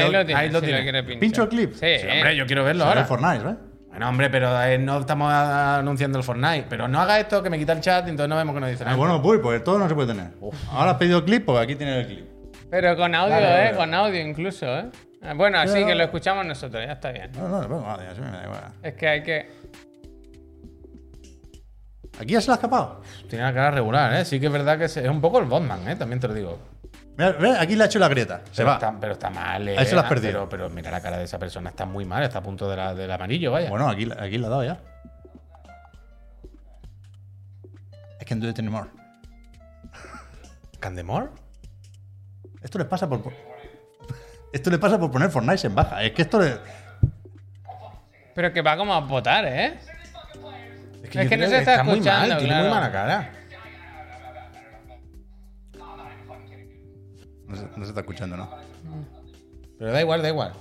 ahí 0.05 0.13
lo 0.13 0.27
tiene. 0.27 0.41
ahí 0.41 0.51
lo 0.51 0.61
si 0.61 0.67
tiene. 0.67 0.93
lo. 1.03 1.19
¿Pincho 1.19 1.43
el 1.45 1.49
clip? 1.49 1.73
Sí, 1.73 1.87
Sí, 2.01 2.07
hombre, 2.13 2.37
yo 2.37 2.47
quiero 2.47 2.63
verlo 2.65 2.85
Será 2.85 3.03
ahora. 3.03 3.05
Fortnite, 3.07 3.49
¿eh? 3.49 3.55
Bueno, 3.93 4.09
hombre, 4.09 4.31
pero 4.31 4.61
eh, 4.63 4.79
no 4.79 4.99
estamos 5.01 5.31
anunciando 5.33 6.17
el 6.19 6.25
Fortnite. 6.25 6.65
Pero 6.69 6.89
no 6.89 6.99
haga 7.01 7.21
esto 7.21 7.43
que 7.43 7.51
me 7.51 7.59
quita 7.59 7.75
el 7.75 7.81
chat 7.81 8.07
y 8.07 8.11
entonces 8.11 8.29
no 8.31 8.37
vemos 8.37 8.55
que 8.55 8.61
nos 8.61 8.71
dicen 8.71 8.87
Ah, 8.89 8.91
nada. 8.93 8.97
bueno, 8.99 9.23
pues, 9.23 9.39
pues 9.41 9.63
todo 9.63 9.79
no 9.79 9.87
se 9.89 9.95
puede 9.95 10.09
tener. 10.15 10.31
Ahora 10.71 10.93
has 10.93 10.97
pedido 10.97 11.19
el 11.19 11.25
clip, 11.25 11.45
pues 11.45 11.59
aquí 11.63 11.75
tienes 11.77 11.99
el 11.99 12.07
clip. 12.07 12.27
Pero 12.71 12.97
con 12.97 13.15
audio, 13.15 13.37
¿eh? 13.37 13.65
vale. 13.67 13.77
Con 13.77 13.93
audio 13.95 14.21
incluso, 14.21 14.67
¿eh? 14.67 14.87
Ah, 15.23 15.35
Bueno, 15.35 15.59
así 15.59 15.75
Pero- 15.75 15.87
que 15.89 15.95
lo 15.95 16.05
escuchamos 16.05 16.47
nosotros, 16.47 16.83
ya 16.87 16.93
está 16.93 17.13
bien. 17.13 17.31
No, 17.37 17.47
no, 17.49 17.69
no, 17.69 17.83
vale, 17.83 18.07
así 18.09 18.21
me 18.23 18.31
da 18.31 18.43
igual. 18.45 18.63
Es 18.83 18.95
que 18.95 19.09
hay 19.09 19.23
que. 19.23 19.51
¿Aquí 22.19 22.33
ya 22.33 22.41
se 22.41 22.47
le 22.49 22.53
ha 22.53 22.55
escapado? 22.57 23.03
Tiene 23.29 23.45
la 23.45 23.53
cara 23.55 23.71
regular, 23.73 24.15
¿eh? 24.15 24.25
Sí 24.25 24.41
que 24.41 24.47
es 24.47 24.53
verdad 24.53 24.79
que 24.79 24.85
es 24.85 24.97
es 24.97 25.09
un 25.09 25.21
poco 25.21 25.39
el 25.39 25.45
Botman, 25.47 25.87
¿eh? 25.89 25.97
También 25.97 26.19
te 26.19 26.29
lo 26.29 26.35
digo. 26.35 26.59
Mira, 27.39 27.61
aquí 27.61 27.77
le 27.77 27.85
ha 27.85 27.87
hecho 27.87 27.99
la 27.99 28.09
grieta. 28.09 28.41
Se 28.51 28.57
pero 28.63 28.69
va. 28.69 28.75
Está, 28.75 28.95
pero 29.01 29.13
está 29.13 29.31
mal, 29.31 29.69
¿eh? 29.69 29.77
Ahí 29.79 29.87
se 29.87 29.95
lo 29.95 30.01
has 30.01 30.09
perdido. 30.09 30.49
Pero, 30.49 30.49
pero 30.49 30.71
mira 30.71 30.91
la 30.91 31.01
cara 31.01 31.19
de 31.19 31.25
esa 31.25 31.39
persona, 31.39 31.71
está 31.71 31.85
muy 31.87 32.05
mal, 32.05 32.23
está 32.23 32.39
a 32.39 32.43
punto 32.43 32.69
de 32.69 32.77
la- 32.77 32.95
del 32.95 33.11
amarillo, 33.11 33.53
vaya. 33.53 33.69
Bueno, 33.71 33.89
aquí, 33.89 34.09
aquí 34.19 34.39
le 34.39 34.47
ha 34.47 34.51
dado 34.51 34.65
ya. 34.65 34.79
I 38.21 38.25
can 38.25 38.41
do 38.41 38.49
it 38.49 38.59
anymore. 38.59 38.89
¿Candemore? 40.81 41.29
Esto 42.63 42.79
les 42.79 42.87
pasa 42.87 43.09
por. 43.09 43.23
Esto 44.53 44.71
le 44.71 44.79
pasa 44.79 44.99
por 44.99 45.11
poner 45.11 45.31
Fortnite 45.31 45.67
en 45.67 45.75
baja. 45.75 46.03
Es 46.03 46.13
que 46.13 46.23
esto 46.23 46.41
le. 46.41 46.59
Pero 48.35 48.53
que 48.53 48.63
va 48.63 48.77
como 48.77 48.95
a 48.95 49.01
votar, 49.01 49.45
¿eh? 49.47 49.79
Es 51.03 51.29
que 51.29 51.37
no 51.37 51.47
se 51.47 51.59
está 51.59 51.83
muy 51.83 51.95
escuchando, 51.95 52.29
mal, 52.35 52.39
tiene 52.39 52.61
muy 52.63 52.71
mala 52.71 52.91
cara. 52.93 53.31
No 57.53 57.57
se, 57.59 57.65
no 57.77 57.85
se 57.85 57.91
está 57.91 58.01
escuchando, 58.01 58.37
¿no? 58.37 58.49
Pero 59.79 59.93
da 59.93 60.01
igual, 60.01 60.23
da 60.23 60.29
igual. 60.29 60.53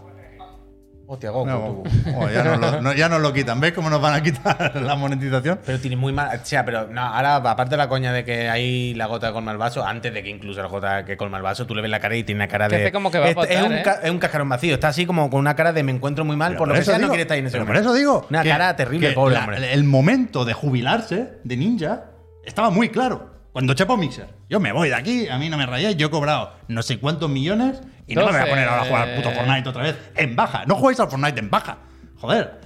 Hostia, 1.07 1.29
Goku, 1.29 1.45
No, 1.45 1.59
tú. 1.59 1.83
oh, 2.17 2.29
ya, 2.29 2.41
nos 2.41 2.57
lo, 2.57 2.81
no- 2.81 2.93
ya 2.93 3.09
nos 3.09 3.21
lo 3.21 3.33
quitan. 3.33 3.59
¿Ves 3.59 3.73
cómo 3.73 3.89
nos 3.89 4.01
van 4.01 4.13
a 4.13 4.23
quitar 4.23 4.73
la 4.81 4.95
monetización? 4.95 5.59
Pero 5.65 5.77
tiene 5.77 5.97
muy 5.97 6.13
mal. 6.13 6.39
O 6.41 6.45
sea, 6.45 6.63
pero 6.63 6.87
no, 6.87 7.01
ahora, 7.01 7.35
aparte 7.35 7.71
de 7.71 7.77
la 7.77 7.89
coña 7.89 8.13
de 8.13 8.23
que 8.23 8.47
hay 8.49 8.93
la 8.93 9.07
gota 9.07 9.27
que 9.27 9.33
colma 9.33 9.51
el 9.51 9.57
vaso, 9.57 9.85
antes 9.85 10.13
de 10.13 10.23
que 10.23 10.29
incluso 10.29 10.61
la 10.61 10.69
gota 10.69 11.03
que 11.03 11.17
colma 11.17 11.35
el 11.35 11.43
vaso, 11.43 11.65
tú 11.67 11.75
le 11.75 11.81
ves 11.81 11.91
la 11.91 11.99
cara 11.99 12.15
y 12.15 12.23
tiene 12.23 12.39
una 12.39 12.47
cara 12.47 12.69
Que 12.69 12.77
de. 12.77 12.83
hace 12.83 12.91
como 12.93 13.11
que 13.11 13.19
va 13.19 13.25
a 13.25 13.27
es, 13.27 13.31
es 13.31 13.35
votar, 13.35 13.63
un 13.65 13.73
¿eh? 13.73 13.81
ca- 13.83 13.99
es 14.03 14.09
un 14.09 14.19
cascarón 14.19 14.47
vacío. 14.47 14.73
Está 14.73 14.87
así 14.87 15.05
como 15.05 15.29
con 15.29 15.41
una 15.41 15.53
cara 15.53 15.73
de 15.73 15.83
me 15.83 15.91
encuentro 15.91 16.23
muy 16.23 16.37
mal, 16.37 16.55
por 16.55 16.69
lo 16.69 16.73
que 16.75 16.79
eso 16.79 16.91
sea, 16.91 16.97
no 16.97 17.03
digo- 17.07 17.09
quiere 17.11 17.23
estar 17.23 17.35
ahí 17.35 17.39
en 17.41 17.47
ese 17.47 17.53
pero 17.57 17.65
por 17.65 17.73
momento. 17.75 17.89
eso 17.89 17.97
digo. 17.97 18.25
Una 18.29 18.43
que- 18.43 18.49
cara 18.49 18.75
terrible, 18.77 19.09
que 19.09 19.13
pobre 19.13 19.33
la- 19.33 19.41
hombre. 19.41 19.73
El 19.73 19.83
momento 19.83 20.45
de 20.45 20.53
jubilarse 20.53 21.39
de 21.43 21.57
Ninja 21.57 22.05
estaba 22.45 22.69
muy 22.69 22.87
claro. 22.87 23.31
Cuando 23.51 23.73
chapó 23.73 23.97
Mixer. 23.97 24.27
Yo 24.49 24.59
me 24.59 24.71
voy 24.71 24.89
de 24.89 24.95
aquí, 24.95 25.27
a 25.27 25.37
mí 25.37 25.49
no 25.49 25.57
me 25.57 25.65
rayáis, 25.65 25.97
yo 25.97 26.07
he 26.07 26.09
cobrado 26.09 26.53
no 26.67 26.81
sé 26.81 26.99
cuántos 26.99 27.29
millones 27.29 27.81
y 28.07 28.15
no 28.15 28.25
me 28.25 28.31
voy 28.31 28.41
a 28.41 28.45
poner 28.45 28.67
ahora 28.67 28.81
a 28.83 28.85
jugar 28.85 29.09
al 29.09 29.15
puto. 29.15 29.31
Fortnite 29.31 29.69
otra 29.69 29.83
vez 29.83 29.97
en 30.15 30.35
baja. 30.35 30.63
No 30.65 30.75
jugáis 30.75 30.99
al 30.99 31.09
Fortnite 31.09 31.39
en 31.39 31.49
baja. 31.49 31.77
Joder. 32.19 32.61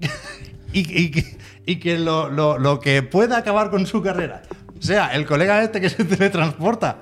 y, 0.72 0.80
y 1.02 1.10
que- 1.10 1.38
y 1.64 1.76
que 1.76 1.98
lo, 1.98 2.28
lo- 2.28 2.58
lo 2.58 2.80
que 2.80 3.02
pueda 3.02 3.36
acabar 3.36 3.70
con 3.70 3.86
su 3.86 4.02
carrera 4.02 4.42
sea 4.80 5.14
el 5.14 5.26
colega 5.26 5.62
este 5.62 5.80
que 5.80 5.88
se 5.88 6.04
teletransporta 6.04 6.98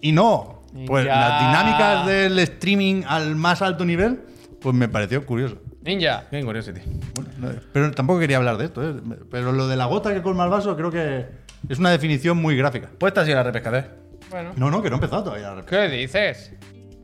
y 0.00 0.12
no 0.12 0.62
pues 0.86 1.04
Ya. 1.04 1.16
las 1.20 1.40
dinámicas 1.40 2.06
del 2.06 2.38
streaming 2.38 3.02
al 3.06 3.34
más 3.36 3.60
alto 3.60 3.84
nivel, 3.84 4.20
pues 4.60 4.74
me 4.74 4.88
pareció 4.88 5.26
curioso. 5.26 5.56
Ninja. 5.82 6.24
Bien 6.30 6.44
Curiosity. 6.46 6.80
Bueno, 7.14 7.30
no, 7.38 7.48
pero 7.72 7.90
tampoco 7.90 8.20
quería 8.20 8.36
hablar 8.36 8.56
de 8.58 8.66
esto, 8.66 8.88
¿eh? 8.88 8.94
Pero 9.30 9.50
lo 9.52 9.66
de 9.66 9.76
la 9.76 9.86
gota 9.86 10.14
que 10.14 10.22
colma 10.22 10.44
el 10.44 10.50
vaso 10.50 10.76
creo 10.76 10.90
que 10.90 11.26
es 11.68 11.78
una 11.78 11.90
definición 11.90 12.36
muy 12.38 12.56
gráfica. 12.56 12.88
Pues 12.98 13.10
esta 13.10 13.22
ha 13.22 13.24
sido 13.24 13.36
la 13.36 13.42
repesca 13.44 13.70
de 13.70 13.78
hoy. 13.78 13.84
Bueno. 14.30 14.52
No, 14.56 14.70
no, 14.70 14.82
que 14.82 14.88
no 14.90 14.96
ha 14.96 14.98
empezado 14.98 15.24
todavía. 15.24 15.48
la 15.48 15.54
repesca. 15.56 15.82
¿Qué 15.82 15.88
dices? 15.88 16.52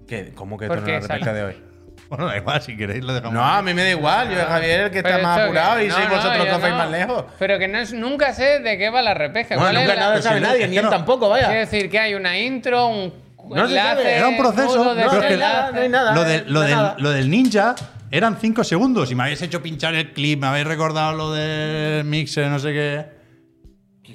¿Qué? 0.09 0.33
¿Cómo 0.35 0.57
que 0.59 0.67
¿Por 0.69 0.79
esto 0.79 0.89
no 0.91 0.97
es 0.97 1.03
la 1.03 1.09
repesca 1.15 1.33
de 1.35 1.43
hoy? 1.45 1.63
Bueno, 2.09 2.27
da 2.27 2.37
igual, 2.37 2.63
si 2.63 2.77
queréis 2.77 3.03
lo 3.03 3.13
dejamos. 3.15 3.35
No, 3.35 3.45
a 3.45 3.61
mí 3.63 3.75
me 3.75 3.83
da 3.83 3.91
igual. 3.91 4.31
Yo, 4.31 4.37
Javier, 4.47 4.81
el 4.83 4.91
que 4.93 4.99
está 4.99 5.19
más 5.19 5.39
esto 5.41 5.53
que- 5.53 5.59
apurado 5.59 5.83
y 5.83 5.89
no, 5.89 5.95
sois 5.95 6.09
no, 6.09 6.15
vosotros 6.15 6.39
yo 6.39 6.45
que 6.45 6.51
os 6.53 6.61
vais 6.63 6.73
no. 6.73 6.79
más 6.79 6.91
lejos. 6.93 7.25
Pero 7.39 7.59
que 7.59 7.67
no 7.69 7.79
es, 7.79 7.93
nunca 7.93 8.33
sé 8.33 8.61
de 8.61 8.79
qué 8.79 8.91
va 8.91 9.03
la 9.03 9.15
repesca. 9.15 9.57
Bueno, 9.57 9.71
¿Cuál 9.73 9.77
es 9.77 9.83
nunca 9.83 9.95
la- 9.95 10.01
nada 10.01 10.13
Pero 10.13 10.23
sabe 10.23 10.37
si 10.37 10.43
no- 10.43 10.49
nadie, 10.49 10.65
es 10.65 10.71
ni 10.71 10.77
él 10.77 10.85
no- 10.85 10.91
tampoco, 10.91 11.29
vaya. 11.29 11.47
Quiero 11.49 11.61
decir 11.63 11.91
que 11.91 11.99
hay 11.99 12.15
una 12.15 12.39
intro, 12.39 12.87
un 12.87 13.13
No 13.49 13.67
se 13.69 13.75
sabe, 13.75 13.91
enlace, 14.03 14.17
Era 14.19 14.29
un 14.29 14.37
proceso. 14.37 14.77
nudo, 14.85 14.93
es 14.99 15.13
desenlace. 15.21 15.73
no 15.73 15.81
hay 15.81 15.89
nada. 15.89 16.15
Lo, 16.15 16.23
de- 16.25 16.45
lo 16.45 16.51
no 16.53 16.61
hay 16.61 16.67
del, 16.69 16.77
nada. 16.77 16.97
lo 16.99 17.11
del 17.11 17.29
ninja 17.31 17.75
eran 18.13 18.37
5 18.41 18.63
segundos 18.63 19.11
y 19.11 19.17
me 19.17 19.25
habéis 19.25 19.43
hecho 19.43 19.61
pinchar 19.61 19.95
el 19.97 20.13
clip, 20.13 20.41
me 20.41 20.47
habéis 20.47 20.67
recordado 20.69 21.13
lo 21.17 21.33
del 21.33 22.05
mixer, 22.05 22.47
no 22.47 22.61
sé 22.61 22.73
qué. 22.73 23.16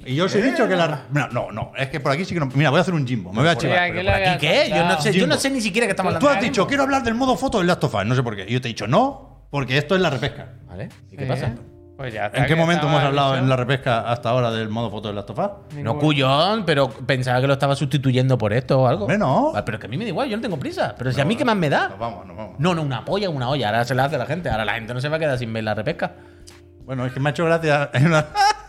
Y 0.04 0.14
yo 0.16 0.24
os 0.24 0.34
he 0.34 0.42
dicho 0.42 0.66
que 0.68 0.74
la. 0.76 1.04
No, 1.12 1.28
no, 1.28 1.52
no, 1.52 1.72
es 1.76 1.88
que 1.88 2.00
por 2.00 2.12
aquí 2.12 2.24
sí 2.24 2.34
que 2.34 2.40
no. 2.40 2.46
Mira, 2.54 2.70
voy 2.70 2.78
a 2.78 2.82
hacer 2.82 2.94
un 2.94 3.06
Jimbo, 3.06 3.32
me 3.32 3.40
voy 3.40 3.48
a 3.48 3.50
Mira, 3.52 3.60
chivar. 3.60 3.86
¿qué 3.86 3.92
pero 3.92 4.04
por 4.04 4.14
aquí- 4.14 4.22
había 4.24 4.34
¿Y 4.34 4.38
qué? 4.38 4.70
Yo 4.76 4.84
no, 4.84 5.00
sé, 5.00 5.12
yo 5.12 5.26
no 5.26 5.36
sé 5.36 5.50
ni 5.50 5.60
siquiera 5.60 5.86
que 5.86 5.92
estamos 5.92 6.12
Tú 6.14 6.16
hablando. 6.26 6.38
has 6.38 6.42
dicho, 6.44 6.66
quiero 6.66 6.82
hablar 6.82 7.02
del 7.02 7.14
modo 7.14 7.36
foto 7.36 7.58
del 7.58 7.66
Last 7.68 7.84
of 7.84 7.94
Us, 7.94 8.04
no 8.06 8.14
sé 8.14 8.22
por 8.22 8.34
qué. 8.36 8.44
Y 8.48 8.52
yo 8.52 8.60
te 8.60 8.68
he 8.68 8.70
dicho, 8.70 8.86
no, 8.86 9.46
porque 9.50 9.78
esto 9.78 9.94
es 9.94 10.00
la 10.00 10.10
repesca. 10.10 10.48
¿Vale? 10.66 10.88
¿Y 11.10 11.16
qué 11.16 11.24
Sí. 11.24 11.28
pasa? 11.28 11.52
Pues 11.94 12.14
ya 12.14 12.32
¿En 12.34 12.46
qué 12.46 12.56
momento 12.56 12.88
hemos 12.88 13.00
hablado 13.02 13.36
en 13.36 13.48
la 13.48 13.54
repesca 13.54 14.00
hasta 14.10 14.30
ahora 14.30 14.50
del 14.50 14.68
modo 14.68 14.90
foto 14.90 15.08
del 15.08 15.14
Last 15.16 15.30
of 15.30 15.38
Us? 15.38 15.76
No, 15.82 15.98
cuyón, 15.98 16.64
pero 16.64 16.88
pensaba 16.88 17.40
que 17.40 17.46
lo 17.46 17.52
estaba 17.52 17.76
sustituyendo 17.76 18.36
por 18.36 18.52
esto 18.52 18.80
o 18.80 18.86
algo. 18.88 19.02
Hombre, 19.04 19.18
no. 19.18 19.52
Ah, 19.54 19.64
Pero 19.64 19.78
que 19.78 19.86
a 19.86 19.88
mí 19.88 19.96
me 19.96 20.04
da 20.04 20.08
igual, 20.08 20.28
yo 20.28 20.36
no 20.36 20.42
tengo 20.42 20.58
prisa. 20.58 20.94
Pero 20.98 21.12
si 21.12 21.20
a 21.20 21.24
mí 21.24 21.36
qué 21.36 21.44
más 21.44 21.54
me 21.56 21.68
da. 21.70 21.90
Nos 21.90 21.98
vamos, 22.00 22.26
nos 22.26 22.36
vamos. 22.36 22.54
No, 22.58 22.74
no, 22.74 22.82
una 22.82 23.04
polla, 23.04 23.30
una 23.30 23.48
olla. 23.50 23.68
Ahora 23.68 23.84
se 23.84 23.94
la 23.94 24.06
hace 24.06 24.18
la 24.18 24.26
gente. 24.26 24.50
Ahora 24.50 24.64
la 24.64 24.74
gente 24.74 24.92
no 24.94 25.00
se 25.00 25.08
va 25.08 25.16
a 25.16 25.20
quedar 25.20 25.38
sin 25.38 25.52
ver 25.52 25.62
la 25.62 25.74
repesca. 25.74 26.12
Bueno, 26.84 27.06
es 27.06 27.12
que 27.12 27.20
me 27.20 27.28
ha 27.28 27.30
hecho 27.30 27.44
gracia. 27.44 27.90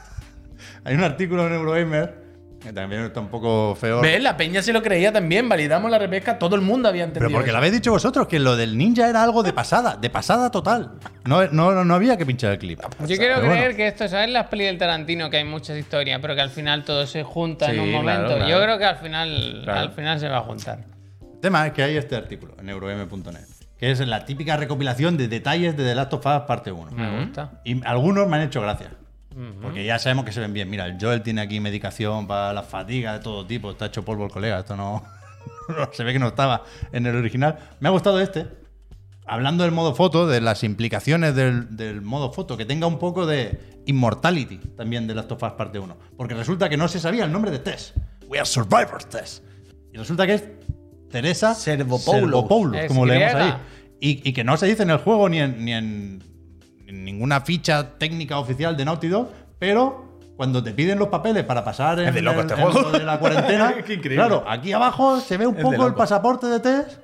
Hay, 0.85 0.95
un 0.95 1.03
artículo 1.03 1.45
en 1.47 1.53
Eurogamer 1.53 2.23
que 2.61 2.71
también 2.71 3.01
está 3.03 3.19
un 3.19 3.27
poco 3.27 3.75
feo. 3.75 3.99
¿Ves? 3.99 4.23
La 4.23 4.37
peña 4.37 4.61
se 4.61 4.71
lo 4.71 4.81
creía 4.81 5.11
también. 5.11 5.49
Validamos 5.49 5.91
la 5.91 5.99
repesca. 5.99 6.39
Todo 6.39 6.55
el 6.55 6.61
mundo 6.61 6.87
había 6.87 7.03
entendido. 7.03 7.27
Pero 7.27 7.35
porque 7.37 7.49
eso. 7.49 7.53
lo 7.53 7.57
habéis 7.57 7.73
dicho 7.73 7.91
vosotros, 7.91 8.25
que 8.27 8.39
lo 8.39 8.55
del 8.55 8.77
ninja 8.77 9.09
era 9.09 9.21
algo 9.21 9.43
de 9.43 9.51
pasada, 9.51 9.97
de 9.97 10.09
pasada 10.09 10.49
total. 10.49 10.93
No, 11.25 11.45
no, 11.47 11.83
no 11.83 11.93
había 11.93 12.15
que 12.15 12.25
pinchar 12.25 12.53
el 12.53 12.59
clip. 12.59 12.79
Yo 13.01 13.17
quiero 13.17 13.35
Pero 13.35 13.47
creer 13.47 13.59
bueno. 13.63 13.75
que 13.75 13.87
esto, 13.87 14.07
¿sabes? 14.07 14.29
Las 14.29 14.47
pelis 14.47 14.67
del 14.67 14.77
Tarantino, 14.77 15.29
que 15.29 15.37
hay 15.37 15.43
muchas 15.43 15.77
historias, 15.77 16.19
pero 16.21 16.35
que 16.35 16.41
al 16.41 16.51
final 16.51 16.85
todo 16.85 17.05
se 17.05 17.23
junta 17.23 17.65
en 17.65 17.73
Sí, 17.73 17.79
un 17.79 17.85
claro, 17.89 18.01
momento. 18.03 18.35
claro. 18.37 18.49
Yo 18.49 18.61
creo 18.63 18.77
que 18.77 18.85
al 18.85 18.97
final, 18.97 19.61
Claro. 19.65 19.79
al 19.81 19.91
final 19.91 20.19
se 20.21 20.29
va 20.29 20.37
a 20.37 20.41
juntar. 20.41 20.79
El 21.33 21.39
tema 21.41 21.67
es 21.67 21.73
que 21.73 21.83
hay 21.83 21.97
este 21.97 22.15
artículo 22.15 22.55
en 22.57 22.69
eurogame.net, 22.69 23.41
que 23.77 23.91
es 23.91 23.99
la 24.07 24.23
típica 24.23 24.55
recopilación 24.55 25.17
de 25.17 25.27
detalles 25.27 25.75
de 25.75 25.83
The 25.83 25.95
Last 25.95 26.13
of 26.13 26.25
Us 26.25 26.41
parte 26.47 26.71
1. 26.71 26.91
Me 26.91 27.19
gusta. 27.25 27.59
Y 27.65 27.85
algunos 27.85 28.25
me 28.29 28.37
han 28.37 28.43
hecho 28.43 28.61
gracia. 28.61 28.91
Porque 29.61 29.85
ya 29.85 29.99
sabemos 29.99 30.25
que 30.25 30.31
se 30.31 30.39
ven 30.39 30.53
bien. 30.53 30.69
Mira, 30.69 30.85
el 30.85 30.97
Joel 30.99 31.21
tiene 31.21 31.41
aquí 31.41 31.59
medicación 31.59 32.27
para 32.27 32.53
la 32.53 32.63
fatiga 32.63 33.13
de 33.13 33.19
todo 33.19 33.45
tipo. 33.45 33.71
Está 33.71 33.87
hecho 33.87 34.03
polvo 34.03 34.25
el 34.25 34.31
colega. 34.31 34.59
Esto 34.59 34.75
no. 34.77 35.03
se 35.91 36.03
ve 36.03 36.13
que 36.13 36.19
no 36.19 36.27
estaba 36.27 36.63
en 36.91 37.05
el 37.05 37.15
original. 37.15 37.57
Me 37.79 37.89
ha 37.89 37.91
gustado 37.91 38.19
este. 38.19 38.47
Hablando 39.25 39.63
del 39.63 39.71
modo 39.71 39.95
foto, 39.95 40.27
de 40.27 40.41
las 40.41 40.63
implicaciones 40.63 41.33
del, 41.33 41.77
del 41.77 42.01
modo 42.01 42.33
foto, 42.33 42.57
que 42.57 42.65
tenga 42.65 42.87
un 42.87 42.99
poco 42.99 43.25
de 43.25 43.81
immortality 43.85 44.57
también 44.75 45.07
de 45.07 45.15
Last 45.15 45.31
of 45.31 45.41
Us 45.41 45.53
parte 45.53 45.79
1. 45.79 45.97
Porque 46.17 46.33
resulta 46.33 46.67
que 46.67 46.75
no 46.75 46.87
se 46.87 46.99
sabía 46.99 47.23
el 47.23 47.31
nombre 47.31 47.49
de 47.49 47.59
Tess. 47.59 47.93
We 48.27 48.37
are 48.37 48.45
survivors, 48.45 49.07
Tess. 49.09 49.41
Y 49.93 49.97
resulta 49.97 50.27
que 50.27 50.33
es 50.33 50.43
Teresa 51.09 51.55
Servopoulos. 51.55 52.21
Servopoulos, 52.21 52.81
como 52.87 53.05
leemos 53.05 53.35
ahí. 53.35 53.53
Y, 54.01 54.29
y 54.29 54.33
que 54.33 54.43
no 54.43 54.57
se 54.57 54.65
dice 54.65 54.83
en 54.83 54.89
el 54.89 54.97
juego 54.97 55.29
ni 55.29 55.39
en, 55.39 55.63
ni 55.63 55.71
en, 55.71 56.23
en 56.32 56.32
ninguna 56.93 57.41
ficha 57.41 57.97
técnica 57.97 58.37
oficial 58.39 58.75
de 58.77 58.85
Naughty 58.85 59.07
Dog, 59.07 59.29
pero 59.59 60.19
cuando 60.37 60.63
te 60.63 60.71
piden 60.73 60.97
los 60.99 61.09
papeles 61.09 61.43
para 61.43 61.63
pasar 61.63 61.99
en, 61.99 62.07
Es 62.09 62.13
de 62.15 62.21
loco 62.21 62.41
el- 62.41 62.47
este 62.49 62.61
en 62.61 62.67
juego. 62.71 62.89
lo 62.89 62.97
de 62.99 63.03
la 63.05 63.19
cuarentena, 63.19 63.73
Qué 63.85 63.93
increíble. 63.93 64.15
claro, 64.15 64.43
aquí 64.47 64.71
abajo 64.73 65.19
se 65.19 65.37
ve 65.37 65.47
un 65.47 65.55
Es 65.57 65.63
poco 65.63 65.85
el 65.87 65.93
pasaporte 65.93 66.47
de 66.47 66.59
test 66.59 66.99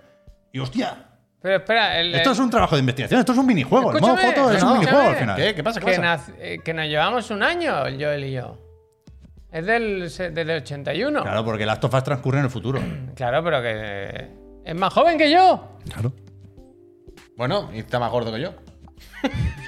y 0.52 0.60
hostia, 0.60 1.06
Pero 1.42 1.58
espera, 1.58 2.00
el, 2.00 2.14
esto 2.16 2.30
el- 2.30 2.34
es 2.34 2.40
un 2.40 2.50
trabajo 2.50 2.76
de 2.76 2.80
investigación, 2.82 3.20
esto 3.20 3.32
es 3.34 3.38
un 3.38 3.46
minijuego. 3.46 3.92
El 3.94 4.02
modo 4.02 4.18
foto 4.18 4.52
es 4.52 4.64
un 4.64 4.74
minijuego 4.74 5.10
al 5.10 5.16
final. 5.16 5.36
¿Qué? 5.38 5.56
¿Qué 5.56 5.64
pasa? 5.64 5.80
¿Qué 5.80 5.86
que, 5.86 5.92
pasa? 6.00 6.02
nac- 6.32 6.36
eh, 6.40 6.60
que 6.64 6.74
nos 6.74 6.86
llevamos 6.88 7.30
un 7.32 7.44
año, 7.44 7.86
el 7.86 8.04
Joel 8.04 8.24
y 8.26 8.32
yo. 8.34 8.58
Es 9.52 9.66
del, 9.66 10.12
del 10.36 10.50
81. 10.52 11.22
Claro, 11.24 11.44
porque 11.46 11.66
Last 11.66 11.84
of 11.84 11.94
Us 11.94 12.04
transcurre 12.04 12.40
en 12.40 12.46
el 12.46 12.52
futuro. 12.52 12.80
Claro, 13.16 13.44
pero 13.44 13.62
que. 13.62 14.28
Es 14.66 14.76
más 14.76 14.94
joven 14.94 15.18
que 15.18 15.32
yo. 15.32 15.78
Claro. 15.92 16.14
Bueno, 17.38 17.70
y 17.74 17.80
está 17.80 18.00
más 18.00 18.12
gordo 18.12 18.32
que 18.34 18.42
yo. 18.42 18.54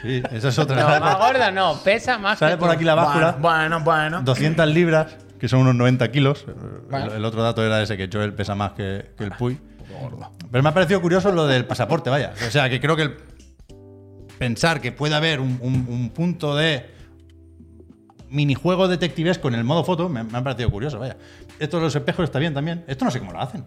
Sí, 0.02 0.22
esa 0.32 0.48
es 0.50 0.60
otra. 0.60 0.82
No, 1.00 1.06
más 1.06 1.18
gorda 1.18 1.52
no, 1.52 1.78
pesa 1.84 2.18
más 2.18 2.40
Sale 2.40 2.54
que 2.54 2.58
por 2.58 2.70
tú. 2.70 2.74
aquí 2.76 2.84
la 2.84 2.96
báscula. 2.96 3.38
Bueno, 3.40 3.82
bueno. 3.82 4.22
200 4.24 4.68
libras, 4.68 5.16
que 5.40 5.48
son 5.48 5.60
unos 5.62 5.76
90 5.76 6.10
kilos. 6.12 6.46
El, 6.48 6.54
Bueno. 6.90 7.14
el 7.14 7.24
otro 7.26 7.44
dato 7.44 7.64
era 7.64 7.82
ese, 7.82 7.98
que 7.98 8.10
Joel 8.12 8.34
pesa 8.34 8.56
más 8.56 8.72
que, 8.74 9.12
que 9.18 9.24
el 9.26 9.32
Puy. 9.32 9.60
Pero 10.52 10.64
me 10.64 10.70
ha 10.70 10.74
parecido 10.74 11.02
curioso 11.02 11.32
lo 11.32 11.46
del 11.48 11.66
pasaporte, 11.66 12.10
vaya. 12.10 12.34
O 12.48 12.50
sea, 12.52 12.70
que 12.70 12.80
creo 12.80 12.96
que 12.96 13.04
el 13.04 13.18
pensar 14.40 14.82
que 14.82 14.92
puede 14.92 15.14
haber 15.16 15.40
un, 15.40 15.60
un- 15.62 15.86
un 15.90 16.10
punto 16.10 16.56
de 16.56 16.90
minijuego 18.30 18.88
detectivesco 18.88 19.50
en 19.50 19.56
el 19.56 19.64
modo 19.64 19.84
foto 19.84 20.08
me, 20.08 20.24
me 20.24 20.38
ha 20.38 20.44
parecido 20.44 20.72
curioso, 20.72 20.98
vaya. 21.00 21.18
Esto 21.60 21.78
de 21.78 21.84
los 21.84 21.96
espejos 21.96 22.24
está 22.24 22.40
bien 22.40 22.54
también. 22.54 22.84
Esto 22.88 23.06
no 23.06 23.12
sé 23.12 23.20
cómo 23.20 23.34
lo 23.34 23.42
hacen. 23.42 23.66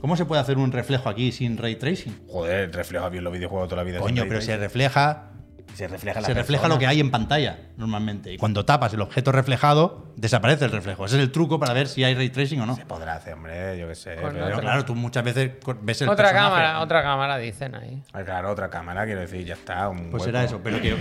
¿Cómo 0.00 0.16
se 0.16 0.24
puede 0.24 0.40
hacer 0.40 0.58
un 0.58 0.72
reflejo 0.72 1.08
aquí 1.08 1.30
sin 1.32 1.56
ray 1.58 1.76
tracing? 1.76 2.26
Joder, 2.28 2.74
refleja 2.74 3.08
bien 3.08 3.24
los 3.24 3.32
videojuegos 3.32 3.68
toda 3.68 3.82
la 3.82 3.86
vida. 3.90 4.00
Coño, 4.00 4.24
pero 4.28 4.40
se 4.40 4.56
refleja 4.56 5.26
se 5.74 5.86
refleja 5.86 6.20
la 6.20 6.26
se 6.26 6.34
refleja 6.34 6.66
lo 6.66 6.78
que 6.80 6.86
hay 6.88 6.98
en 7.00 7.10
pantalla 7.12 7.58
normalmente. 7.76 8.32
Y 8.32 8.38
cuando 8.38 8.64
tapas 8.64 8.92
el 8.92 9.00
objeto 9.02 9.30
reflejado, 9.30 10.12
desaparece 10.16 10.64
el 10.64 10.72
reflejo. 10.72 11.06
Ese 11.06 11.16
es 11.16 11.22
el 11.22 11.30
truco 11.30 11.60
para 11.60 11.72
ver 11.74 11.86
si 11.86 12.02
hay 12.02 12.14
ray 12.14 12.28
tracing 12.30 12.60
o 12.60 12.66
no. 12.66 12.74
Se 12.76 12.84
podrá 12.86 13.14
hacer, 13.14 13.34
hombre, 13.34 13.78
yo 13.78 13.86
qué 13.88 13.94
sé. 13.94 14.16
Pero- 14.20 14.58
claro, 14.60 14.84
tú 14.84 14.94
muchas 14.96 15.22
veces 15.22 15.52
ves 15.82 16.02
el 16.02 16.08
Otra 16.08 16.24
personaje- 16.30 16.34
cámara, 16.50 16.80
otra 16.80 17.02
cámara 17.02 17.38
dicen 17.38 17.74
ahí. 17.76 18.02
Ah, 18.12 18.22
Claro, 18.24 18.50
otra 18.50 18.68
cámara, 18.68 19.04
quiero 19.04 19.20
decir, 19.20 19.44
ya 19.44 19.54
está. 19.54 19.88
Un 19.88 20.10
Pues 20.10 20.26
era 20.26 20.42
eso, 20.42 20.60
pero 20.62 20.80
que, 20.80 20.96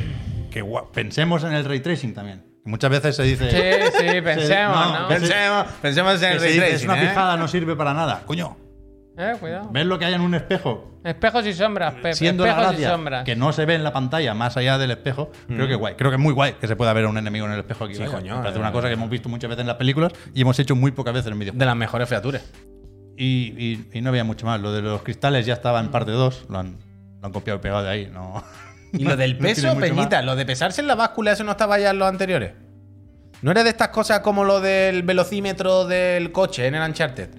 que 0.51 0.63
pensemos 0.93 1.43
en 1.43 1.53
el 1.53 1.65
ray 1.65 1.79
tracing 1.79 2.13
también. 2.13 2.45
Muchas 2.65 2.91
veces 2.91 3.15
se 3.15 3.23
dice. 3.23 3.49
Sí, 3.49 3.97
sí, 3.97 4.21
pensemos, 4.23 4.75
no, 4.75 4.99
¿no? 5.01 5.07
que- 5.07 5.15
Pensemos, 5.15 5.65
pensemos 5.81 6.21
en 6.21 6.31
el 6.33 6.39
se 6.39 6.45
ray 6.45 6.53
dice, 6.53 6.65
es 6.65 6.69
tracing, 6.71 6.89
una 6.91 7.03
¿eh? 7.03 7.07
fijada, 7.09 7.37
no 7.37 7.47
sirve 7.47 7.75
para 7.75 7.93
nada. 7.95 8.21
Coño, 8.25 8.55
Eh, 9.19 9.35
cuidado. 9.39 9.69
ves 9.71 9.85
lo 9.85 9.99
que 9.99 10.05
hay 10.05 10.13
en 10.13 10.21
un 10.21 10.33
espejo, 10.33 10.99
Espejos 11.03 11.45
y 11.45 11.53
sombras, 11.53 11.93
Pep. 11.95 12.13
siendo 12.13 12.45
la 12.45 12.51
Espejos 12.51 12.73
y 12.73 12.75
gracia 12.77 12.91
sombras. 12.95 13.23
que 13.25 13.35
no 13.35 13.51
se 13.51 13.65
ve 13.65 13.75
en 13.75 13.83
la 13.83 13.91
pantalla 13.93 14.33
más 14.33 14.55
allá 14.57 14.77
del 14.77 14.91
espejo, 14.91 15.29
creo 15.47 15.67
que 15.67 15.75
guay. 15.75 15.95
Creo 15.95 16.09
que 16.09 16.15
es 16.15 16.21
muy 16.21 16.33
guay 16.33 16.53
que 16.53 16.67
se 16.67 16.75
pueda 16.75 16.93
ver 16.93 17.05
a 17.05 17.09
un 17.09 17.17
enemigo 17.17 17.45
en 17.45 17.51
el 17.51 17.59
espejo 17.59 17.83
aquí. 17.85 17.95
Sí, 17.95 17.99
vaya. 18.01 18.11
coño, 18.13 18.35
Me 18.37 18.39
parece 18.41 18.57
eh. 18.57 18.61
una 18.61 18.71
cosa 18.71 18.87
que 18.87 18.93
hemos 18.93 19.09
visto 19.09 19.27
muchas 19.29 19.49
veces 19.49 19.61
en 19.61 19.67
las 19.67 19.75
películas 19.75 20.13
y 20.33 20.41
hemos 20.41 20.57
hecho 20.59 20.75
muy 20.75 20.91
pocas 20.91 21.13
veces 21.13 21.31
en 21.31 21.37
vídeos. 21.39 21.57
De 21.57 21.65
las 21.65 21.75
mejores 21.75 22.07
featuras. 22.07 22.43
Y, 23.17 23.53
y- 23.57 23.89
y 23.93 24.01
no 24.01 24.09
había 24.09 24.23
mucho 24.23 24.45
más. 24.45 24.61
Lo 24.61 24.71
de 24.71 24.81
los 24.81 25.01
cristales 25.03 25.45
ya 25.45 25.53
estaba 25.53 25.79
en 25.81 25.89
parte 25.89 26.11
2. 26.11 26.45
Lo 26.49 26.59
han, 26.59 26.77
lo 27.19 27.25
han 27.27 27.33
copiado 27.33 27.59
y 27.59 27.61
pegado 27.61 27.83
de 27.83 27.89
ahí. 27.89 28.07
No. 28.11 28.41
Y 28.93 29.03
lo 29.03 29.15
del 29.17 29.33
No 29.39 29.41
peso, 29.43 29.67
mucho 29.75 29.81
Peñita, 29.81 30.17
más. 30.17 30.25
lo 30.25 30.35
de 30.35 30.45
pesarse 30.45 30.81
en 30.81 30.87
la 30.87 30.95
báscula, 30.95 31.33
eso 31.33 31.43
no 31.43 31.51
estaba 31.51 31.77
ya 31.77 31.91
en 31.91 31.99
los 31.99 32.07
anteriores. 32.07 32.53
¿No 33.43 33.51
era 33.51 33.63
de 33.63 33.69
estas 33.69 33.89
cosas 33.89 34.21
como 34.21 34.43
lo 34.45 34.61
del 34.61 35.03
velocímetro 35.03 35.85
del 35.85 36.31
coche 36.31 36.65
en 36.65 36.73
el 36.75 36.81
Uncharted? 36.89 37.29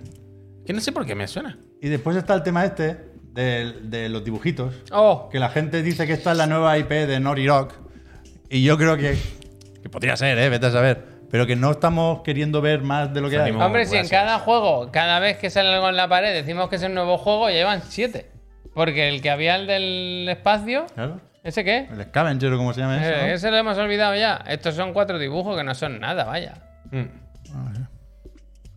Que 0.64 0.72
no 0.72 0.80
sé 0.80 0.92
por 0.92 1.04
qué 1.04 1.14
me 1.16 1.26
suena. 1.26 1.58
Y 1.80 1.88
después 1.88 2.16
está 2.16 2.34
el 2.34 2.42
tema 2.42 2.64
este 2.64 2.98
de, 3.32 3.72
de 3.82 4.08
los 4.08 4.24
dibujitos. 4.24 4.74
Oh, 4.92 5.28
Que 5.30 5.38
la 5.38 5.48
gente 5.48 5.82
dice 5.82 6.06
que 6.06 6.12
esta 6.12 6.32
es 6.32 6.36
la 6.36 6.46
nueva 6.46 6.76
IP 6.78 6.88
de 6.90 7.20
Naughty 7.20 7.46
Dog. 7.46 7.68
Y 8.50 8.62
yo 8.62 8.76
creo 8.76 8.96
que, 8.96 9.16
que 9.82 9.88
podría 9.88 10.16
ser, 10.16 10.36
¿eh? 10.38 10.48
Vete 10.48 10.66
a 10.66 10.70
saber. 10.70 11.04
Pero 11.30 11.46
que 11.46 11.54
no 11.54 11.70
estamos 11.70 12.22
queriendo 12.22 12.60
ver 12.60 12.82
más 12.82 13.14
de 13.14 13.20
lo 13.20 13.30
que 13.30 13.38
hay. 13.38 13.52
Hombre, 13.52 13.86
si 13.86 13.96
en 13.96 14.08
cada 14.08 14.40
juego, 14.40 14.90
cada 14.90 15.20
vez 15.20 15.38
que 15.38 15.48
sale 15.48 15.72
algo 15.72 15.88
en 15.88 15.96
la 15.96 16.08
pared, 16.08 16.34
decimos 16.34 16.68
que 16.68 16.76
es 16.76 16.82
un 16.82 16.94
nuevo 16.94 17.18
juego, 17.18 17.48
ya 17.48 17.54
llevan 17.56 17.82
siete. 17.82 18.30
Porque 18.74 19.08
el 19.08 19.22
que 19.22 19.30
había 19.30 19.54
el 19.56 19.66
del 19.68 20.28
espacio, 20.28 20.86
Claro. 20.94 21.20
¿ese 21.44 21.64
qué? 21.64 21.88
El 21.90 22.02
Scavenger 22.04 22.52
o 22.52 22.56
como 22.58 22.72
se 22.72 22.80
llama 22.80 22.96
eso. 23.00 23.10
Eh, 23.14 23.28
¿no? 23.28 23.34
ese 23.34 23.50
lo 23.52 23.56
hemos 23.58 23.78
olvidado 23.78 24.16
ya. 24.16 24.44
Estos 24.48 24.74
son 24.74 24.92
cuatro 24.92 25.18
dibujos 25.20 25.56
que 25.56 25.62
no 25.64 25.74
son 25.74 26.00
nada, 26.00 26.24
vaya. 26.24 26.54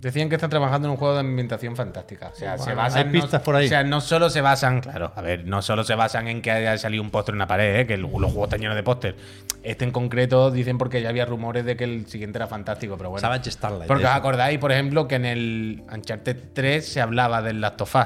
Decían 0.03 0.27
que 0.27 0.35
están 0.35 0.49
trabajando 0.49 0.87
en 0.87 0.91
un 0.91 0.97
juego 0.97 1.13
de 1.13 1.21
ambientación 1.21 1.75
fantástica. 1.77 2.29
O 2.33 2.35
sea, 2.35 2.57
se 2.57 2.73
basan. 2.73 3.07
hay 3.07 3.11
pistas 3.21 3.41
por 3.41 3.55
ahí. 3.55 3.65
O 3.65 3.69
sea, 3.69 3.83
no 3.83 4.01
solo 4.01 4.29
se 4.29 4.41
basan. 4.41 4.81
Claro, 4.81 5.13
a 5.15 5.21
ver, 5.21 5.45
no 5.47 5.61
solo 5.61 5.83
se 5.85 5.95
basan 5.95 6.27
en 6.27 6.41
que 6.41 6.51
haya 6.51 6.77
salido 6.77 7.01
un 7.01 7.09
póster 7.09 7.33
en 7.33 7.39
la 7.39 7.47
pared, 7.47 7.79
¿eh? 7.79 7.87
que 7.87 7.93
el- 7.93 8.01
los 8.01 8.11
juegos 8.11 8.43
están 8.47 8.59
llenos 8.59 8.75
de 8.75 8.83
póster. 8.83 9.15
Este 9.63 9.85
en 9.85 9.91
concreto 9.91 10.51
dicen 10.51 10.77
porque 10.77 11.01
ya 11.01 11.07
había 11.09 11.25
rumores 11.25 11.63
de 11.63 11.77
que 11.77 11.85
el 11.85 12.05
siguiente 12.07 12.37
era 12.37 12.47
fantástico, 12.47 12.97
pero 12.97 13.11
bueno. 13.11 13.21
Savage 13.21 13.49
Starlight. 13.49 13.87
Porque 13.87 14.03
os 14.05 14.11
acordáis, 14.11 14.59
por 14.59 14.71
ejemplo, 14.73 15.07
que 15.07 15.15
en 15.15 15.25
el 15.25 15.83
Uncharted 15.89 16.37
3 16.53 16.85
se 16.85 16.99
hablaba 16.99 17.41
del 17.41 17.61
Last 17.61 17.79
of 17.81 17.95
Us. 17.95 18.01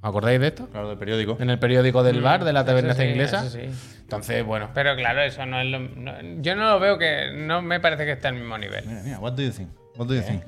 ¿Os 0.00 0.08
acordáis 0.08 0.40
de 0.40 0.46
esto? 0.48 0.66
Claro, 0.70 0.88
del 0.88 0.98
periódico. 0.98 1.36
En 1.40 1.50
el 1.50 1.58
periódico 1.58 2.02
del 2.02 2.20
bar 2.22 2.44
de 2.44 2.52
la 2.54 2.64
taberna 2.64 2.94
sí, 2.94 3.02
inglesa. 3.04 3.40
eso 3.46 3.50
sí. 3.50 3.68
Entonces, 4.00 4.44
bueno. 4.44 4.70
Pero 4.74 4.96
claro, 4.96 5.20
eso 5.22 5.44
no 5.44 5.60
es 5.60 5.66
lo. 5.66 5.78
no- 5.78 6.14
yo 6.40 6.56
no 6.56 6.70
lo 6.70 6.80
veo 6.80 6.96
que. 6.98 7.32
No 7.34 7.60
me 7.62 7.80
parece 7.80 8.04
que 8.06 8.12
esté 8.12 8.28
al 8.28 8.34
mismo 8.34 8.56
nivel. 8.58 8.84
Mira, 8.86 9.02
mira, 9.02 9.18
what 9.18 9.32
do 9.32 9.42
you 9.42 9.50
think? 9.50 9.68
What 9.96 10.06
do 10.06 10.14
you 10.14 10.22
think? 10.22 10.42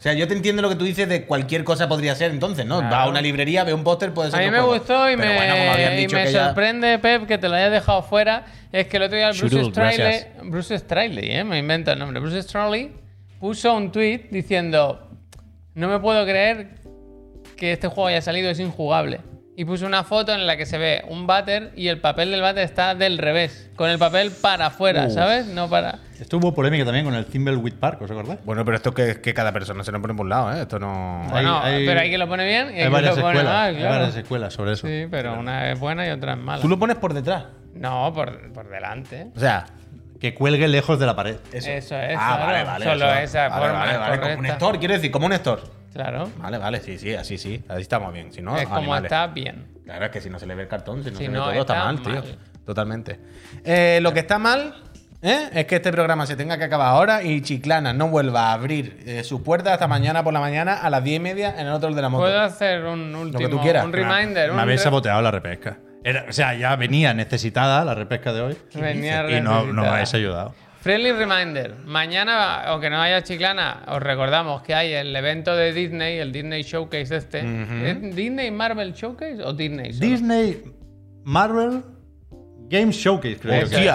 O 0.00 0.02
sea, 0.02 0.14
yo 0.14 0.26
te 0.26 0.32
entiendo 0.32 0.62
lo 0.62 0.70
que 0.70 0.76
tú 0.76 0.86
dices 0.86 1.06
de 1.10 1.26
cualquier 1.26 1.62
cosa 1.62 1.86
podría 1.86 2.14
ser 2.14 2.30
entonces, 2.30 2.64
¿no? 2.64 2.78
Claro. 2.78 2.96
Va 2.96 3.02
a 3.02 3.08
una 3.10 3.20
librería, 3.20 3.64
ve 3.64 3.74
un 3.74 3.84
póster, 3.84 4.14
puede 4.14 4.28
A 4.28 4.30
ser. 4.30 4.40
mí 4.40 4.46
un 4.46 4.52
me 4.52 4.60
gustó 4.62 5.10
y 5.10 5.14
Pero 5.14 5.28
me, 5.28 5.36
bueno, 5.36 6.00
y 6.00 6.06
me 6.08 6.26
sorprende, 6.32 6.98
Pep, 6.98 7.26
que 7.26 7.36
te 7.36 7.50
lo 7.50 7.54
hayas 7.54 7.70
dejado 7.70 8.02
fuera. 8.02 8.46
Es 8.72 8.86
que 8.86 8.96
el 8.96 9.02
otro 9.02 9.18
día 9.18 9.28
el 9.28 9.36
Bruce 9.36 9.62
Straley. 9.62 10.26
Bruce 10.44 10.78
Straley, 10.78 11.30
¿eh? 11.32 11.44
me 11.44 11.58
invento 11.58 11.92
el 11.92 11.98
nombre, 11.98 12.18
Bruce 12.18 12.42
Straley 12.42 12.92
puso 13.40 13.74
un 13.74 13.92
tweet 13.92 14.28
diciendo: 14.30 15.06
No 15.74 15.88
me 15.88 15.98
puedo 15.98 16.24
creer 16.24 16.68
que 17.58 17.72
este 17.72 17.88
juego 17.88 18.06
haya 18.08 18.22
salido, 18.22 18.48
es 18.48 18.58
injugable. 18.58 19.20
Y 19.54 19.66
puso 19.66 19.84
una 19.84 20.04
foto 20.04 20.32
en 20.32 20.46
la 20.46 20.56
que 20.56 20.64
se 20.64 20.78
ve 20.78 21.04
un 21.08 21.26
váter 21.26 21.72
y 21.76 21.88
el 21.88 22.00
papel 22.00 22.30
del 22.30 22.40
váter 22.40 22.64
está 22.64 22.94
del 22.94 23.18
revés, 23.18 23.68
con 23.76 23.90
el 23.90 23.98
papel 23.98 24.30
para 24.30 24.66
afuera, 24.66 25.08
Uf. 25.08 25.12
¿sabes? 25.12 25.44
No 25.44 25.68
para. 25.68 25.98
Esto 26.20 26.36
hubo 26.36 26.52
polémica 26.52 26.84
también 26.84 27.04
con 27.06 27.14
el 27.14 27.24
Thimbleweed 27.24 27.74
Park, 27.74 28.02
¿os 28.02 28.10
acordáis? 28.10 28.40
Bueno, 28.44 28.62
pero 28.64 28.76
esto 28.76 28.90
es 28.90 28.94
que, 29.16 29.20
que 29.22 29.32
cada 29.34 29.52
persona 29.52 29.82
se 29.82 29.90
lo 29.90 30.00
pone 30.02 30.12
por 30.14 30.24
un 30.24 30.30
lado, 30.30 30.52
¿eh? 30.52 30.62
Esto 30.62 30.78
no. 30.78 31.24
Bueno, 31.30 31.60
hay- 31.62 31.86
pero 31.86 32.00
hay 32.00 32.08
quien 32.08 32.20
lo 32.20 32.28
pone 32.28 32.44
bien 32.46 32.76
y 32.76 32.80
hay, 32.82 32.88
varias 32.90 33.16
lo 33.16 33.22
pone 33.22 33.38
escuelas. 33.38 33.54
mal, 33.54 33.76
Hay 33.76 33.82
varias 33.82 34.16
escuelas 34.16 34.52
sobre 34.52 34.72
eso. 34.72 34.86
Sí, 34.86 35.06
pero 35.10 35.38
una 35.40 35.70
es 35.72 35.78
buena 35.80 36.06
y 36.06 36.10
otra 36.10 36.32
es 36.34 36.38
mala. 36.38 36.60
Tú 36.60 36.68
lo 36.68 36.78
pones 36.78 36.96
por 36.96 37.14
detrás. 37.14 37.44
No, 37.74 38.12
por, 38.14 38.52
por 38.52 38.68
delante. 38.68 39.28
O 39.34 39.40
sea, 39.40 39.64
Que 40.20 40.34
cuelgue 40.34 40.68
lejos 40.68 40.98
de 40.98 41.06
la 41.06 41.16
pared. 41.16 41.36
eso. 41.52 41.70
Eso 41.70 41.96
es, 41.96 42.14
Ah, 42.20 42.34
claro. 42.36 42.44
vale, 42.52 42.64
vale. 42.64 42.84
Solo 42.84 43.06
eso. 43.12 43.20
esa 43.22 43.48
vale, 43.48 43.62
forma 43.64 43.78
Vale, 43.78 43.96
vale. 43.98 44.18
Como 44.18 44.30
un 44.32 44.36
correcta. 44.36 44.52
store, 44.52 44.78
quiero 44.78 44.94
decir, 44.94 45.10
como 45.10 45.26
un 45.26 45.32
store. 45.32 45.62
Claro. 45.94 46.30
Vale, 46.36 46.58
vale, 46.58 46.80
sí, 46.80 46.98
sí, 46.98 47.14
así 47.14 47.38
sí. 47.38 47.64
Así 47.68 47.80
estamos 47.80 48.12
bien. 48.12 48.30
Si 48.30 48.42
no, 48.42 48.54
es 48.58 48.64
como 48.64 48.76
animales. 48.76 49.04
está 49.10 49.26
bien. 49.28 49.66
Claro, 49.86 50.04
es 50.04 50.10
que 50.10 50.20
si 50.20 50.28
no 50.28 50.38
se 50.38 50.46
le 50.46 50.54
ve 50.54 50.62
el 50.64 50.68
cartón, 50.68 51.02
si 51.02 51.10
no 51.10 51.16
Si 51.16 51.24
se 51.24 51.30
ve 51.30 51.36
no, 51.38 51.44
todo, 51.44 51.52
está, 51.52 51.72
está 51.72 51.84
mal, 51.84 51.94
mal. 52.02 52.22
tío. 52.22 52.34
Totalmente. 52.66 53.18
Eh, 53.64 53.98
lo 54.02 54.12
que 54.12 54.20
está 54.20 54.38
mal 54.38 54.74
¿eh? 55.22 55.48
es 55.52 55.66
que 55.66 55.76
este 55.76 55.92
programa 55.92 56.26
se 56.26 56.36
tenga 56.36 56.56
que 56.58 56.64
acabar 56.64 56.88
ahora 56.88 57.22
y 57.22 57.40
Chiclana 57.42 57.92
no 57.92 58.08
vuelva 58.08 58.50
a 58.50 58.52
abrir 58.54 59.02
eh, 59.06 59.22
sus 59.24 59.40
puertas 59.42 59.74
hasta 59.74 59.86
mañana 59.88 60.22
por 60.24 60.32
la 60.32 60.40
mañana 60.40 60.74
a 60.74 60.90
las 60.90 61.02
10 61.04 61.16
y 61.16 61.20
media 61.20 61.54
en 61.58 61.66
el 61.66 61.72
otro 61.72 61.92
de 61.94 62.02
la 62.02 62.08
moto. 62.08 62.24
Puedo 62.24 62.40
hacer 62.40 62.84
un 62.84 63.14
último, 63.14 63.48
tú 63.48 63.60
quieras. 63.60 63.84
un 63.84 63.92
reminder. 63.92 64.48
Me 64.48 64.54
un 64.54 64.60
habéis 64.60 64.80
re- 64.80 64.84
saboteado 64.84 65.20
la 65.22 65.30
repesca. 65.30 65.78
Era- 66.02 66.26
o 66.28 66.32
sea, 66.32 66.54
ya 66.54 66.74
venía 66.76 67.12
necesitada 67.14 67.84
la 67.84 67.94
repesca 67.94 68.32
de 68.32 68.40
hoy. 68.40 68.56
Venía 68.74 69.30
y 69.30 69.40
no, 69.42 69.50
no 69.50 69.64
me 69.64 69.66
necesitada. 69.66 69.92
habéis 69.92 70.14
ayudado. 70.14 70.54
Friendly 70.80 71.12
reminder. 71.12 71.74
Mañana, 71.84 72.62
aunque 72.62 72.88
no 72.88 73.02
haya 73.02 73.22
chiclana, 73.22 73.82
os 73.88 74.02
recordamos 74.02 74.62
que 74.62 74.74
hay 74.74 74.94
el 74.94 75.14
evento 75.14 75.54
de 75.54 75.74
Disney, 75.74 76.16
el 76.18 76.32
Disney 76.32 76.62
Showcase 76.62 77.16
este. 77.16 77.40
¿Es 77.90 78.16
Disney 78.16 78.50
Marvel 78.50 78.94
Showcase 78.94 79.42
o 79.44 79.52
Disney? 79.52 79.92
solo? 79.92 80.06
Disney 80.10 80.62
Marvel 81.24 81.82
Game 82.70 82.92
Showcase, 82.92 83.36
creo 83.38 83.54
Eso 83.62 83.76
que 83.76 83.86
es. 83.86 83.92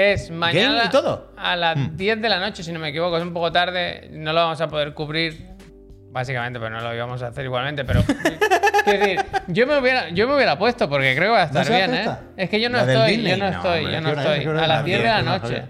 Es 0.00 0.30
mañana 0.30 0.74
¿Game 0.76 0.84
y 0.86 0.90
todo? 0.90 1.32
a 1.36 1.56
las 1.56 1.76
Hmm. 1.76 1.96
10 1.96 2.22
de 2.22 2.28
la 2.28 2.38
noche, 2.38 2.62
si 2.62 2.70
no 2.72 2.78
me 2.78 2.90
equivoco. 2.90 3.16
Es 3.16 3.22
un 3.24 3.32
poco 3.32 3.50
tarde, 3.50 4.08
no 4.12 4.32
lo 4.32 4.40
vamos 4.40 4.60
a 4.60 4.68
poder 4.68 4.94
cubrir. 4.94 5.56
Básicamente, 6.12 6.58
pero 6.60 6.70
no 6.70 6.80
lo 6.80 6.94
íbamos 6.94 7.20
a 7.22 7.26
hacer 7.28 7.44
igualmente. 7.44 7.84
Pero 7.84 8.02
quiero 8.84 8.98
decir, 9.00 9.24
yo 9.48 9.66
me 9.66 9.76
hubiera, 9.78 10.08
yo 10.10 10.28
me 10.28 10.36
hubiera 10.36 10.56
puesto 10.56 10.88
porque 10.88 11.14
creo 11.16 11.32
que 11.32 11.36
va 11.36 11.42
a 11.42 11.46
estar 11.46 11.68
bien, 11.68 11.94
¿eh? 11.94 12.08
Es 12.36 12.48
que 12.48 12.60
yo 12.60 12.70
no 12.70 12.78
¿La 12.78 12.86
del 12.86 12.96
estoy, 12.96 13.10
Disney? 13.16 13.30
yo 13.32 13.36
no 13.38 13.50
No, 13.50 13.56
estoy, 13.56 13.78
hombre, 13.84 13.92
yo 13.92 13.98
¿qué 13.98 14.00
no 14.04 14.10
hora 14.10 14.22
estoy. 14.22 14.40
¿Qué 14.40 14.48
hora 14.48 14.58
A 14.64 14.66
las 14.68 14.76
Las 14.78 14.84
10 14.84 14.98
de 14.98 15.02
10, 15.04 15.14
la 15.16 15.22
no, 15.22 15.38
noche. 15.38 15.62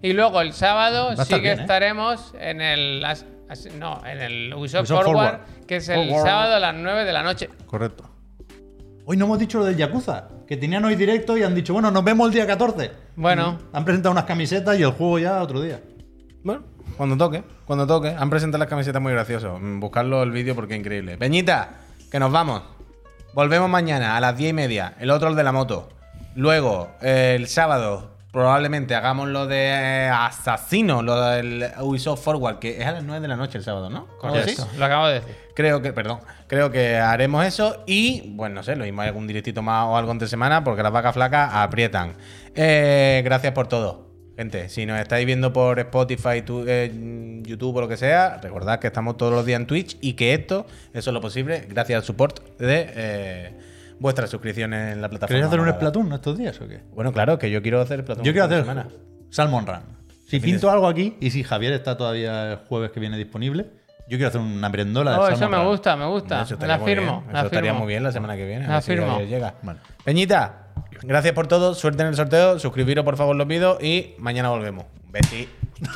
Y 0.00 0.12
luego 0.14 0.40
el 0.40 0.52
sábado 0.54 1.16
sí 1.16 1.34
que 1.34 1.40
bien, 1.40 1.58
¿eh? 1.58 1.60
estaremos 1.62 2.34
en 2.40 2.60
el 2.62 3.04
as- 3.04 3.26
as- 3.50 3.66
no, 3.74 4.00
en 4.06 4.20
el 4.20 4.54
Ubisoft, 4.54 4.80
Ubisoft 4.90 5.04
Forward, 5.04 5.30
Forward. 5.40 5.66
que 5.66 5.76
es 5.76 5.88
el 5.90 6.08
Forward. 6.08 6.24
sábado 6.26 6.54
a 6.54 6.58
las 6.58 6.74
9 6.74 7.04
de 7.04 7.12
la 7.12 7.22
noche. 7.22 7.50
Correcto. 7.66 8.08
Hoy 9.04 9.16
no 9.16 9.26
hemos 9.26 9.38
dicho 9.38 9.58
lo 9.58 9.64
del 9.66 9.76
Yakuza, 9.76 10.28
que 10.48 10.56
tenían 10.56 10.82
hoy 10.86 10.96
directo 10.96 11.36
y 11.36 11.42
han 11.42 11.54
dicho, 11.54 11.74
bueno, 11.74 11.90
nos 11.90 12.02
vemos 12.02 12.26
el 12.28 12.32
día 12.32 12.46
14. 12.46 12.90
Bueno, 13.16 13.58
Han 13.74 13.84
presentado 13.84 14.12
unas 14.12 14.24
camisetas 14.24 14.78
y 14.78 14.82
el 14.82 14.92
juego 14.92 15.18
ya 15.18 15.42
otro 15.42 15.60
día. 15.60 15.82
Bueno, 16.42 16.62
cuando 16.96 17.18
toque. 17.18 17.44
cuando 17.66 17.86
toque. 17.86 18.16
Han 18.18 18.30
presentado 18.30 18.58
las 18.58 18.68
camisetas 18.68 19.02
muy 19.02 19.12
graciosos. 19.12 19.60
Mm, 19.60 19.78
Buscarlo 19.78 20.22
el 20.22 20.30
vídeo 20.30 20.54
porque 20.54 20.72
es 20.72 20.80
increíble. 20.80 21.18
Peñita, 21.18 21.80
que 22.10 22.18
nos 22.18 22.32
vamos. 22.32 22.62
Volvemos 23.34 23.68
mañana 23.68 24.16
a 24.16 24.20
las 24.20 24.38
10 24.38 24.50
y 24.50 24.52
media. 24.54 24.94
El 24.98 25.10
otro, 25.10 25.28
el 25.28 25.36
de 25.36 25.44
la 25.44 25.52
moto. 25.52 25.90
Luego, 26.34 26.92
eh, 27.02 27.34
el 27.36 27.46
sábado, 27.46 28.12
probablemente 28.32 28.94
hagamos 28.94 29.28
lo 29.28 29.46
de 29.46 29.66
eh, 29.66 30.08
Asesino, 30.08 31.02
lo 31.02 31.20
del 31.20 31.66
Ubisoft 31.80 32.24
Forward, 32.24 32.58
que 32.58 32.80
es 32.80 32.86
a 32.86 32.92
las 32.92 33.04
9 33.04 33.20
de 33.20 33.28
la 33.28 33.36
noche 33.36 33.58
el 33.58 33.64
sábado, 33.64 33.90
¿no? 33.90 34.06
Correcto, 34.18 34.66
lo 34.78 34.84
acabo 34.86 35.08
de 35.08 35.14
decir. 35.14 35.36
Creo 35.58 35.82
que, 35.82 35.92
perdón, 35.92 36.20
creo 36.46 36.70
que 36.70 36.98
haremos 36.98 37.44
eso 37.44 37.82
y, 37.84 38.32
bueno, 38.36 38.54
no 38.54 38.62
sé, 38.62 38.76
lo 38.76 38.84
mismo 38.84 39.02
hay 39.02 39.08
algún 39.08 39.26
directito 39.26 39.60
más 39.60 39.86
o 39.86 39.96
algo 39.96 40.12
entre 40.12 40.28
semana 40.28 40.62
porque 40.62 40.84
las 40.84 40.92
vacas 40.92 41.14
flacas 41.14 41.50
aprietan. 41.52 42.12
Eh, 42.54 43.22
gracias 43.24 43.52
por 43.54 43.66
todo. 43.66 44.06
Gente, 44.36 44.68
si 44.68 44.86
nos 44.86 45.00
estáis 45.00 45.26
viendo 45.26 45.52
por 45.52 45.80
Spotify, 45.80 46.42
tu- 46.46 46.64
eh, 46.64 47.40
YouTube 47.42 47.74
o 47.74 47.80
lo 47.80 47.88
que 47.88 47.96
sea, 47.96 48.38
recordad 48.40 48.78
que 48.78 48.86
estamos 48.86 49.16
todos 49.16 49.32
los 49.32 49.44
días 49.44 49.58
en 49.60 49.66
Twitch 49.66 49.96
y 50.00 50.12
que 50.12 50.32
esto, 50.32 50.64
eso 50.94 51.10
es 51.10 51.14
lo 51.14 51.20
posible, 51.20 51.66
gracias 51.68 51.96
al 51.96 52.04
support 52.04 52.38
de 52.58 52.90
eh, 52.94 53.52
vuestras 53.98 54.30
suscripciones 54.30 54.92
en 54.92 55.02
la 55.02 55.08
plataforma. 55.08 55.38
¿Queréis 55.40 55.46
hacer 55.48 55.58
un. 55.58 55.68
Splatoon 55.70 56.12
estos 56.12 56.38
días 56.38 56.60
o 56.60 56.68
qué? 56.68 56.82
Bueno, 56.94 57.12
claro, 57.12 57.36
que 57.36 57.50
yo 57.50 57.60
quiero 57.62 57.80
hacer 57.80 58.02
Splatoon 58.02 58.24
Yo 58.24 58.30
quiero 58.30 58.44
hacer 58.46 58.60
semana. 58.60 58.86
Salmon 59.30 59.66
Run. 59.66 59.80
Si 60.28 60.38
pinto 60.38 60.70
algo 60.70 60.86
aquí 60.86 61.16
y 61.18 61.30
si 61.32 61.42
Javier 61.42 61.72
está 61.72 61.96
todavía 61.96 62.52
el 62.52 62.56
jueves 62.58 62.92
que 62.92 63.00
viene 63.00 63.16
disponible, 63.16 63.66
yo 64.08 64.16
quiero 64.16 64.28
hacer 64.28 64.40
una 64.40 64.68
merendola 64.68 65.12
de 65.12 65.18
Oh, 65.18 65.28
eso 65.28 65.48
me 65.48 65.64
gusta, 65.64 65.96
me 65.96 66.06
gusta. 66.06 66.42
Eso 66.42 66.54
estaría 66.54 66.78
La 66.78 66.84
firmo. 66.84 67.20
bien. 67.22 67.32
la 67.32 67.38
Eso 67.40 67.46
estaría 67.46 67.70
firmo. 67.70 67.78
muy 67.84 67.88
bien 67.88 68.02
la 68.02 68.12
semana 68.12 68.36
que 68.36 68.46
viene. 68.46 68.66
La 68.66 68.80
si 68.80 68.92
firmo. 68.92 69.20
Llega. 69.20 69.54
Peñita, 70.04 70.68
gracias 71.02 71.34
por 71.34 71.46
todo. 71.46 71.74
Suerte 71.74 72.02
en 72.02 72.08
el 72.08 72.16
sorteo. 72.16 72.58
Suscribiros, 72.58 73.04
por 73.04 73.16
favor, 73.16 73.36
los 73.36 73.46
vídeos 73.46 73.82
y 73.82 74.14
mañana 74.18 74.48
volvemos. 74.48 74.84
Besi. 75.10 75.48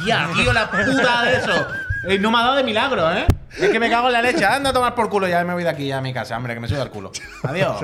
Tía, 0.05 0.29
tío, 0.37 0.53
la 0.53 0.71
puta 0.71 1.23
de 1.25 1.37
eso. 1.37 1.67
Eh, 2.09 2.19
No 2.19 2.31
me 2.31 2.39
ha 2.39 2.43
dado 2.43 2.55
de 2.57 2.65
milagro, 2.65 3.11
¿eh? 3.13 3.27
Es 3.59 3.69
que 3.71 3.79
me 3.81 3.91
cago 3.91 4.07
en 4.09 4.13
la 4.15 4.23
leche. 4.23 4.45
Anda 4.45 4.71
a 4.71 4.73
tomar 4.73 4.95
por 4.95 5.09
culo. 5.09 5.27
Ya 5.29 5.45
me 5.45 5.53
voy 5.55 5.63
de 5.65 5.69
aquí 5.71 5.87
ya 5.87 5.99
a 5.99 6.01
mi 6.01 6.13
casa, 6.13 6.37
hombre, 6.37 6.55
que 6.55 6.61
me 6.61 6.69
suda 6.69 6.83
el 6.83 6.91
culo. 6.91 7.11
Adiós. 7.43 7.77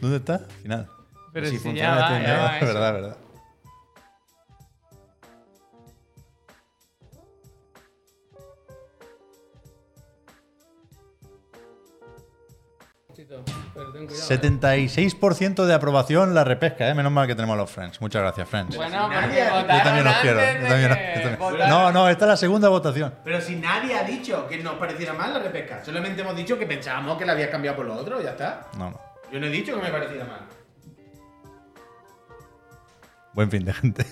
¿Dónde 0.00 0.16
está? 0.18 0.40
Final. 0.62 0.86
Pero 1.32 1.46
Si 1.46 1.52
si, 1.52 1.58
funciona 1.58 1.88
ya 1.96 2.00
va, 2.00 2.10
ya 2.10 2.18
video, 2.18 2.38
va 2.42 2.50
verdad, 2.60 2.92
verdad. 2.92 3.16
Pero 13.78 13.92
ten 13.92 14.06
cuidado, 14.08 14.28
76% 14.28 15.64
de 15.66 15.72
aprobación 15.74 16.34
la 16.34 16.42
repesca, 16.42 16.88
¿eh? 16.88 16.94
Menos 16.94 17.12
mal 17.12 17.26
que 17.28 17.34
tenemos 17.36 17.54
a 17.54 17.58
los 17.58 17.70
Friends. 17.70 18.00
Muchas 18.00 18.22
gracias, 18.22 18.48
Friends. 18.48 18.74
¿eh? 18.74 18.76
Bueno, 18.78 19.08
Nadie- 19.08 19.44
yo 19.46 19.82
también 19.84 20.04
los 20.04 20.14
quiero. 20.16 20.40
yo 20.40 20.68
también- 20.68 20.80
yo 21.14 21.38
también. 21.38 21.68
No, 21.68 21.92
no, 21.92 22.08
esta 22.08 22.24
es 22.24 22.28
la 22.30 22.36
segunda 22.36 22.68
votación. 22.68 23.14
Pero 23.24 23.40
si 23.40 23.54
nadie 23.56 23.96
ha 23.96 24.02
dicho 24.02 24.46
que 24.48 24.58
nos 24.58 24.74
pareciera 24.74 25.12
mal 25.14 25.32
la 25.32 25.38
repesca. 25.38 25.84
Solamente 25.84 26.22
hemos 26.22 26.34
dicho 26.34 26.58
que 26.58 26.66
pensábamos 26.66 27.16
que 27.18 27.24
la 27.24 27.32
habías 27.32 27.50
cambiado 27.50 27.76
por 27.76 27.86
lo 27.86 27.94
otro. 27.94 28.20
Ya 28.20 28.30
está. 28.30 28.66
No, 28.76 28.90
no. 28.90 29.00
Yo 29.30 29.38
no 29.38 29.46
he 29.46 29.50
dicho 29.50 29.74
que 29.76 29.82
me 29.82 29.90
pareciera 29.90 30.24
mal. 30.24 30.40
Buen 33.32 33.50
fin 33.50 33.64
de 33.64 33.72
gente. 33.72 34.04